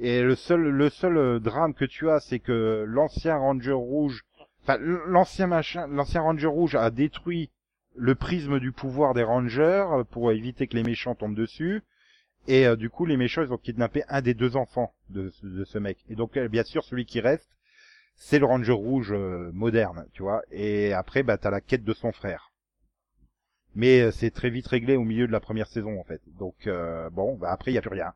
et 0.00 0.22
le 0.22 0.34
seul 0.34 0.62
le 0.62 0.90
seul 0.90 1.16
euh, 1.16 1.38
drame 1.38 1.74
que 1.74 1.84
tu 1.84 2.10
as 2.10 2.20
c'est 2.20 2.40
que 2.40 2.84
l'ancien 2.88 3.36
Ranger 3.36 3.72
rouge 3.72 4.24
enfin 4.62 4.78
l'ancien 4.78 5.46
machin 5.46 5.86
l'ancien 5.86 6.22
Ranger 6.22 6.46
rouge 6.48 6.74
a 6.74 6.90
détruit 6.90 7.50
le 7.96 8.14
prisme 8.14 8.58
du 8.60 8.72
pouvoir 8.72 9.14
des 9.14 9.22
Rangers 9.22 9.84
euh, 9.92 10.04
pour 10.04 10.32
éviter 10.32 10.66
que 10.66 10.76
les 10.76 10.82
méchants 10.82 11.14
tombent 11.14 11.36
dessus 11.36 11.82
et 12.48 12.66
euh, 12.66 12.76
du 12.76 12.90
coup 12.90 13.06
les 13.06 13.16
méchants 13.16 13.42
ils 13.42 13.52
ont 13.52 13.58
kidnappé 13.58 14.02
un 14.08 14.22
des 14.22 14.34
deux 14.34 14.56
enfants 14.56 14.94
de, 15.10 15.30
ce- 15.30 15.78
mec 15.78 15.98
et 16.08 16.14
donc 16.16 16.38
bien 16.38 16.64
sûr 16.64 16.82
celui 16.84 17.04
qui 17.06 17.20
reste 17.20 17.50
c'est 18.16 18.38
le 18.38 18.46
Ranger 18.46 18.72
rouge 18.72 19.12
moderne 19.52 20.06
tu 20.12 20.22
vois 20.22 20.42
et 20.50 20.92
après 20.92 21.22
bah 21.22 21.38
t'as 21.38 21.50
la 21.50 21.60
quête 21.60 21.84
de 21.84 21.92
son 21.94 22.12
frère 22.12 22.50
Mais 23.74 24.10
c'est 24.12 24.30
très 24.30 24.50
vite 24.50 24.66
réglé 24.66 24.96
au 24.96 25.04
milieu 25.04 25.26
de 25.26 25.32
la 25.32 25.40
première 25.40 25.66
saison 25.68 25.98
en 26.00 26.04
fait. 26.04 26.20
Donc 26.38 26.68
bon, 27.12 27.36
bah 27.36 27.50
après 27.50 27.70
il 27.70 27.74
y 27.74 27.78
a 27.78 27.82
plus 27.82 27.90
rien. 27.90 28.12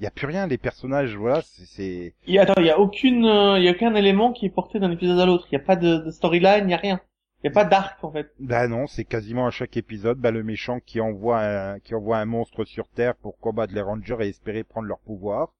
Il 0.00 0.04
y 0.04 0.06
a 0.06 0.10
plus 0.10 0.26
rien. 0.26 0.46
Les 0.46 0.58
personnages, 0.58 1.16
voilà, 1.16 1.42
c'est- 1.42 2.14
Il 2.26 2.38
attends, 2.38 2.54
il 2.60 2.66
y 2.66 2.70
a 2.70 2.78
aucune, 2.80 3.24
euh, 3.24 3.58
il 3.58 3.64
y 3.64 3.68
a 3.68 3.72
aucun 3.72 3.94
élément 3.94 4.32
qui 4.32 4.46
est 4.46 4.50
porté 4.50 4.80
d'un 4.80 4.90
épisode 4.90 5.18
à 5.20 5.26
l'autre. 5.26 5.46
Il 5.50 5.54
y 5.54 5.56
a 5.56 5.64
pas 5.64 5.76
de, 5.76 5.98
de 5.98 6.10
storyline, 6.10 6.64
il 6.68 6.70
y 6.70 6.74
a 6.74 6.78
rien. 6.78 7.00
Il 7.44 7.48
y 7.48 7.50
a 7.50 7.52
pas 7.52 7.64
d'arc 7.64 8.02
en 8.04 8.12
fait. 8.12 8.32
Bah 8.38 8.68
non, 8.68 8.86
c'est 8.86 9.04
quasiment 9.04 9.46
à 9.46 9.50
chaque 9.50 9.76
épisode, 9.76 10.18
bah 10.18 10.30
le 10.30 10.44
méchant 10.44 10.78
qui 10.80 11.00
envoie 11.00 11.40
un, 11.40 11.78
qui 11.80 11.94
envoie 11.94 12.18
un 12.18 12.24
monstre 12.24 12.64
sur 12.64 12.88
Terre 12.88 13.16
pour 13.16 13.36
combattre 13.38 13.74
les 13.74 13.80
Rangers 13.80 14.16
et 14.20 14.28
espérer 14.28 14.62
prendre 14.62 14.86
leur 14.86 15.00
pouvoir. 15.00 15.52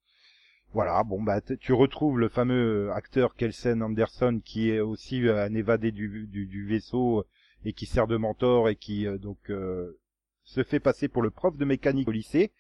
Voilà, 0.75 1.03
bon 1.05 1.21
bah 1.23 1.41
tu 1.41 1.73
retrouves 1.73 2.19
le 2.19 2.29
fameux 2.29 2.91
acteur 2.93 3.35
Kelsen 3.35 3.83
Anderson 3.83 4.41
qui 4.45 4.71
est 4.71 4.81
aussi 4.81 5.27
euh, 5.27 5.45
un 5.45 5.55
évadé 5.55 5.91
du, 5.93 6.27
du, 6.29 6.47
du 6.47 6.67
vaisseau 6.67 7.25
et 7.65 7.73
qui 7.73 7.87
sert 7.87 8.07
de 8.07 8.17
mentor 8.17 8.69
et 8.69 8.77
qui 8.77 9.07
euh, 9.07 9.19
donc 9.19 9.39
euh, 9.51 9.99
se 10.45 10.63
fait 10.63 10.81
passer 10.81 11.09
pour 11.09 11.21
le 11.23 11.31
prof 11.31 11.57
de 11.57 11.65
mécanique 11.65 12.09
au 12.09 12.13
lycée 12.13 12.53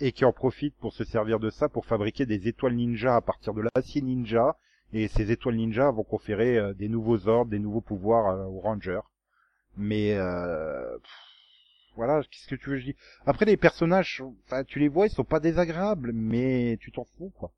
et 0.00 0.12
qui 0.12 0.24
en 0.24 0.32
profite 0.32 0.74
pour 0.76 0.92
se 0.92 1.04
servir 1.04 1.38
de 1.38 1.50
ça 1.50 1.68
pour 1.68 1.86
fabriquer 1.86 2.26
des 2.26 2.48
étoiles 2.48 2.74
ninja 2.74 3.16
à 3.16 3.20
partir 3.20 3.54
de 3.54 3.62
l'acier 3.74 4.02
ninja 4.02 4.56
et 4.92 5.08
ces 5.08 5.30
étoiles 5.30 5.56
ninja 5.56 5.90
vont 5.90 6.04
conférer 6.04 6.56
euh, 6.56 6.72
des 6.72 6.88
nouveaux 6.88 7.26
ordres, 7.26 7.50
des 7.50 7.58
nouveaux 7.58 7.80
pouvoirs 7.80 8.28
euh, 8.28 8.44
aux 8.44 8.60
Rangers. 8.60 9.00
Mais 9.76 10.14
euh, 10.14 10.96
pff, 10.98 11.10
voilà, 11.96 12.22
qu'est-ce 12.30 12.46
que 12.46 12.54
tu 12.54 12.70
veux 12.70 12.76
que 12.76 12.80
je 12.80 12.86
dis 12.86 12.96
Après 13.26 13.44
les 13.44 13.56
personnages, 13.56 14.22
tu 14.68 14.78
les 14.78 14.88
vois, 14.88 15.06
ils 15.06 15.10
sont 15.10 15.24
pas 15.24 15.40
désagréables, 15.40 16.12
mais 16.12 16.76
tu 16.80 16.92
t'en 16.92 17.04
fous 17.16 17.32
quoi. 17.36 17.52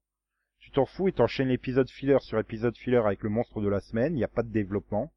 Tu 0.60 0.70
t'en 0.70 0.86
fous 0.86 1.08
et 1.08 1.12
t'enchaînes 1.12 1.48
l'épisode 1.48 1.90
filler 1.90 2.18
sur 2.20 2.38
épisode 2.38 2.76
filler 2.76 2.96
avec 2.96 3.22
le 3.22 3.28
monstre 3.28 3.60
de 3.60 3.68
la 3.68 3.80
semaine, 3.80 4.14
il 4.14 4.18
n'y 4.18 4.24
a 4.24 4.28
pas 4.28 4.42
de 4.42 4.48
développement. 4.48 5.12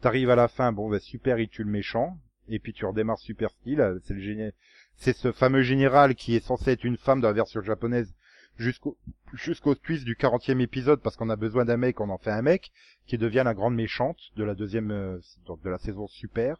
T'arrives 0.00 0.30
à 0.30 0.36
la 0.36 0.48
fin, 0.48 0.72
bon 0.72 0.88
bah 0.88 1.00
super, 1.00 1.38
il 1.38 1.48
tue 1.48 1.64
le 1.64 1.70
méchant, 1.70 2.18
et 2.48 2.58
puis 2.58 2.72
tu 2.72 2.84
redémarres 2.84 3.18
super 3.18 3.50
style, 3.50 3.80
euh, 3.80 3.98
c'est 4.04 4.14
le 4.14 4.20
génie... 4.20 4.50
c'est 4.96 5.16
ce 5.16 5.32
fameux 5.32 5.62
général 5.62 6.14
qui 6.14 6.34
est 6.34 6.44
censé 6.44 6.72
être 6.72 6.84
une 6.84 6.96
femme 6.96 7.20
dans 7.20 7.28
la 7.28 7.34
version 7.34 7.60
japonaise 7.62 8.14
jusqu'au 8.56 8.96
jusqu'au 9.34 9.74
twist 9.74 10.04
du 10.04 10.14
40e 10.16 10.60
épisode 10.60 11.00
parce 11.00 11.16
qu'on 11.16 11.30
a 11.30 11.36
besoin 11.36 11.64
d'un 11.64 11.76
mec, 11.76 12.00
on 12.00 12.10
en 12.10 12.18
fait 12.18 12.30
un 12.30 12.42
mec 12.42 12.72
qui 13.06 13.18
devient 13.18 13.42
la 13.44 13.54
grande 13.54 13.74
méchante 13.74 14.18
de 14.36 14.44
la 14.44 14.54
deuxième 14.54 14.90
euh, 14.90 15.18
donc 15.46 15.62
de 15.62 15.70
la 15.70 15.78
saison 15.78 16.06
super. 16.08 16.56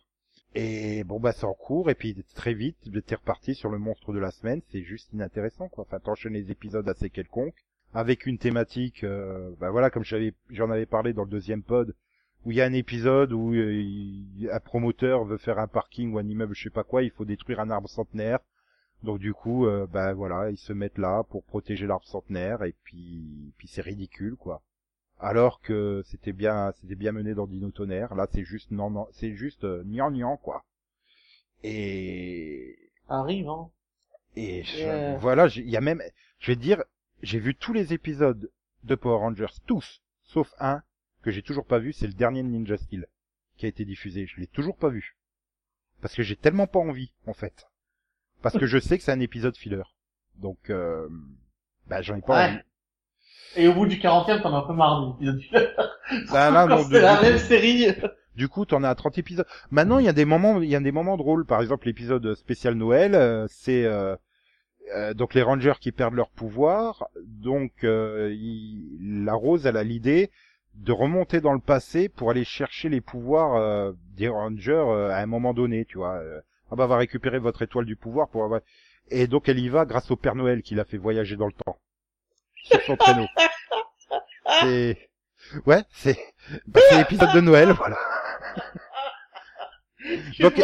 Et 0.55 1.05
bon 1.05 1.21
bah 1.21 1.33
c'est 1.33 1.45
en 1.45 1.57
et 1.89 1.95
puis 1.95 2.25
très 2.35 2.55
vite 2.55 2.77
t'es 3.07 3.15
reparti 3.15 3.55
sur 3.55 3.69
le 3.71 3.79
monstre 3.79 4.13
de 4.13 4.19
la 4.19 4.31
semaine, 4.31 4.63
c'est 4.71 4.83
juste 4.83 5.13
inintéressant 5.13 5.69
quoi. 5.69 5.85
Enfin 5.87 5.99
t'enchaînes 6.01 6.33
les 6.33 6.51
épisodes 6.51 6.89
assez 6.89 7.11
quelconques 7.11 7.65
avec 7.95 8.27
une 8.27 8.39
thématique, 8.39 9.05
euh, 9.05 9.51
bah 9.61 9.71
voilà 9.71 9.91
comme 9.91 10.05
j'avais 10.05 10.35
j'en 10.51 10.71
avais 10.71 10.87
parlé 10.87 11.13
dans 11.13 11.25
le 11.25 11.31
deuxième 11.31 11.63
pod 11.63 11.95
où 12.49 12.51
il 12.51 12.57
y 12.57 12.63
a 12.63 12.65
un 12.65 12.73
épisode 12.73 13.35
où 13.35 13.53
euh, 13.53 13.85
un 14.51 14.61
promoteur 14.61 15.23
veut 15.27 15.37
faire 15.37 15.59
un 15.59 15.67
parking 15.69 16.15
ou 16.15 16.19
un 16.19 16.27
immeuble 16.27 16.55
je 16.55 16.63
sais 16.63 16.71
pas 16.71 16.83
quoi, 16.83 17.03
il 17.03 17.11
faut 17.11 17.27
détruire 17.27 17.61
un 17.61 17.69
arbre 17.69 17.91
centenaire. 17.91 18.39
Donc 19.03 19.19
du 19.19 19.35
coup, 19.35 19.67
euh, 19.67 19.87
bah 19.87 20.15
voilà, 20.15 20.51
ils 20.51 20.57
se 20.57 20.73
mettent 20.73 20.97
là 20.97 21.25
pour 21.29 21.45
protéger 21.45 21.87
l'arbre 21.87 22.07
centenaire 22.07 22.63
et 22.65 22.75
puis, 22.85 23.53
puis 23.59 23.69
c'est 23.69 23.83
ridicule 23.83 24.37
quoi. 24.37 24.63
Alors 25.21 25.61
que 25.61 26.01
c'était 26.07 26.33
bien, 26.33 26.73
c'était 26.81 26.95
bien 26.95 27.13
mené 27.13 27.35
dans 27.35 27.47
Dino 27.47 27.71
Tonnerre. 27.71 28.15
Là, 28.15 28.27
c'est 28.33 28.45
juste 28.45 28.71
non, 28.71 28.89
non, 28.89 29.09
c'est 29.13 29.35
juste 29.35 29.65
euh, 29.65 29.83
nian 29.85 30.11
nian 30.11 30.39
quoi. 30.39 30.65
Et 31.63 32.79
arrive, 33.11 33.49
hein. 33.51 33.69
et 34.37 34.63
je- 34.63 35.19
voilà, 35.19 35.49
j'ai- 35.49 35.61
il 35.63 35.69
y 35.71 35.77
a 35.77 35.83
même, 35.83 36.03
je 36.39 36.53
vais 36.53 36.57
te 36.57 36.63
dire, 36.63 36.83
j'ai 37.23 37.41
vu 37.41 37.55
tous 37.55 37.75
les 37.75 37.93
épisodes 37.93 38.51
de 38.85 38.95
Power 38.95 39.19
Rangers, 39.19 39.53
tous, 39.67 40.01
sauf 40.25 40.51
un 40.61 40.83
que 41.29 41.35
j'ai 41.35 41.43
toujours 41.43 41.67
pas 41.67 41.79
vu, 41.79 41.93
c'est 41.93 42.07
le 42.07 42.13
dernier 42.15 42.43
de 42.43 42.49
Ninja 42.49 42.77
Steel 42.77 43.07
qui 43.57 43.67
a 43.67 43.69
été 43.69 43.85
diffusé. 43.85 44.27
Je 44.27 44.41
l'ai 44.41 44.47
toujours 44.47 44.77
pas 44.77 44.89
vu 44.89 45.17
parce 46.01 46.15
que 46.15 46.23
j'ai 46.23 46.37
tellement 46.37 46.67
pas 46.67 46.79
envie 46.79 47.13
en 47.27 47.35
fait, 47.35 47.67
parce 48.43 48.57
que 48.57 48.67
je 48.67 48.79
sais 48.79 48.97
que 48.99 49.05
c'est 49.05 49.13
un 49.13 49.21
épisode 49.21 49.57
filler. 49.57 49.83
Donc, 50.37 50.71
euh, 50.71 51.09
bah 51.89 52.01
j'en 52.03 52.17
ai 52.17 52.21
pas 52.23 52.37
Ouais. 52.47 52.51
envie. 52.53 52.63
Et 53.57 53.67
au 53.69 53.75
bout 53.75 53.87
du 53.87 53.97
40e, 53.97 54.41
t'en 54.43 54.55
as 54.55 54.59
un 54.59 54.67
peu 54.67 54.75
marre 54.75 55.17
de 55.21 55.33
l'épisode. 55.33 55.75
Bah, 56.33 56.51
là, 56.51 56.67
Quand 56.67 56.77
non, 56.77 56.83
c'est 56.85 56.89
du- 56.97 57.01
la 57.03 57.21
même 57.21 57.39
série. 57.39 57.87
Du 58.35 58.49
coup, 58.49 58.65
t'en 58.65 58.83
as 58.83 58.89
à 58.89 58.95
30 58.95 59.19
épisodes. 59.19 59.45
Maintenant, 59.71 59.99
il 59.99 60.07
y 60.07 60.09
a 60.09 60.13
des 60.15 60.25
moments, 60.25 60.63
il 60.63 60.69
y 60.71 60.75
a 60.77 60.81
des 60.81 60.93
moments 60.93 61.17
drôles. 61.19 61.45
Par 61.45 61.61
exemple, 61.61 61.87
l'épisode 61.87 62.35
spécial 62.35 62.75
Noël, 62.75 63.15
euh, 63.15 63.47
c'est 63.49 63.85
euh, 63.85 64.17
euh, 64.95 65.13
donc 65.13 65.35
les 65.35 65.43
Rangers 65.43 65.75
qui 65.81 65.93
perdent 65.93 66.15
leur 66.15 66.31
pouvoir. 66.31 67.09
Donc, 67.27 67.85
euh, 67.85 68.33
il- 68.35 69.25
la 69.27 69.35
Rose, 69.35 69.67
elle 69.67 69.77
a 69.77 69.85
l'idée 69.85 70.31
de 70.79 70.93
remonter 70.93 71.41
dans 71.41 71.53
le 71.53 71.61
passé 71.61 72.09
pour 72.09 72.31
aller 72.31 72.45
chercher 72.45 72.89
les 72.89 73.01
pouvoirs 73.01 73.57
euh, 73.57 73.93
des 74.17 74.29
Rangers 74.29 74.73
euh, 74.73 75.11
à 75.11 75.19
un 75.19 75.27
moment 75.27 75.53
donné, 75.53 75.85
tu 75.85 75.99
vois. 75.99 76.15
Euh, 76.15 76.41
ah 76.71 76.77
bah, 76.77 76.87
va 76.87 76.97
récupérer 76.97 77.39
votre 77.39 77.63
étoile 77.63 77.85
du 77.85 77.97
pouvoir 77.97 78.29
pour 78.29 78.45
avoir... 78.45 78.61
Et 79.11 79.27
donc, 79.27 79.49
elle 79.49 79.59
y 79.59 79.69
va 79.69 79.87
grâce 79.87 80.11
au 80.11 80.17
Père 80.17 80.35
Noël 80.35 80.63
qui 80.63 80.75
l'a 80.75 80.85
fait 80.85 80.99
voyager 80.99 81.37
dans 81.37 81.47
le 81.47 81.53
temps. 81.53 81.79
Sur 82.63 82.81
son 82.83 82.97
traîneau. 82.97 83.27
C'est... 84.61 85.09
Ouais, 85.67 85.83
c'est... 85.91 86.19
Bah, 86.67 86.81
c'est 86.89 86.99
l'épisode 86.99 87.33
de 87.33 87.41
Noël, 87.41 87.71
voilà. 87.73 87.97
Donc, 90.41 90.55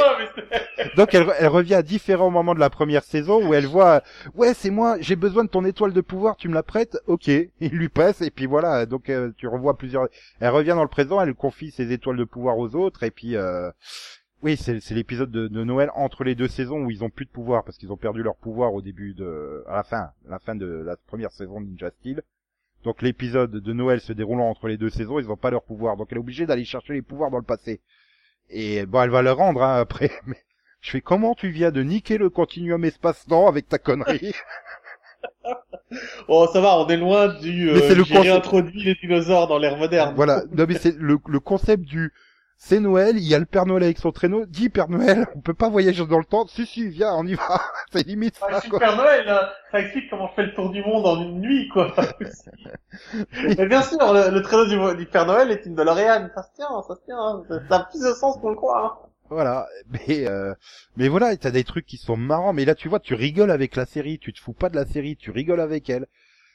mais 1.13 1.19
elle, 1.19 1.27
elle 1.39 1.49
revient 1.49 1.75
à 1.75 1.83
différents 1.83 2.31
moments 2.31 2.55
de 2.55 2.61
la 2.61 2.71
première 2.71 3.05
saison 3.05 3.47
où 3.47 3.55
elle 3.55 3.67
voit 3.67 4.03
ouais 4.35 4.55
c'est 4.55 4.71
moi 4.71 4.97
j'ai 5.01 5.17
besoin 5.17 5.45
de 5.45 5.49
ton 5.49 5.65
étoile 5.65 5.93
de 5.93 6.01
pouvoir 6.01 6.37
tu 6.37 6.49
me 6.49 6.55
la 6.55 6.63
prêtes? 6.63 6.97
Ok 7.07 7.29
il 7.29 7.51
lui 7.61 7.89
passe 7.89 8.21
et 8.23 8.31
puis 8.31 8.47
voilà 8.47 8.87
donc 8.87 9.11
euh, 9.11 9.31
tu 9.37 9.47
revois 9.47 9.77
plusieurs 9.77 10.09
elle 10.41 10.51
revient 10.51 10.75
dans 10.77 10.83
le 10.83 10.89
présent 10.89 11.21
elle 11.21 11.35
confie 11.35 11.71
ses 11.71 11.93
étoiles 11.93 12.17
de 12.17 12.25
pouvoir 12.25 12.59
aux 12.59 12.75
autres 12.75 13.03
et 13.03 13.11
puis 13.11 13.37
euh... 13.37 13.71
oui 14.43 14.57
c'est 14.57 14.91
l'épisode 14.91 15.31
de, 15.31 15.49
de 15.49 15.65
Noël 15.65 15.91
entre 15.95 16.25
les 16.25 16.35
deux 16.35 16.49
saisons 16.49 16.81
où 16.85 16.91
ils 16.91 17.05
ont 17.05 17.11
plus 17.11 17.27
de 17.27 17.31
pouvoir 17.31 17.65
parce 17.65 17.77
qu'ils 17.77 17.93
ont 17.93 17.97
perdu 17.97 18.23
leur 18.23 18.37
pouvoir 18.37 18.75
au 18.75 18.83
début 18.83 19.15
de 19.15 19.65
à 19.69 19.77
la 19.77 19.83
fin 19.83 20.11
à 20.29 20.31
la 20.31 20.39
fin 20.39 20.55
de 20.55 20.67
la 20.67 20.97
première 20.97 21.33
saison 21.33 21.61
de 21.61 21.67
Ninja 21.67 21.91
Steel. 21.91 22.23
Donc 22.85 23.01
l'épisode 23.03 23.51
de 23.51 23.73
Noël 23.73 24.01
se 24.01 24.13
déroulant 24.13 24.49
entre 24.49 24.69
les 24.69 24.77
deux 24.77 24.91
saisons 24.91 25.19
ils 25.19 25.31
ont 25.31 25.37
pas 25.37 25.51
leur 25.51 25.63
pouvoir. 25.63 25.97
Donc 25.97 26.09
elle 26.11 26.19
est 26.19 26.21
obligée 26.21 26.47
d'aller 26.47 26.65
chercher 26.65 26.93
les 26.93 27.03
pouvoirs 27.03 27.31
dans 27.31 27.39
le 27.39 27.45
passé 27.45 27.81
et 28.51 28.87
bon, 28.87 29.03
elle 29.03 29.11
va 29.11 29.23
le 29.23 29.33
rendre 29.33 29.63
hein, 29.63 29.79
après. 29.81 30.11
Mais 30.27 30.37
je 30.81 30.91
fais 30.91 31.01
comment 31.01 31.35
tu 31.35 31.49
viens 31.51 31.71
de 31.71 31.83
niquer 31.83 32.19
le 32.19 32.31
continuum 32.31 32.85
espace-temps 32.85 33.47
avec 33.49 33.69
ta 33.69 33.79
connerie? 33.79 34.35
Oh, 36.29 36.47
ça 36.53 36.61
va, 36.61 36.79
on 36.79 36.89
est 36.89 36.97
loin 36.97 37.29
du, 37.29 37.71
Mais 37.73 37.79
c'est 37.81 37.93
euh, 37.93 37.95
le 37.95 38.05
j'ai 38.05 38.15
concept- 38.15 38.23
réintroduit 38.31 38.85
les 38.85 38.95
dinosaures 38.97 39.47
dans 39.47 39.59
l'ère 39.59 39.77
moderne. 39.77 40.15
Voilà. 40.17 40.43
Non 40.53 40.65
mais 40.69 40.75
c'est 40.77 40.97
le, 40.99 41.19
le 41.29 41.41
concept 41.41 41.85
du 41.85 42.13
c'est 42.57 42.81
Noël, 42.81 43.17
il 43.19 43.25
y 43.25 43.35
a 43.35 43.39
le 43.39 43.45
Père 43.45 43.67
Noël 43.67 43.83
avec 43.83 43.99
son 43.99 44.11
traîneau. 44.11 44.47
Dis 44.47 44.71
Père 44.71 44.89
Noël, 44.89 45.27
on 45.35 45.41
peut 45.41 45.55
pas 45.55 45.69
voyager 45.69 46.07
dans 46.07 46.19
le 46.19 46.25
temps. 46.25 46.47
Si 46.47 46.65
si, 46.67 46.89
viens, 46.89 47.13
on 47.15 47.27
y 47.27 47.35
va. 47.35 47.61
c'est 47.93 48.07
limite 48.07 48.39
Ah, 48.41 48.61
ça 48.61 48.69
quoi. 48.69 48.79
Super 48.79 48.97
Noël, 48.97 49.27
là, 49.27 49.53
ça 49.71 49.81
explique 49.81 50.09
comment 50.09 50.29
je 50.29 50.35
fais 50.35 50.47
le 50.47 50.55
tour 50.55 50.71
du 50.71 50.83
monde 50.83 51.07
en 51.07 51.21
une 51.21 51.41
nuit, 51.41 51.69
quoi. 51.69 51.95
Mais 53.59 53.67
bien 53.67 53.83
sûr, 53.83 53.99
le, 54.13 54.31
le 54.31 54.43
traîneau 54.43 54.67
du, 54.67 54.97
du 54.97 55.07
Père 55.07 55.27
Noël 55.27 55.51
est 55.51 55.67
une 55.67 55.75
DeLorean. 55.75 56.29
Ça 56.35 56.43
se 56.43 56.55
tient, 56.55 56.83
ça 56.87 56.95
se 56.95 57.05
tient. 57.05 57.19
Hein. 57.19 57.43
Ça 57.49 57.61
ça 57.69 57.77
a 57.77 57.85
plus 57.85 58.01
de 58.01 58.13
sens 58.15 58.39
qu'on 58.39 58.51
le 58.51 58.57
croit. 58.57 58.85
Hein. 58.87 59.09
Voilà. 59.31 59.67
Mais 59.91 60.27
euh, 60.29 60.55
mais 60.97 61.09
voilà, 61.09 61.37
t'as 61.37 61.51
des 61.51 61.65
trucs 61.65 61.87
qui 61.87 61.97
sont 61.97 62.17
marrants. 62.17 62.53
Mais 62.53 62.65
là, 62.65 62.75
tu 62.75 62.89
vois, 62.89 63.01
tu 63.01 63.15
rigoles 63.15 63.51
avec 63.51 63.77
la 63.77 63.85
série. 63.85 64.19
Tu 64.19 64.33
te 64.33 64.41
fous 64.41 64.53
pas 64.53 64.71
de 64.71 64.77
la 64.77 64.87
série, 64.87 65.17
tu 65.17 65.31
rigoles 65.31 65.61
avec 65.61 65.91
elle. 65.91 66.07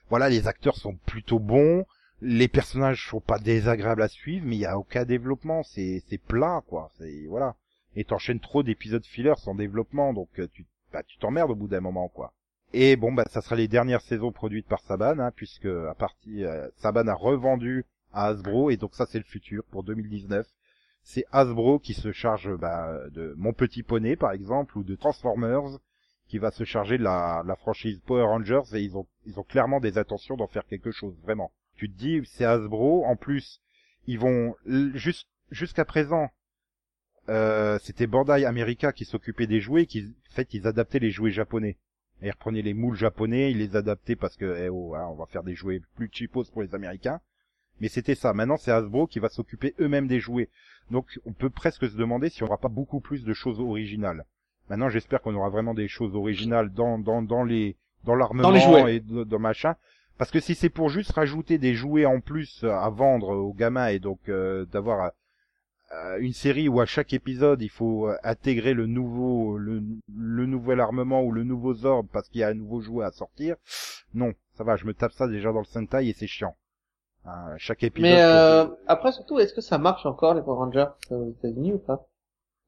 Voilà, 0.10 0.30
les 0.30 0.48
acteurs 0.48 0.76
sont 0.76 0.96
plutôt 1.06 1.40
bons. 1.40 1.86
Les 2.22 2.48
personnages 2.48 3.08
sont 3.08 3.22
pas 3.22 3.40
désagréables 3.40 4.02
à 4.02 4.08
suivre, 4.08 4.46
mais 4.46 4.58
il 4.58 4.60
y 4.60 4.66
a 4.66 4.78
aucun 4.78 5.06
développement. 5.06 5.64
C'est 5.64 6.04
c'est 6.10 6.18
plat, 6.18 6.62
quoi. 6.68 6.92
C'est 6.98 7.26
voilà. 7.28 7.56
Et 7.96 8.04
t'enchaînes 8.04 8.40
trop 8.40 8.64
d'épisodes 8.64 9.06
fillers 9.06 9.38
sans 9.38 9.56
développement, 9.56 10.14
donc 10.14 10.30
euh, 10.40 10.48
tu 10.54 10.66
bah, 10.92 11.04
tu 11.04 11.18
t'emmerdes 11.18 11.52
au 11.52 11.56
bout 11.56 11.68
d'un 11.68 11.82
moment, 11.82 12.10
quoi. 12.10 12.34
Et 12.74 12.96
bon, 12.96 13.12
bah 13.14 13.26
ça 13.30 13.42
sera 13.42 13.56
les 13.56 13.68
dernières 13.68 14.02
saisons 14.02 14.32
produites 14.32 14.68
par 14.68 14.82
Saban, 14.82 15.20
hein, 15.20 15.32
puisque 15.36 15.66
à 15.66 15.96
partir 15.96 16.50
euh, 16.50 16.68
Saban 16.78 17.08
a 17.08 17.14
revendu 17.16 17.86
à 18.14 18.28
Hasbro, 18.28 18.70
et 18.70 18.78
donc 18.78 18.96
ça 18.96 19.06
c'est 19.06 19.20
le 19.20 19.24
futur 19.24 19.64
pour 19.72 19.84
2019 19.84 20.48
c'est 21.04 21.26
Hasbro 21.32 21.80
qui 21.80 21.94
se 21.94 22.12
charge 22.12 22.56
bah, 22.56 23.10
de 23.12 23.34
Mon 23.38 23.54
Petit 23.54 23.84
Poney 23.84 24.16
par 24.16 24.32
exemple 24.32 24.78
ou 24.78 24.84
de 24.84 24.96
Transformers 24.96 25.80
qui 26.28 26.38
va 26.38 26.52
se 26.52 26.64
charger 26.64 26.98
de 26.98 27.04
la, 27.04 27.44
la 27.46 27.56
franchise 27.56 28.00
Power 28.06 28.26
Rangers 28.26 28.62
et 28.74 28.82
ils 28.82 28.96
ont 28.96 29.08
ils 29.26 29.40
ont 29.40 29.44
clairement 29.44 29.80
des 29.80 29.98
intentions 29.98 30.38
d'en 30.38 30.48
faire 30.48 30.66
quelque 30.68 30.92
chose 30.92 31.16
vraiment. 31.24 31.52
Tu 31.80 31.90
te 31.90 31.98
dis 31.98 32.22
c'est 32.26 32.44
Hasbro 32.44 33.06
en 33.06 33.16
plus 33.16 33.62
ils 34.06 34.20
vont 34.20 34.54
jusqu'à 35.50 35.86
présent 35.86 36.30
euh, 37.30 37.80
c'était 37.82 38.06
Bandai 38.06 38.44
America 38.44 38.92
qui 38.92 39.06
s'occupait 39.06 39.48
des 39.48 39.62
jouets 39.62 39.86
qui 39.86 40.14
en 40.30 40.34
fait 40.36 40.54
ils 40.54 40.68
adaptaient 40.68 41.00
les 41.00 41.12
jouets 41.12 41.32
japonais. 41.32 41.78
Et 42.22 42.28
ils 42.28 42.32
reprenaient 42.32 42.62
les 42.62 42.74
moules 42.74 42.98
japonais, 42.98 43.52
ils 43.52 43.60
les 43.60 43.78
adaptaient 43.78 44.18
parce 44.18 44.36
que 44.36 44.58
eh 44.66 44.68
oh, 44.68 44.94
hein, 44.94 45.08
on 45.10 45.16
va 45.16 45.26
faire 45.28 45.44
des 45.44 45.56
jouets 45.56 45.82
plus 45.96 46.10
cheapos 46.12 46.52
pour 46.52 46.64
les 46.64 46.76
américains. 46.76 47.22
Mais 47.80 47.88
c'était 47.88 48.16
ça. 48.16 48.34
Maintenant, 48.34 48.58
c'est 48.58 48.72
Hasbro 48.72 49.08
qui 49.08 49.20
va 49.20 49.30
s'occuper 49.30 49.74
eux-mêmes 49.80 50.08
des 50.08 50.20
jouets. 50.20 50.50
Donc, 50.92 51.18
on 51.26 51.32
peut 51.32 51.50
presque 51.50 51.88
se 51.90 51.96
demander 51.96 52.28
si 52.28 52.44
on 52.44 52.48
n'aura 52.48 52.58
pas 52.58 52.68
beaucoup 52.68 53.00
plus 53.00 53.24
de 53.24 53.32
choses 53.32 53.62
originales. 53.62 54.26
Maintenant, 54.70 54.90
j'espère 54.90 55.22
qu'on 55.22 55.34
aura 55.36 55.48
vraiment 55.48 55.74
des 55.74 55.88
choses 55.88 56.14
originales 56.14 56.74
dans 56.74 57.00
dans 57.00 57.22
dans 57.22 57.46
les 57.46 57.78
dans 58.04 58.16
l'armement 58.16 58.88
et 58.88 59.00
dans, 59.00 59.24
dans 59.24 59.40
machin. 59.40 59.76
Parce 60.20 60.30
que 60.30 60.40
si 60.40 60.54
c'est 60.54 60.70
pour 60.70 60.90
juste 60.90 61.14
rajouter 61.14 61.58
des 61.58 61.74
jouets 61.74 62.06
en 62.06 62.20
plus 62.20 62.64
à 62.66 62.90
vendre 62.90 63.30
aux 63.30 63.54
gamins 63.54 63.88
et 63.88 64.00
donc 64.00 64.20
euh, 64.28 64.66
d'avoir 64.66 65.12
euh, 65.92 66.18
une 66.20 66.34
série 66.34 66.70
où 66.70 66.80
à 66.82 66.86
chaque 66.86 67.14
épisode 67.14 67.62
il 67.62 67.70
faut 67.70 68.08
euh, 68.08 68.16
intégrer 68.24 68.74
le 68.76 68.86
nouveau 68.86 69.58
le, 69.58 69.82
le 70.16 70.46
nouvel 70.46 70.82
armement 70.82 71.24
ou 71.24 71.32
le 71.32 71.44
nouveau 71.44 71.74
Zord 71.74 72.04
parce 72.14 72.30
qu'il 72.30 72.42
y 72.42 72.44
a 72.44 72.50
un 72.50 72.54
nouveau 72.54 72.82
jouet 72.82 73.06
à 73.06 73.12
sortir. 73.12 73.56
Non, 74.14 74.34
ça 74.56 74.64
va, 74.64 74.76
je 74.76 74.86
me 74.86 74.94
tape 74.94 75.14
ça 75.14 75.28
déjà 75.28 75.52
dans 75.52 75.60
le 75.60 75.66
Sentai 75.66 76.08
et 76.08 76.14
c'est 76.14 76.28
chiant. 76.28 76.56
Hein, 77.26 77.56
chaque 77.58 77.84
épisode. 77.84 78.10
Mais 78.10 78.22
euh, 78.22 78.66
après 78.88 79.12
surtout, 79.14 79.40
est-ce 79.40 79.54
que 79.54 79.62
ça 79.62 79.78
marche 79.78 80.06
encore 80.06 80.34
les 80.34 80.42
Power 80.42 80.58
Rangers 80.58 80.86
euh, 81.12 81.16
aux 81.16 81.30
États-Unis 81.32 81.74
ou 81.74 81.80
pas? 81.80 82.06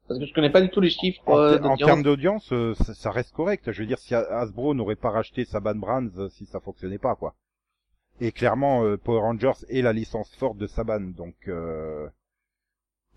Parce 0.07 0.19
que 0.19 0.25
je 0.25 0.33
connais 0.33 0.49
pas 0.49 0.61
du 0.61 0.69
tout 0.69 0.81
les 0.81 0.89
chiffres 0.89 1.21
En, 1.25 1.37
euh, 1.37 1.59
en 1.59 1.77
termes 1.77 2.03
d'audience, 2.03 2.51
euh, 2.51 2.73
ça, 2.75 2.93
ça 2.93 3.11
reste 3.11 3.33
correct. 3.33 3.71
Je 3.71 3.81
veux 3.81 3.87
dire, 3.87 3.99
si 3.99 4.13
Hasbro 4.13 4.73
n'aurait 4.73 4.97
pas 4.97 5.09
racheté 5.09 5.45
Saban 5.45 5.75
Brands, 5.75 6.09
euh, 6.17 6.27
si 6.29 6.45
ça 6.45 6.59
fonctionnait 6.59 6.97
pas, 6.97 7.15
quoi. 7.15 7.33
Et 8.21 8.31
clairement, 8.31 8.85
euh, 8.85 8.97
Power 8.97 9.19
Rangers 9.19 9.65
est 9.69 9.81
la 9.81 9.91
licence 9.93 10.33
forte 10.35 10.57
de 10.57 10.67
Saban, 10.67 10.99
donc 11.01 11.35
euh, 11.47 12.07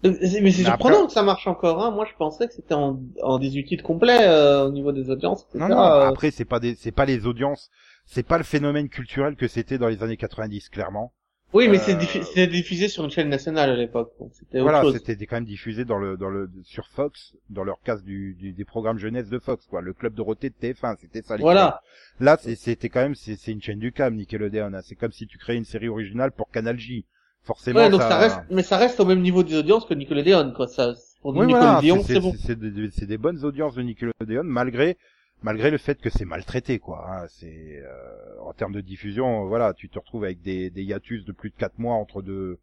Euh, 0.04 0.12
Mais 0.42 0.50
c'est 0.50 0.64
surprenant 0.64 0.96
après- 0.96 1.06
que 1.06 1.12
ça 1.12 1.22
marche 1.22 1.46
encore. 1.46 1.82
Hein. 1.82 1.90
Moi, 1.90 2.04
je 2.10 2.14
pensais 2.16 2.46
que 2.48 2.52
c'était 2.54 2.74
en, 2.74 3.00
en 3.22 3.38
18 3.38 3.64
titres 3.64 3.84
complet 3.84 4.18
euh, 4.26 4.66
au 4.66 4.70
niveau 4.72 4.92
des 4.92 5.08
audiences, 5.10 5.42
etc. 5.44 5.58
non, 5.60 5.68
non. 5.68 5.76
Après, 5.78 6.30
c'est 6.30 6.44
pas 6.44 6.58
des, 6.60 6.74
c'est 6.74 6.92
pas 6.92 7.04
les 7.06 7.26
audiences, 7.26 7.70
c'est 8.04 8.26
pas 8.26 8.36
le 8.38 8.44
phénomène 8.44 8.88
culturel 8.88 9.36
que 9.36 9.46
c'était 9.48 9.78
dans 9.78 9.88
les 9.88 10.02
années 10.02 10.16
90, 10.18 10.68
clairement. 10.68 11.12
Oui, 11.54 11.68
mais 11.68 11.78
euh, 11.78 12.00
c'était 12.24 12.46
diffusé 12.48 12.88
sur 12.88 13.04
une 13.04 13.10
chaîne 13.10 13.28
nationale 13.28 13.70
à 13.70 13.76
l'époque, 13.76 14.12
Voilà, 14.52 14.82
c'était 14.92 15.24
quand 15.26 15.36
même 15.36 15.44
diffusé 15.44 15.84
dans 15.84 15.98
le, 15.98 16.16
dans 16.16 16.28
le, 16.28 16.50
sur 16.64 16.88
Fox, 16.88 17.34
dans 17.48 17.62
leur 17.64 17.80
case 17.82 18.02
du, 18.02 18.34
du- 18.34 18.52
des 18.52 18.64
programmes 18.64 18.98
jeunesse 18.98 19.28
de 19.30 19.38
Fox, 19.38 19.64
quoi. 19.66 19.80
Le 19.80 19.92
club 19.92 20.14
Dorothée 20.14 20.50
de 20.50 20.54
TF1, 20.60 20.96
c'était 21.00 21.22
ça. 21.22 21.36
Voilà. 21.36 21.80
Là, 22.18 22.36
c'est- 22.40 22.56
c'était 22.56 22.88
quand 22.88 23.00
même, 23.02 23.14
c'est 23.14 23.36
une 23.46 23.62
chaîne 23.62 23.78
du 23.78 23.92
câble, 23.92 24.16
Nickelodeon. 24.16 24.74
hein. 24.74 24.80
C'est 24.82 24.96
comme 24.96 25.12
si 25.12 25.26
tu 25.28 25.38
créais 25.38 25.56
une 25.56 25.64
série 25.64 25.88
originale 25.88 26.32
pour 26.32 26.50
Canal 26.50 26.78
J. 26.78 27.06
Forcément, 27.44 27.80
Ouais, 27.80 27.90
donc 27.90 28.00
ça... 28.00 28.08
ça... 28.08 28.18
reste, 28.18 28.40
mais 28.50 28.62
ça 28.62 28.78
reste 28.78 28.98
au 29.00 29.04
même 29.04 29.20
niveau 29.20 29.42
des 29.42 29.54
audiences 29.56 29.84
que 29.84 29.92
Nickelodeon, 29.94 30.52
quoi. 30.56 30.66
Ça, 30.66 30.94
pour 31.20 31.36
Oui, 31.36 31.46
Nickelodeon, 31.46 32.02
c'est 32.02 32.14
c'est 32.14 32.20
bon. 32.20 32.32
c'est- 32.36 32.58
des, 32.58 32.90
c'est 32.90 33.06
des 33.06 33.18
bonnes 33.18 33.44
audiences 33.44 33.74
de 33.74 33.82
Nickelodeon, 33.82 34.42
malgré 34.44 34.96
malgré 35.44 35.70
le 35.70 35.78
fait 35.78 36.00
que 36.00 36.10
c'est 36.10 36.24
maltraité, 36.24 36.78
quoi. 36.80 36.98
hein. 37.08 37.26
C'est 37.28 37.80
euh, 37.82 38.40
en 38.42 38.52
termes 38.52 38.72
de 38.74 38.80
diffusion, 38.80 39.46
voilà, 39.46 39.74
tu 39.74 39.88
te 39.88 39.98
retrouves 39.98 40.24
avec 40.24 40.40
des, 40.42 40.70
des 40.70 40.82
hiatus 40.82 41.24
de 41.24 41.32
plus 41.32 41.50
de 41.50 41.56
quatre 41.56 41.78
mois 41.78 41.94
entre 41.94 42.20
deux 42.22 42.58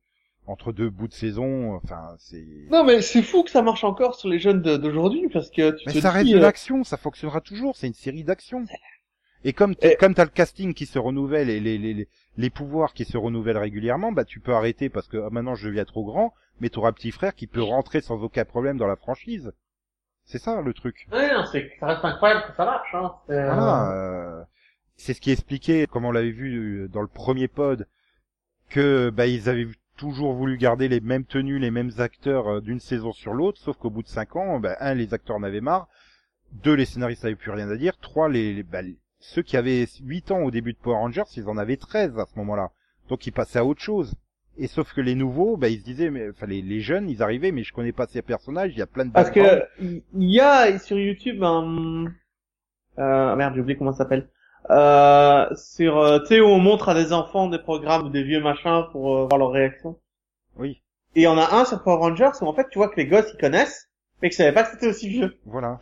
entre 0.48 0.74
deux 0.74 0.90
bouts 0.90 1.08
de 1.08 1.14
saison. 1.14 1.76
Enfin, 1.76 2.16
c'est. 2.20 2.46
Non, 2.72 2.84
mais 2.84 3.02
c'est 3.02 3.22
fou 3.22 3.44
que 3.44 3.52
ça 3.52 3.62
marche 3.62 3.84
encore 3.84 4.16
sur 4.16 4.28
les 4.28 4.40
jeunes 4.40 4.62
d'aujourd'hui, 4.62 5.30
parce 5.32 5.50
que 5.52 5.72
tu 5.78 5.84
Mais 5.88 5.94
te 5.94 6.00
ça 6.00 6.12
reste 6.12 6.32
de 6.32 6.38
euh, 6.38 6.42
l'action, 6.42 6.84
ça 6.84 6.98
fonctionnera 6.98 7.40
toujours. 7.42 7.76
C'est 7.78 7.88
une 7.88 7.94
série 7.94 8.24
d'action. 8.24 8.66
Et 9.44 9.54
comme 9.54 9.76
t- 9.76 9.94
Et- 9.94 9.96
comme 9.96 10.14
t'as 10.16 10.26
le 10.26 10.30
casting 10.32 10.74
qui 10.74 10.86
se 10.88 11.00
renouvelle 11.00 11.50
et 11.50 11.60
les, 11.60 11.78
les, 11.78 11.94
les, 11.94 12.08
les 12.38 12.50
pouvoirs 12.50 12.94
qui 12.94 13.06
se 13.06 13.18
renouvellent 13.18 13.58
régulièrement, 13.58 14.12
bah 14.12 14.26
tu 14.26 14.40
peux 14.40 14.54
arrêter 14.54 14.90
parce 14.90 15.08
que 15.08 15.18
ah, 15.18 15.30
maintenant 15.32 15.56
je 15.56 15.68
deviens 15.68 15.86
trop 15.86 16.04
grand, 16.06 16.34
mais 16.60 16.70
t'auras 16.70 16.90
un 16.90 16.94
petit 16.94 17.12
frère 17.12 17.36
qui 17.36 17.48
peut 17.48 17.62
rentrer 17.64 18.02
sans 18.02 18.22
aucun 18.24 18.46
problème 18.46 18.78
dans 18.78 18.88
la 18.88 18.96
franchise. 18.96 19.52
C'est 20.26 20.38
ça 20.40 20.62
le 20.62 20.74
truc. 20.74 21.08
Ouais, 21.12 21.34
non, 21.34 21.46
c'est, 21.52 21.72
ça 21.80 21.88
reste 21.88 22.06
incroyable 22.06 22.44
que 22.48 22.56
ça 22.56 22.66
marche, 22.66 22.94
hein. 22.96 23.14
C'est, 23.28 23.34
euh, 23.34 23.54
Voilà. 23.54 23.92
euh, 23.92 24.44
c'est 24.96 25.14
ce 25.14 25.22
qui 25.22 25.32
expliquait, 25.32 25.88
comme 25.88 26.06
on 26.06 26.12
l'avait 26.12 26.32
vu 26.32 26.84
euh, 26.84 26.88
dans 26.88 27.02
le 27.02 27.08
premier 27.08 27.48
pod, 27.48 27.88
que 28.70 29.10
bah 29.10 29.28
ils 29.28 29.50
avaient 29.50 29.68
toujours 29.98 30.34
voulu 30.34 30.58
garder 30.58 30.88
les 30.88 31.00
mêmes 31.02 31.26
tenues, 31.26 31.60
les 31.60 31.72
mêmes 31.72 31.92
acteurs 31.98 32.48
euh, 32.48 32.62
d'une 32.62 32.80
saison 32.80 33.12
sur 33.12 33.34
l'autre, 33.34 33.60
sauf 33.60 33.78
qu'au 33.78 33.90
bout 33.90 34.04
de 34.04 34.08
cinq 34.08 34.36
ans, 34.36 34.60
bah, 34.60 34.78
un, 34.80 34.94
les 34.94 35.14
acteurs 35.14 35.36
en 35.36 35.44
avaient 35.44 35.62
marre, 35.62 35.88
deux, 36.54 36.74
les 36.74 36.86
scénaristes 36.86 37.24
n'avaient 37.24 37.36
plus 37.36 37.52
rien 37.52 37.70
à 37.70 37.76
dire, 37.76 37.98
trois, 37.98 38.30
les, 38.30 38.54
les- 38.54 38.64
bah, 38.64 38.82
les- 38.82 38.98
ceux 39.20 39.42
qui 39.42 39.58
avaient 39.58 39.86
huit 40.04 40.32
ans 40.32 40.40
au 40.40 40.52
début 40.52 40.74
de 40.74 40.78
Power 40.78 40.96
Rangers, 40.96 41.24
ils 41.36 41.48
en 41.50 41.58
avaient 41.58 41.78
13 41.78 42.18
à 42.18 42.26
ce 42.26 42.38
moment-là. 42.40 42.72
Donc 43.10 43.28
ils 43.28 43.32
passaient 43.32 43.60
à 43.60 43.66
autre 43.66 43.82
chose. 43.82 44.14
Et 44.58 44.68
sauf 44.68 44.94
que 44.94 45.02
les 45.02 45.16
nouveaux, 45.16 45.58
bah, 45.58 45.70
ils 45.70 45.80
se 45.80 45.86
disaient, 45.86 46.10
mais, 46.10 46.30
enfin, 46.30 46.46
les, 46.46 46.62
les 46.62 46.82
jeunes, 46.82 47.10
ils 47.10 47.24
arrivaient, 47.24 47.52
mais 47.52 47.64
je 47.64 47.74
connais 47.74 47.94
pas 47.94 48.06
ces 48.08 48.22
personnages, 48.22 48.72
il 48.74 48.80
y 48.80 48.82
a 48.82 48.88
plein 48.88 49.06
de 49.06 49.12
Parce 49.12 49.32
que 49.32 49.64
il 49.80 50.02
y 50.14 50.40
a 50.40 50.78
sur 50.78 51.00
YouTube 51.00 51.42
un 51.44 52.06
euh, 53.00 53.36
merde, 53.36 53.56
j'ai 53.56 53.62
oublié 53.62 53.78
comment 53.78 53.92
ça 53.92 54.00
s'appelle. 54.00 54.30
Euh, 54.70 55.48
sur 55.56 55.98
euh, 55.98 56.20
tu 56.20 56.28
sais 56.28 56.40
où 56.42 56.46
on 56.46 56.60
montre 56.60 56.90
à 56.90 56.94
des 56.94 57.14
enfants 57.14 57.48
des 57.48 57.58
programmes 57.58 58.12
des 58.12 58.24
vieux 58.24 58.42
machins 58.42 58.84
pour 58.92 59.18
euh, 59.18 59.26
voir 59.26 59.40
leur 59.40 59.52
réaction. 59.52 59.98
Oui, 60.56 60.82
Et 61.16 61.22
il 61.22 61.24
y 61.24 61.28
en 61.28 61.38
a 61.38 61.56
un 61.56 61.66
sur 61.66 61.82
Power 61.82 61.98
Rangers 61.98 62.30
où 62.42 62.46
en 62.46 62.54
fait 62.54 62.68
tu 62.70 62.78
vois 62.78 62.90
que 62.90 62.98
les 62.98 63.08
gosses 63.08 63.32
ils 63.34 63.40
connaissent 63.40 63.90
mais 64.22 64.30
qu'ils 64.30 64.38
savaient 64.38 64.54
pas 64.54 64.64
que 64.64 64.72
c'était 64.72 64.88
aussi 64.88 65.10
vieux. 65.10 65.36
Voilà. 65.46 65.80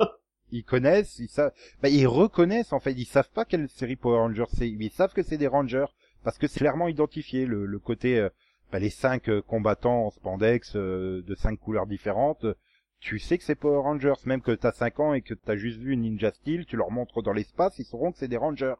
Ils 0.52 0.64
connaissent, 0.64 1.20
ils 1.20 1.28
savent, 1.30 1.52
bah, 1.84 1.90
ils 1.90 2.08
reconnaissent 2.08 2.74
en 2.74 2.80
fait, 2.80 2.94
ils 2.94 3.06
savent 3.06 3.30
pas 3.30 3.46
quelle 3.46 3.68
série 3.70 3.98
Power 3.98 4.18
Rangers 4.20 4.46
c'est, 4.54 4.72
mais 4.78 4.86
ils 4.86 4.92
savent 4.92 5.14
que 5.14 5.24
c'est 5.24 5.38
des 5.38 5.48
Rangers 5.48 5.86
parce 6.24 6.38
que 6.38 6.48
c'est 6.48 6.60
clairement 6.60 6.88
identifié 6.88 7.46
le, 7.46 7.66
le 7.66 7.80
côté, 7.80 8.18
euh, 8.18 8.30
bah, 8.72 8.80
les 8.80 8.90
cinq 8.90 9.30
euh, 9.30 9.42
combattants 9.42 10.06
en 10.06 10.10
spandex 10.12 10.76
euh, 10.76 11.22
de 11.24 11.36
cinq 11.36 11.60
couleurs 11.60 11.88
différentes. 11.88 12.46
euh, 12.46 12.56
Tu 13.00 13.20
sais 13.20 13.38
que 13.38 13.44
c'est 13.44 13.56
Power 13.56 13.82
Rangers, 13.82 14.14
même 14.26 14.42
que 14.42 14.52
t'as 14.52 14.72
5 14.74 15.00
ans 15.00 15.14
et 15.14 15.22
que 15.22 15.34
t'as 15.34 15.56
juste 15.56 15.80
vu 15.80 15.96
Ninja 15.98 16.32
Steel, 16.32 16.66
tu 16.66 16.76
leur 16.78 16.92
montres 16.92 17.22
dans 17.24 17.34
l'espace, 17.34 17.80
ils 17.80 17.86
sauront 17.86 18.12
que 18.12 18.18
c'est 18.18 18.28
des 18.28 18.38
Rangers. 18.38 18.76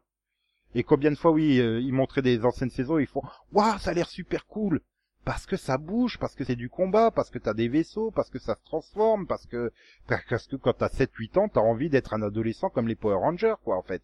Et 0.74 0.82
combien 0.84 1.10
de 1.10 1.16
fois, 1.16 1.30
oui, 1.32 1.56
ils 1.56 1.92
montraient 1.92 2.22
des 2.22 2.44
anciennes 2.44 2.70
saisons, 2.70 2.98
ils 2.98 3.06
font, 3.06 3.22
waouh, 3.52 3.78
ça 3.78 3.90
a 3.90 3.94
l'air 3.94 4.08
super 4.10 4.46
cool, 4.46 4.82
parce 5.24 5.46
que 5.46 5.56
ça 5.56 5.78
bouge, 5.78 6.18
parce 6.18 6.34
que 6.34 6.44
c'est 6.44 6.54
du 6.54 6.68
combat, 6.68 7.10
parce 7.10 7.30
que 7.30 7.38
t'as 7.38 7.54
des 7.54 7.68
vaisseaux, 7.68 8.10
parce 8.10 8.28
que 8.30 8.38
ça 8.38 8.54
se 8.56 8.62
transforme, 8.64 9.26
parce 9.26 9.46
que 9.46 9.72
parce 10.06 10.46
que 10.46 10.56
quand 10.56 10.74
t'as 10.74 10.88
7-8 10.88 11.38
ans, 11.38 11.48
t'as 11.48 11.60
envie 11.60 11.88
d'être 11.88 12.12
un 12.14 12.22
adolescent 12.22 12.68
comme 12.70 12.88
les 12.88 12.94
Power 12.96 13.16
Rangers, 13.16 13.54
quoi, 13.64 13.76
en 13.78 13.82
fait. 13.82 14.02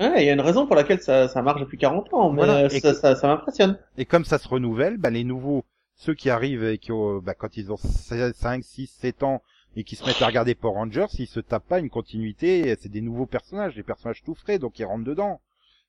Ouais, 0.00 0.24
il 0.24 0.26
y 0.26 0.30
a 0.30 0.32
une 0.32 0.40
raison 0.40 0.66
pour 0.66 0.74
laquelle 0.76 1.00
ça, 1.00 1.28
ça 1.28 1.40
marche 1.42 1.60
depuis 1.60 1.78
40 1.78 2.12
ans, 2.14 2.30
mais 2.30 2.44
Voilà, 2.44 2.64
euh, 2.64 2.66
et 2.66 2.80
ça, 2.80 2.92
que- 2.92 2.98
ça, 2.98 3.14
ça 3.16 3.28
m'impressionne. 3.28 3.78
Et 3.96 4.04
comme 4.06 4.24
ça 4.24 4.38
se 4.38 4.48
renouvelle, 4.48 4.96
bah, 4.98 5.10
les 5.10 5.24
nouveaux, 5.24 5.64
ceux 5.94 6.14
qui 6.14 6.30
arrivent 6.30 6.64
et 6.64 6.78
qui 6.78 6.90
ont, 6.92 7.18
bah, 7.18 7.34
quand 7.34 7.56
ils 7.56 7.70
ont 7.72 7.76
5, 7.76 8.62
6, 8.64 8.86
7 8.88 9.22
ans 9.22 9.42
et 9.76 9.84
qui 9.84 9.94
se 9.96 10.04
mettent 10.04 10.20
à 10.22 10.26
regarder 10.26 10.54
Power 10.54 10.74
Rangers, 10.74 11.06
ils 11.18 11.26
se 11.28 11.40
tapent 11.40 11.68
pas 11.68 11.78
une 11.78 11.90
continuité, 11.90 12.74
c'est 12.80 12.88
des 12.88 13.00
nouveaux 13.00 13.26
personnages, 13.26 13.74
des 13.76 13.82
personnages 13.84 14.22
tout 14.22 14.34
frais, 14.34 14.58
donc 14.58 14.78
ils 14.78 14.84
rentrent 14.84 15.04
dedans. 15.04 15.40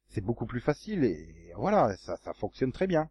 C'est 0.07 0.21
beaucoup 0.21 0.45
plus 0.45 0.61
facile 0.61 1.03
et 1.03 1.51
voilà, 1.55 1.95
ça, 1.97 2.15
ça 2.17 2.33
fonctionne 2.33 2.71
très 2.71 2.87
bien. 2.87 3.09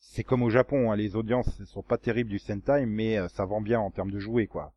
C'est 0.00 0.24
comme 0.24 0.42
au 0.42 0.50
Japon, 0.50 0.92
hein, 0.92 0.96
les 0.96 1.16
audiences 1.16 1.58
ne 1.60 1.64
sont 1.64 1.82
pas 1.82 1.98
terribles 1.98 2.30
du 2.30 2.38
Sentai, 2.38 2.86
mais 2.86 3.18
euh, 3.18 3.28
ça 3.28 3.44
vend 3.44 3.60
bien 3.60 3.80
en 3.80 3.90
termes 3.90 4.10
de 4.10 4.18
jouets, 4.18 4.46
quoi. 4.46 4.72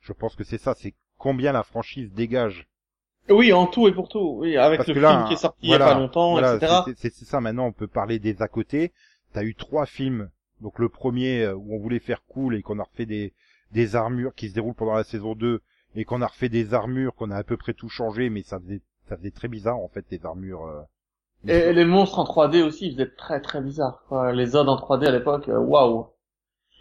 Je 0.00 0.12
pense 0.12 0.36
que 0.36 0.44
c'est 0.44 0.58
ça, 0.58 0.74
c'est 0.76 0.94
combien 1.18 1.52
la 1.52 1.62
franchise 1.62 2.12
dégage 2.12 2.66
Oui, 3.28 3.52
en 3.52 3.66
tout 3.66 3.88
et 3.88 3.92
pour 3.92 4.08
tout. 4.08 4.36
Oui, 4.40 4.56
avec 4.56 4.78
Parce 4.78 4.88
le 4.88 4.94
film 4.94 5.04
là, 5.04 5.24
qui 5.28 5.34
est 5.34 5.36
sorti 5.36 5.58
il 5.62 5.70
y 5.70 5.74
a 5.74 5.78
pas 5.78 5.94
longtemps, 5.94 6.32
voilà, 6.32 6.56
etc. 6.56 6.92
c'est- 6.96 7.24
ça 7.24 7.40
maintenant, 7.40 7.66
on 7.66 7.72
peut 7.72 7.86
parler 7.86 8.18
des 8.18 8.42
à 8.42 8.48
côté. 8.48 8.92
T'as 9.32 9.44
eu 9.44 9.54
trois 9.54 9.86
films. 9.86 10.30
Donc 10.60 10.78
le 10.78 10.88
premier 10.88 11.42
euh, 11.42 11.54
où 11.54 11.74
on 11.74 11.78
voulait 11.78 11.98
faire 11.98 12.22
cool 12.28 12.54
et 12.54 12.62
qu'on 12.62 12.78
a 12.78 12.84
refait 12.84 13.06
des, 13.06 13.32
des 13.72 13.96
armures 13.96 14.34
qui 14.34 14.48
se 14.48 14.54
déroulent 14.54 14.74
pendant 14.74 14.94
la 14.94 15.04
saison 15.04 15.34
2 15.34 15.60
et 15.96 16.04
qu'on 16.04 16.22
a 16.22 16.26
refait 16.26 16.48
des 16.48 16.74
armures, 16.74 17.14
qu'on 17.14 17.30
a 17.30 17.36
à 17.36 17.42
peu 17.44 17.56
près 17.56 17.74
tout 17.74 17.88
changé, 17.88 18.30
mais 18.30 18.42
ça 18.42 18.60
faisait, 18.60 18.80
ça 19.08 19.16
faisait 19.16 19.30
très 19.30 19.48
bizarre 19.48 19.78
en 19.78 19.88
fait 19.88 20.04
les 20.10 20.24
armures. 20.24 20.64
euh. 20.66 20.82
Et 21.48 21.72
les 21.72 21.84
monstres 21.84 22.20
en 22.20 22.24
3D 22.24 22.62
aussi, 22.62 22.86
ils 22.86 22.92
faisaient 22.92 23.10
très 23.10 23.40
très 23.40 23.60
bizarre. 23.60 24.04
Quoi. 24.08 24.32
Les 24.32 24.46
zones 24.46 24.68
en 24.68 24.76
3D 24.76 25.06
à 25.06 25.10
l'époque, 25.10 25.48
euh, 25.48 25.58
waouh. 25.58 26.06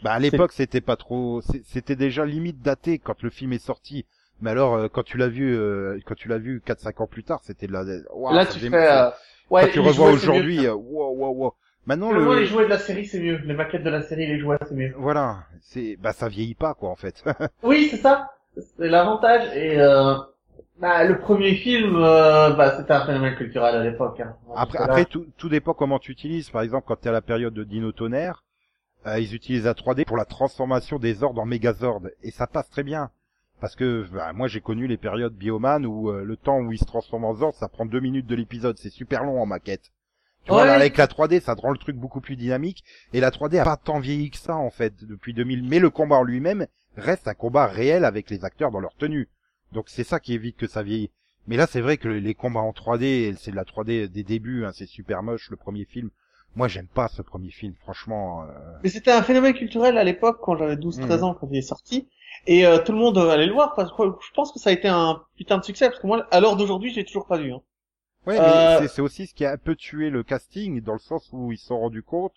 Bah 0.03 0.13
à 0.13 0.19
l'époque 0.19 0.51
c'était 0.51 0.81
pas 0.81 0.95
trop, 0.95 1.41
c'était 1.65 1.95
déjà 1.95 2.25
limite 2.25 2.61
daté 2.61 2.97
quand 2.99 3.21
le 3.21 3.29
film 3.29 3.53
est 3.53 3.59
sorti. 3.63 4.05
Mais 4.41 4.51
alors 4.51 4.75
euh, 4.75 4.87
quand 4.87 5.03
tu 5.03 5.17
l'as 5.17 5.27
vu, 5.27 5.55
euh, 5.55 5.99
quand 6.05 6.15
tu 6.15 6.27
l'as 6.27 6.37
vu 6.37 6.61
4-5 6.65 7.03
ans 7.03 7.07
plus 7.07 7.23
tard, 7.23 7.39
c'était 7.43 7.67
de 7.67 7.73
la. 7.73 7.83
Waouh, 8.13 8.35
Là, 8.35 8.45
tu 8.45 8.59
fais. 8.59 8.69
Euh... 8.73 9.09
Ouais, 9.49 9.65
quand 9.65 9.71
tu 9.73 9.79
revois 9.79 10.11
aujourd'hui, 10.11 10.67
wow, 10.67 11.13
wow, 11.13 11.33
wow. 11.33 11.53
Maintenant 11.85 12.11
le, 12.11 12.39
les 12.39 12.45
jouets 12.45 12.65
de 12.65 12.69
la 12.69 12.77
série, 12.77 13.05
c'est 13.07 13.19
mieux. 13.19 13.37
Les 13.43 13.55
maquettes 13.55 13.83
de 13.83 13.89
la 13.89 14.03
série, 14.03 14.27
les 14.27 14.39
jouets, 14.39 14.57
c'est 14.67 14.75
mieux. 14.75 14.93
Voilà, 14.97 15.45
c'est 15.61 15.97
bah 15.99 16.13
ça 16.13 16.29
vieillit 16.29 16.55
pas 16.55 16.73
quoi 16.73 16.89
en 16.89 16.95
fait. 16.95 17.23
Oui, 17.63 17.87
c'est 17.89 17.97
ça. 17.97 18.29
C'est 18.77 18.87
l'avantage. 18.87 19.55
Et 19.55 19.79
euh, 19.79 20.15
bah, 20.79 21.03
le 21.03 21.19
premier 21.19 21.55
film, 21.55 21.95
euh, 21.95 22.51
bah, 22.51 22.77
c'était 22.77 22.93
un 22.93 23.05
phénomène 23.05 23.35
culturel 23.35 23.75
à 23.75 23.83
l'époque. 23.83 24.19
Hein. 24.19 24.35
après 24.55 24.79
après 24.79 25.05
tout, 25.05 25.25
tout 25.37 25.49
dépend 25.49 25.73
comment 25.73 25.99
tu 25.99 26.11
utilises. 26.11 26.49
Par 26.49 26.61
exemple, 26.61 26.85
quand 26.87 26.99
tu 27.01 27.07
à 27.07 27.11
la 27.11 27.21
période 27.21 27.53
de 27.53 27.63
Dino 27.63 27.91
Tonnerre, 27.91 28.43
euh, 29.07 29.19
ils 29.19 29.33
utilisent 29.33 29.65
la 29.65 29.73
3D 29.73 30.05
pour 30.05 30.17
la 30.17 30.25
transformation 30.25 30.99
des 30.99 31.15
Zords 31.15 31.39
en 31.39 31.45
Megazord 31.45 32.01
et 32.21 32.31
ça 32.31 32.45
passe 32.45 32.69
très 32.69 32.83
bien. 32.83 33.09
Parce 33.62 33.76
que 33.76 34.05
bah, 34.12 34.34
moi 34.34 34.47
j'ai 34.49 34.59
connu 34.59 34.88
les 34.88 34.97
périodes 34.97 35.34
Bioman 35.36 35.86
où 35.86 36.09
euh, 36.09 36.24
le 36.26 36.36
temps 36.36 36.59
où 36.59 36.72
ils 36.74 36.80
se 36.80 36.86
transforment 36.86 37.26
en 37.26 37.36
Zord, 37.36 37.53
ça 37.55 37.70
prend 37.70 37.86
deux 37.86 37.99
minutes 38.01 38.26
de 38.28 38.36
l'épisode, 38.36 38.78
c'est 38.78 38.89
super 38.89 39.24
long 39.24 39.39
en 39.41 39.45
maquette. 39.45 39.91
Tu 40.45 40.51
vois, 40.51 40.66
là, 40.66 40.74
avec 40.74 40.97
la 40.97 41.05
3D, 41.05 41.39
ça 41.39 41.55
te 41.55 41.62
rend 41.62 41.70
le 41.70 41.78
truc 41.78 41.95
beaucoup 41.95 42.20
plus 42.20 42.36
dynamique. 42.36 42.84
Et 43.14 43.20
la 43.20 43.30
3D 43.30 43.59
a 43.59 43.64
pas 43.64 43.78
tant 43.78 43.99
vieilli 43.99 44.32
que 44.32 44.38
ça, 44.39 44.55
en 44.55 44.72
fait, 44.72 45.05
depuis 45.05 45.36
2000. 45.36 45.64
Mais 45.70 45.78
le 45.78 45.91
combat 45.91 46.16
en 46.16 46.24
lui-même 46.24 46.66
reste 46.97 47.28
un 47.28 47.36
combat 47.36 47.68
réel 47.68 48.03
avec 48.05 48.32
les 48.32 48.43
acteurs 48.43 48.72
dans 48.72 48.80
leur 48.80 48.95
tenue. 48.95 49.30
Donc 49.72 49.86
c'est 49.88 50.03
ça 50.03 50.20
qui 50.20 50.34
évite 50.34 50.57
que 50.57 50.66
ça 50.66 50.82
vieillit. 50.82 51.12
Mais 51.45 51.57
là, 51.57 51.68
c'est 51.68 51.82
vrai 51.82 51.97
que 51.97 52.07
les 52.09 52.34
combats 52.34 52.62
en 52.62 52.72
3D, 52.72 53.36
c'est 53.38 53.51
de 53.51 53.55
la 53.55 53.66
3D 53.66 54.07
des 54.07 54.24
débuts, 54.24 54.66
hein, 54.66 54.72
c'est 54.74 54.88
super 54.88 55.22
moche, 55.22 55.51
le 55.51 55.57
premier 55.57 55.86
film. 55.86 56.09
Moi, 56.55 56.68
j'aime 56.68 56.88
pas 56.88 57.07
ce 57.07 57.22
premier 57.22 57.51
film, 57.51 57.76
franchement. 57.80 58.43
euh, 58.43 58.47
Mais 58.84 58.89
c'était 58.89 59.12
un 59.12 59.22
phénomène 59.24 59.53
culturel 59.53 59.97
à 59.97 60.03
l'époque 60.03 60.39
quand 60.41 60.57
j'avais 60.57 60.76
12-13 60.76 61.18
Mhm. 61.20 61.24
ans 61.24 61.34
quand 61.39 61.47
il 61.51 61.57
est 61.59 61.62
sorti. 61.62 62.09
Et 62.47 62.65
euh, 62.65 62.79
tout 62.79 62.91
le 62.91 62.97
monde 62.97 63.17
allait 63.17 63.45
le 63.45 63.53
voir 63.53 63.73
parce 63.75 63.91
que 63.91 64.03
je 64.03 64.31
pense 64.33 64.51
que 64.51 64.59
ça 64.59 64.71
a 64.71 64.73
été 64.73 64.87
un 64.87 65.21
putain 65.37 65.57
de 65.59 65.63
succès 65.63 65.89
parce 65.89 65.99
que 66.01 66.07
moi 66.07 66.25
à 66.31 66.39
l'heure 66.39 66.55
d'aujourd'hui 66.55 66.91
j'ai 66.93 67.05
toujours 67.05 67.27
pas 67.27 67.37
vu. 67.37 67.53
Hein. 67.53 67.61
Ouais, 68.25 68.37
Euh, 68.39 68.79
mais 68.81 68.87
c'est- 68.87 68.95
c'est 68.95 69.01
aussi 69.01 69.27
ce 69.27 69.33
qui 69.33 69.45
a 69.45 69.51
un 69.51 69.57
peu 69.57 69.75
tué 69.75 70.09
le 70.09 70.23
casting, 70.23 70.81
dans 70.81 70.93
le 70.93 70.99
sens 70.99 71.29
où 71.33 71.51
ils 71.51 71.57
se 71.57 71.67
sont 71.67 71.79
rendus 71.79 72.03
compte 72.03 72.33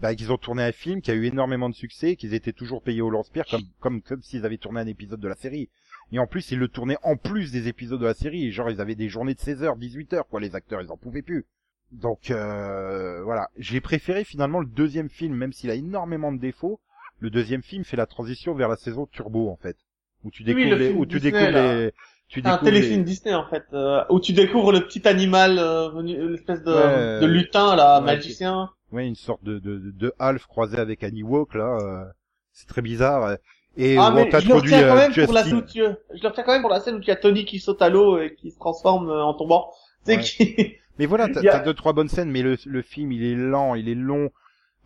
bah, 0.00 0.14
qu'ils 0.14 0.30
ont 0.32 0.38
tourné 0.38 0.62
un 0.62 0.72
film 0.72 1.02
qui 1.02 1.10
a 1.10 1.14
eu 1.14 1.24
énormément 1.26 1.68
de 1.68 1.74
succès, 1.74 2.14
qu'ils 2.16 2.32
étaient 2.34 2.52
toujours 2.52 2.82
payés 2.82 3.00
au 3.02 3.10
lance-pierre 3.10 3.46
comme 3.50 3.62
comme 3.80 4.00
comme 4.02 4.22
s'ils 4.22 4.46
avaient 4.46 4.56
tourné 4.58 4.80
un 4.80 4.86
épisode 4.86 5.20
de 5.20 5.28
la 5.28 5.34
série. 5.34 5.68
Et 6.12 6.18
en 6.18 6.26
plus, 6.26 6.50
ils 6.52 6.58
le 6.58 6.68
tournaient 6.68 6.96
en 7.02 7.16
plus 7.16 7.52
des 7.52 7.68
épisodes 7.68 8.00
de 8.00 8.06
la 8.06 8.14
série. 8.14 8.50
Genre, 8.50 8.70
ils 8.70 8.80
avaient 8.80 8.94
des 8.94 9.08
journées 9.10 9.34
de 9.34 9.40
16 9.40 9.62
heures, 9.62 9.76
18 9.76 10.14
heures, 10.14 10.26
quoi. 10.26 10.40
Les 10.40 10.54
acteurs, 10.54 10.80
ils 10.80 10.90
en 10.90 10.96
pouvaient 10.96 11.20
plus. 11.22 11.44
Donc 11.92 12.30
euh, 12.30 13.22
voilà, 13.24 13.48
j'ai 13.56 13.80
préféré 13.80 14.24
finalement 14.24 14.60
le 14.60 14.66
deuxième 14.66 15.08
film, 15.10 15.34
même 15.34 15.52
s'il 15.52 15.70
a 15.70 15.74
énormément 15.74 16.32
de 16.32 16.38
défauts. 16.38 16.80
Le 17.20 17.30
deuxième 17.30 17.62
film 17.62 17.84
fait 17.84 17.96
la 17.96 18.06
transition 18.06 18.54
vers 18.54 18.68
la 18.68 18.76
saison 18.76 19.06
Turbo 19.06 19.48
en 19.50 19.56
fait, 19.56 19.76
où 20.24 20.30
tu 20.30 20.44
découvres 20.44 20.70
le 20.70 20.76
les, 20.76 20.92
où 20.92 21.04
tu 21.06 21.18
Disney, 21.20 21.32
découvres 21.32 21.52
là. 21.52 21.74
les, 21.84 21.92
tu 22.28 22.42
un 22.44 22.58
téléfilm 22.58 22.98
les- 22.98 23.04
Disney 23.04 23.34
en 23.34 23.46
fait, 23.48 23.64
euh, 23.72 24.04
où 24.10 24.20
tu 24.20 24.32
découvres 24.32 24.70
le 24.72 24.80
petit 24.80 25.06
animal 25.08 25.58
euh, 25.58 25.88
venu, 25.90 26.30
l'espèce 26.30 26.62
de, 26.62 26.72
Ouais, 26.72 27.20
de 27.20 27.26
lutin 27.26 27.74
là, 27.74 27.98
ouais, 28.00 28.06
magicien. 28.06 28.70
ouais, 28.92 29.06
une 29.08 29.14
sorte 29.16 29.42
de 29.44 29.58
de, 29.58 29.78
de, 29.92 30.12
Alf 30.18 30.46
croisé 30.46 30.78
avec 30.78 31.02
un 31.04 31.10
Ewok 31.14 31.54
là, 31.54 31.78
euh, 31.80 32.04
c'est 32.52 32.68
très 32.68 32.82
bizarre. 32.82 33.36
Et 33.76 33.96
ah 33.96 34.10
mais 34.14 34.28
je 34.30 34.48
le 34.48 34.54
retiens 34.54 34.80
quand 34.88 34.96
euh, 34.96 34.96
même 34.96 35.12
pour 35.24 35.32
la 35.32 35.42
Justin. 35.42 35.44
scène 35.44 35.54
où 35.56 35.62
tu- 35.62 35.96
je 36.16 36.22
le 36.22 36.28
retiens 36.28 36.42
quand 36.44 36.52
même 36.52 36.62
pour 36.62 36.70
la 36.70 36.80
scène 36.80 36.96
où 36.96 37.00
tu 37.00 37.10
as 37.10 37.16
Tony 37.16 37.44
qui 37.44 37.58
saute 37.60 37.80
à 37.82 37.88
l'eau 37.88 38.18
et 38.20 38.34
qui 38.34 38.50
se 38.50 38.58
transforme 38.58 39.08
euh, 39.10 39.22
en 39.24 39.34
tombant. 39.34 39.70
Ouais. 40.06 40.18
qui 40.20 40.76
Mais 40.98 41.06
voilà, 41.06 41.28
t'as 41.32 41.40
a- 41.48 41.58
deux 41.60 41.74
trois 41.74 41.92
bonnes 41.92 42.08
scènes, 42.08 42.30
mais 42.30 42.42
le, 42.42 42.56
le 42.64 42.82
film 42.82 43.12
il 43.12 43.22
est 43.24 43.34
lent, 43.36 43.74
il 43.74 43.88
est 43.88 43.94
long 43.94 44.30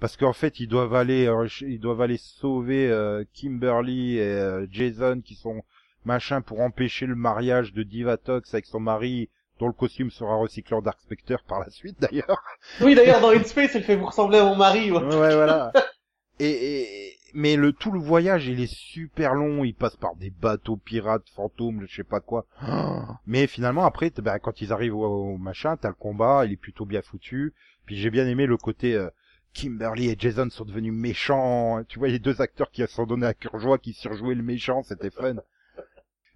parce 0.03 0.17
qu'en 0.17 0.33
fait 0.33 0.59
ils 0.59 0.67
doivent 0.67 0.95
aller, 0.97 1.27
euh, 1.29 1.47
ils 1.61 1.79
doivent 1.79 2.01
aller 2.01 2.17
sauver 2.19 2.91
euh, 2.91 3.23
Kimberly 3.35 4.17
et 4.19 4.23
euh, 4.23 4.67
Jason 4.69 5.21
qui 5.25 5.37
sont 5.37 5.63
machin 6.05 6.41
pour 6.43 6.61
empêcher 6.61 7.07
le 7.07 7.15
mariage 7.15 7.73
de 7.73 7.85
Divatox 7.85 8.53
avec 8.53 8.67
son 8.67 8.81
mari 8.81 9.29
dont 9.61 9.69
le 9.69 9.73
costume 9.73 10.11
sera 10.11 10.35
recyclé 10.35 10.77
en 10.77 10.83
Dark 10.83 11.01
Spectre 11.01 11.45
par 11.47 11.61
la 11.61 11.71
suite 11.71 11.97
d'ailleurs. 12.01 12.43
Oui 12.81 12.97
d'ailleurs 12.97 13.21
dans 13.21 13.31
In 13.31 13.45
Space 13.45 13.77
elle 13.77 13.85
fait 13.85 13.95
vous 13.95 14.07
ressembler 14.07 14.39
à 14.39 14.45
mon 14.45 14.57
mari. 14.57 14.91
ouais. 14.91 14.99
Ouais, 14.99 15.35
voilà. 15.35 15.73
Et, 16.41 16.51
et- 16.51 17.13
mais 17.35 17.57
le 17.57 17.73
tout 17.73 17.91
le 17.91 17.99
voyage, 18.01 18.47
il 18.47 18.61
est 18.61 18.71
super 18.71 19.33
long. 19.35 19.65
Il 19.65 19.73
passe 19.75 19.97
par 19.97 20.17
des 20.17 20.29
bateaux 20.29 20.77
pirates, 20.77 21.31
fantômes, 21.35 21.87
je 21.89 21.95
sais 21.97 22.05
pas 22.05 22.21
quoi. 22.21 22.45
Mais 23.27 23.47
finalement, 23.47 23.87
après, 23.87 24.11
ben, 24.19 24.39
quand 24.39 24.61
ils 24.61 24.71
arrivent 24.71 24.97
au, 24.97 25.05
au 25.33 25.39
machin, 25.39 25.79
t'as 25.79 25.89
le 25.89 25.95
combat, 25.95 26.45
il 26.45 26.53
est 26.53 26.57
plutôt 26.57 26.85
bien 26.85 27.01
foutu. 27.01 27.55
Puis 27.87 27.97
j'ai 27.97 28.11
bien 28.11 28.27
aimé 28.27 28.45
le 28.45 28.59
côté 28.59 28.95
euh, 28.95 29.09
Kimberly 29.55 30.09
et 30.09 30.17
Jason 30.19 30.49
sont 30.51 30.65
devenus 30.65 30.93
méchants. 30.93 31.83
Tu 31.85 31.99
vois, 31.99 32.09
les 32.09 32.19
deux 32.19 32.41
acteurs 32.41 32.71
qui 32.71 32.83
se 32.83 32.89
sont 32.89 33.07
donnés 33.07 33.27
à 33.27 33.35
cœur 33.35 33.59
joie, 33.59 33.79
qui 33.79 33.93
surjouaient 33.93 34.35
le 34.35 34.43
méchant, 34.43 34.83
c'était 34.83 35.11
fun. 35.11 35.37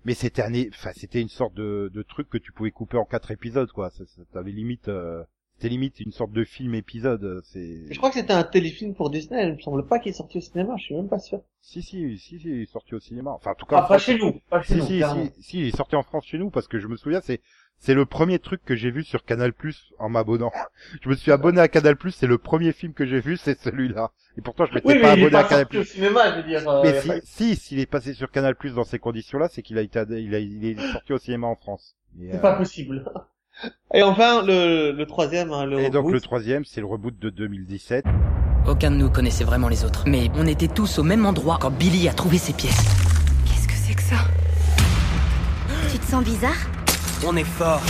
Mais 0.04 0.14
c'était 0.14 0.42
un, 0.42 0.52
enfin, 0.68 0.92
c'était 0.94 1.20
une 1.20 1.28
sorte 1.28 1.54
de, 1.54 1.90
de 1.92 2.02
truc 2.02 2.28
que 2.28 2.38
tu 2.38 2.52
pouvais 2.52 2.70
couper 2.70 2.96
en 2.96 3.04
quatre 3.04 3.32
épisodes, 3.32 3.70
quoi. 3.72 3.90
T'avais 4.32 4.52
limite, 4.52 4.88
euh, 4.88 5.24
c'était 5.56 5.68
limite 5.70 6.00
une 6.00 6.12
sorte 6.12 6.32
de 6.32 6.44
film 6.44 6.74
épisode. 6.74 7.40
C'est. 7.44 7.84
Je 7.90 7.96
crois 7.98 8.10
que 8.10 8.16
c'était 8.16 8.32
un 8.32 8.44
téléfilm 8.44 8.94
pour 8.94 9.10
Disney. 9.10 9.48
Il 9.48 9.54
me 9.54 9.58
semble 9.60 9.86
pas 9.86 9.98
qu'il 9.98 10.10
est 10.10 10.14
sorti 10.14 10.38
au 10.38 10.40
cinéma. 10.42 10.74
Je 10.78 10.84
suis 10.84 10.94
même 10.94 11.08
pas 11.08 11.18
sûr. 11.18 11.40
Si, 11.62 11.82
si, 11.82 12.18
si, 12.18 12.38
si, 12.38 12.48
il 12.48 12.62
est 12.62 12.66
sorti 12.70 12.94
au 12.94 13.00
cinéma. 13.00 13.30
Enfin, 13.32 13.52
en 13.52 13.54
tout 13.54 13.66
cas, 13.66 13.76
Ah 13.76 13.84
en 13.84 13.88
pas 13.88 13.98
France- 13.98 14.02
chez 14.02 14.18
nous. 14.18 14.40
Pas 14.50 14.62
chez 14.62 14.74
Si, 14.74 14.78
nous. 14.80 14.86
si, 14.86 15.32
si, 15.36 15.42
si, 15.42 15.58
il 15.60 15.66
est 15.68 15.76
sorti 15.76 15.96
en 15.96 16.02
France 16.02 16.26
chez 16.26 16.38
nous 16.38 16.50
parce 16.50 16.68
que 16.68 16.78
je 16.78 16.86
me 16.86 16.96
souviens, 16.96 17.20
c'est, 17.22 17.40
c'est 17.78 17.94
le 17.94 18.06
premier 18.06 18.38
truc 18.38 18.62
que 18.64 18.74
j'ai 18.76 18.90
vu 18.90 19.02
sur 19.04 19.24
Canal 19.24 19.52
Plus 19.52 19.92
en 19.98 20.08
m'abonnant. 20.08 20.52
Je 21.02 21.08
me 21.08 21.14
suis 21.14 21.32
abonné 21.32 21.60
à 21.60 21.68
Canal 21.68 21.96
Plus, 21.96 22.10
c'est 22.12 22.26
le 22.26 22.38
premier 22.38 22.72
film 22.72 22.92
que 22.94 23.04
j'ai 23.04 23.20
vu, 23.20 23.36
c'est 23.36 23.58
celui-là. 23.58 24.12
Et 24.38 24.40
pourtant, 24.42 24.64
je 24.66 24.74
m'étais 24.74 24.86
Oui 24.88 25.00
pas 25.00 25.14
mais 25.16 25.20
il 25.20 25.24
est 25.24 25.26
abonné 25.26 25.36
à 25.36 25.44
Canal 25.48 25.66
Plus. 25.66 25.84
cinéma. 25.84 26.30
Je 26.32 26.36
veux 26.42 26.48
dire. 26.48 26.68
euh, 26.68 26.82
Mais 26.82 27.00
si, 27.00 27.08
pas- 27.08 27.20
si, 27.24 27.56
s'il 27.56 27.78
est 27.80 27.86
passé 27.86 28.12
sur 28.14 28.30
Canal 28.30 28.54
Plus 28.56 28.74
dans 28.74 28.84
ces 28.84 28.98
conditions-là, 28.98 29.48
c'est 29.50 29.62
qu'il 29.62 29.78
a 29.78 29.82
été, 29.82 30.00
il 30.10 30.34
a, 30.34 30.38
il 30.38 30.64
est 30.66 30.92
sorti 30.92 31.12
au 31.14 31.18
cinéma 31.18 31.46
en 31.48 31.56
France. 31.56 31.96
C'est 32.18 32.34
euh, 32.34 32.38
pas 32.38 32.54
possible. 32.54 33.04
Et 33.94 34.02
enfin 34.02 34.42
le, 34.42 34.92
le 34.92 35.06
troisième, 35.06 35.52
hein, 35.52 35.64
le 35.64 35.80
et 35.80 35.84
donc 35.90 35.96
reboot. 36.04 36.12
le 36.14 36.20
troisième, 36.20 36.64
c'est 36.64 36.80
le 36.80 36.86
reboot 36.86 37.18
de 37.18 37.30
2017. 37.30 38.04
Aucun 38.68 38.90
de 38.90 38.96
nous 38.96 39.10
connaissait 39.10 39.44
vraiment 39.44 39.68
les 39.68 39.84
autres. 39.84 40.04
Mais 40.06 40.30
on 40.34 40.46
était 40.46 40.68
tous 40.68 40.98
au 40.98 41.02
même 41.02 41.24
endroit 41.24 41.58
quand 41.60 41.70
Billy 41.70 42.08
a 42.08 42.12
trouvé 42.12 42.36
ses 42.38 42.52
pièces. 42.52 42.84
Qu'est-ce 43.46 43.68
que 43.68 43.74
c'est 43.74 43.94
que 43.94 44.02
ça? 44.02 44.16
Tu 45.90 45.98
te 45.98 46.04
sens 46.06 46.24
bizarre? 46.24 46.56
On 47.26 47.36
est 47.36 47.44
fort. 47.44 47.80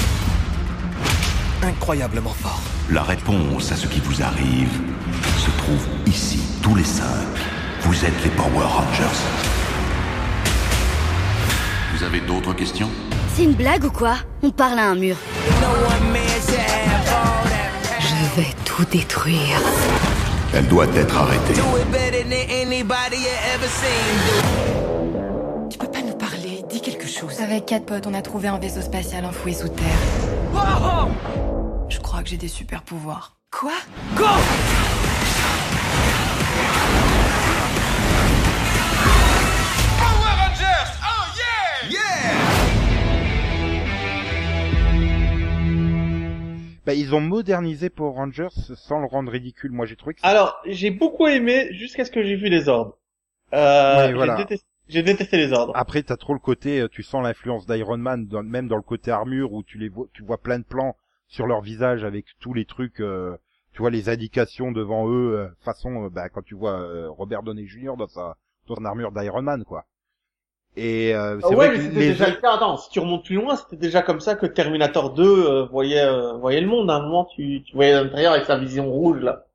Incroyablement 1.63 2.31
fort. 2.31 2.61
La 2.93 3.03
réponse 3.03 3.73
à 3.73 3.77
ce 3.77 3.87
qui 3.89 4.01
vous 4.01 4.23
arrive 4.23 4.71
se 5.39 5.51
trouve 5.59 5.87
ici, 6.07 6.41
tous 6.63 6.75
les 6.77 6.85
cinq. 6.85 7.27
Vous 7.81 8.05
êtes 8.05 8.23
les 8.25 8.31
Power 8.31 8.65
Rangers. 8.65 9.19
Vous 11.95 12.05
avez 12.05 12.21
d'autres 12.21 12.53
questions? 12.53 12.91
C'est 13.37 13.45
une 13.45 13.53
blague 13.53 13.85
ou 13.85 13.91
quoi? 13.91 14.15
On 14.43 14.51
parle 14.51 14.79
à 14.79 14.87
un 14.87 14.95
mur. 14.95 15.15
Je 18.01 18.41
vais 18.41 18.49
tout 18.65 18.87
détruire. 18.91 19.61
Elle 20.55 20.67
doit 20.69 20.87
être 20.95 21.15
arrêtée. 21.15 21.53
Tu 25.71 25.79
peux 25.79 25.87
pas 25.87 26.01
nous 26.01 26.15
parler? 26.15 26.65
Dis 26.71 26.81
quelque 26.81 27.07
chose. 27.07 27.39
Avec 27.43 27.67
quatre 27.67 27.85
potes, 27.85 28.07
on 28.07 28.15
a 28.15 28.23
trouvé 28.23 28.49
un 28.49 28.59
vaisseau 28.59 28.81
spatial 28.81 29.27
enfoui 29.27 29.53
sous 29.53 29.69
terre. 29.69 29.85
Je 31.91 31.99
crois 31.99 32.23
que 32.23 32.31
j'ai 32.31 32.39
des 32.39 32.49
super 32.49 32.81
pouvoirs. 32.81 33.37
Quoi? 33.51 33.73
Bah, 46.87 46.95
ils 46.95 47.15
ont 47.17 47.21
modernisé 47.21 47.91
Power 47.91 48.15
Rangers 48.15 48.49
sans 48.77 49.01
le 49.01 49.07
rendre 49.07 49.33
ridicule. 49.33 49.73
Moi, 49.73 49.87
j'ai 49.87 49.97
trouvé 49.97 50.15
que 50.15 50.21
Alors 50.23 50.57
j'ai 50.67 50.91
beaucoup 50.91 51.27
aimé 51.27 51.69
jusqu'à 51.73 52.05
ce 52.05 52.13
que 52.13 52.23
j'ai 52.23 52.37
vu 52.37 52.49
les 52.49 52.69
ordres. 52.69 52.97
Euh, 53.53 54.13
Ouais, 54.15 54.27
j'ai 54.39 54.45
détesté- 54.45 54.67
J'ai 54.89 55.03
détesté 55.03 55.37
les 55.37 55.53
ordres. 55.53 55.73
Après, 55.75 56.01
t'as 56.05 56.17
trop 56.17 56.33
le 56.33 56.39
côté, 56.39 56.81
euh, 56.81 56.89
tu 56.89 57.03
sens 57.03 57.25
l'influence 57.25 57.67
d'Iron 57.67 57.99
Man, 57.99 58.27
dans- 58.29 58.45
même 58.45 58.69
dans 58.69 58.77
le 58.77 58.83
côté 58.83 59.11
armure 59.11 59.53
où 59.53 59.65
tu 59.65 59.79
les 59.79 59.89
vois, 59.89 60.07
tu 60.13 60.23
vois 60.23 60.39
plein 60.39 60.61
de 60.61 60.65
plans 60.65 60.97
sur 61.27 61.49
leur 61.49 61.61
visage 61.61 62.05
avec 62.05 62.27
tous 62.39 62.55
les 62.55 62.65
trucs, 62.65 63.01
euh, 63.01 63.37
tu 63.73 63.79
vois 63.83 63.91
les 63.91 64.09
indications 64.09 64.71
devant 64.71 65.09
eux, 65.11 65.35
euh, 65.39 65.49
façon, 65.65 66.07
bah, 66.07 66.29
quand 66.29 66.43
tu 66.43 66.55
vois 66.55 67.09
Robert 67.09 67.43
Downey 67.43 67.67
Jr. 67.67 67.95
dans 67.99 68.07
sa, 68.07 68.37
dans 68.69 68.77
son 68.77 68.85
armure 68.85 69.11
d'Iron 69.11 69.43
Man, 69.43 69.65
quoi. 69.65 69.85
Et 70.77 71.15
euh, 71.15 71.39
Ah 71.43 71.47
c'est 71.49 71.55
ouais, 71.55 71.69
vrai 71.69 71.69
mais 71.71 71.77
que 71.79 71.83
c'était 71.85 71.99
les 72.01 72.09
déjà 72.11 72.29
le 72.29 72.37
cas. 72.37 72.53
Attends, 72.55 72.77
si 72.77 72.91
tu 72.91 73.01
remontes 73.01 73.25
plus 73.25 73.37
loin, 73.37 73.57
c'était 73.57 73.77
déjà 73.77 74.03
comme 74.03 74.21
ça 74.21 74.35
que 74.35 74.45
Terminator 74.47 75.15
2 75.15 75.23
euh, 75.25 75.65
voyait 75.67 76.05
euh, 76.05 76.35
voyait 76.35 76.61
le 76.61 76.67
monde. 76.67 76.91
À 76.91 76.97
un 76.97 77.03
moment, 77.03 77.25
tu, 77.35 77.63
tu 77.65 77.75
voyais 77.75 77.93
l'intérieur 77.95 78.33
avec 78.35 78.45
sa 78.45 78.59
vision 78.59 78.91
rouge 78.93 79.21
là, 79.23 79.47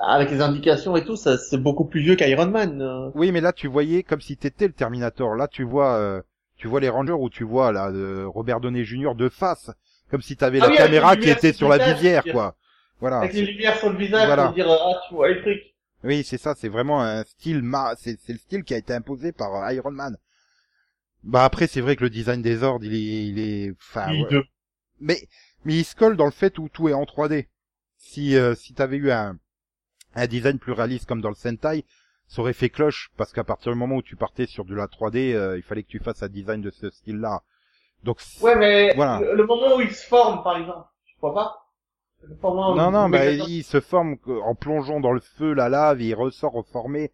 avec 0.00 0.30
les 0.30 0.40
indications 0.40 0.96
et 0.96 1.04
tout. 1.04 1.14
Ça, 1.16 1.38
c'est 1.38 1.58
beaucoup 1.58 1.84
plus 1.84 2.00
vieux 2.00 2.16
qu'Iron 2.16 2.46
Man. 2.46 2.82
euh. 2.82 3.10
Oui, 3.14 3.30
mais 3.30 3.40
là 3.40 3.52
tu 3.52 3.68
voyais 3.68 4.02
comme 4.02 4.20
si 4.20 4.36
t'étais 4.36 4.66
le 4.66 4.72
Terminator. 4.72 5.36
Là 5.36 5.46
tu 5.46 5.62
vois, 5.62 5.94
euh, 5.94 6.20
tu 6.56 6.66
vois 6.66 6.80
les 6.80 6.88
Rangers 6.88 7.12
où 7.12 7.30
tu 7.30 7.44
vois 7.44 7.70
là 7.70 7.90
euh, 7.90 8.26
Robert 8.26 8.58
Downey 8.60 8.84
Jr. 8.84 9.14
de 9.14 9.28
face, 9.28 9.70
comme 10.10 10.22
si 10.22 10.36
t'avais 10.36 10.58
Ah 10.60 10.64
la 10.66 10.70
oui, 10.72 10.76
caméra 10.76 11.16
qui 11.16 11.30
était 11.30 11.52
sur 11.52 11.68
la 11.68 11.78
visage, 11.78 11.94
visière, 11.96 12.24
quoi. 12.24 12.56
Voilà. 13.00 13.18
avec 13.18 13.32
les 13.34 13.42
lumières 13.42 13.76
sur 13.76 13.90
le 13.90 13.96
visage 13.98 14.26
Voilà. 14.26 14.46
pour 14.46 14.54
dire 14.54 14.66
ah 14.68 15.00
tu 15.08 15.14
vois 15.14 15.28
les 15.28 15.40
trucs. 15.40 15.62
Oui, 16.02 16.24
c'est 16.24 16.38
ça, 16.38 16.54
c'est 16.56 16.68
vraiment 16.68 17.00
un 17.00 17.22
style 17.24 17.62
ma 17.62 17.94
c'est 17.96 18.18
c'est 18.20 18.32
le 18.32 18.38
style 18.40 18.64
qui 18.64 18.74
a 18.74 18.76
été 18.78 18.92
imposé 18.92 19.30
par 19.30 19.70
Iron 19.72 19.92
Man. 19.92 20.16
Bah 21.24 21.44
après 21.44 21.66
c'est 21.66 21.80
vrai 21.80 21.96
que 21.96 22.04
le 22.04 22.10
design 22.10 22.42
des 22.42 22.62
ordres, 22.62 22.84
il 22.84 22.94
est 22.94 23.26
il 23.28 23.38
est 23.38 23.72
enfin 23.80 24.10
ouais. 24.12 24.20
Hideux. 24.20 24.44
mais 25.00 25.18
mais 25.64 25.74
il 25.78 25.84
se 25.84 25.96
colle 25.96 26.16
dans 26.16 26.24
le 26.26 26.30
fait 26.30 26.58
où 26.58 26.68
tout 26.68 26.88
est 26.88 26.92
en 26.92 27.04
3D. 27.04 27.46
Si 27.96 28.36
euh, 28.36 28.54
si 28.54 28.74
t'avais 28.74 28.96
eu 28.98 29.10
un 29.10 29.38
un 30.14 30.26
design 30.26 30.58
plus 30.58 30.72
réaliste 30.72 31.06
comme 31.06 31.20
dans 31.22 31.30
le 31.30 31.34
Sentai, 31.34 31.84
ça 32.28 32.40
aurait 32.42 32.52
fait 32.52 32.68
cloche 32.70 33.10
parce 33.16 33.32
qu'à 33.32 33.44
partir 33.44 33.72
du 33.72 33.78
moment 33.78 33.96
où 33.96 34.02
tu 34.02 34.16
partais 34.16 34.46
sur 34.46 34.64
de 34.64 34.74
la 34.74 34.86
3D, 34.86 35.32
euh, 35.34 35.56
il 35.56 35.62
fallait 35.62 35.82
que 35.82 35.88
tu 35.88 35.98
fasses 35.98 36.22
un 36.22 36.28
design 36.28 36.60
de 36.60 36.70
ce 36.70 36.90
style-là. 36.90 37.42
Donc 38.04 38.20
c'est- 38.20 38.44
Ouais, 38.44 38.56
mais 38.56 38.94
Voilà. 38.94 39.20
le, 39.20 39.34
le 39.34 39.46
moment 39.46 39.76
où 39.76 39.80
il 39.80 39.90
se 39.92 40.06
forme, 40.06 40.42
par 40.44 40.58
exemple, 40.58 40.86
tu 41.06 41.16
crois 41.16 41.34
pas 41.34 41.56
Le 42.22 42.36
moment 42.42 42.72
où- 42.72 42.76
Non, 42.76 42.90
non, 42.90 43.06
où 43.06 43.10
bah, 43.10 43.30
il 43.32 43.64
se 43.64 43.80
forme 43.80 44.16
en 44.44 44.54
plongeant 44.54 45.00
dans 45.00 45.12
le 45.12 45.20
feu, 45.20 45.52
la 45.54 45.68
lave, 45.70 46.00
et 46.02 46.06
il 46.08 46.14
ressort 46.14 46.52
reformé. 46.52 47.12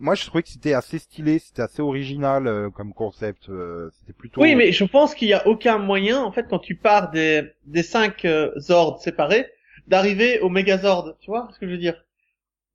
Moi, 0.00 0.14
je 0.14 0.26
trouvais 0.26 0.42
que 0.42 0.48
c'était 0.48 0.74
assez 0.74 0.98
stylé, 0.98 1.38
c'était 1.38 1.62
assez 1.62 1.80
original 1.80 2.46
euh, 2.46 2.70
comme 2.70 2.92
concept. 2.92 3.48
euh, 3.48 3.90
c'était 3.98 4.12
plutôt. 4.12 4.40
Oui, 4.40 4.54
mais 4.56 4.72
je 4.72 4.84
pense 4.84 5.14
qu'il 5.14 5.28
y 5.28 5.34
a 5.34 5.46
aucun 5.46 5.78
moyen, 5.78 6.22
en 6.22 6.32
fait, 6.32 6.46
quand 6.48 6.58
tu 6.58 6.74
pars 6.74 7.10
des 7.10 7.52
des 7.66 7.82
cinq 7.82 8.24
euh, 8.24 8.50
Zords 8.58 9.00
séparés, 9.00 9.46
d'arriver 9.86 10.40
au 10.40 10.48
Megazord. 10.48 11.16
Tu 11.20 11.30
vois 11.30 11.48
ce 11.52 11.58
que 11.58 11.66
je 11.66 11.72
veux 11.72 11.78
dire? 11.78 12.04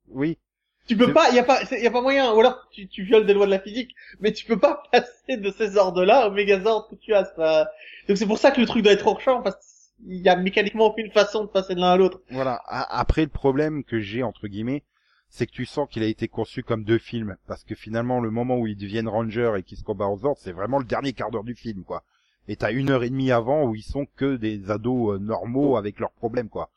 Oui. 0.08 0.38
Tu 0.86 0.96
peux 0.96 1.12
pas, 1.12 1.28
il 1.28 1.36
y 1.36 1.38
a 1.38 1.44
pas, 1.44 1.60
il 1.70 1.82
y 1.82 1.86
a 1.86 1.90
pas 1.90 2.00
moyen. 2.00 2.32
Ou 2.32 2.40
alors 2.40 2.68
tu, 2.72 2.88
tu 2.88 3.04
violes 3.04 3.26
des 3.26 3.34
lois 3.34 3.46
de 3.46 3.50
la 3.50 3.60
physique, 3.60 3.94
mais 4.18 4.32
tu 4.32 4.44
peux 4.44 4.58
pas 4.58 4.82
passer 4.92 5.36
de 5.36 5.50
ces 5.50 5.76
ordres-là 5.76 6.26
au 6.26 6.30
Megazord 6.32 6.88
que 6.88 6.96
tu 6.96 7.14
as. 7.14 7.26
Ça... 7.36 7.70
Donc 8.08 8.16
c'est 8.16 8.26
pour 8.26 8.38
ça 8.38 8.50
que 8.50 8.60
le 8.60 8.66
truc 8.66 8.82
doit 8.82 8.92
être 8.92 9.06
hors 9.06 9.20
champ, 9.20 9.42
parce 9.42 9.56
qu'il 10.02 10.16
y 10.16 10.28
a 10.28 10.36
mécaniquement 10.36 10.86
aucune 10.86 11.12
façon 11.12 11.44
de 11.44 11.48
passer 11.48 11.74
de 11.74 11.80
l'un 11.80 11.92
à 11.92 11.96
l'autre. 11.96 12.20
Voilà. 12.30 12.60
Après, 12.66 13.22
le 13.22 13.28
problème 13.28 13.84
que 13.84 14.00
j'ai 14.00 14.22
entre 14.22 14.48
guillemets, 14.48 14.82
c'est 15.30 15.46
que 15.46 15.52
tu 15.52 15.64
sens 15.64 15.88
qu'il 15.88 16.02
a 16.02 16.06
été 16.06 16.28
conçu 16.28 16.62
comme 16.62 16.84
deux 16.84 16.98
films, 16.98 17.36
parce 17.46 17.64
que 17.64 17.74
finalement, 17.74 18.20
le 18.20 18.30
moment 18.30 18.58
où 18.58 18.66
ils 18.66 18.76
deviennent 18.76 19.08
Rangers 19.08 19.52
et 19.56 19.62
qu'ils 19.62 19.78
se 19.78 19.84
combattent 19.84 20.10
aux 20.10 20.24
ordres, 20.26 20.40
c'est 20.40 20.52
vraiment 20.52 20.78
le 20.78 20.84
dernier 20.84 21.12
quart 21.12 21.30
d'heure 21.30 21.44
du 21.44 21.54
film, 21.54 21.84
quoi. 21.84 22.02
Et 22.48 22.56
t'as 22.56 22.72
une 22.72 22.90
heure 22.90 23.04
et 23.04 23.10
demie 23.10 23.30
avant 23.30 23.64
où 23.64 23.74
ils 23.76 23.82
sont 23.82 24.06
que 24.16 24.36
des 24.36 24.70
ados 24.70 25.14
euh, 25.14 25.18
normaux 25.18 25.76
avec 25.76 26.00
leurs 26.00 26.10
problèmes, 26.10 26.48
quoi. 26.48 26.68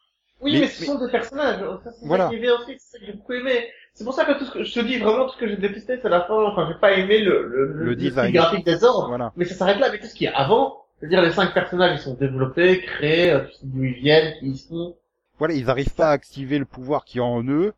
Oui, 0.41 0.54
Mais- 0.54 0.60
mais, 0.62 0.68
ce 0.68 0.82
mais- 0.82 0.88
sont 0.88 1.06
des 1.06 1.12
personnages. 1.12 1.60
Ça, 1.84 1.91
c'est 1.93 2.06
Voilà. 2.06 2.26
ça 2.26 2.30
qui 2.30 2.36
est 2.36 2.39
bien 2.41 2.54
aussi, 2.56 2.76
c'est 2.78 2.91
ça 2.91 2.99
que 2.99 3.06
j'ai 3.06 3.14
beaucoup 3.14 3.34
aimé. 3.34 3.68
C'est 3.95 4.04
pour 4.04 4.14
ça 4.14 4.26
que 4.26 4.38
tout 4.38 4.45
ce 4.45 4.51
que 4.51 4.64
je 4.64 4.74
te 4.74 4.80
dis 4.82 4.97
vraiment 4.97 5.26
tout 5.26 5.34
ce 5.34 5.38
que 5.39 5.47
j'ai 5.47 5.56
détesté, 5.58 5.99
c'est 6.01 6.10
la 6.10 6.22
fin. 6.22 6.34
Enfin, 6.45 6.68
j'ai 6.72 6.80
pas 6.80 6.93
aimé 6.93 7.20
le 7.22 7.47
le, 7.47 7.74
Le 7.86 7.95
design. 7.95 8.34
graphique 8.34 8.66
des 8.66 8.84
ordres. 8.84 9.08
Voilà. 9.08 9.32
Mais 9.36 9.45
ça 9.45 9.56
s'arrête 9.56 9.80
là. 9.80 9.89
Mais 9.91 9.99
tout 9.99 10.08
ce 10.08 10.16
qui 10.16 10.26
est 10.26 10.34
avant, 10.34 10.84
c'est-à-dire 10.99 11.22
les 11.22 11.32
cinq 11.32 11.54
personnages, 11.54 11.99
ils 11.99 12.04
sont 12.04 12.16
développés, 12.16 12.82
créés, 12.82 13.32
euh, 13.32 13.43
d'où 13.64 13.84
ils 13.84 13.93
viennent, 13.93 14.34
qui 14.39 14.47
ils 14.49 14.58
sont. 14.58 14.95
Voilà, 15.39 15.54
ils 15.54 15.70
arrivent 15.70 15.93
pas 15.93 16.08
à 16.10 16.12
activer 16.12 16.60
le 16.60 16.66
pouvoir 16.66 17.06
qui 17.06 17.18
est 17.20 17.22
en 17.22 17.43
eux 17.43 17.74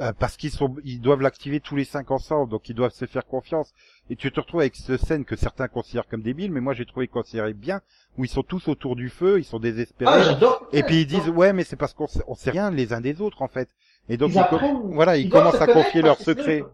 euh, 0.00 0.12
parce 0.18 0.36
qu'ils 0.36 0.50
sont, 0.50 0.76
ils 0.84 1.00
doivent 1.00 1.20
l'activer 1.20 1.60
tous 1.60 1.76
les 1.76 1.84
cinq 1.84 2.10
ensemble, 2.10 2.50
donc 2.50 2.68
ils 2.68 2.74
doivent 2.74 2.92
se 2.92 3.06
faire 3.06 3.26
confiance. 3.26 3.72
Et 4.08 4.16
tu 4.16 4.30
te 4.32 4.40
retrouves 4.40 4.60
avec 4.60 4.76
cette 4.76 5.00
scène 5.04 5.24
que 5.24 5.36
certains 5.36 5.68
considèrent 5.68 6.06
comme 6.08 6.22
débile, 6.22 6.52
mais 6.52 6.60
moi 6.60 6.74
j'ai 6.74 6.86
trouvé 6.86 7.08
considéré 7.08 7.52
bien, 7.52 7.80
où 8.16 8.24
ils 8.24 8.30
sont 8.30 8.42
tous 8.42 8.68
autour 8.68 8.96
du 8.96 9.08
feu, 9.10 9.38
ils 9.38 9.44
sont 9.44 9.58
désespérés. 9.58 10.12
Ah, 10.42 10.58
et 10.72 10.82
puis 10.82 11.02
ils 11.02 11.06
disent 11.06 11.28
ouais, 11.28 11.52
mais 11.52 11.64
c'est 11.64 11.76
parce 11.76 11.92
qu'on 11.94 12.06
sait, 12.06 12.22
on 12.28 12.34
sait 12.34 12.50
rien 12.50 12.70
les 12.70 12.92
uns 12.92 13.00
des 13.00 13.20
autres 13.20 13.42
en 13.42 13.48
fait. 13.48 13.68
Et 14.08 14.16
donc 14.16 14.30
Ils 14.30 14.36
ils 14.36 14.44
com- 14.46 14.54
apprennent. 14.54 14.94
voilà, 14.94 15.16
ils, 15.16 15.28
commencent 15.28 15.60
à 15.60 15.66
confier 15.66 16.02
leurs 16.02 16.18
secrets. 16.18 16.64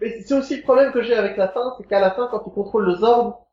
Mais 0.00 0.20
c'est 0.22 0.34
aussi 0.34 0.56
le 0.56 0.62
problème 0.62 0.92
que 0.92 1.02
j'ai 1.02 1.14
avec 1.14 1.36
la 1.36 1.48
fin, 1.48 1.74
c'est 1.78 1.86
qu'à 1.86 2.00
la 2.00 2.10
fin, 2.10 2.28
quand 2.30 2.42
ils 2.46 2.52
contrôlent 2.52 2.86
le 2.86 2.96
Zord, 2.96 3.46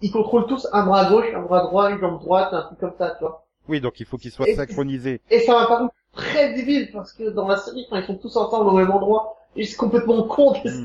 ils 0.00 0.10
contrôlent 0.10 0.46
tous 0.46 0.66
un 0.72 0.86
bras 0.86 1.08
gauche, 1.10 1.26
un 1.34 1.42
bras 1.42 1.62
droit, 1.64 1.90
une 1.90 1.98
jambe 1.98 2.18
droite, 2.20 2.48
un 2.52 2.62
truc 2.62 2.78
comme 2.78 2.94
ça, 2.98 3.10
tu 3.18 3.24
vois. 3.24 3.46
Oui, 3.68 3.80
donc 3.80 4.00
il 4.00 4.06
faut 4.06 4.16
qu'ils 4.16 4.32
soient 4.32 4.48
Et- 4.48 4.56
synchronisés. 4.56 5.20
Et 5.30 5.40
ça 5.40 5.52
m'a 5.52 5.66
paru 5.66 5.88
très 6.14 6.54
débile, 6.54 6.90
parce 6.92 7.12
que 7.12 7.30
dans 7.30 7.48
la 7.48 7.56
série, 7.56 7.86
quand 7.88 7.96
ils 7.96 8.06
sont 8.06 8.16
tous 8.16 8.36
ensemble 8.36 8.70
au 8.70 8.76
même 8.76 8.90
endroit, 8.90 9.36
ils 9.56 9.66
sont 9.66 9.78
complètement 9.78 10.22
cons 10.24 10.52
de 10.52 10.68
ce 10.68 10.82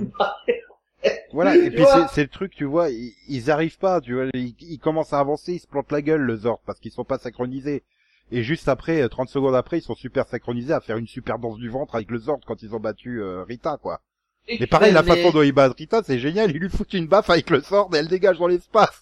Hmm. 1.04 1.10
Voilà, 1.32 1.56
et 1.56 1.70
puis 1.70 1.86
c'est 2.12 2.24
le 2.24 2.28
truc, 2.28 2.56
tu 2.56 2.66
vois, 2.66 2.90
ils, 2.90 3.14
ils 3.30 3.52
arrivent 3.52 3.78
pas, 3.78 4.02
tu 4.02 4.16
vois, 4.16 4.26
ils, 4.34 4.56
ils 4.60 4.80
commencent 4.80 5.14
à 5.14 5.20
avancer, 5.20 5.54
ils 5.54 5.60
se 5.60 5.68
plantent 5.68 5.92
la 5.92 6.02
gueule, 6.02 6.22
le 6.22 6.36
Zord, 6.36 6.60
parce 6.66 6.80
qu'ils 6.80 6.92
sont 6.92 7.04
pas 7.04 7.20
synchronisés. 7.20 7.84
Et 8.32 8.42
juste 8.42 8.68
après, 8.68 9.02
euh, 9.02 9.08
30 9.08 9.30
secondes 9.30 9.56
après, 9.56 9.78
ils 9.78 9.84
sont 9.84 9.96
super 9.96 10.28
synchronisés 10.28 10.74
à 10.74 10.82
faire 10.82 10.98
une 10.98 11.08
super 11.08 11.38
danse 11.38 11.58
du 11.58 11.70
ventre 11.70 11.96
avec 11.96 12.10
le 12.10 12.18
Zord 12.18 12.40
quand 12.46 12.64
ils 12.64 12.76
ont 12.76 12.80
battu 12.80 13.22
euh, 13.22 13.44
Rita, 13.44 13.78
quoi. 13.78 14.02
Et 14.48 14.58
Mais 14.60 14.68
pareil, 14.68 14.92
la 14.92 15.04
façon 15.04 15.32
dont 15.32 15.44
ils 15.44 15.52
battent 15.52 15.78
Rita, 15.78 16.02
c'est 16.04 16.20
génial, 16.20 16.52
ils 16.52 16.58
lui 16.58 16.70
foutent 16.70 16.94
une 16.94 17.08
baffe 17.08 17.30
avec 17.30 17.50
le 17.50 17.62
Zord 17.62 17.90
et 17.94 17.98
elle 17.98 18.08
dégage 18.08 18.40
dans 18.40 18.48
l'espace. 18.48 19.02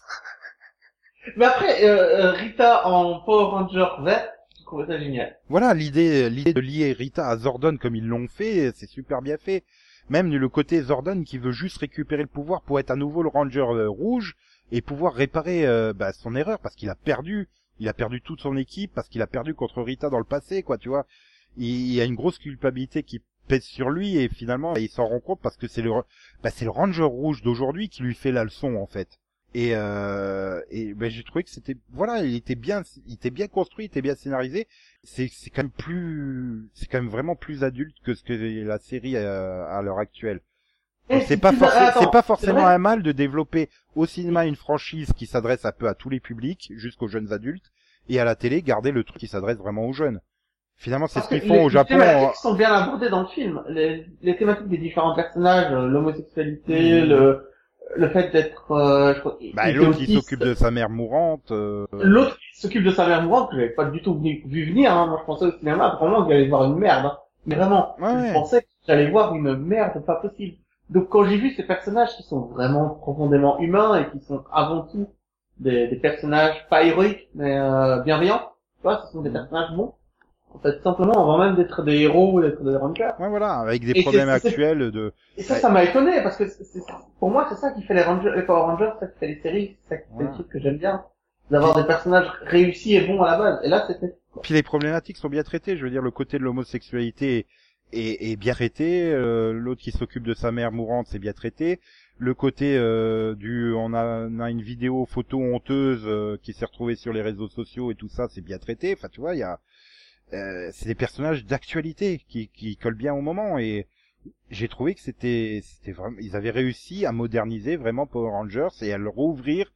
Mais 1.37 1.45
après, 1.45 1.83
euh, 1.85 2.25
euh, 2.27 2.31
Rita 2.31 2.87
en 2.87 3.19
Power 3.21 3.45
Ranger 3.45 3.87
vert, 4.03 4.29
Voilà, 5.49 5.73
l'idée, 5.73 6.29
l'idée 6.29 6.53
de 6.53 6.59
lier 6.59 6.91
Rita 6.93 7.27
à 7.27 7.37
Zordon 7.37 7.77
comme 7.77 7.95
ils 7.95 8.05
l'ont 8.05 8.27
fait, 8.27 8.71
c'est 8.75 8.89
super 8.89 9.21
bien 9.21 9.37
fait. 9.37 9.63
Même 10.09 10.31
le 10.31 10.49
côté 10.49 10.81
Zordon 10.81 11.23
qui 11.23 11.37
veut 11.37 11.51
juste 11.51 11.77
récupérer 11.77 12.21
le 12.21 12.27
pouvoir 12.27 12.61
pour 12.61 12.79
être 12.79 12.91
à 12.91 12.95
nouveau 12.95 13.23
le 13.23 13.29
Ranger 13.29 13.59
euh, 13.61 13.89
rouge 13.89 14.35
et 14.71 14.81
pouvoir 14.81 15.13
réparer 15.13 15.65
euh, 15.65 15.93
bah, 15.93 16.13
son 16.13 16.35
erreur 16.35 16.59
parce 16.59 16.75
qu'il 16.75 16.89
a 16.89 16.95
perdu, 16.95 17.49
il 17.79 17.87
a 17.89 17.93
perdu 17.93 18.21
toute 18.21 18.41
son 18.41 18.55
équipe 18.55 18.91
parce 18.93 19.09
qu'il 19.09 19.21
a 19.21 19.27
perdu 19.27 19.55
contre 19.55 19.81
Rita 19.81 20.09
dans 20.09 20.19
le 20.19 20.23
passé, 20.23 20.61
quoi, 20.61 20.77
tu 20.77 20.89
vois. 20.89 21.07
Il, 21.57 21.65
il 21.65 21.93
y 21.93 22.01
a 22.01 22.05
une 22.05 22.15
grosse 22.15 22.37
culpabilité 22.37 23.01
qui 23.01 23.21
pèse 23.47 23.63
sur 23.63 23.89
lui 23.89 24.17
et 24.17 24.27
finalement 24.29 24.75
il 24.75 24.89
s'en 24.89 25.05
rend 25.05 25.19
compte 25.19 25.39
parce 25.41 25.57
que 25.57 25.67
c'est 25.67 25.81
le, 25.81 25.91
bah, 26.43 26.49
c'est 26.51 26.65
le 26.65 26.71
Ranger 26.71 27.03
rouge 27.03 27.41
d'aujourd'hui 27.41 27.89
qui 27.89 28.03
lui 28.03 28.15
fait 28.15 28.31
la 28.31 28.43
leçon 28.43 28.75
en 28.75 28.87
fait. 28.87 29.19
Et, 29.57 29.71
euh, 29.73 30.59
et 30.69 30.93
ben, 30.93 31.09
j'ai 31.09 31.23
trouvé 31.23 31.45
que 31.45 31.49
c'était 31.49 31.77
voilà, 31.93 32.25
il 32.25 32.35
était 32.35 32.55
bien, 32.55 32.81
il 33.07 33.13
était 33.13 33.29
bien 33.29 33.47
construit, 33.47 33.85
il 33.85 33.87
était 33.87 34.01
bien 34.01 34.13
scénarisé. 34.15 34.67
C'est 35.05 35.29
c'est 35.31 35.49
quand 35.49 35.63
même 35.63 35.71
plus, 35.71 36.67
c'est 36.73 36.87
quand 36.87 36.97
même 37.01 37.09
vraiment 37.09 37.37
plus 37.37 37.63
adulte 37.63 37.95
que 38.03 38.13
ce 38.15 38.23
que 38.23 38.33
la 38.33 38.79
série 38.79 39.15
a 39.15 39.63
à 39.67 39.81
l'heure 39.81 39.99
actuelle. 39.99 40.41
Et 41.09 41.21
C'est 41.21 41.37
pas 41.37 41.51
c'est 41.53 42.11
pas 42.11 42.21
forcément 42.21 42.67
un 42.67 42.79
mal 42.79 43.01
de 43.01 43.13
développer 43.13 43.69
au 43.95 44.05
cinéma 44.05 44.45
une 44.45 44.57
franchise 44.57 45.13
qui 45.15 45.25
s'adresse 45.25 45.63
un 45.63 45.71
peu 45.71 45.87
à 45.87 45.93
tous 45.93 46.09
les 46.09 46.19
publics, 46.19 46.73
jusqu'aux 46.75 47.07
jeunes 47.07 47.31
adultes, 47.31 47.71
et 48.09 48.19
à 48.19 48.25
la 48.25 48.35
télé 48.35 48.61
garder 48.61 48.91
le 48.91 49.05
truc 49.05 49.19
qui 49.19 49.27
s'adresse 49.27 49.57
vraiment 49.57 49.85
aux 49.85 49.93
jeunes. 49.93 50.19
Finalement, 50.75 51.07
c'est 51.07 51.21
ce 51.21 51.29
qu'ils 51.29 51.41
font 51.47 51.53
les- 51.53 51.63
au 51.63 51.69
Japon. 51.69 51.93
Les 51.97 52.03
thématiques 52.03 52.35
sont 52.41 52.55
bien 52.55 52.73
abordées 52.73 53.09
dans 53.09 53.21
le 53.21 53.27
film. 53.27 53.63
Les, 53.69 54.05
les 54.21 54.35
thématiques 54.35 54.67
des 54.67 54.79
différents 54.79 55.15
personnages, 55.15 55.71
euh, 55.71 55.87
l'homosexualité, 55.87 57.01
Mhm. 57.03 57.07
le, 57.09 57.49
le 57.95 58.09
fait 58.09 58.31
d'être, 58.31 58.71
euh, 58.71 59.13
je 59.15 59.19
crois, 59.19 59.37
Bah, 59.53 59.71
l'autre 59.71 59.97
qui 59.97 60.07
s'occupe 60.07 60.41
de 60.43 60.53
sa 60.53 60.71
mère 60.71 60.89
mourante. 60.89 61.51
euh, 61.51 61.85
L'autre 61.91 62.37
qui 62.37 62.59
s'occupe 62.59 62.83
de 62.83 62.91
sa 62.91 63.07
mère 63.07 63.21
mourante, 63.23 63.51
que 63.51 63.55
j'avais 63.57 63.69
pas 63.69 63.85
du 63.85 64.01
tout 64.01 64.15
vu, 64.19 64.41
vu 64.45 64.65
venir, 64.69 64.91
hein. 64.93 65.07
Moi, 65.07 65.19
je 65.21 65.25
pensais 65.25 65.45
au 65.45 65.51
cinéma, 65.57 65.97
vraiment, 65.99 66.23
que 66.25 66.31
j'allais 66.31 66.47
voir 66.47 66.65
une 66.65 66.77
merde, 66.77 67.05
hein. 67.05 67.17
Mais 67.45 67.55
vraiment, 67.55 67.95
ouais. 67.99 68.27
je 68.29 68.33
pensais 68.33 68.61
que 68.63 68.67
j'allais 68.87 69.09
voir 69.11 69.35
une 69.35 69.55
merde 69.57 70.03
pas 70.05 70.15
possible. 70.15 70.57
Donc, 70.89 71.09
quand 71.09 71.25
j'ai 71.25 71.37
vu 71.37 71.51
ces 71.51 71.63
personnages 71.63 72.15
qui 72.17 72.23
sont 72.23 72.41
vraiment 72.41 72.89
profondément 72.89 73.59
humains 73.59 73.99
et 73.99 74.09
qui 74.11 74.19
sont 74.25 74.43
avant 74.51 74.81
tout 74.83 75.07
des, 75.57 75.87
des 75.87 75.95
personnages 75.97 76.67
pas 76.69 76.83
héroïques, 76.83 77.29
mais 77.35 77.57
euh, 77.57 78.01
bienveillants, 78.01 78.51
tu 78.77 78.83
vois, 78.83 79.03
ce 79.05 79.11
sont 79.11 79.21
des 79.21 79.29
personnages 79.29 79.71
bons. 79.75 79.93
En 80.55 80.59
fait, 80.59 80.81
simplement, 80.81 81.13
avant 81.13 81.37
même 81.37 81.55
d'être 81.55 81.83
des 81.83 81.99
héros 81.99 82.33
ou 82.33 82.41
d'être 82.41 82.63
des 82.63 82.75
rangers. 82.77 83.09
Ouais, 83.19 83.29
voilà, 83.29 83.53
avec 83.55 83.83
des 83.85 83.91
Et 83.95 84.01
problèmes 84.01 84.29
actuels 84.29 84.91
de. 84.91 85.13
Et 85.37 85.43
ça, 85.43 85.55
ça 85.55 85.69
m'a 85.69 85.83
étonné, 85.83 86.21
parce 86.23 86.37
que 86.37 86.45
pour 87.19 87.29
moi, 87.29 87.47
c'est 87.49 87.55
ça 87.57 87.71
qui 87.71 87.81
fait 87.83 87.93
les 87.93 88.01
Rangers, 88.03 88.31
les 88.35 88.43
Power 88.43 88.61
Rangers, 88.61 88.91
c'est 88.99 89.05
ça 89.05 89.11
qui 89.11 89.19
fait 89.19 89.27
les 89.27 89.41
séries, 89.41 89.75
c'est 89.83 89.89
ça 89.89 89.97
qui 90.01 90.07
fait 90.09 90.23
Ouais. 90.23 90.25
les 90.29 90.33
trucs 90.33 90.49
que 90.49 90.59
j'aime 90.59 90.77
bien. 90.77 91.03
D'avoir 91.51 91.75
des 91.75 91.83
personnages 91.85 92.27
réussis 92.41 92.95
et 92.95 93.01
bons 93.01 93.21
à 93.21 93.31
la 93.31 93.37
base. 93.37 93.59
Et 93.63 93.69
là, 93.69 93.85
c'était, 93.87 94.15
Puis 94.41 94.53
les 94.55 94.63
problématiques 94.63 95.17
sont 95.17 95.29
bien 95.29 95.43
traitées. 95.43 95.77
Je 95.77 95.83
veux 95.83 95.91
dire, 95.91 96.01
le 96.01 96.09
côté 96.09 96.39
de 96.39 96.43
l'homosexualité 96.43 97.45
est, 97.93 98.31
est 98.31 98.35
bien 98.35 98.53
traité. 98.53 99.11
euh, 99.13 99.51
L'autre 99.53 99.81
qui 99.81 99.91
s'occupe 99.91 100.23
de 100.23 100.33
sa 100.33 100.51
mère 100.51 100.71
mourante, 100.71 101.05
c'est 101.07 101.19
bien 101.19 101.33
traité. 101.33 101.79
Le 102.17 102.33
côté 102.33 102.77
euh, 102.77 103.35
du, 103.35 103.73
on 103.73 103.93
a, 103.93 104.27
on 104.27 104.39
a 104.39 104.49
une 104.49 104.61
vidéo 104.61 105.05
photo 105.05 105.37
honteuse 105.39 106.03
euh, 106.05 106.37
qui 106.41 106.53
s'est 106.53 106.65
retrouvée 106.65 106.95
sur 106.95 107.13
les 107.13 107.21
réseaux 107.21 107.49
sociaux 107.49 107.91
et 107.91 107.95
tout 107.95 108.09
ça, 108.09 108.27
c'est 108.31 108.41
bien 108.41 108.57
traité. 108.57 108.95
Enfin, 108.97 109.09
tu 109.11 109.19
vois, 109.19 109.35
il 109.35 109.39
y 109.39 109.43
a, 109.43 109.59
euh, 110.33 110.69
c'est 110.73 110.87
des 110.87 110.95
personnages 110.95 111.45
d'actualité 111.45 112.23
qui, 112.27 112.47
qui 112.49 112.77
collent 112.77 112.95
bien 112.95 113.13
au 113.13 113.21
moment 113.21 113.57
et 113.57 113.87
j'ai 114.49 114.67
trouvé 114.67 114.95
que 114.95 115.01
c'était, 115.01 115.61
c'était 115.63 115.91
vraiment, 115.91 116.17
ils 116.19 116.35
avaient 116.35 116.49
réussi 116.51 117.05
à 117.05 117.11
moderniser 117.11 117.75
vraiment 117.75 118.07
Power 118.07 118.31
Rangers 118.31 118.69
et 118.81 118.91
à 118.93 118.97
le 118.97 119.09
rouvrir 119.09 119.71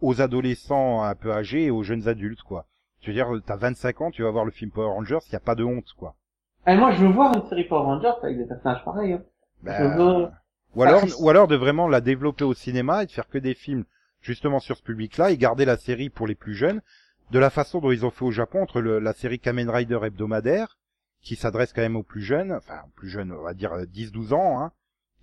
aux 0.00 0.20
adolescents 0.20 1.02
un 1.02 1.14
peu 1.16 1.32
âgés 1.32 1.64
et 1.64 1.70
aux 1.70 1.82
jeunes 1.82 2.06
adultes, 2.08 2.42
quoi. 2.42 2.66
Je 3.00 3.08
veux 3.08 3.12
dire, 3.14 3.28
t'as 3.44 3.56
25 3.56 4.00
ans, 4.00 4.10
tu 4.10 4.22
vas 4.22 4.30
voir 4.30 4.44
le 4.44 4.50
film 4.52 4.70
Power 4.70 4.88
Rangers, 4.92 5.18
il 5.28 5.32
y 5.32 5.36
a 5.36 5.40
pas 5.40 5.54
de 5.56 5.64
honte, 5.64 5.92
quoi. 5.96 6.14
et 6.66 6.76
moi, 6.76 6.92
je 6.92 7.04
veux 7.04 7.12
voir 7.12 7.34
une 7.34 7.48
série 7.48 7.64
Power 7.64 7.82
Rangers 7.84 8.12
avec 8.22 8.38
des 8.38 8.46
personnages 8.46 8.84
pareils, 8.84 9.12
hein. 9.14 9.22
Ben, 9.62 9.74
Je 9.76 9.98
veux- 9.98 10.28
ou 10.76 10.82
alors, 10.82 11.02
ou 11.20 11.28
alors 11.30 11.48
de 11.48 11.56
vraiment 11.56 11.88
la 11.88 12.00
développer 12.00 12.44
au 12.44 12.54
cinéma 12.54 13.02
et 13.02 13.06
de 13.06 13.10
faire 13.10 13.28
que 13.28 13.38
des 13.38 13.54
films 13.54 13.84
justement 14.20 14.60
sur 14.60 14.76
ce 14.76 14.82
public-là 14.82 15.30
et 15.32 15.36
garder 15.38 15.64
la 15.64 15.76
série 15.76 16.10
pour 16.10 16.26
les 16.28 16.34
plus 16.36 16.54
jeunes 16.54 16.80
de 17.30 17.38
la 17.38 17.50
façon 17.50 17.80
dont 17.80 17.90
ils 17.92 18.06
ont 18.06 18.10
fait 18.10 18.24
au 18.24 18.30
Japon 18.30 18.62
entre 18.62 18.80
le- 18.80 18.98
la 18.98 19.12
série 19.12 19.38
Kamen 19.38 19.68
Rider 19.70 19.98
hebdomadaire 20.02 20.78
qui 21.22 21.36
s'adresse 21.36 21.72
quand 21.72 21.82
même 21.82 21.96
aux 21.96 22.02
plus 22.02 22.22
jeunes, 22.22 22.52
enfin 22.52 22.82
plus 22.94 23.08
jeunes, 23.08 23.32
on 23.32 23.42
va 23.42 23.54
dire 23.54 23.72
euh, 23.72 23.84
10-12 23.86 24.32
ans, 24.32 24.60
hein, 24.60 24.72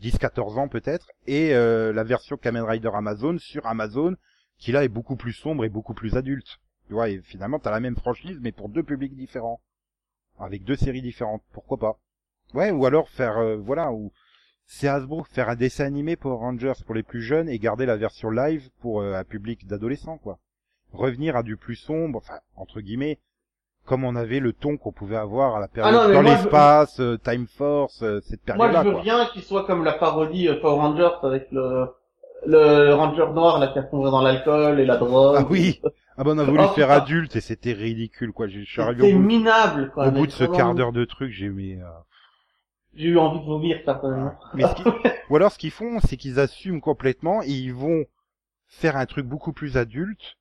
10-14 0.02 0.58
ans 0.60 0.68
peut-être, 0.68 1.08
et 1.26 1.56
euh, 1.56 1.94
la 1.94 2.04
version 2.04 2.38
Kamen 2.38 2.64
Rider 2.64 2.92
Amazon 2.94 3.38
sur 3.40 3.66
Amazon 3.66 4.16
qui 4.58 4.72
là 4.72 4.84
est 4.84 4.90
beaucoup 4.90 5.16
plus 5.16 5.34
sombre 5.34 5.66
et 5.66 5.70
beaucoup 5.70 5.94
plus 5.94 6.16
adulte. 6.16 6.60
Tu 6.88 6.94
vois, 6.94 7.10
et 7.10 7.22
finalement 7.22 7.60
t'as 7.60 7.72
la 7.72 7.80
même 7.80 7.96
franchise 7.96 8.38
mais 8.42 8.52
pour 8.52 8.70
deux 8.70 8.84
publics 8.84 9.16
différents, 9.16 9.62
avec 10.40 10.64
deux 10.64 10.76
séries 10.76 11.02
différentes. 11.02 11.44
Pourquoi 11.54 11.78
pas 11.78 12.00
Ouais, 12.54 12.72
ou 12.72 12.86
alors 12.86 13.10
faire, 13.10 13.38
euh, 13.38 13.58
voilà, 13.58 13.92
ou 13.92 14.12
c'est 14.66 14.88
Hasbro 14.88 15.24
faire 15.24 15.50
un 15.50 15.56
dessin 15.56 15.86
animé 15.86 16.16
Power 16.16 16.38
Rangers 16.38 16.74
pour 16.86 16.94
les 16.96 17.04
plus 17.04 17.22
jeunes 17.22 17.50
et 17.50 17.58
garder 17.60 17.86
la 17.86 17.98
version 17.98 18.30
live 18.30 18.70
pour 18.82 19.02
euh, 19.02 19.14
un 19.16 19.24
public 19.24 19.66
d'adolescents, 19.66 20.18
quoi. 20.20 20.40
Revenir 20.96 21.36
à 21.36 21.44
du 21.44 21.58
plus 21.58 21.76
sombre, 21.76 22.18
enfin 22.20 22.40
entre 22.56 22.82
guillemets, 22.82 23.20
comme 23.86 24.04
on 24.04 24.16
avait 24.16 24.40
le 24.40 24.52
ton 24.54 24.78
qu'on 24.78 24.92
pouvait 24.92 25.16
avoir 25.16 25.56
à 25.56 25.60
la 25.60 25.68
période 25.68 25.94
Ah 25.96 26.08
non, 26.08 26.14
dans 26.14 26.22
moi, 26.24 26.32
je- 26.36 26.44
l'espace, 26.44 27.00
euh, 27.00 27.18
Time 27.18 27.46
Force, 27.48 28.02
euh, 28.02 28.20
cette 28.22 28.46
Moi, 28.48 28.68
période-là, 28.70 28.82
je 28.84 28.88
veux 28.88 28.94
quoi. 28.94 29.02
bien 29.04 29.26
qu'il 29.28 29.44
soit 29.44 29.66
comme 29.66 29.84
la 29.84 29.94
parodie 29.94 30.48
euh, 30.48 30.60
Power 30.60 30.80
Rangers 30.80 31.16
avec 31.24 31.48
le, 31.52 31.88
le 32.48 32.94
Ranger 32.94 33.28
noir, 33.34 33.60
là, 33.60 33.68
qui 33.68 33.78
a 33.80 33.84
plongé 33.84 34.10
dans 34.10 34.22
l'alcool 34.22 34.80
et 34.80 34.86
la 34.86 34.98
drogue. 34.98 35.36
Ah 35.40 35.46
oui. 35.50 35.82
Ah 36.18 36.24
ben 36.24 36.32
on 36.36 36.40
a 36.40 36.44
voulu 36.46 36.64
Oh, 36.64 36.74
faire 36.74 36.90
adulte 36.92 37.36
et 37.36 37.42
c'était 37.42 37.74
ridicule, 37.74 38.32
quoi. 38.32 38.48
Je 38.48 38.62
suis 38.62 38.82
arrivé 38.82 39.14
au 39.14 39.18
bout, 39.20 39.24
minable, 39.26 39.92
quoi. 39.94 40.08
au 40.08 40.12
bout 40.12 40.26
de 40.28 40.32
ce 40.32 40.46
quart 40.46 40.74
d'heure 40.74 40.92
de 40.94 41.06
truc, 41.06 41.32
j'ai 41.32 41.50
mis. 41.50 41.74
euh, 41.74 41.86
J'ai 42.96 43.10
eu 43.10 43.18
envie 43.18 43.40
de 43.42 43.46
vomir, 43.46 43.84
personnellement. 43.84 44.34
Mais 44.54 44.64
ce 44.64 44.76
qui- 44.76 44.84
Ou 45.30 45.36
alors 45.36 45.52
ce 45.52 45.58
qu'ils 45.58 45.72
font, 45.72 46.00
c'est 46.00 46.18
qu'ils 46.18 46.40
assument 46.40 46.80
complètement 46.82 47.42
et 47.44 47.50
ils 47.50 47.74
vont 47.74 48.06
faire 48.68 48.96
un 48.96 49.06
truc 49.06 49.26
beaucoup 49.26 49.54
plus 49.54 49.76
adulte 49.78 50.38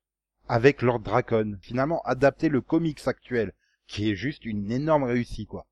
avec 0.47 0.81
Lord 0.81 0.99
Dracon. 0.99 1.57
Finalement, 1.61 2.01
adapter 2.03 2.49
le 2.49 2.61
comics 2.61 3.01
actuel, 3.07 3.53
qui 3.87 4.09
est 4.11 4.15
juste 4.15 4.45
une 4.45 4.71
énorme 4.71 5.03
réussite, 5.03 5.47
quoi. 5.49 5.65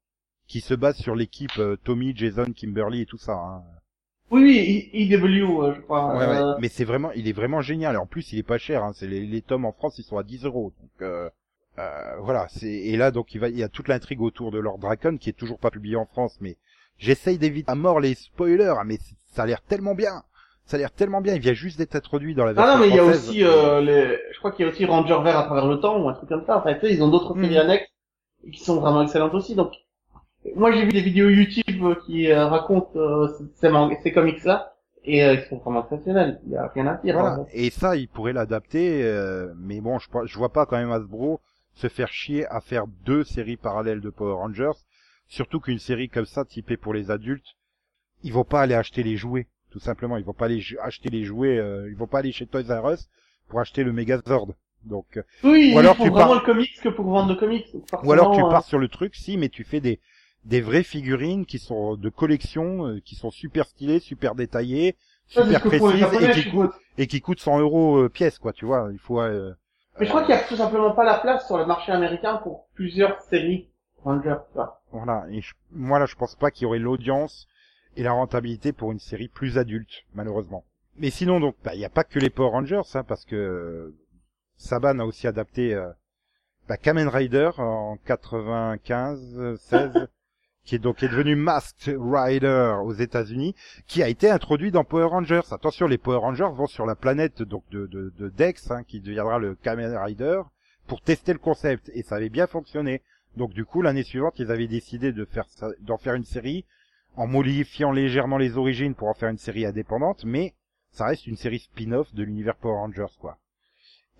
Qui 0.47 0.61
se 0.61 0.73
base 0.73 0.97
sur 0.97 1.15
l'équipe 1.15 1.57
euh, 1.57 1.77
Tommy, 1.83 2.13
Jason, 2.15 2.51
Kimberly 2.53 3.01
et 3.01 3.05
tout 3.05 3.17
ça. 3.17 3.33
Hein. 3.33 3.63
Oui, 4.29 4.41
oui, 4.43 4.89
IW, 4.93 5.61
euh, 5.63 5.73
je 5.75 5.81
crois. 5.81 6.13
Ouais, 6.15 6.25
ouais. 6.25 6.37
euh, 6.37 6.55
Mais 6.59 6.67
c'est 6.69 6.83
vraiment, 6.85 7.11
il 7.11 7.27
est 7.27 7.33
vraiment 7.33 7.61
génial. 7.61 7.95
Et 7.95 7.97
en 7.97 8.05
plus, 8.07 8.33
il 8.33 8.39
est 8.39 8.43
pas 8.43 8.57
cher. 8.57 8.83
Hein. 8.83 8.91
C'est 8.95 9.07
les, 9.07 9.25
les 9.25 9.41
tomes 9.41 9.65
en 9.65 9.71
France, 9.71 9.99
ils 9.99 10.03
sont 10.03 10.17
à 10.17 10.23
10 10.23 10.45
euros. 10.45 10.73
Donc 10.81 10.89
euh, 11.01 11.29
euh, 11.79 12.15
voilà. 12.21 12.47
C'est 12.49 12.71
et 12.71 12.97
là 12.97 13.11
donc 13.11 13.33
il 13.35 13.39
va, 13.39 13.49
il 13.49 13.57
y 13.57 13.63
a 13.63 13.69
toute 13.69 13.87
l'intrigue 13.87 14.21
autour 14.21 14.51
de 14.51 14.59
Lord 14.59 14.79
Dracon 14.79 15.17
qui 15.17 15.29
est 15.29 15.33
toujours 15.37 15.59
pas 15.59 15.71
publié 15.71 15.95
en 15.95 16.05
France, 16.05 16.37
mais 16.41 16.57
j'essaye 16.97 17.37
d'éviter 17.37 17.69
à 17.71 17.75
mort 17.75 17.99
les 17.99 18.15
spoilers. 18.15 18.75
hein, 18.77 18.83
mais 18.85 18.97
ça 19.33 19.43
a 19.43 19.45
l'air 19.45 19.61
tellement 19.61 19.95
bien. 19.95 20.23
Ça 20.65 20.77
a 20.77 20.79
l'air 20.79 20.91
tellement 20.91 21.21
bien. 21.21 21.35
Il 21.35 21.41
vient 21.41 21.53
juste 21.53 21.77
d'être 21.77 21.95
introduit 21.95 22.35
dans 22.35 22.45
la 22.45 22.51
Ah 22.51 22.53
version 22.53 22.73
non, 22.75 22.79
mais 22.81 22.89
il 22.89 22.95
y 22.95 22.99
a 22.99 23.03
aussi, 23.03 23.43
euh, 23.43 23.81
les... 23.81 24.17
je 24.33 24.39
crois 24.39 24.51
qu'il 24.51 24.65
y 24.65 24.69
a 24.69 24.71
aussi 24.71 24.85
Ranger 24.85 25.19
Vert 25.23 25.37
à 25.37 25.43
travers 25.43 25.67
le 25.67 25.79
temps 25.79 26.01
ou 26.01 26.09
un 26.09 26.13
truc 26.13 26.29
comme 26.29 26.45
ça. 26.45 26.57
Enfin, 26.57 26.73
tu 26.75 26.81
sais, 26.81 26.93
ils 26.93 27.03
ont 27.03 27.09
d'autres 27.09 27.33
Hmm. 27.35 27.43
séries 27.43 27.57
annexes 27.59 27.89
qui 28.51 28.59
sont 28.59 28.79
vraiment 28.79 29.01
excellentes 29.03 29.33
aussi. 29.33 29.55
Donc, 29.55 29.73
moi 30.55 30.71
j'ai 30.71 30.85
vu 30.85 30.91
des 30.91 31.01
vidéos 31.01 31.29
YouTube 31.29 31.95
qui 32.05 32.31
euh, 32.31 32.45
racontent 32.47 32.91
euh, 32.95 33.27
ces, 33.59 33.69
ces 34.03 34.11
comics-là, 34.11 34.73
et 35.05 35.23
euh, 35.23 35.33
ils 35.35 35.43
sont 35.49 35.57
vraiment 35.57 35.83
exceptionnels. 35.83 36.39
Il 36.45 36.51
y 36.53 36.57
a 36.57 36.67
rien 36.67 36.87
à 36.87 36.95
dire. 36.95 37.17
Voilà. 37.19 37.45
Et 37.53 37.69
ça, 37.69 37.95
ils 37.95 38.07
pourraient 38.07 38.33
l'adapter, 38.33 39.03
euh, 39.03 39.53
mais 39.57 39.81
bon, 39.81 39.99
je, 39.99 40.07
je 40.25 40.37
vois 40.37 40.51
pas 40.51 40.65
quand 40.65 40.77
même 40.77 40.91
Hasbro 40.91 41.41
se 41.73 41.87
faire 41.87 42.09
chier 42.11 42.45
à 42.47 42.61
faire 42.61 42.85
deux 43.05 43.23
séries 43.23 43.57
parallèles 43.57 44.01
de 44.01 44.09
Power 44.09 44.33
Rangers, 44.35 44.77
surtout 45.27 45.59
qu'une 45.59 45.79
série 45.79 46.09
comme 46.09 46.25
ça, 46.25 46.45
typée 46.45 46.77
pour 46.77 46.93
les 46.93 47.09
adultes, 47.09 47.55
ils 48.23 48.31
vont 48.31 48.43
pas 48.43 48.61
aller 48.61 48.75
acheter 48.75 49.03
les 49.03 49.17
jouets, 49.17 49.47
tout 49.73 49.79
simplement. 49.79 50.17
Ils 50.17 50.23
vont 50.23 50.33
pas 50.33 50.45
aller 50.45 50.63
acheter 50.83 51.09
les 51.09 51.23
jouets, 51.25 51.57
euh, 51.57 51.89
ils 51.89 51.97
vont 51.97 52.05
pas 52.07 52.19
aller 52.19 52.31
chez 52.31 52.45
Toys 52.45 52.61
R 52.69 52.91
Us 52.93 53.09
pour 53.49 53.59
acheter 53.59 53.83
le 53.83 53.91
Megazord. 53.91 54.49
Donc, 54.85 55.17
euh, 55.17 55.23
Oui, 55.43 55.71
Ou 55.73 55.79
alors 55.79 55.95
tu 55.97 56.09
vraiment 56.09 56.27
pars- 56.27 56.35
le 56.35 56.45
comics 56.45 56.79
que 56.81 56.89
pour 56.89 57.05
vendre 57.05 57.29
le 57.33 57.35
comics. 57.39 57.67
ou 58.03 58.11
alors 58.11 58.27
tu 58.31 58.35
Forcément, 58.35 58.49
pars 58.49 58.63
sur 58.65 58.77
le 58.77 58.87
truc, 58.87 59.15
si, 59.15 59.35
mais 59.37 59.49
tu 59.49 59.63
fais 59.63 59.79
des 59.81 59.99
des 60.45 60.59
vraies 60.59 60.83
figurines 60.83 61.45
qui 61.45 61.57
sont 61.57 61.95
de 61.95 62.09
collection, 62.09 62.85
euh, 62.87 62.99
qui 62.99 63.15
sont 63.15 63.31
super 63.31 63.65
stylées, 63.65 63.99
super 64.01 64.35
détaillées, 64.35 64.95
super 65.27 65.61
précises 65.61 66.05
et 66.21 66.31
qui 66.31 66.51
coûtent 66.51 66.71
et 66.97 67.07
qui 67.07 67.21
coûtent 67.21 67.39
100 67.39 67.59
euros 67.61 67.97
euh, 67.97 68.09
pièce, 68.09 68.37
quoi. 68.39 68.51
Tu 68.53 68.65
vois, 68.65 68.89
il 68.91 68.99
faut. 68.99 69.21
euh, 69.21 69.53
Mais 69.99 70.05
je 70.05 70.09
crois 70.09 70.21
qu'il 70.23 70.35
y 70.35 70.37
a 70.37 70.43
tout 70.43 70.57
simplement 70.57 70.91
pas 70.91 71.05
la 71.05 71.17
place 71.19 71.47
sur 71.47 71.57
le 71.57 71.65
marché 71.65 71.91
américain 71.93 72.41
pour 72.43 72.67
plusieurs 72.75 73.19
séries 73.21 73.69
Rangers. 74.03 74.35
Voilà. 74.91 75.23
Et 75.31 75.39
je- 75.41 75.53
moi 75.71 75.97
là, 75.97 76.05
je 76.05 76.15
pense 76.15 76.35
pas 76.35 76.51
qu'il 76.51 76.63
y 76.63 76.65
aurait 76.65 76.77
l'audience 76.79 77.47
et 77.97 78.03
la 78.03 78.11
rentabilité 78.11 78.71
pour 78.71 78.91
une 78.91 78.99
série 78.99 79.27
plus 79.27 79.57
adulte, 79.57 80.05
malheureusement. 80.13 80.65
Mais 80.97 81.09
sinon, 81.09 81.39
donc, 81.39 81.55
bah, 81.63 81.73
il 81.73 81.79
n'y 81.79 81.85
a 81.85 81.89
pas 81.89 82.03
que 82.03 82.19
les 82.19 82.29
Power 82.29 82.51
Rangers, 82.51 82.81
hein, 82.93 83.03
parce 83.03 83.25
que 83.25 83.35
euh, 83.35 83.95
Saban 84.57 84.99
a 84.99 85.05
aussi 85.05 85.27
adapté 85.27 85.73
euh, 85.73 85.89
bah, 86.67 86.77
Kamen 86.77 87.07
Rider 87.07 87.49
en 87.57 87.97
95, 88.05 89.39
euh, 89.39 89.57
16, 89.57 90.07
qui 90.65 90.75
est 90.75 90.79
donc 90.79 91.01
est 91.01 91.07
devenu 91.07 91.35
Masked 91.35 91.97
Rider 91.99 92.75
aux 92.83 92.93
États-Unis, 92.93 93.55
qui 93.87 94.03
a 94.03 94.07
été 94.07 94.29
introduit 94.29 94.71
dans 94.71 94.83
Power 94.83 95.05
Rangers. 95.05 95.41
Attention, 95.51 95.87
les 95.87 95.97
Power 95.97 96.19
Rangers 96.19 96.51
vont 96.53 96.67
sur 96.67 96.85
la 96.85 96.95
planète 96.95 97.41
donc 97.41 97.63
de, 97.71 97.87
de, 97.87 98.13
de 98.17 98.29
Dex, 98.29 98.69
hein, 98.69 98.83
qui 98.83 98.99
deviendra 98.99 99.39
le 99.39 99.55
Kamen 99.55 99.95
Rider, 99.97 100.41
pour 100.87 101.01
tester 101.01 101.33
le 101.33 101.39
concept, 101.39 101.89
et 101.93 102.03
ça 102.03 102.15
avait 102.15 102.29
bien 102.29 102.47
fonctionné. 102.47 103.01
Donc 103.35 103.51
du 103.51 103.65
coup, 103.65 103.81
l'année 103.81 104.03
suivante, 104.03 104.37
ils 104.37 104.51
avaient 104.51 104.67
décidé 104.67 105.11
de 105.11 105.25
faire 105.25 105.47
d'en 105.81 105.97
faire 105.97 106.13
une 106.13 106.23
série 106.23 106.65
en 107.15 107.27
modifiant 107.27 107.91
légèrement 107.91 108.37
les 108.37 108.57
origines 108.57 108.95
pour 108.95 109.07
en 109.07 109.13
faire 109.13 109.29
une 109.29 109.37
série 109.37 109.65
indépendante, 109.65 110.23
mais 110.25 110.53
ça 110.91 111.05
reste 111.05 111.27
une 111.27 111.37
série 111.37 111.59
spin-off 111.59 112.13
de 112.13 112.23
l'univers 112.23 112.55
Power 112.55 112.77
Rangers, 112.77 113.15
quoi. 113.19 113.37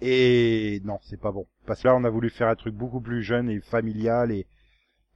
Et 0.01 0.81
non, 0.83 0.99
c'est 1.01 1.19
pas 1.19 1.31
bon. 1.31 1.47
Parce 1.65 1.81
que 1.81 1.87
là, 1.87 1.95
on 1.95 2.03
a 2.03 2.09
voulu 2.09 2.29
faire 2.29 2.47
un 2.47 2.55
truc 2.55 2.75
beaucoup 2.75 2.99
plus 2.99 3.23
jeune 3.23 3.49
et 3.49 3.61
familial 3.61 4.31
et 4.31 4.47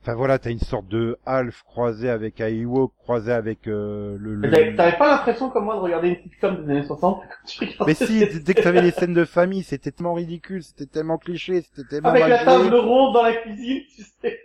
enfin 0.08 0.16
voilà, 0.16 0.40
t'as 0.40 0.52
une 0.52 0.60
sorte 0.60 0.88
de 0.88 1.18
Alf 1.26 1.64
croisé 1.64 2.10
avec 2.10 2.40
un 2.40 2.48
Ewok 2.48 2.94
croisé 2.98 3.34
avec 3.34 3.68
euh, 3.68 4.16
le. 4.18 4.36
le- 4.36 4.76
T'avais 4.76 4.98
pas 4.98 5.12
l'impression 5.12 5.50
comme 5.50 5.66
moi 5.66 5.76
de 5.76 5.82
regarder 5.82 6.08
une 6.10 6.16
sitcom 6.24 6.66
des 6.66 6.72
années 6.72 6.84
60 6.88 7.20
quand 7.22 7.46
tu 7.46 7.60
regardais 7.66 7.86
Mais 7.88 7.94
si, 7.94 8.40
dès 8.42 8.54
que 8.54 8.62
t'avais 8.62 8.82
les 8.82 8.92
scènes 8.92 9.14
de 9.14 9.26
famille, 9.26 9.64
c'était 9.64 9.92
tellement 9.92 10.14
ridicule, 10.14 10.64
c'était 10.64 10.86
tellement 10.86 11.18
cliché, 11.18 11.62
c'était 11.62 11.88
tellement 11.90 12.10
Avec 12.10 12.26
la 12.30 12.46
table 12.46 12.74
ronde 12.74 13.14
dans 13.16 13.24
la 13.24 13.34
cuisine, 13.34 13.82
tu 13.94 14.04
sais. 14.22 14.40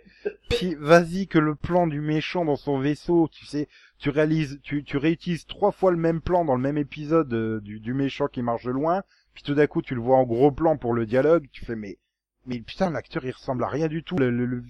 Puis 0.49 0.75
vas-y 0.75 1.27
que 1.27 1.39
le 1.39 1.55
plan 1.55 1.87
du 1.87 2.01
méchant 2.01 2.43
dans 2.43 2.55
son 2.57 2.77
vaisseau, 2.79 3.29
tu 3.31 3.45
sais, 3.45 3.69
tu 3.99 4.09
réalises, 4.09 4.59
tu, 4.63 4.83
tu 4.83 4.97
réutilises 4.97 5.45
trois 5.45 5.71
fois 5.71 5.91
le 5.91 5.97
même 5.97 6.19
plan 6.19 6.43
dans 6.43 6.55
le 6.55 6.61
même 6.61 6.77
épisode 6.77 7.33
euh, 7.33 7.61
du, 7.61 7.79
du 7.79 7.93
méchant 7.93 8.27
qui 8.27 8.41
marche 8.41 8.65
de 8.65 8.71
loin, 8.71 9.03
puis 9.33 9.43
tout 9.43 9.55
d'un 9.55 9.67
coup 9.67 9.81
tu 9.81 9.95
le 9.95 10.01
vois 10.01 10.17
en 10.17 10.23
gros 10.23 10.51
plan 10.51 10.75
pour 10.75 10.93
le 10.93 11.05
dialogue, 11.05 11.45
tu 11.53 11.63
fais 11.63 11.75
mais 11.77 11.97
mais 12.45 12.59
putain 12.61 12.89
l'acteur 12.89 13.25
il 13.25 13.31
ressemble 13.31 13.63
à 13.63 13.67
rien 13.67 13.87
du 13.87 14.03
tout, 14.03 14.17
le, 14.17 14.63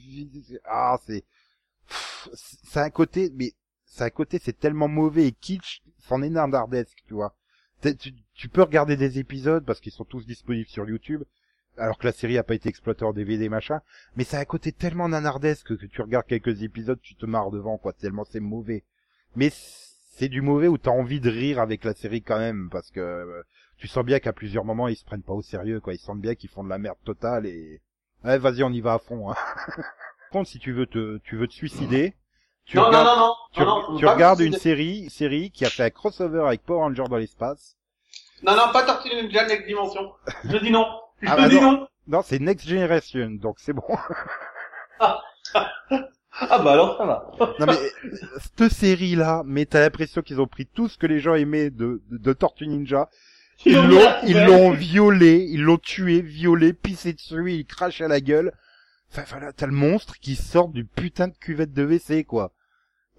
ah 0.65 0.97
c'est 1.05 1.23
c'est 1.87 2.79
un 2.79 2.89
côté 2.89 3.31
mais 3.35 3.53
c'est 3.85 4.03
un 4.03 4.09
côté 4.09 4.39
c'est 4.39 4.57
tellement 4.59 4.87
mauvais 4.87 5.27
et 5.27 5.31
kitsch, 5.31 5.81
c'en 5.99 6.21
est 6.21 6.29
nardardesque, 6.29 7.03
tu 7.07 7.13
vois. 7.13 7.35
Tu, 7.81 8.13
tu 8.33 8.47
peux 8.49 8.61
regarder 8.61 8.95
des 8.95 9.19
épisodes 9.19 9.65
parce 9.65 9.81
qu'ils 9.81 9.91
sont 9.91 10.05
tous 10.05 10.25
disponibles 10.25 10.69
sur 10.69 10.87
YouTube, 10.87 11.23
alors 11.77 11.97
que 11.97 12.05
la 12.05 12.13
série 12.13 12.37
a 12.37 12.43
pas 12.43 12.55
été 12.55 12.69
exploitée 12.69 13.03
en 13.05 13.13
DVD 13.13 13.49
machin. 13.49 13.81
Mais 14.15 14.33
a 14.35 14.39
un 14.39 14.45
côté 14.45 14.71
tellement 14.71 15.09
nanardesque 15.09 15.75
que 15.77 15.85
tu 15.85 16.01
regardes 16.01 16.27
quelques 16.27 16.63
épisodes, 16.63 16.99
tu 17.01 17.15
te 17.15 17.25
marres 17.25 17.51
devant, 17.51 17.77
quoi, 17.77 17.93
tellement 17.93 18.25
c'est 18.25 18.39
mauvais. 18.39 18.83
Mais 19.35 19.51
c'est 19.51 20.29
du 20.29 20.41
mauvais 20.41 20.67
où 20.67 20.77
t'as 20.77 20.91
envie 20.91 21.19
de 21.19 21.29
rire 21.29 21.59
avec 21.59 21.83
la 21.83 21.93
série 21.93 22.21
quand 22.21 22.39
même, 22.39 22.69
parce 22.71 22.91
que 22.91 22.99
euh, 22.99 23.43
tu 23.77 23.87
sens 23.87 24.03
bien 24.05 24.19
qu'à 24.19 24.33
plusieurs 24.33 24.65
moments, 24.65 24.87
ils 24.87 24.95
se 24.95 25.05
prennent 25.05 25.23
pas 25.23 25.33
au 25.33 25.41
sérieux, 25.41 25.79
quoi. 25.79 25.93
Ils 25.93 25.99
sentent 25.99 26.21
bien 26.21 26.35
qu'ils 26.35 26.49
font 26.49 26.63
de 26.63 26.69
la 26.69 26.77
merde 26.77 26.97
totale 27.05 27.45
et... 27.45 27.81
Ouais, 28.23 28.37
vas-y, 28.37 28.63
on 28.63 28.71
y 28.71 28.79
va 28.81 28.93
à 28.93 28.99
fond, 28.99 29.29
hein. 29.31 29.35
Par 29.75 30.29
contre, 30.31 30.49
si 30.49 30.59
tu 30.59 30.71
veux 30.73 30.85
te, 30.85 31.17
tu 31.25 31.35
veux 31.35 31.47
te 31.47 31.53
suicider, 31.53 32.15
tu 32.65 32.77
non, 32.77 32.85
regardes, 32.85 33.05
non, 33.05 33.15
non, 33.15 33.27
non, 33.27 33.35
tu, 33.51 33.59
non, 33.59 33.91
non, 33.91 33.97
tu 33.97 34.05
regardes 34.05 34.39
une 34.39 34.53
série, 34.53 35.09
série 35.09 35.51
qui 35.51 35.65
a 35.65 35.69
fait 35.69 35.83
un 35.83 35.89
crossover 35.89 36.43
avec 36.47 36.63
Power 36.63 36.79
Rangers 36.79 37.03
dans 37.09 37.17
l'espace. 37.17 37.75
Non, 38.41 38.55
non, 38.55 38.71
pas 38.71 38.83
Tortue 38.83 39.09
Ninja 39.09 39.45
Next 39.45 39.67
Dimension. 39.67 40.13
Je 40.45 40.57
dis 40.57 40.71
non. 40.71 40.85
Je 41.21 41.29
Ah 41.29 41.35
bah 41.35 41.49
dis 41.49 41.55
non. 41.59 41.71
non. 41.71 41.87
Non, 42.07 42.21
c'est 42.23 42.39
Next 42.39 42.67
Generation, 42.67 43.31
donc 43.31 43.57
c'est 43.59 43.73
bon. 43.73 43.83
Ah 46.39 46.57
bah 46.59 46.71
alors 46.73 46.97
ça 46.97 47.05
va. 47.05 47.31
Non 47.59 47.65
mais 47.67 47.77
cette 48.39 48.71
série 48.71 49.15
là, 49.15 49.43
mais 49.45 49.65
t'as 49.65 49.81
l'impression 49.81 50.21
qu'ils 50.23 50.41
ont 50.41 50.47
pris 50.47 50.65
tout 50.65 50.87
ce 50.89 50.97
que 50.97 51.05
les 51.05 51.19
gens 51.19 51.35
aimaient 51.35 51.69
de, 51.69 52.01
de, 52.09 52.17
de 52.17 52.33
Tortue 52.33 52.65
Ninja, 52.67 53.07
ils 53.65 53.75
l'ont 53.75 54.13
ils 54.25 54.43
l'ont 54.45 54.71
violé, 54.71 55.45
ils 55.49 55.61
l'ont 55.61 55.77
tué, 55.77 56.21
violé, 56.21 56.73
pissé 56.73 57.13
dessus, 57.13 57.51
ils 57.53 57.65
crachent 57.65 58.01
à 58.01 58.07
la 58.07 58.21
gueule. 58.21 58.51
Enfin 59.11 59.23
voilà, 59.29 59.53
t'as 59.53 59.67
le 59.67 59.73
monstre 59.73 60.19
qui 60.19 60.35
sort 60.35 60.69
du 60.69 60.85
putain 60.85 61.27
de 61.27 61.35
cuvette 61.39 61.73
de 61.73 61.83
WC 61.83 62.23
quoi. 62.23 62.51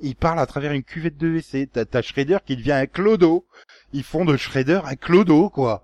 Il 0.00 0.16
parle 0.16 0.40
à 0.40 0.46
travers 0.46 0.72
une 0.72 0.82
cuvette 0.82 1.16
de 1.16 1.28
WC. 1.28 1.68
T'as 1.72 1.84
t'as 1.84 2.02
Shredder 2.02 2.38
qui 2.44 2.56
devient 2.56 2.72
un 2.72 2.86
clodo. 2.86 3.46
Ils 3.92 4.02
font 4.02 4.24
de 4.24 4.36
Shredder 4.36 4.80
un 4.84 4.96
clodo 4.96 5.50
quoi. 5.50 5.80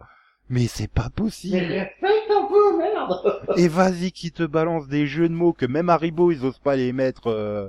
Mais 0.49 0.67
c'est 0.67 0.91
pas 0.91 1.05
Mais 1.05 1.11
possible. 1.11 1.89
peu, 2.01 2.77
merde. 2.79 3.41
Et 3.57 3.69
vas-y 3.69 4.11
qui 4.11 4.33
te 4.33 4.43
balance 4.43 4.89
des 4.89 5.07
jeux 5.07 5.29
de 5.29 5.35
mots 5.35 5.53
que 5.53 5.67
même 5.67 5.89
Haribo 5.89 6.33
ils 6.33 6.45
osent 6.45 6.59
pas 6.59 6.75
les 6.77 6.93
mettre 6.93 7.29
euh, 7.29 7.69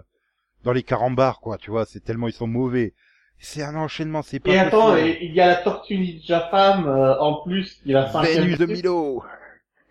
dans 0.63 0.73
les 0.73 0.83
carambars 0.83 1.39
quoi, 1.39 1.57
tu 1.57 1.69
vois, 1.71 1.85
c'est 1.85 1.99
tellement 2.03 2.27
ils 2.27 2.33
sont 2.33 2.47
mauvais. 2.47 2.93
C'est 3.43 3.63
un 3.63 3.75
enchaînement, 3.75 4.21
c'est 4.21 4.39
pas 4.39 4.51
Et 4.51 4.57
attends, 4.59 4.95
et 4.95 5.17
il 5.21 5.33
y 5.33 5.41
a 5.41 5.47
la 5.47 5.55
Tortue 5.55 5.97
Ninja 5.97 6.47
Femme 6.51 6.87
euh, 6.87 7.17
en 7.19 7.41
plus 7.43 7.79
qui 7.83 7.91
va 7.93 8.05
Vénus 8.21 8.57
de 8.59 8.65
Milo. 8.67 9.23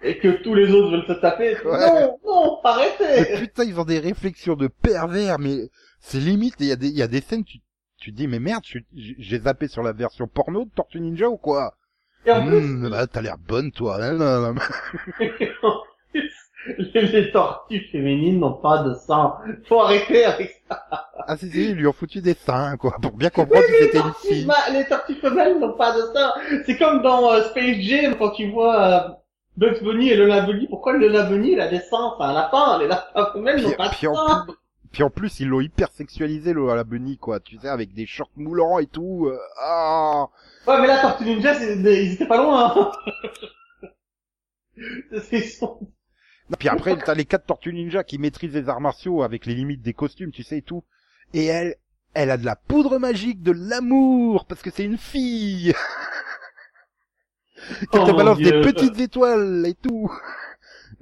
et 0.03 0.19
que 0.19 0.29
tous 0.43 0.55
les 0.55 0.71
autres 0.73 0.91
veulent 0.93 1.07
se 1.07 1.21
taper. 1.21 1.57
Ouais. 1.65 1.79
Non, 1.91 2.19
non, 2.25 2.61
Mais 2.63 2.71
arrêtez. 2.71 3.37
putain, 3.41 3.65
ils 3.65 3.79
ont 3.81 3.85
des 3.85 3.99
réflexions 3.99 4.55
de 4.55 4.69
pervers, 4.69 5.39
mais 5.41 5.69
c'est 5.99 6.19
limite. 6.21 6.55
Il 6.61 6.67
y 6.67 6.73
a 6.73 6.77
des, 6.77 6.89
il 6.89 6.97
y 6.97 7.03
a 7.03 7.09
des 7.09 7.21
scènes, 7.21 7.45
tu, 7.45 7.59
tu 7.99 8.13
te 8.13 8.17
dis, 8.17 8.29
mais 8.29 8.39
merde, 8.39 8.63
j'ai 8.95 9.39
zappé 9.41 9.67
sur 9.69 9.83
la 9.83 9.93
version 9.93 10.29
porno 10.29 10.65
de 10.65 10.71
Tortue 10.71 11.01
Ninja 11.01 11.29
ou 11.29 11.37
quoi? 11.37 11.75
Et 12.27 12.31
en 12.31 12.47
plus, 12.47 12.57
Hum, 12.57 12.89
bah, 12.89 13.07
T'as 13.09 13.21
l'air 13.21 13.37
bonne, 13.37 13.73
toi. 13.73 13.97
hein, 14.01 14.13
non, 14.13 14.55
non. 14.55 14.61
en 15.63 15.81
plus, 16.13 16.33
les, 16.67 17.03
les 17.03 17.31
tortues 17.33 17.89
féminines 17.91 18.41
n'ont 18.41 18.55
pas 18.55 18.83
de 18.83 18.95
sang. 18.95 19.37
Faut 19.69 19.81
arrêter 19.81 20.25
avec 20.25 20.63
ça. 20.69 20.87
Ah 21.27 21.37
si, 21.37 21.51
si, 21.51 21.71
ils 21.71 21.75
lui 21.75 21.87
ont 21.87 21.93
foutu 21.93 22.21
des 22.21 22.35
seins, 22.35 22.77
quoi, 22.77 22.97
pour 23.01 23.13
bien 23.13 23.31
comprendre 23.31 23.67
que 23.67 23.85
c'était 23.85 23.99
une 23.99 24.15
fille. 24.15 24.49
les 24.73 24.85
tortues 24.85 25.15
femelles 25.17 25.59
n'ont 25.59 25.75
pas 25.75 25.95
de 25.97 26.03
sang. 26.03 26.63
C'est 26.67 26.77
comme 26.77 27.03
dans 27.03 27.31
euh, 27.33 27.43
Space 27.45 27.79
Jam 27.81 28.17
quand 28.19 28.31
tu 28.31 28.51
vois 28.51 28.83
euh, 28.83 29.09
Bugs 29.57 29.81
Bunny 29.83 30.11
et 30.11 30.17
Lola 30.17 30.43
Bunny. 30.43 30.67
Pourquoi 30.69 30.95
Lola 30.95 31.25
Bunny 31.25 31.53
il 31.53 31.61
a 31.61 31.69
des 31.69 31.81
sangs 31.81 32.15
C'est 32.19 32.25
un 32.25 32.33
lapin. 32.33 32.79
Les 32.79 32.89
lapins 32.89 33.31
femelles 33.33 33.63
n'ont 33.63 33.73
pas 33.73 33.89
de 33.89 33.95
sang. 33.95 34.45
plus, 34.47 34.55
puis 34.93 35.03
en 35.03 35.11
plus, 35.11 35.41
ils 35.41 35.49
l'ont 35.49 35.61
hyper 35.61 35.89
sexualisé, 35.93 36.53
le, 36.53 36.69
à 36.71 36.75
la 36.75 36.85
Bunny, 36.85 37.17
quoi, 37.17 37.41
tu 37.41 37.59
sais, 37.59 37.69
avec 37.69 37.95
des 37.95 38.07
shorts 38.07 38.31
moulants 38.37 38.79
et 38.79 38.87
tout. 38.87 39.27
euh, 39.29 39.39
ah 39.63 40.27
Ouais, 40.67 40.81
mais 40.81 40.87
là, 40.89 41.01
Tortue 41.01 41.25
Ninja, 41.25 41.55
ils 41.63 42.13
étaient 42.13 42.27
pas 42.27 42.39
loin. 42.43 42.75
Hein. 42.77 42.93
C'est 45.23 45.43
son... 45.43 45.79
Puis 46.59 46.69
après, 46.69 46.97
t'as 46.97 47.15
les 47.15 47.25
quatre 47.25 47.47
tortues 47.47 47.73
ninja 47.73 48.05
qui 48.05 48.19
maîtrisent 48.19 48.55
les 48.55 48.69
arts 48.69 48.81
martiaux 48.81 49.23
avec 49.23 49.47
les 49.47 49.55
limites 49.55 49.83
des 49.83 49.95
costumes, 49.95 50.33
tu 50.33 50.43
sais, 50.43 50.59
et 50.59 50.63
tout. 50.63 50.85
Et 51.33 51.47
elle, 51.47 51.77
elle 52.15 52.31
a 52.31 52.37
de 52.37 52.45
la 52.45 52.57
poudre 52.57 52.99
magique, 52.99 53.43
de 53.43 53.53
l'amour, 53.53 54.47
parce 54.47 54.63
que 54.63 54.71
c'est 54.71 54.85
une 54.85 54.99
fille. 54.99 55.75
Oh 57.63 57.75
Qui 57.81 57.87
te 57.89 58.11
mon 58.11 58.15
balance 58.15 58.39
des 58.39 58.63
petites 58.63 58.99
étoiles 58.99 59.67
et 59.67 59.75
tout. 59.75 60.11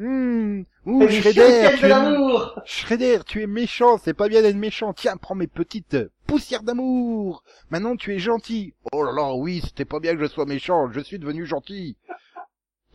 Hum, 0.00 0.64
ouh, 0.86 1.02
Elle 1.02 1.22
Shredder, 1.22 1.70
tu 1.78 1.86
es... 1.86 2.62
Shredder, 2.64 3.18
tu 3.26 3.42
es 3.42 3.46
méchant, 3.46 3.98
c'est 3.98 4.14
pas 4.14 4.28
bien 4.28 4.42
d'être 4.42 4.56
méchant. 4.56 4.92
Tiens, 4.92 5.16
prends 5.16 5.34
mes 5.34 5.46
petites 5.46 5.96
poussières 6.26 6.62
d'amour. 6.62 7.42
Maintenant, 7.70 7.96
tu 7.96 8.14
es 8.14 8.18
gentil. 8.18 8.74
Oh 8.92 9.02
là 9.02 9.12
là, 9.12 9.34
oui, 9.34 9.62
c'était 9.64 9.84
pas 9.84 9.98
bien 9.98 10.14
que 10.14 10.22
je 10.22 10.28
sois 10.28 10.46
méchant. 10.46 10.90
Je 10.92 11.00
suis 11.00 11.18
devenu 11.18 11.46
gentil. 11.46 11.96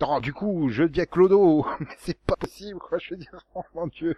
Non, 0.01 0.19
du 0.19 0.33
coup, 0.33 0.69
je 0.69 0.83
deviens 0.83 1.05
Clodo. 1.05 1.65
Mais 1.79 1.95
c'est 1.99 2.19
pas 2.19 2.35
possible, 2.35 2.79
quoi. 2.79 2.97
Je 2.99 3.11
veux 3.11 3.17
dire, 3.17 3.45
oh 3.55 3.63
mon 3.75 3.87
dieu. 3.87 4.15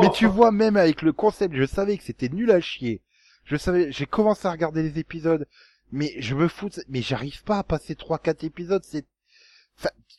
Mais 0.00 0.10
tu 0.12 0.26
vois, 0.26 0.52
même 0.52 0.76
avec 0.76 1.02
le 1.02 1.12
concept, 1.12 1.54
je 1.54 1.64
savais 1.64 1.96
que 1.96 2.04
c'était 2.04 2.28
nul 2.28 2.50
à 2.50 2.60
chier. 2.60 3.00
Je 3.44 3.56
savais, 3.56 3.90
j'ai 3.90 4.06
commencé 4.06 4.46
à 4.46 4.50
regarder 4.52 4.82
les 4.82 4.98
épisodes, 4.98 5.46
mais 5.92 6.12
je 6.18 6.34
me 6.34 6.46
fous, 6.48 6.68
de 6.68 6.74
ça- 6.74 6.82
mais 6.88 7.02
j'arrive 7.02 7.42
pas 7.42 7.58
à 7.58 7.64
passer 7.64 7.94
trois, 7.96 8.18
quatre 8.18 8.44
épisodes, 8.44 8.82
c'est, 8.84 9.06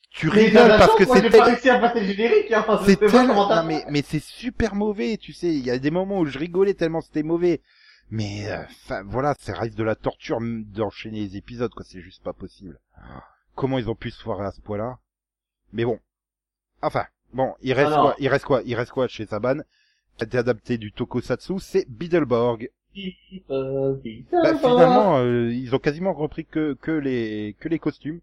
tu 0.10 0.28
Mais 0.28 0.34
rigoles 0.48 0.68
parce 0.78 0.88
chance, 0.92 0.98
que 0.98 1.06
c'est 1.06 1.22
tel- 1.30 1.40
hein. 1.40 2.84
C'est 2.86 3.00
non, 3.64 3.64
mais 3.90 4.02
c'est 4.06 4.22
super 4.22 4.76
mauvais 4.76 5.16
tu 5.16 5.32
sais 5.32 5.48
il 5.54 5.64
y 5.66 5.72
a 5.72 5.80
des 5.80 5.90
moments 5.92 6.20
où 6.20 6.26
je 6.26 6.38
rigolais 6.38 6.74
tellement 6.74 7.00
c'était 7.00 7.24
mauvais 7.24 7.62
mais 8.10 8.52
euh, 8.52 9.04
voilà 9.06 9.36
c'est 9.40 9.54
reste 9.54 9.78
de 9.78 9.84
la 9.86 9.96
torture 9.96 10.38
m- 10.38 10.66
d'enchaîner 10.68 11.22
les 11.22 11.38
épisodes 11.38 11.72
quoi 11.74 11.86
c'est 11.88 12.02
juste 12.02 12.22
pas 12.24 12.34
possible 12.34 12.78
comment 13.56 13.78
ils 13.78 13.90
ont 13.90 13.96
pu 13.96 14.12
se 14.12 14.22
foirer 14.22 14.46
à 14.46 14.52
ce 14.52 14.62
point 14.62 14.78
là 14.78 14.98
mais 15.74 15.86
bon. 15.86 16.00
Enfin 16.82 17.06
bon 17.34 17.54
il 17.62 17.74
reste 17.74 17.92
Ah 17.94 18.02
quoi 18.02 18.16
il 18.20 18.28
reste 18.28 18.46
quoi 18.46 18.62
il 18.66 18.76
reste 18.76 18.92
quoi 18.92 19.08
chez 19.08 19.26
Saban? 19.26 19.58
Qui 20.18 20.24
a 20.24 20.28
été 20.28 20.38
adapté 20.38 20.78
du 20.78 20.92
tokusatsu 20.92 21.60
c'est 21.60 21.90
Beetleborg. 21.90 22.70
Euh, 23.50 23.96
bah, 24.32 24.56
finalement 24.58 25.18
euh, 25.20 25.50
ils 25.54 25.74
ont 25.74 25.80
quasiment 25.80 26.14
repris 26.14 26.46
que 26.46 26.74
que 26.82 26.92
les 26.92 27.56
que 27.60 27.70
les 27.70 27.80
costumes. 27.80 28.20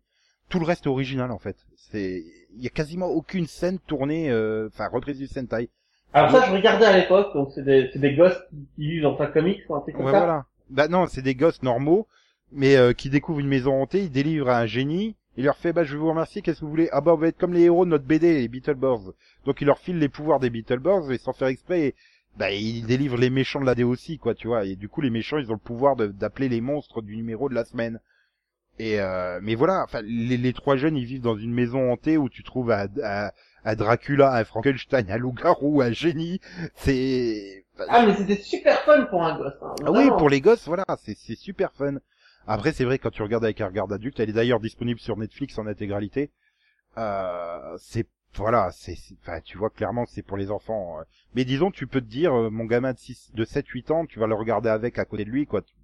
Tout 0.51 0.59
le 0.59 0.67
reste 0.67 0.85
est 0.87 0.91
original 0.91 1.31
en 1.31 1.39
fait. 1.39 1.57
C'est 1.77 2.23
il 2.55 2.63
y 2.63 2.67
a 2.67 2.71
quasiment 2.71 3.07
aucune 3.07 3.47
scène 3.47 3.79
tournée 3.79 4.31
euh, 4.31 4.69
enfin 4.69 4.89
reprise 4.89 5.19
du 5.19 5.27
Sentai. 5.27 5.71
Alors 6.13 6.31
ça, 6.31 6.47
je 6.47 6.53
regardais 6.53 6.87
à 6.87 6.97
l'époque, 6.97 7.35
donc 7.35 7.51
c'est 7.55 7.63
des, 7.63 7.91
c'est 7.93 7.99
des 7.99 8.15
gosses 8.15 8.41
qui, 8.77 8.89
vivent 8.89 9.03
dans 9.03 9.21
un 9.21 9.27
comics, 9.27 9.61
un 9.69 9.81
truc 9.81 9.95
comme 9.95 10.07
Ouais, 10.07 10.13
ça. 10.13 10.19
voilà. 10.19 10.47
Bah 10.71 10.89
non, 10.89 11.07
c'est 11.07 11.21
des 11.23 11.35
gosses 11.35 11.63
normaux, 11.63 12.07
mais 12.53 12.77
euh, 12.77 12.93
qui 12.93 13.11
découvrent 13.11 13.41
une 13.41 13.49
maison 13.49 13.81
hantée, 13.83 14.05
ils 14.05 14.11
délivrent 14.11 14.49
à 14.51 14.59
un 14.59 14.67
génie, 14.67 15.17
il 15.37 15.45
leur 15.45 15.57
fait, 15.57 15.73
bah 15.73 15.85
je 15.85 15.93
vais 15.93 15.99
vous 15.99 16.09
remercier, 16.11 16.43
qu'est-ce 16.43 16.61
que 16.61 16.65
vous 16.65 16.71
voulez? 16.71 16.89
Ah 16.93 17.01
bah 17.01 17.15
va 17.15 17.29
être 17.29 17.39
comme 17.39 17.53
les 17.55 17.63
héros 17.63 17.85
de 17.85 17.91
notre 17.91 18.05
BD, 18.05 18.35
les 18.39 18.49
Beetleborgs. 18.49 19.13
Donc 19.45 19.61
il 19.61 19.67
leur 19.67 19.79
file 19.79 19.99
les 19.99 20.09
pouvoirs 20.09 20.41
des 20.41 20.51
Beetleborgs, 20.51 21.11
et 21.13 21.19
sans 21.19 21.33
faire 21.33 21.49
exprès, 21.49 21.95
bah 22.37 22.51
ils 22.51 22.85
délivrent 22.87 23.17
les 23.19 23.31
méchants 23.31 23.61
de 23.61 23.67
la 23.67 23.75
D 23.75 23.85
aussi, 23.85 24.19
quoi, 24.19 24.35
tu 24.35 24.49
vois. 24.49 24.65
Et 24.65 24.77
du 24.77 24.89
coup, 24.89 25.01
les 25.01 25.11
méchants, 25.11 25.39
ils 25.39 25.51
ont 25.51 25.55
le 25.55 25.59
pouvoir 25.59 25.97
d'appeler 25.97 26.49
les 26.49 26.61
monstres 26.61 27.03
du 27.03 27.17
numéro 27.17 27.49
de 27.49 27.55
la 27.55 27.65
semaine. 27.65 28.01
Et 28.79 29.01
euh, 29.01 29.41
mais 29.43 29.55
voilà, 29.57 29.83
enfin 29.85 30.03
les, 30.03 30.37
les 30.37 30.53
trois 30.53 30.77
jeunes, 30.77 30.97
ils 30.97 31.05
vivent 31.05 31.21
dans 31.23 31.37
une 31.37 31.53
maison 31.53 31.91
hantée 31.93 32.17
où 32.17 32.29
tu 32.29 32.45
trouves 32.45 32.71
à, 32.71 32.87
à, 33.03 33.33
à 33.65 33.75
Dracula, 33.75 34.35
un 34.37 34.45
Frankenstein, 34.45 35.11
un 35.11 35.19
loup-garou, 35.19 35.83
un 35.83 35.93
génie. 35.93 36.41
C'est 36.77 37.65
Ah, 37.89 38.07
mais 38.07 38.15
c'était 38.15 38.37
super 38.41 38.81
fun 38.83 39.05
pour 39.07 39.23
un 39.25 39.37
gosse, 39.37 39.55
hein. 39.63 39.75
ah 39.85 39.91
oui, 39.93 40.09
pour 40.17 40.29
les 40.31 40.41
gosses, 40.41 40.67
voilà, 40.67 40.85
c'est 41.03 41.17
c'est 41.17 41.35
super 41.37 41.73
fun. 41.73 41.95
Après, 42.49 42.73
c'est 42.73 42.85
vrai 42.85 42.99
quand 42.99 43.11
tu 43.11 43.23
regardes 43.23 43.45
avec 43.45 43.61
un 43.61 43.67
regard 43.69 43.89
d'adulte, 43.89 44.19
elle 44.21 44.31
est 44.31 44.33
d'ailleurs 44.33 44.61
disponible 44.61 45.01
sur 45.01 45.17
Netflix 45.17 45.59
en 45.59 45.67
intégralité. 45.67 46.31
Euh, 46.97 47.77
c'est 47.79 48.07
voilà, 48.35 48.71
c'est 48.73 48.97
enfin 49.23 49.41
tu 49.41 49.57
vois 49.59 49.71
clairement 49.71 50.05
c'est 50.07 50.23
pour 50.23 50.37
les 50.37 50.51
enfants. 50.51 50.99
euh. 51.01 51.05
Mais 51.35 51.45
disons, 51.45 51.71
tu 51.71 51.87
peux 51.87 52.01
te 52.01 52.07
dire, 52.07 52.33
euh, 52.35 52.51
mon 52.51 52.65
gamin 52.65 52.93
de 52.93 52.99
6, 52.99 53.31
de 53.35 53.45
7, 53.45 53.67
8 53.69 53.91
ans, 53.91 54.07
tu 54.07 54.19
vas 54.19 54.27
le 54.27 54.35
regarder 54.35 54.69
avec 54.69 54.99
à 54.99 55.05
côté 55.05 55.25
de 55.25 55.31
lui, 55.31 55.47
quoi. 55.47 55.63
Tu- 55.63 55.75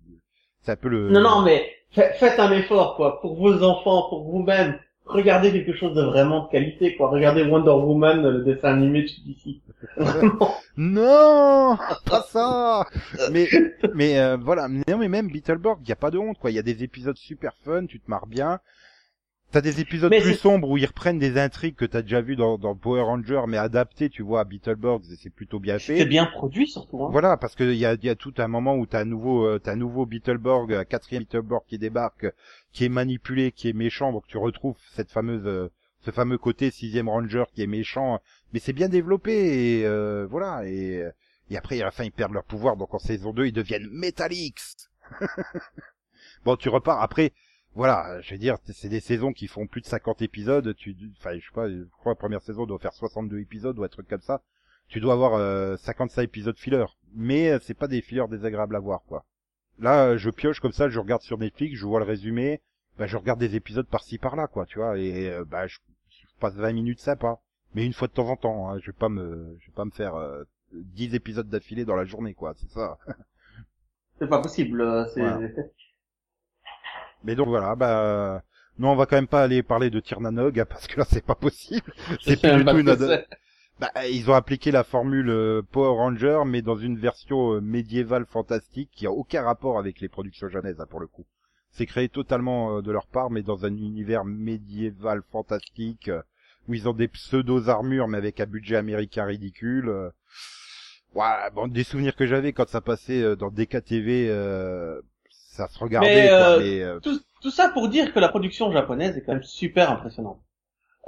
C'est 0.63 0.73
un 0.73 0.77
peu 0.77 0.89
le. 0.89 1.11
Non, 1.11 1.21
non, 1.21 1.43
mais 1.43 1.71
fa- 1.93 2.13
faites 2.15 2.39
un 2.39 2.53
effort, 2.53 2.97
quoi, 2.97 3.21
pour 3.21 3.37
vos 3.37 3.63
enfants, 3.63 4.09
pour 4.09 4.31
vous-même. 4.31 4.79
Regardez 5.07 5.53
quelque 5.53 5.75
chose 5.75 5.95
de 5.95 6.03
vraiment 6.03 6.45
de 6.45 6.51
qualité, 6.51 6.97
quoi. 6.97 7.11
Regardez 7.11 7.43
Wonder 7.43 7.71
Woman, 7.71 8.23
le 8.23 8.43
dessin 8.43 8.69
animé 8.69 9.03
de 9.03 9.09
d'ici. 9.25 9.61
Vraiment. 9.97 10.55
Non, 10.79 11.77
pas 12.07 12.23
ça. 12.23 12.87
mais 13.31 13.49
mais 13.95 14.19
euh, 14.19 14.39
voilà, 14.41 14.67
non 14.69 14.99
mais 14.99 15.09
même 15.09 15.29
Beetleborg, 15.29 15.81
il 15.83 15.89
y 15.89 15.93
a 15.93 15.97
pas 15.97 16.11
de 16.11 16.19
honte 16.19 16.39
quoi. 16.39 16.51
Il 16.51 16.55
y 16.55 16.59
a 16.59 16.63
des 16.63 16.83
épisodes 16.83 17.17
super 17.19 17.53
fun, 17.65 17.85
tu 17.87 18.01
te 18.01 18.11
marres 18.11 18.27
bien. 18.27 18.61
T'as 19.55 19.61
des 19.61 19.81
épisodes 19.81 20.11
Mais 20.11 20.21
plus 20.21 20.33
c'est- 20.33 20.39
sombres 20.41 20.69
où 20.69 20.77
ils 20.79 20.85
reprennent 20.85 21.21
des 21.21 21.39
intrigues 21.39 21.77
que 21.77 21.85
t'as 21.85 22.03
déjà 22.03 22.21
vu 22.21 22.35
dans, 22.35 22.59
dans 22.59 22.75
Power 22.75 23.03
Ranger, 23.03 23.43
mais 23.47 23.57
adaptées, 23.57 24.11
tu 24.11 24.25
vois, 24.25 24.41
à 24.41 24.45
Beetleborg, 24.45 25.05
et 25.13 25.15
c'est 25.15 25.31
plutôt 25.31 25.61
bien 25.61 25.79
C'est 25.79 25.97
fait. 25.99 26.07
bien 26.07 26.27
produit, 26.27 26.67
surtout, 26.67 27.05
hein. 27.05 27.09
Voilà, 27.13 27.37
parce 27.37 27.55
que 27.55 27.63
il 27.63 27.79
y 27.79 27.87
a, 27.87 27.95
y 28.03 28.09
a 28.09 28.17
tout 28.17 28.35
un 28.39 28.49
moment 28.49 28.75
où 28.75 28.85
t'as 28.85 29.03
un 29.03 29.05
nouveau, 29.05 29.47
euh, 29.47 29.61
t'as 29.63 29.75
un 29.75 29.77
nouveau 29.77 30.07
Beetleborg, 30.07 30.73
un 30.75 30.85
quatrième 30.85 31.23
Beetleborg 31.23 31.63
qui 31.69 31.79
débarque, 31.79 32.27
qui 32.73 32.85
est 32.85 32.89
manipulé, 32.89 33.53
qui 33.53 33.69
est 33.69 33.73
méchant, 33.73 34.11
donc 34.11 34.27
tu 34.27 34.39
retrouves 34.39 34.75
cette 34.93 35.13
fameuse, 35.13 35.47
euh, 35.47 35.71
ce 36.01 36.11
fameux 36.11 36.37
côté 36.37 36.73
sixième 36.73 37.09
Ranger 37.09 37.45
qui 37.55 37.63
est 37.63 37.69
méchant, 37.69 38.19
mais 38.53 38.59
c'est 38.59 38.73
bien 38.73 38.89
développé 38.89 39.79
et 39.79 39.87
euh, 39.87 40.27
voilà 40.29 40.67
et 40.67 41.05
et 41.51 41.57
après 41.57 41.81
à 41.81 41.85
la 41.85 41.91
fin 41.93 42.03
ils 42.03 42.11
perdent 42.11 42.33
leur 42.33 42.43
pouvoir, 42.43 42.77
donc 42.77 42.93
en 42.93 42.99
saison 42.99 43.33
2 43.33 43.47
ils 43.47 43.53
deviennent 43.53 43.89
Metalix. 43.93 44.91
bon, 46.45 46.57
tu 46.57 46.69
repars 46.69 47.01
après. 47.01 47.33
Voilà, 47.75 48.21
je 48.21 48.35
veux 48.35 48.39
dire, 48.39 48.57
c'est 48.73 48.89
des 48.89 49.01
saisons 49.01 49.33
qui 49.33 49.49
font 49.49 49.67
plus 49.67 49.81
de 49.81 49.87
50 49.87 50.23
épisodes. 50.23 50.75
Tu, 50.77 50.97
enfin, 51.19 51.37
je 51.39 51.45
sais 51.45 51.55
pas, 51.55 51.69
je 51.69 51.85
crois 51.99 52.13
la 52.13 52.17
première 52.17 52.43
saison 52.43 52.67
doit 52.67 52.79
faire 52.79 52.93
62 52.93 53.41
épisodes 53.41 53.79
ou 53.79 53.85
un 53.85 53.89
truc 53.89 54.09
comme 54.09 54.23
ça 54.23 54.43
tu 54.89 55.01
dois 55.01 55.15
avoir 55.15 55.35
euh, 55.35 55.77
55 55.77 56.23
épisodes 56.23 56.59
filler. 56.59 56.85
Mais 57.15 57.51
euh, 57.51 57.59
c'est 57.61 57.75
pas 57.75 57.89
des 57.89 58.01
fillers 58.01 58.29
désagréables 58.29 58.77
à 58.77 58.81
voir, 58.81 59.03
quoi. 59.09 59.25
Là, 59.79 60.07
euh, 60.07 60.19
je 60.19 60.31
pioche 60.31 60.61
comme 60.61 60.73
ça, 60.73 60.89
je 60.89 60.99
regarde 60.99 61.23
sur 61.23 61.39
Netflix, 61.39 61.77
je 61.77 61.87
vois 61.87 61.99
le 61.99 62.07
résumé, 62.07 62.61
bah, 62.99 63.07
je 63.07 63.17
regarde 63.17 63.41
des 63.41 63.57
épisodes 63.57 63.87
par-ci 63.87 64.19
par-là, 64.19 64.47
quoi, 64.47 64.67
tu 64.67 64.79
vois, 64.79 64.99
et 64.99 65.29
euh, 65.31 65.45
bah, 65.45 65.67
je, 65.67 65.79
je 66.11 66.27
passe 66.39 66.55
20 66.55 66.73
minutes 66.73 67.01
sympa. 67.01 67.41
Mais 67.75 67.85
une 67.85 67.93
fois 67.93 68.07
de 68.07 68.13
temps 68.13 68.29
en 68.29 68.37
temps, 68.37 68.71
hein, 68.71 68.79
je 68.79 68.87
vais 68.87 68.97
pas 68.97 69.09
me, 69.09 69.57
je 69.61 69.67
vais 69.67 69.75
pas 69.75 69.85
me 69.85 69.91
faire 69.91 70.15
euh, 70.15 70.45
10 70.73 71.15
épisodes 71.17 71.49
d'affilée 71.49 71.85
dans 71.85 71.97
la 71.97 72.05
journée, 72.05 72.35
quoi, 72.35 72.55
c'est 72.57 72.71
ça. 72.71 72.99
C'est 74.21 74.29
pas 74.29 74.41
possible, 74.41 74.81
euh, 74.81 75.05
c'est... 75.13 75.21
Voilà. 75.21 75.49
Mais 77.25 77.35
donc 77.35 77.49
voilà, 77.49 77.75
bah, 77.75 78.43
non, 78.79 78.91
on 78.93 78.97
va 78.97 79.07
quand 79.07 79.17
même 79.17 79.27
pas 79.29 79.43
aller 79.43 79.63
parler 79.63 79.91
de 79.91 80.01
Tirnanog, 80.01 80.59
hein, 80.61 80.67
parce 80.69 80.87
que 80.87 80.99
là, 81.01 81.07
c'est 81.09 81.25
pas 81.25 81.35
possible. 81.35 81.93
C'est 82.21 82.37
plus 82.41 82.53
du 82.53 82.65
tout 82.67 82.79
une 82.79 82.89
ado- 82.89 83.07
c'est. 83.07 83.27
Bah, 83.81 83.91
ils 84.09 84.31
ont 84.31 84.35
appliqué 84.35 84.71
la 84.71 84.85
formule 84.85 85.31
euh, 85.31 85.63
Power 85.73 85.97
Ranger, 85.97 86.43
mais 86.47 86.63
dans 86.63 86.77
une 86.77 86.97
version 86.99 87.55
euh, 87.55 87.61
médiévale 87.61 88.27
fantastique 88.27 88.91
qui 88.93 89.07
a 89.07 89.11
aucun 89.11 89.43
rapport 89.43 89.79
avec 89.79 90.01
les 90.01 90.09
productions 90.09 90.49
japonaises, 90.49 90.81
hein, 90.81 90.87
pour 90.89 91.01
le 91.01 91.09
coup. 91.09 91.27
C'est 91.71 91.87
créé 91.87 92.09
totalement 92.09 92.79
euh, 92.79 92.83
de 92.83 92.93
leur 92.93 93.07
part, 93.09 93.31
mais 93.31 93.43
dans 93.43 93.65
un 93.65 93.77
univers 93.77 94.25
médiéval 94.25 95.23
fantastique, 95.33 96.11
où 96.69 96.75
ils 96.75 96.89
ont 96.89 96.93
des 96.95 97.09
pseudo-armures, 97.09 98.09
mais 98.09 98.19
avec 98.19 98.41
un 98.41 98.47
budget 98.47 98.77
américain 98.77 99.25
ridicule. 99.25 100.13
Ouais, 101.15 101.51
bon, 101.55 101.69
des 101.69 101.85
souvenirs 101.85 102.17
que 102.17 102.27
j'avais 102.27 102.53
quand 102.53 102.69
ça 102.69 102.81
passait 102.81 103.37
dans 103.37 103.51
DKTV, 103.51 104.29
euh, 104.31 105.01
ça 105.55 105.69
se 105.69 105.79
regardait, 105.79 106.15
Mais, 106.15 106.29
quoi, 106.29 106.37
euh, 106.37 106.59
mais, 106.59 106.83
euh, 106.83 107.01
Tout, 107.01 107.21
tout 107.41 107.51
ça 107.51 107.69
pour 107.69 107.89
dire 107.89 108.13
que 108.13 108.19
la 108.19 108.29
production 108.29 108.73
japonaise 108.73 109.17
est 109.17 109.23
quand 109.23 109.35
même 109.35 109.43
super 109.45 109.91
impressionnante. 109.91 110.41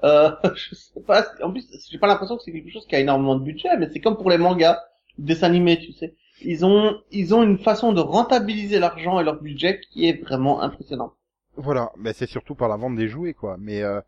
Euh, 0.05 0.31
je 0.55 0.75
sais 0.75 1.01
pas, 1.01 1.27
en 1.43 1.51
plus, 1.51 1.67
j'ai 1.91 1.99
pas 1.99 2.07
l'impression 2.07 2.37
que 2.37 2.43
c'est 2.45 2.53
quelque 2.53 2.71
chose 2.71 2.87
qui 2.87 2.95
a 2.95 3.01
énormément 3.01 3.35
de 3.35 3.45
budget, 3.45 3.77
mais 3.77 3.89
c'est 3.93 4.01
comme 4.01 4.17
pour 4.17 4.31
les 4.31 4.39
mangas, 4.39 4.81
les 5.19 5.25
dessins 5.25 5.49
animés, 5.49 5.79
tu 5.79 5.93
sais. 5.93 6.15
Ils 6.43 6.65
ont, 6.65 7.01
ils 7.11 7.35
ont 7.35 7.43
une 7.43 7.59
façon 7.59 7.93
de 7.93 8.01
rentabiliser 8.01 8.79
l'argent 8.79 9.19
et 9.19 9.25
leur 9.25 9.41
budget 9.41 9.81
qui 9.81 10.07
est 10.07 10.23
vraiment 10.23 10.63
impressionnante. 10.63 11.15
Voilà, 11.57 11.91
mais 11.97 12.13
c'est 12.13 12.29
surtout 12.29 12.55
par 12.55 12.69
la 12.69 12.77
vente 12.77 12.95
des 12.95 13.09
jouets, 13.09 13.35
quoi. 13.35 13.57
Mais 13.59 13.83
euh, 13.83 14.01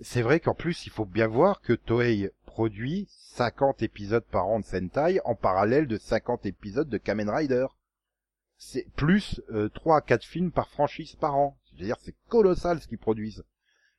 c'est 0.00 0.22
vrai 0.22 0.38
qu'en 0.38 0.54
plus, 0.54 0.86
il 0.86 0.90
faut 0.90 1.06
bien 1.06 1.26
voir 1.26 1.60
que 1.60 1.72
Toei 1.72 2.30
produit 2.46 3.08
50 3.08 3.82
épisodes 3.82 4.24
par 4.30 4.46
an 4.46 4.60
de 4.60 4.64
Sentai 4.64 5.18
en 5.24 5.34
parallèle 5.34 5.88
de 5.88 5.96
50 5.96 6.46
épisodes 6.46 6.88
de 6.88 6.98
Kamen 6.98 7.30
Rider. 7.30 7.66
C'est 8.64 8.86
plus 8.94 9.40
euh, 9.52 9.68
3 9.74 9.96
à 9.96 10.00
4 10.00 10.24
films 10.24 10.52
par 10.52 10.68
franchise 10.68 11.16
par 11.16 11.34
an. 11.36 11.56
C'est-à-dire, 11.74 11.96
c'est 12.00 12.14
colossal 12.28 12.80
ce 12.80 12.86
qu'ils 12.86 12.96
produisent. 12.98 13.42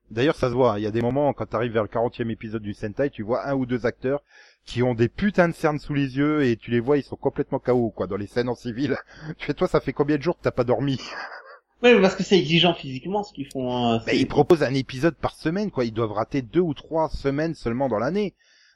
D'ailleurs, 0.09 0.35
ça 0.37 0.47
se 0.49 0.53
voit, 0.53 0.79
il 0.79 0.83
y 0.83 0.87
a 0.87 0.91
des 0.91 1.01
moments, 1.01 1.33
quand 1.33 1.47
tu 1.47 1.55
arrives 1.55 1.73
vers 1.73 1.83
le 1.83 1.89
40e 1.89 2.29
épisode 2.29 2.61
du 2.61 2.73
Sentai, 2.73 3.09
tu 3.09 3.23
vois 3.23 3.45
un 3.47 3.55
ou 3.55 3.65
deux 3.65 3.85
acteurs 3.85 4.21
qui 4.65 4.81
ont 4.81 4.93
des 4.93 5.09
putains 5.09 5.49
de 5.49 5.53
cernes 5.53 5.79
sous 5.79 5.93
les 5.93 6.15
yeux 6.17 6.45
et 6.45 6.55
tu 6.55 6.71
les 6.71 6.79
vois, 6.79 6.97
ils 6.97 7.03
sont 7.03 7.17
complètement 7.17 7.59
KO, 7.59 7.89
quoi, 7.89 8.07
dans 8.07 8.15
les 8.15 8.27
scènes 8.27 8.47
en 8.49 8.55
civil. 8.55 8.95
Tu 9.37 9.45
fais, 9.47 9.53
toi, 9.53 9.67
ça 9.67 9.81
fait 9.81 9.91
combien 9.93 10.17
de 10.17 10.21
jours 10.21 10.37
que 10.37 10.43
t'as 10.43 10.51
pas 10.51 10.63
dormi? 10.63 10.97
Oui, 11.83 11.99
parce 11.99 12.15
que 12.15 12.23
c'est 12.23 12.37
exigeant 12.39 12.73
physiquement 12.73 13.23
ce 13.23 13.33
qu'ils 13.33 13.51
font. 13.51 13.69
euh, 13.95 13.97
Ben, 13.97 14.03
c'est- 14.05 14.17
ils 14.17 14.25
proposent 14.27 14.63
un 14.63 14.73
épisode 14.73 15.15
par 15.15 15.35
semaine, 15.35 15.69
quoi. 15.69 15.83
Ils 15.83 15.91
doivent 15.91 16.13
rater 16.13 16.41
deux 16.41 16.61
ou 16.61 16.73
trois 16.73 17.09
semaines 17.09 17.55
seulement 17.55 17.89
dans 17.89 17.99
l'année. 17.99 18.35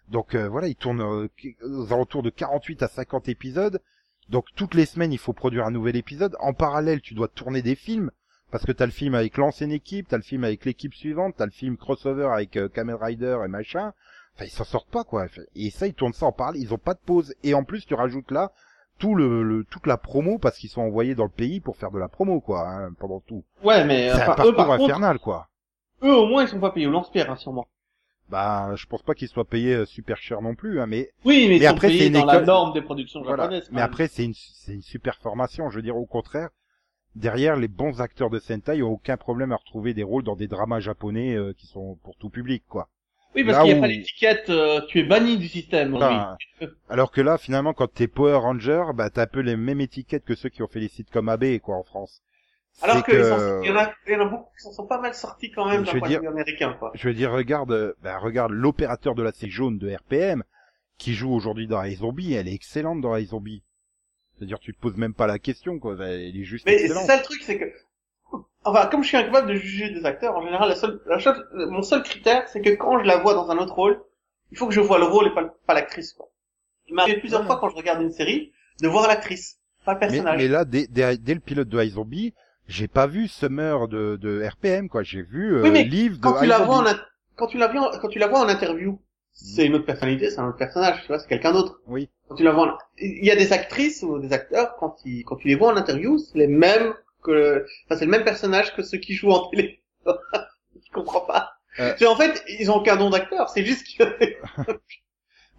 Donc 0.10 0.36
euh, 0.36 0.50
voilà, 0.50 0.68
ils 0.68 0.76
tournent 0.76 1.00
euh, 1.02 1.30
aux 1.64 1.94
alentours 1.94 2.22
de 2.22 2.30
48 2.30 2.84
à 2.84 2.90
50 2.90 3.30
épisodes. 3.30 3.80
Donc 4.30 4.46
toutes 4.56 4.74
les 4.74 4.86
semaines, 4.86 5.14
il 5.14 5.18
faut 5.20 5.34
produire 5.34 5.66
un 5.66 5.72
nouvel 5.72 5.96
épisode. 5.96 6.36
En 6.40 6.54
parallèle, 6.54 7.02
tu 7.02 7.14
dois 7.14 7.28
tourner 7.28 7.62
des 7.62 7.76
films. 7.76 8.12
Parce 8.50 8.66
que 8.66 8.72
t'as 8.72 8.86
le 8.86 8.92
film 8.94 9.14
avec 9.14 9.36
l'ancienne 9.38 9.74
équipe, 9.74 10.08
t'as 10.08 10.16
le 10.18 10.24
film 10.24 10.46
avec 10.46 10.64
l'équipe 10.64 10.94
suivante, 10.94 11.36
t'as 11.38 11.46
le 11.46 11.52
film 11.52 11.76
crossover 11.76 12.30
avec 12.32 12.56
euh, 12.56 12.70
Kamen 12.70 12.96
Rider 12.96 13.38
et 13.44 13.48
machin. 13.50 13.92
Enfin, 14.36 14.46
ils 14.46 14.50
s'en 14.52 14.64
sortent 14.64 14.90
pas, 14.90 15.04
quoi. 15.04 15.26
Et 15.56 15.70
ça, 15.70 15.86
ils 15.86 15.94
tournent 15.94 16.14
ça 16.14 16.28
en 16.28 16.32
parallèle. 16.32 16.62
Ils 16.62 16.74
ont 16.74 16.78
pas 16.78 16.94
de 16.94 17.00
pause. 17.06 17.34
Et 17.44 17.54
en 17.54 17.64
plus, 17.66 17.86
tu 17.86 17.94
rajoutes 17.94 18.32
là 18.32 18.52
tout 19.00 19.16
le, 19.16 19.44
le- 19.44 19.64
toute 19.66 19.86
la 19.86 19.98
promo 19.98 20.40
parce 20.40 20.58
qu'ils 20.58 20.70
sont 20.70 20.82
envoyés 20.82 21.14
dans 21.14 21.26
le 21.26 21.30
pays 21.30 21.60
pour 21.60 21.76
faire 21.78 21.92
de 21.92 22.00
la 22.00 22.08
promo, 22.08 22.40
quoi, 22.40 22.68
hein, 22.68 22.94
pendant 23.00 23.20
tout. 23.20 23.44
Ouais, 23.64 23.84
mais 23.86 24.10
C'est 24.14 24.22
un 24.22 24.30
enfin, 24.30 24.32
eux, 24.32 24.36
parcours 24.36 24.56
par 24.56 24.68
contre, 24.78 24.84
infernal, 24.86 25.20
quoi. 25.20 25.50
eux 26.04 26.16
au 26.16 26.26
moins 26.28 26.44
ils 26.44 26.48
sont 26.48 26.60
pas 26.60 26.72
payés 26.72 26.88
au 26.88 26.92
lance-pierre, 26.92 27.30
hein, 27.30 27.36
sûrement. 27.36 27.68
Bah, 28.30 28.72
je 28.76 28.86
pense 28.88 29.02
pas 29.04 29.14
qu'ils 29.14 29.30
soient 29.30 29.46
payés 29.46 29.74
euh, 29.74 29.86
super 29.86 30.18
cher 30.18 30.42
non 30.42 30.54
plus, 30.54 30.82
hein, 30.82 30.86
mais 30.86 31.10
Oui, 31.24 31.46
mais, 31.48 31.66
après, 31.66 31.90
c'est 31.90 32.08
une 32.08 32.14
dans 32.14 32.26
la 32.26 32.34
école- 32.36 32.46
norme 32.46 32.74
des 32.74 32.82
productions 32.82 33.22
voilà. 33.22 33.44
japonaises. 33.44 33.64
quand 33.70 33.74
Mais 33.76 33.78
même. 33.82 33.86
après, 33.86 34.08
c'est 34.10 34.26
une, 34.26 34.34
c'est 34.34 34.74
une 34.74 34.82
super 34.82 35.16
formation. 35.20 35.70
Je 35.70 35.78
veux 35.78 35.82
dire, 35.82 35.96
au 35.96 36.06
contraire, 36.06 36.50
derrière, 37.16 37.56
les 37.56 37.70
bons 37.70 38.02
acteurs 38.02 38.30
de 38.30 38.40
Sentai 38.40 38.82
ont 38.84 38.92
aucun 38.92 39.16
problème 39.16 39.52
à 39.54 39.56
retrouver 39.56 39.94
des 39.94 40.04
rôles 40.04 40.24
dans 40.24 40.36
des 40.36 40.48
dramas 40.48 40.82
japonais 40.82 41.36
euh, 41.36 41.54
qui 41.54 41.68
sont 41.68 41.96
pour 42.04 42.18
tout 42.18 42.30
public, 42.30 42.64
quoi. 42.68 42.90
oui, 43.34 43.46
parce 43.46 43.60
qu'il 43.60 43.68
n'y 43.68 43.74
a 43.76 43.78
où- 43.78 43.82
pas 43.82 43.88
l'étiquette, 43.88 44.50
euh, 44.50 44.82
tu 44.90 45.00
es 45.00 45.04
banni 45.04 45.38
du 45.38 45.48
système. 45.48 45.94
oui. 45.94 46.00
Enfin, 46.04 46.38
alors 46.90 47.12
que 47.12 47.22
là, 47.22 47.38
finalement, 47.38 47.74
quand 47.74 47.88
t'es 47.94 48.08
Power 48.10 48.36
Ranger, 48.40 48.84
bah, 48.94 49.10
t'as 49.10 49.24
un 49.24 49.28
peu 49.28 49.40
les 49.40 49.56
mêmes 49.56 49.80
étiquettes 49.80 50.26
que 50.26 50.36
ceux 50.36 50.50
qui 50.50 50.64
ont 50.64 50.68
fait 50.68 50.82
les 50.82 50.90
sites 50.90 51.12
comme 51.12 51.30
AB, 51.30 51.60
quoi, 51.60 51.78
en 51.78 51.84
France. 51.84 52.22
Alors 52.82 52.98
c'est 52.98 53.04
que, 53.04 53.12
que- 53.12 53.64
il 53.64 53.70
y, 53.70 53.72
en 53.72 53.78
a, 53.78 53.92
il 54.06 54.14
y 54.14 54.16
en 54.16 54.22
a 54.22 54.26
beaucoup 54.26 54.52
qui 54.56 54.62
s'en 54.64 54.72
sont 54.72 54.86
pas 54.86 55.00
mal 55.00 55.14
sortis 55.16 55.50
quand 55.52 55.68
même 55.68 55.84
d'un 55.84 55.98
point 56.00 56.10
de 56.10 56.20
vue 56.20 56.28
américain, 56.28 56.76
quoi. 56.78 56.92
Je 56.94 57.08
veux 57.08 57.14
dire, 57.16 57.32
regarde, 57.32 57.72
euh, 57.72 57.94
ben, 58.04 58.18
regarde 58.18 58.52
l'opérateur 58.52 59.16
de 59.16 59.24
la 59.24 59.32
série 59.32 59.52
jaune 59.52 59.78
de 59.80 59.92
RPM 59.94 60.44
qui 60.98 61.14
joue 61.14 61.32
aujourd'hui 61.34 61.68
dans 61.68 61.84
iZombie, 61.84 62.34
elle 62.34 62.48
est 62.48 62.54
excellente 62.54 63.02
dans 63.02 63.16
iZombie. 63.16 63.64
C'est-à-dire, 64.38 64.60
tu 64.60 64.74
te 64.74 64.80
poses 64.80 64.96
même 64.98 65.14
pas 65.16 65.26
la 65.28 65.40
question, 65.40 65.80
quoi. 65.80 65.96
Elle 66.00 66.36
est 66.38 66.44
juste 66.44 66.66
Mais 66.68 66.78
c'est 66.78 66.86
excellente. 66.86 67.06
ça 67.08 67.18
le 67.18 67.24
truc, 67.24 67.42
c'est 67.42 67.58
que, 67.58 67.66
enfin, 68.64 68.86
comme 68.88 69.02
je 69.04 69.08
suis 69.08 69.18
incapable 69.18 69.48
de 69.50 69.56
juger 69.56 69.90
des 69.90 70.06
acteurs, 70.06 70.36
en 70.36 70.44
général, 70.44 70.70
la 70.70 70.76
seule, 70.76 71.02
la 71.08 71.18
chose, 71.18 71.44
mon 71.54 71.82
seul 71.82 72.04
critère, 72.04 72.48
c'est 72.48 72.62
que 72.62 72.70
quand 72.76 73.00
je 73.00 73.06
la 73.06 73.18
vois 73.18 73.34
dans 73.34 73.50
un 73.50 73.58
autre 73.58 73.74
rôle, 73.74 74.00
il 74.52 74.58
faut 74.58 74.68
que 74.68 74.74
je 74.74 74.82
vois 74.82 75.00
le 75.00 75.06
rôle 75.06 75.28
et 75.28 75.34
pas, 75.34 75.44
pas 75.66 75.74
l'actrice, 75.74 76.14
quoi. 76.14 76.28
Il 76.88 76.96
m'est 76.96 77.02
arrivé 77.02 77.20
plusieurs 77.20 77.42
Ouais. 77.42 77.48
fois 77.48 77.58
quand 77.60 77.70
je 77.70 77.76
regarde 77.76 78.02
une 78.04 78.12
série, 78.12 78.52
de 78.82 78.88
voir 78.88 79.08
l'actrice, 79.08 79.60
pas 79.84 79.94
le 79.96 80.00
Mais, 80.00 80.08
personnage. 80.08 80.38
mais 80.38 80.48
là, 80.48 80.64
dès, 80.66 80.86
dès, 80.88 81.18
dès 81.18 81.34
le 81.34 81.40
pilote 81.40 81.68
de 81.68 81.84
iZombie, 81.84 82.34
j'ai 82.68 82.88
pas 82.88 83.08
vu 83.08 83.28
Summer 83.28 83.88
de, 83.88 84.18
de 84.22 84.44
RPM, 84.46 84.90
quoi. 84.90 85.04
J'ai 85.04 85.22
vu 85.22 85.56
euh, 85.56 85.64
Oui, 85.64 85.72
mais 85.72 85.84
Liv 85.84 86.18
de 86.18 86.22
quand 86.22 86.40
tu 86.40 86.46
la 86.46 86.60
vois 86.60 86.80
en, 86.80 86.96
quand 87.36 87.48
tu 87.48 87.58
la 87.58 87.68
vois, 87.68 87.96
en- 87.96 88.00
quand 88.00 88.08
tu 88.10 88.20
la 88.20 88.28
vois 88.28 88.40
en 88.40 88.48
interview, 88.50 89.00
c'est 89.32 89.66
une 89.66 89.76
autre 89.76 89.86
personnalité, 89.86 90.30
c'est 90.32 90.40
un 90.40 90.48
autre 90.50 90.58
personnage, 90.58 91.02
tu 91.02 91.08
vois, 91.08 91.20
c'est 91.20 91.28
quelqu'un 91.28 91.52
d'autre. 91.54 91.80
Oui. 91.88 92.10
Quand 92.28 92.36
tu 92.36 92.44
la 92.44 92.52
vois, 92.52 92.74
en- 92.74 92.78
il 92.98 93.26
y 93.26 93.32
a 93.32 93.36
des 93.36 93.54
actrices 93.54 94.04
ou 94.04 94.20
des 94.20 94.34
acteurs 94.34 94.76
quand 94.78 94.98
ils, 95.06 95.24
quand 95.24 95.36
tu 95.38 95.48
les 95.48 95.56
vois 95.56 95.72
en 95.72 95.78
interview, 95.78 96.18
c'est 96.18 96.38
les 96.38 96.48
mêmes 96.48 96.94
que, 97.24 97.66
enfin 97.86 97.98
c'est 97.98 98.06
le 98.06 98.12
même 98.12 98.24
personnage 98.24 98.76
que 98.76 98.84
ceux 98.84 98.98
qui 98.98 99.14
jouent 99.14 99.32
en 99.32 99.50
télé. 99.50 99.82
je 100.06 100.92
comprends 100.94 101.22
pas. 101.22 101.52
Euh. 101.80 101.94
En 102.08 102.16
fait, 102.16 102.44
ils 102.60 102.72
ont 102.72 102.78
aucun 102.78 102.96
nom 102.96 103.10
d'acteur, 103.12 103.50
c'est 103.50 103.64
juste 103.64 103.86
que 103.98 104.04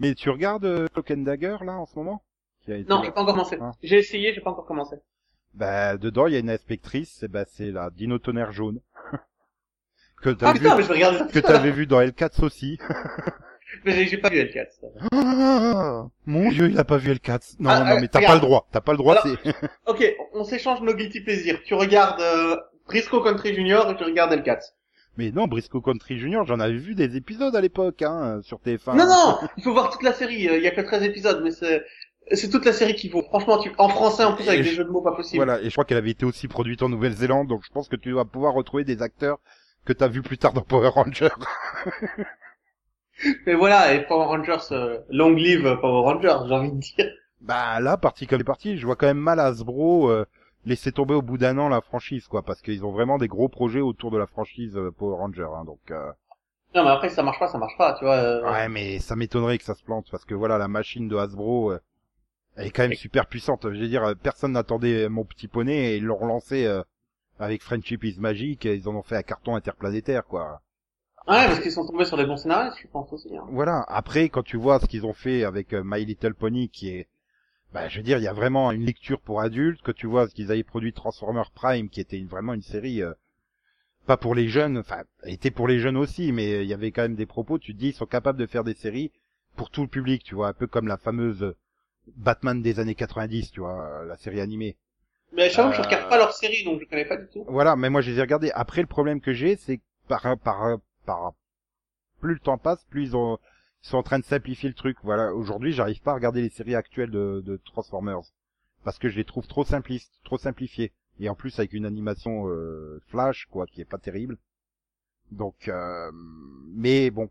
Mais 0.01 0.15
tu 0.15 0.31
regardes 0.31 0.65
euh, 0.65 0.89
Cloak 0.93 1.11
and 1.13 1.19
Dagger, 1.19 1.57
là, 1.65 1.73
en 1.73 1.87
ce 1.87 1.97
moment? 1.97 2.23
Qui 2.65 2.73
a 2.73 2.77
été- 2.77 2.89
non, 2.89 3.03
j'ai 3.05 3.11
pas 3.13 3.23
encore 3.23 3.35
commencé. 3.35 3.59
Ah. 3.61 3.73
J'ai 3.83 3.99
essayé, 3.99 4.33
j'ai 4.35 4.41
pas 4.41 4.51
encore 4.51 4.67
commencé. 4.67 4.97
Bah, 5.55 5.97
dedans, 5.97 6.27
il 6.27 6.33
y 6.35 6.37
a 6.37 6.41
une 6.41 6.51
inspectrice, 6.51 7.23
et 7.23 7.29
bah, 7.29 7.45
c'est 7.47 7.71
la 7.71 7.91
Dino 7.91 8.19
Tonnerre 8.19 8.53
jaune. 8.53 8.81
que 10.23 10.31
t'as 10.31 10.49
Ah 10.51 10.53
vu, 10.53 10.59
putain, 10.61 10.77
mais 10.77 10.83
je 10.83 10.89
vais 10.89 10.95
regarder 10.95 11.19
ça. 11.19 11.25
que 11.27 11.39
t'avais 11.41 11.71
vu 11.71 11.87
dans 11.87 12.01
L4 12.01 12.45
aussi. 12.45 12.79
Mais 13.85 14.07
j'ai- 14.07 14.17
pas 14.17 14.31
vu 14.31 14.39
L4. 14.39 14.67
ça. 14.81 14.87
Ah, 15.13 16.07
Mon 16.27 16.49
dieu, 16.51 16.71
il 16.71 16.79
a 16.79 16.85
pas 16.85 16.97
vu 16.97 17.13
L4. 17.13 17.57
Non, 17.59 17.69
Ah, 17.71 17.81
non, 17.85 17.97
euh, 17.97 17.99
mais 18.01 18.09
t'as 18.09 18.23
pas 18.25 18.35
le 18.35 18.41
droit. 18.41 18.67
T'as 18.73 18.81
pas 18.81 18.93
le 18.93 18.99
droit, 18.99 19.17
Alors-. 19.21 19.37
Ok, 19.87 20.05
on 20.33 20.43
s'échange 20.45 20.81
nos 20.81 20.95
guilty 20.95 21.21
plaisirs. 21.21 21.61
Tu 21.67 21.75
regardes 21.75 22.21
euh, 22.21 22.57
Briscoe 22.87 23.23
Country 23.23 23.55
Junior 23.55 23.91
et 23.91 23.97
tu 23.97 24.05
regardes 24.05 24.33
L4. 24.33 24.59
Mais 25.19 25.31
non, 25.33 25.47
Briscoe 25.49 25.83
Country 25.85 26.19
Junior, 26.19 26.47
j'en 26.47 26.61
avais 26.61 26.79
vu 26.79 26.95
des 26.95 27.17
épisodes 27.17 27.55
à 27.55 27.61
l'époque, 27.61 28.01
hein, 28.03 28.41
sur 28.43 28.59
TF1. 28.59 28.97
Non, 28.97 29.05
non, 29.07 29.39
il 29.59 29.63
faut 29.63 29.73
voir 29.75 29.91
toute 29.91 30.03
la 30.03 30.15
série. 30.15 30.49
euh, 30.49 30.57
Il 30.57 30.63
y 30.63 30.67
a 30.67 30.71
que 30.71 30.81
13 30.81 31.03
épisodes, 31.03 31.43
mais 31.45 31.51
c'est 31.51 31.85
c'est 32.33 32.49
toute 32.51 32.65
la 32.65 32.73
série 32.73 32.95
qu'il 32.95 33.11
faut. 33.11 33.23
Franchement, 33.23 33.59
tu... 33.59 33.73
en 33.79 33.89
français 33.89 34.25
en 34.25 34.35
plus 34.35 34.49
avec 34.49 34.61
Et 34.61 34.63
des 34.63 34.71
je- 34.71 34.77
jeux 34.77 34.85
de 34.85 34.91
mots 34.91 35.03
pas 35.03 35.13
possibles. 35.15 35.45
Voilà, 35.45 35.61
et 35.61 35.65
je 35.67 35.71
crois 35.75 35.85
qu'elle 35.85 35.99
avait 35.99 36.11
été 36.11 36.25
aussi 36.27 36.49
produite 36.49 36.83
en 36.83 36.89
Nouvelle-Zélande, 36.89 37.49
donc 37.49 37.63
je 37.65 37.71
pense 37.71 37.89
que 37.89 37.97
tu 37.97 38.13
vas 38.13 38.25
pouvoir 38.25 38.55
retrouver 38.55 38.85
des 38.85 39.03
acteurs 39.03 39.39
que 39.85 39.93
t'as 39.93 40.09
vu 40.09 40.23
plus 40.23 40.39
tard 40.39 40.53
dans 40.53 40.63
Power 40.63 40.89
Rangers. 40.89 41.29
Mais 43.47 43.55
voilà, 43.55 43.95
et 43.95 44.07
Power 44.07 44.27
Rangers, 44.27 44.73
euh, 44.73 44.99
long 45.11 45.31
live 45.31 45.77
Power 45.81 46.03
Rangers, 46.13 46.47
j'ai 46.47 46.55
envie 46.55 46.73
de 46.73 46.79
dire. 46.79 47.11
Bah 47.41 47.81
là, 47.81 47.97
parti 47.97 48.27
comme 48.27 48.45
parti, 48.45 48.79
je 48.79 48.87
vois 48.87 48.97
quand 48.97 49.07
même 49.07 49.19
mal 49.19 49.41
Hasbro 49.41 50.09
euh, 50.09 50.25
laisser 50.65 50.93
tomber 50.93 51.15
au 51.15 51.23
bout 51.23 51.39
d'un 51.39 51.59
an 51.59 51.69
la 51.69 51.81
franchise, 51.81 52.29
quoi, 52.29 52.43
parce 52.43 52.63
qu'ils 52.63 52.85
ont 52.85 52.93
vraiment 52.93 53.19
des 53.19 53.27
gros 53.29 53.49
projets 53.49 53.81
autour 53.81 54.11
de 54.13 54.19
la 54.19 54.27
franchise 54.27 54.77
euh, 54.77 54.93
Power 54.97 55.17
Rangers, 55.17 55.49
hein, 55.57 55.65
donc... 55.65 55.81
euh, 55.91 56.13
Non, 56.75 56.85
mais 56.85 56.91
après, 56.91 57.09
si 57.09 57.17
ça 57.17 57.23
marche 57.25 57.39
pas, 57.41 57.49
ça 57.49 57.59
marche 57.59 57.77
pas, 57.77 57.95
tu 57.99 58.05
vois. 58.05 58.41
Ouais, 58.53 58.69
mais 58.69 58.99
ça 59.01 59.17
m'étonnerait 59.17 59.59
que 59.59 59.65
ça 59.65 59.75
se 59.75 59.83
plante, 59.83 60.07
parce 60.13 60.25
que 60.25 60.35
voilà, 60.35 60.59
la 60.59 60.69
machine 60.69 61.09
de 61.09 61.17
Hasbro, 61.17 61.73
euh, 61.73 61.81
elle 62.59 62.67
est 62.67 62.71
quand 62.71 62.83
même 62.83 62.95
super 62.95 63.27
puissante. 63.27 63.63
Je 63.63 63.79
veux 63.81 63.89
dire, 63.89 64.05
euh, 64.05 64.15
personne 64.15 64.53
n'attendait 64.53 65.09
mon 65.09 65.25
petit 65.25 65.49
poney 65.49 65.93
et 65.93 65.97
ils 65.97 66.05
l'ont 66.05 66.17
relancé 66.17 66.67
euh, 66.67 66.83
avec 67.39 67.63
Friendship 67.63 68.05
is 68.05 68.17
Magic, 68.19 68.67
et 68.67 68.75
ils 68.75 68.89
en 68.89 68.97
ont 68.97 69.03
fait 69.03 69.17
un 69.17 69.23
carton 69.23 69.55
interplanétaire, 69.55 70.25
quoi. 70.25 70.61
Ouais, 71.29 71.47
parce 71.47 71.61
qu'ils 71.61 71.73
sont 71.73 71.87
tombés 71.87 72.05
sur 72.05 72.17
des 72.17 72.25
bons 72.25 72.37
scénaristes, 72.37 72.79
je 72.83 72.89
pense 72.89 73.13
aussi. 73.13 73.37
Hein. 73.37 73.45
Voilà. 73.51 73.85
Après, 73.89 74.29
quand 74.29 74.43
tu 74.43 74.57
vois 74.57 74.81
ce 74.81 74.87
qu'ils 74.87 75.07
ont 75.07 75.13
fait 75.13 75.45
avec 75.45 75.73
euh, 75.73 75.83
My 75.85 76.05
Little 76.05 76.35
Pony, 76.35 76.69
qui 76.69 76.89
est, 76.89 77.07
bah, 77.73 77.87
je 77.89 77.99
veux 77.99 78.03
dire, 78.03 78.19
il 78.19 78.25
y 78.25 78.29
a 78.29 78.33
vraiment 78.33 78.73
une 78.73 78.85
lecture 78.85 79.21
pour 79.21 79.41
adultes. 79.41 79.83
Que 79.83 79.93
tu 79.93 80.07
vois 80.07 80.27
ce 80.27 80.35
qu'ils 80.35 80.51
avaient 80.51 80.63
produit 80.65 80.93
Transformers 80.95 81.51
Prime, 81.51 81.91
qui 81.91 82.01
était 82.01 82.19
une- 82.19 82.27
vraiment 82.29 82.55
une 82.55 82.63
série 82.63 83.03
euh, 83.03 83.13
pas 84.07 84.17
pour 84.17 84.35
les 84.35 84.49
jeunes, 84.49 84.79
enfin, 84.79 85.03
elle 85.23 85.35
était 85.35 85.51
pour 85.51 85.69
les 85.69 85.81
jeunes 85.81 85.99
aussi, 85.99 86.33
mais 86.33 86.63
il 86.63 86.69
y 86.69 86.73
avait 86.73 86.93
quand 86.93 87.03
même 87.03 87.15
des 87.15 87.27
propos. 87.27 87.59
Tu 87.59 87.75
te 87.75 87.79
dis, 87.79 87.89
ils 87.89 87.95
sont 87.95 88.07
capables 88.07 88.39
de 88.39 88.47
faire 88.47 88.65
des 88.65 88.73
séries 88.75 89.13
pour 89.55 89.69
tout 89.71 89.83
le 89.83 89.89
public, 89.89 90.25
tu 90.25 90.35
vois, 90.35 90.49
un 90.49 90.55
peu 90.55 90.67
comme 90.67 90.89
la 90.89 90.97
fameuse 90.97 91.55
Batman 92.17 92.63
des 92.63 92.81
années 92.81 92.95
90, 92.95 93.51
tu 93.53 93.61
vois, 93.61 93.83
euh, 93.83 94.05
la 94.07 94.17
série 94.17 94.41
animée. 94.41 94.77
Mais 95.33 95.51
je 95.51 95.61
Euh, 95.61 95.69
regarde 95.71 96.09
pas 96.09 96.17
leur 96.19 96.33
série, 96.33 96.65
donc 96.65 96.81
je 96.81 96.87
connais 96.87 97.05
pas 97.05 97.17
du 97.17 97.29
tout. 97.29 97.45
Voilà, 97.49 97.77
mais 97.77 97.91
moi 97.91 98.01
je 98.01 98.11
les 98.11 98.19
ai 98.19 98.23
regardés. 98.23 98.51
Après, 98.55 98.81
le 98.81 98.87
problème 98.87 99.21
que 99.21 99.33
j'ai, 99.33 99.57
c'est 99.57 99.79
que 99.79 99.83
par, 100.09 100.39
par, 100.39 100.79
par, 101.05 101.35
plus 102.21 102.35
le 102.35 102.41
temps 102.41 102.59
passe, 102.59 102.85
plus 102.85 103.03
ils 103.09 103.17
ont, 103.17 103.39
ils 103.85 103.89
sont 103.89 103.99
en 103.99 104.03
train 104.03 104.19
de 104.19 104.25
simplifier 104.25 104.69
le 104.69 104.75
truc. 104.75 104.97
Voilà, 105.03 105.35
aujourd'hui, 105.35 105.73
j'arrive 105.73 106.01
pas 106.01 106.13
à 106.13 106.15
regarder 106.15 106.41
les 106.43 106.49
séries 106.49 106.75
actuelles 106.75 107.11
de, 107.11 107.43
de 107.45 107.61
Transformers 107.65 108.23
parce 108.85 108.99
que 108.99 109.09
je 109.09 109.17
les 109.17 109.25
trouve 109.25 109.47
trop 109.47 109.65
simplistes, 109.65 110.13
trop 110.25 110.39
simplifiées. 110.39 110.93
Et 111.21 111.29
en 111.29 111.35
plus 111.35 111.59
avec 111.59 111.73
une 111.73 111.85
animation 111.85 112.49
euh, 112.49 113.03
flash, 113.09 113.47
quoi, 113.51 113.67
qui 113.67 113.81
est 113.81 113.85
pas 113.85 113.99
terrible. 113.99 114.39
Donc, 115.31 115.69
euh, 115.69 116.11
mais 116.75 117.11
bon, 117.11 117.29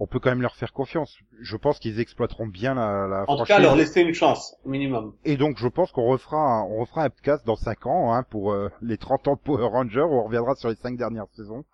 on 0.00 0.06
peut 0.06 0.20
quand 0.20 0.30
même 0.30 0.42
leur 0.42 0.54
faire 0.54 0.72
confiance. 0.72 1.18
Je 1.40 1.56
pense 1.56 1.78
qu'ils 1.78 2.00
exploiteront 2.00 2.46
bien 2.46 2.74
la, 2.74 3.06
la 3.08 3.24
En 3.28 3.36
tout 3.36 3.44
cas, 3.44 3.58
leur 3.58 3.76
laisser 3.76 4.00
une 4.02 4.14
chance, 4.14 4.56
au 4.64 4.68
minimum. 4.68 5.14
Et 5.24 5.36
donc, 5.36 5.58
je 5.58 5.68
pense 5.68 5.90
qu'on 5.90 6.06
refera, 6.06 6.38
un, 6.38 6.62
on 6.62 6.78
refera 6.78 7.04
un 7.04 7.10
podcast 7.10 7.44
dans 7.46 7.56
5 7.56 7.86
ans, 7.86 8.14
hein, 8.14 8.22
pour 8.22 8.52
euh, 8.52 8.70
les 8.80 8.96
30 8.96 9.28
ans 9.28 9.34
de 9.34 9.40
Power 9.40 9.66
Rangers, 9.66 10.02
où 10.02 10.14
on 10.14 10.24
reviendra 10.24 10.54
sur 10.54 10.68
les 10.68 10.76
5 10.76 10.96
dernières 10.96 11.28
saisons. 11.34 11.64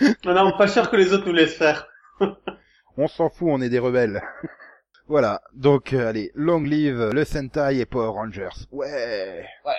Non, 0.24 0.34
non, 0.34 0.56
pas 0.58 0.66
sûr 0.66 0.90
que 0.90 0.96
les 0.96 1.12
autres 1.12 1.26
nous 1.26 1.32
laissent 1.32 1.56
faire. 1.56 1.86
On 2.96 3.06
s'en 3.06 3.28
fout, 3.28 3.48
on 3.50 3.60
est 3.60 3.68
des 3.68 3.80
rebelles. 3.80 4.22
voilà. 5.08 5.40
Donc, 5.52 5.92
euh, 5.92 6.08
allez, 6.08 6.30
long 6.34 6.60
live 6.60 7.10
le 7.12 7.24
Sentai 7.24 7.78
et 7.78 7.86
Power 7.86 8.10
Rangers. 8.10 8.66
Ouais. 8.70 9.44
Ouais. 9.64 9.72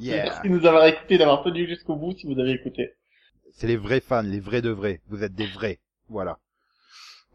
Yeah. 0.00 0.24
Merci 0.24 0.48
de 0.48 0.48
nous 0.48 0.66
avoir 0.66 0.86
écoutés, 0.86 1.18
d'avoir 1.18 1.42
tenu 1.44 1.66
jusqu'au 1.66 1.94
bout 1.94 2.16
si 2.18 2.26
vous 2.26 2.38
avez 2.40 2.52
écouté. 2.52 2.94
C'est 3.52 3.68
les 3.68 3.76
vrais 3.76 4.00
fans, 4.00 4.22
les 4.22 4.40
vrais 4.40 4.60
de 4.60 4.70
vrais. 4.70 5.00
Vous 5.08 5.22
êtes 5.22 5.34
des 5.34 5.46
vrais. 5.46 5.78
Voilà. 6.08 6.38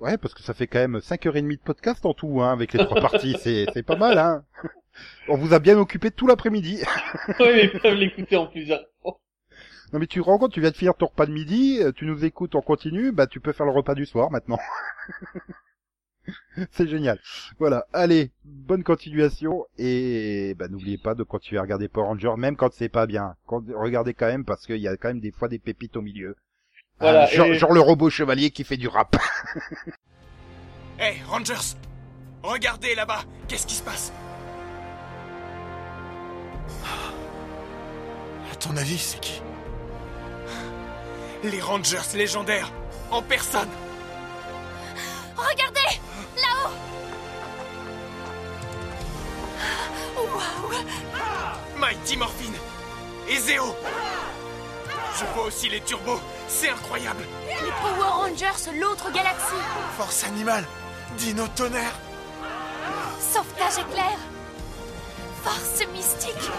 Ouais, 0.02 0.18
parce 0.18 0.34
que 0.34 0.42
ça 0.42 0.56
fait 0.56 0.66
quand 0.66 0.80
même 0.80 0.98
5h30 0.98 1.48
de 1.48 1.62
podcast 1.64 2.04
en 2.08 2.16
tout, 2.16 2.42
hein, 2.42 2.52
avec 2.52 2.74
les 2.74 2.84
trois 2.84 3.00
parties. 3.00 3.38
C'est, 3.40 3.68
c'est 3.72 3.84
pas 3.84 3.96
mal, 3.96 4.18
hein. 4.18 4.44
On 5.28 5.38
vous 5.38 5.54
a 5.54 5.60
bien 5.60 5.78
occupé 5.78 6.10
tout 6.10 6.26
l'après-midi. 6.26 6.82
oui, 7.28 7.36
mais 7.40 7.66
ils 7.66 7.80
peuvent 7.80 7.94
l'écouter 7.94 8.36
en 8.36 8.48
plusieurs 8.48 8.82
fois. 9.02 9.20
Non 9.94 10.00
mais 10.00 10.08
tu 10.08 10.20
te 10.20 10.26
rends 10.26 10.40
compte, 10.40 10.54
tu 10.54 10.62
viens 10.62 10.72
de 10.72 10.76
finir 10.76 10.96
ton 10.96 11.06
repas 11.06 11.28
de 11.28 11.32
midi, 11.32 11.80
euh, 11.82 11.92
tu 11.92 12.06
nous 12.06 12.26
écoutes 12.26 12.56
en 12.56 12.62
continu, 12.62 13.12
bah 13.12 13.28
tu 13.28 13.42
peux 13.42 13.52
faire 13.52 13.66
le 13.66 13.74
repas 13.74 13.94
du 13.94 14.06
soir 14.06 14.32
maintenant. 14.32 14.58
c'est 16.72 16.88
génial. 16.88 17.20
Voilà, 17.60 17.86
allez, 17.92 18.32
bonne 18.46 18.84
continuation 18.84 19.66
et 19.78 20.56
bah 20.58 20.70
n'oubliez 20.70 20.98
pas 20.98 21.14
de 21.14 21.24
continuer 21.24 21.60
à 21.60 21.64
regarder 21.64 21.90
Power 21.90 22.08
Rangers, 22.08 22.36
même 22.38 22.56
quand 22.56 22.72
c'est 22.74 22.90
pas 22.90 23.06
bien. 23.06 23.36
Regardez 23.48 24.14
quand 24.14 24.28
même 24.28 24.46
parce 24.46 24.66
qu'il 24.66 24.78
y 24.78 24.88
a 24.88 24.96
quand 24.96 25.10
même 25.10 25.20
des 25.20 25.32
fois 25.32 25.50
des 25.50 25.60
pépites 25.60 25.98
au 25.98 26.02
milieu. 26.02 26.38
Voilà, 27.02 27.24
Euh, 27.24 27.28
genre, 27.28 27.48
et- 27.48 27.58
genre 27.58 27.74
le 27.74 27.82
robot 27.82 28.10
chevalier 28.10 28.52
qui 28.52 28.64
fait 28.64 28.78
du 28.78 28.88
rap. 28.88 29.16
Hey, 31.00 31.20
Rangers 31.28 31.76
Regardez 32.44 32.94
là-bas 32.94 33.22
Qu'est-ce 33.48 33.66
qui 33.66 33.74
se 33.74 33.82
passe? 33.82 34.14
À 38.52 38.56
ton 38.56 38.78
avis, 38.78 39.00
c'est 39.00 39.20
qui? 39.20 39.42
Les 41.44 41.60
Rangers 41.60 41.98
légendaires 42.16 42.72
En 43.10 43.24
personne. 43.24 43.70
Regardez 45.36 46.00
Là-haut. 46.38 46.70
Waouh. 50.18 51.80
Mighty 51.80 52.16
Morphine 52.18 52.54
Et 53.28 53.38
Zéo 53.38 53.76
Je 55.20 55.26
vois 55.34 55.46
aussi 55.46 55.70
les 55.70 55.82
turbos. 55.82 56.20
C'est 56.48 56.70
incroyable. 56.70 57.24
Les 57.48 57.72
Power 57.82 58.10
Rangers, 58.10 58.80
l'autre 58.80 59.12
galaxie. 59.12 59.62
Force 59.98 60.24
animale. 60.24 60.66
Dino 61.18 61.48
tonnerre. 61.56 61.94
Sauvetage 63.20 63.80
éclair. 63.80 64.18
Force 65.44 65.86
mystique. 65.94 66.52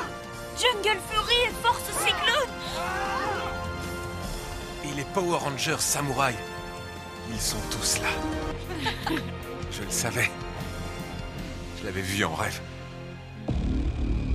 Jungle 0.59 0.99
Fury 1.11 1.35
et 1.49 1.53
Force 1.62 1.83
cyclone. 2.05 2.51
Et 4.85 4.95
les 4.95 5.05
Power 5.15 5.39
Rangers 5.39 5.81
samouraïs 5.81 6.37
Ils 7.31 7.41
sont 7.41 7.61
tous 7.70 8.01
là. 8.01 9.11
Je 9.70 9.83
le 9.83 9.91
savais. 9.91 10.31
Je 11.81 11.87
l'avais 11.87 12.03
vu 12.03 12.24
en 12.24 12.35
rêve. 12.35 12.61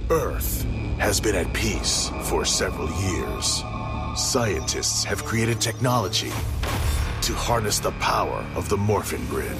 Earth 0.09 0.65
has 0.99 1.19
been 1.19 1.35
at 1.35 1.51
peace 1.53 2.09
for 2.23 2.45
several 2.45 2.89
years. 3.01 3.63
Scientists 4.17 5.03
have 5.03 5.23
created 5.23 5.61
technology 5.61 6.31
to 7.21 7.33
harness 7.35 7.77
the 7.77 7.91
power 7.99 8.43
of 8.55 8.67
the 8.67 8.75
Morphin 8.75 9.23
Grid. 9.27 9.55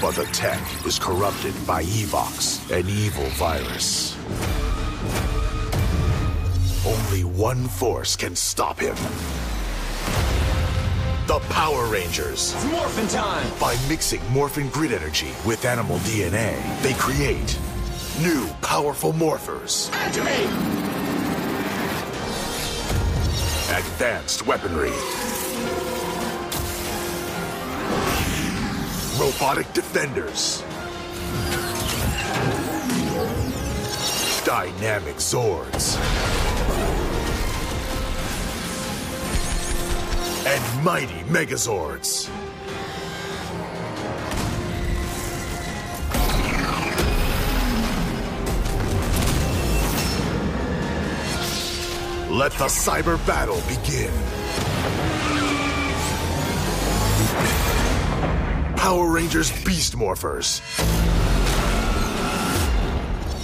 But 0.00 0.16
the 0.16 0.24
tech 0.32 0.60
is 0.84 0.98
corrupted 0.98 1.54
by 1.64 1.84
Evox, 1.84 2.68
an 2.76 2.88
evil 2.88 3.24
virus. 3.36 4.16
Only 6.84 7.22
one 7.22 7.68
force 7.68 8.16
can 8.16 8.34
stop 8.34 8.80
him. 8.80 8.96
The 11.28 11.38
Power 11.48 11.86
Rangers. 11.86 12.54
It's 12.54 12.64
morphin' 12.64 13.06
time! 13.06 13.46
By 13.60 13.78
mixing 13.88 14.20
Morphin 14.32 14.68
Grid 14.70 14.92
energy 14.92 15.30
with 15.46 15.64
animal 15.64 15.98
DNA, 15.98 16.60
they 16.82 16.94
create 16.94 17.56
new 18.20 18.48
powerful 18.62 19.12
morphers. 19.12 19.92
Activate! 19.92 20.91
Advanced 23.72 24.46
weaponry. 24.46 24.90
Robotic 29.18 29.72
defenders. 29.72 30.62
Dynamic 34.44 35.16
Zords. 35.16 35.96
And 40.46 40.84
mighty 40.84 41.22
Megazords. 41.30 42.28
Let 52.32 52.52
the 52.52 52.64
cyber 52.64 53.18
battle 53.26 53.60
begin. 53.68 54.10
Power 58.74 59.06
Rangers 59.12 59.52
Beast 59.64 59.98
Morphers. 59.98 60.62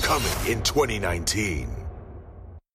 Coming 0.00 0.50
in 0.50 0.62
2019. 0.62 1.77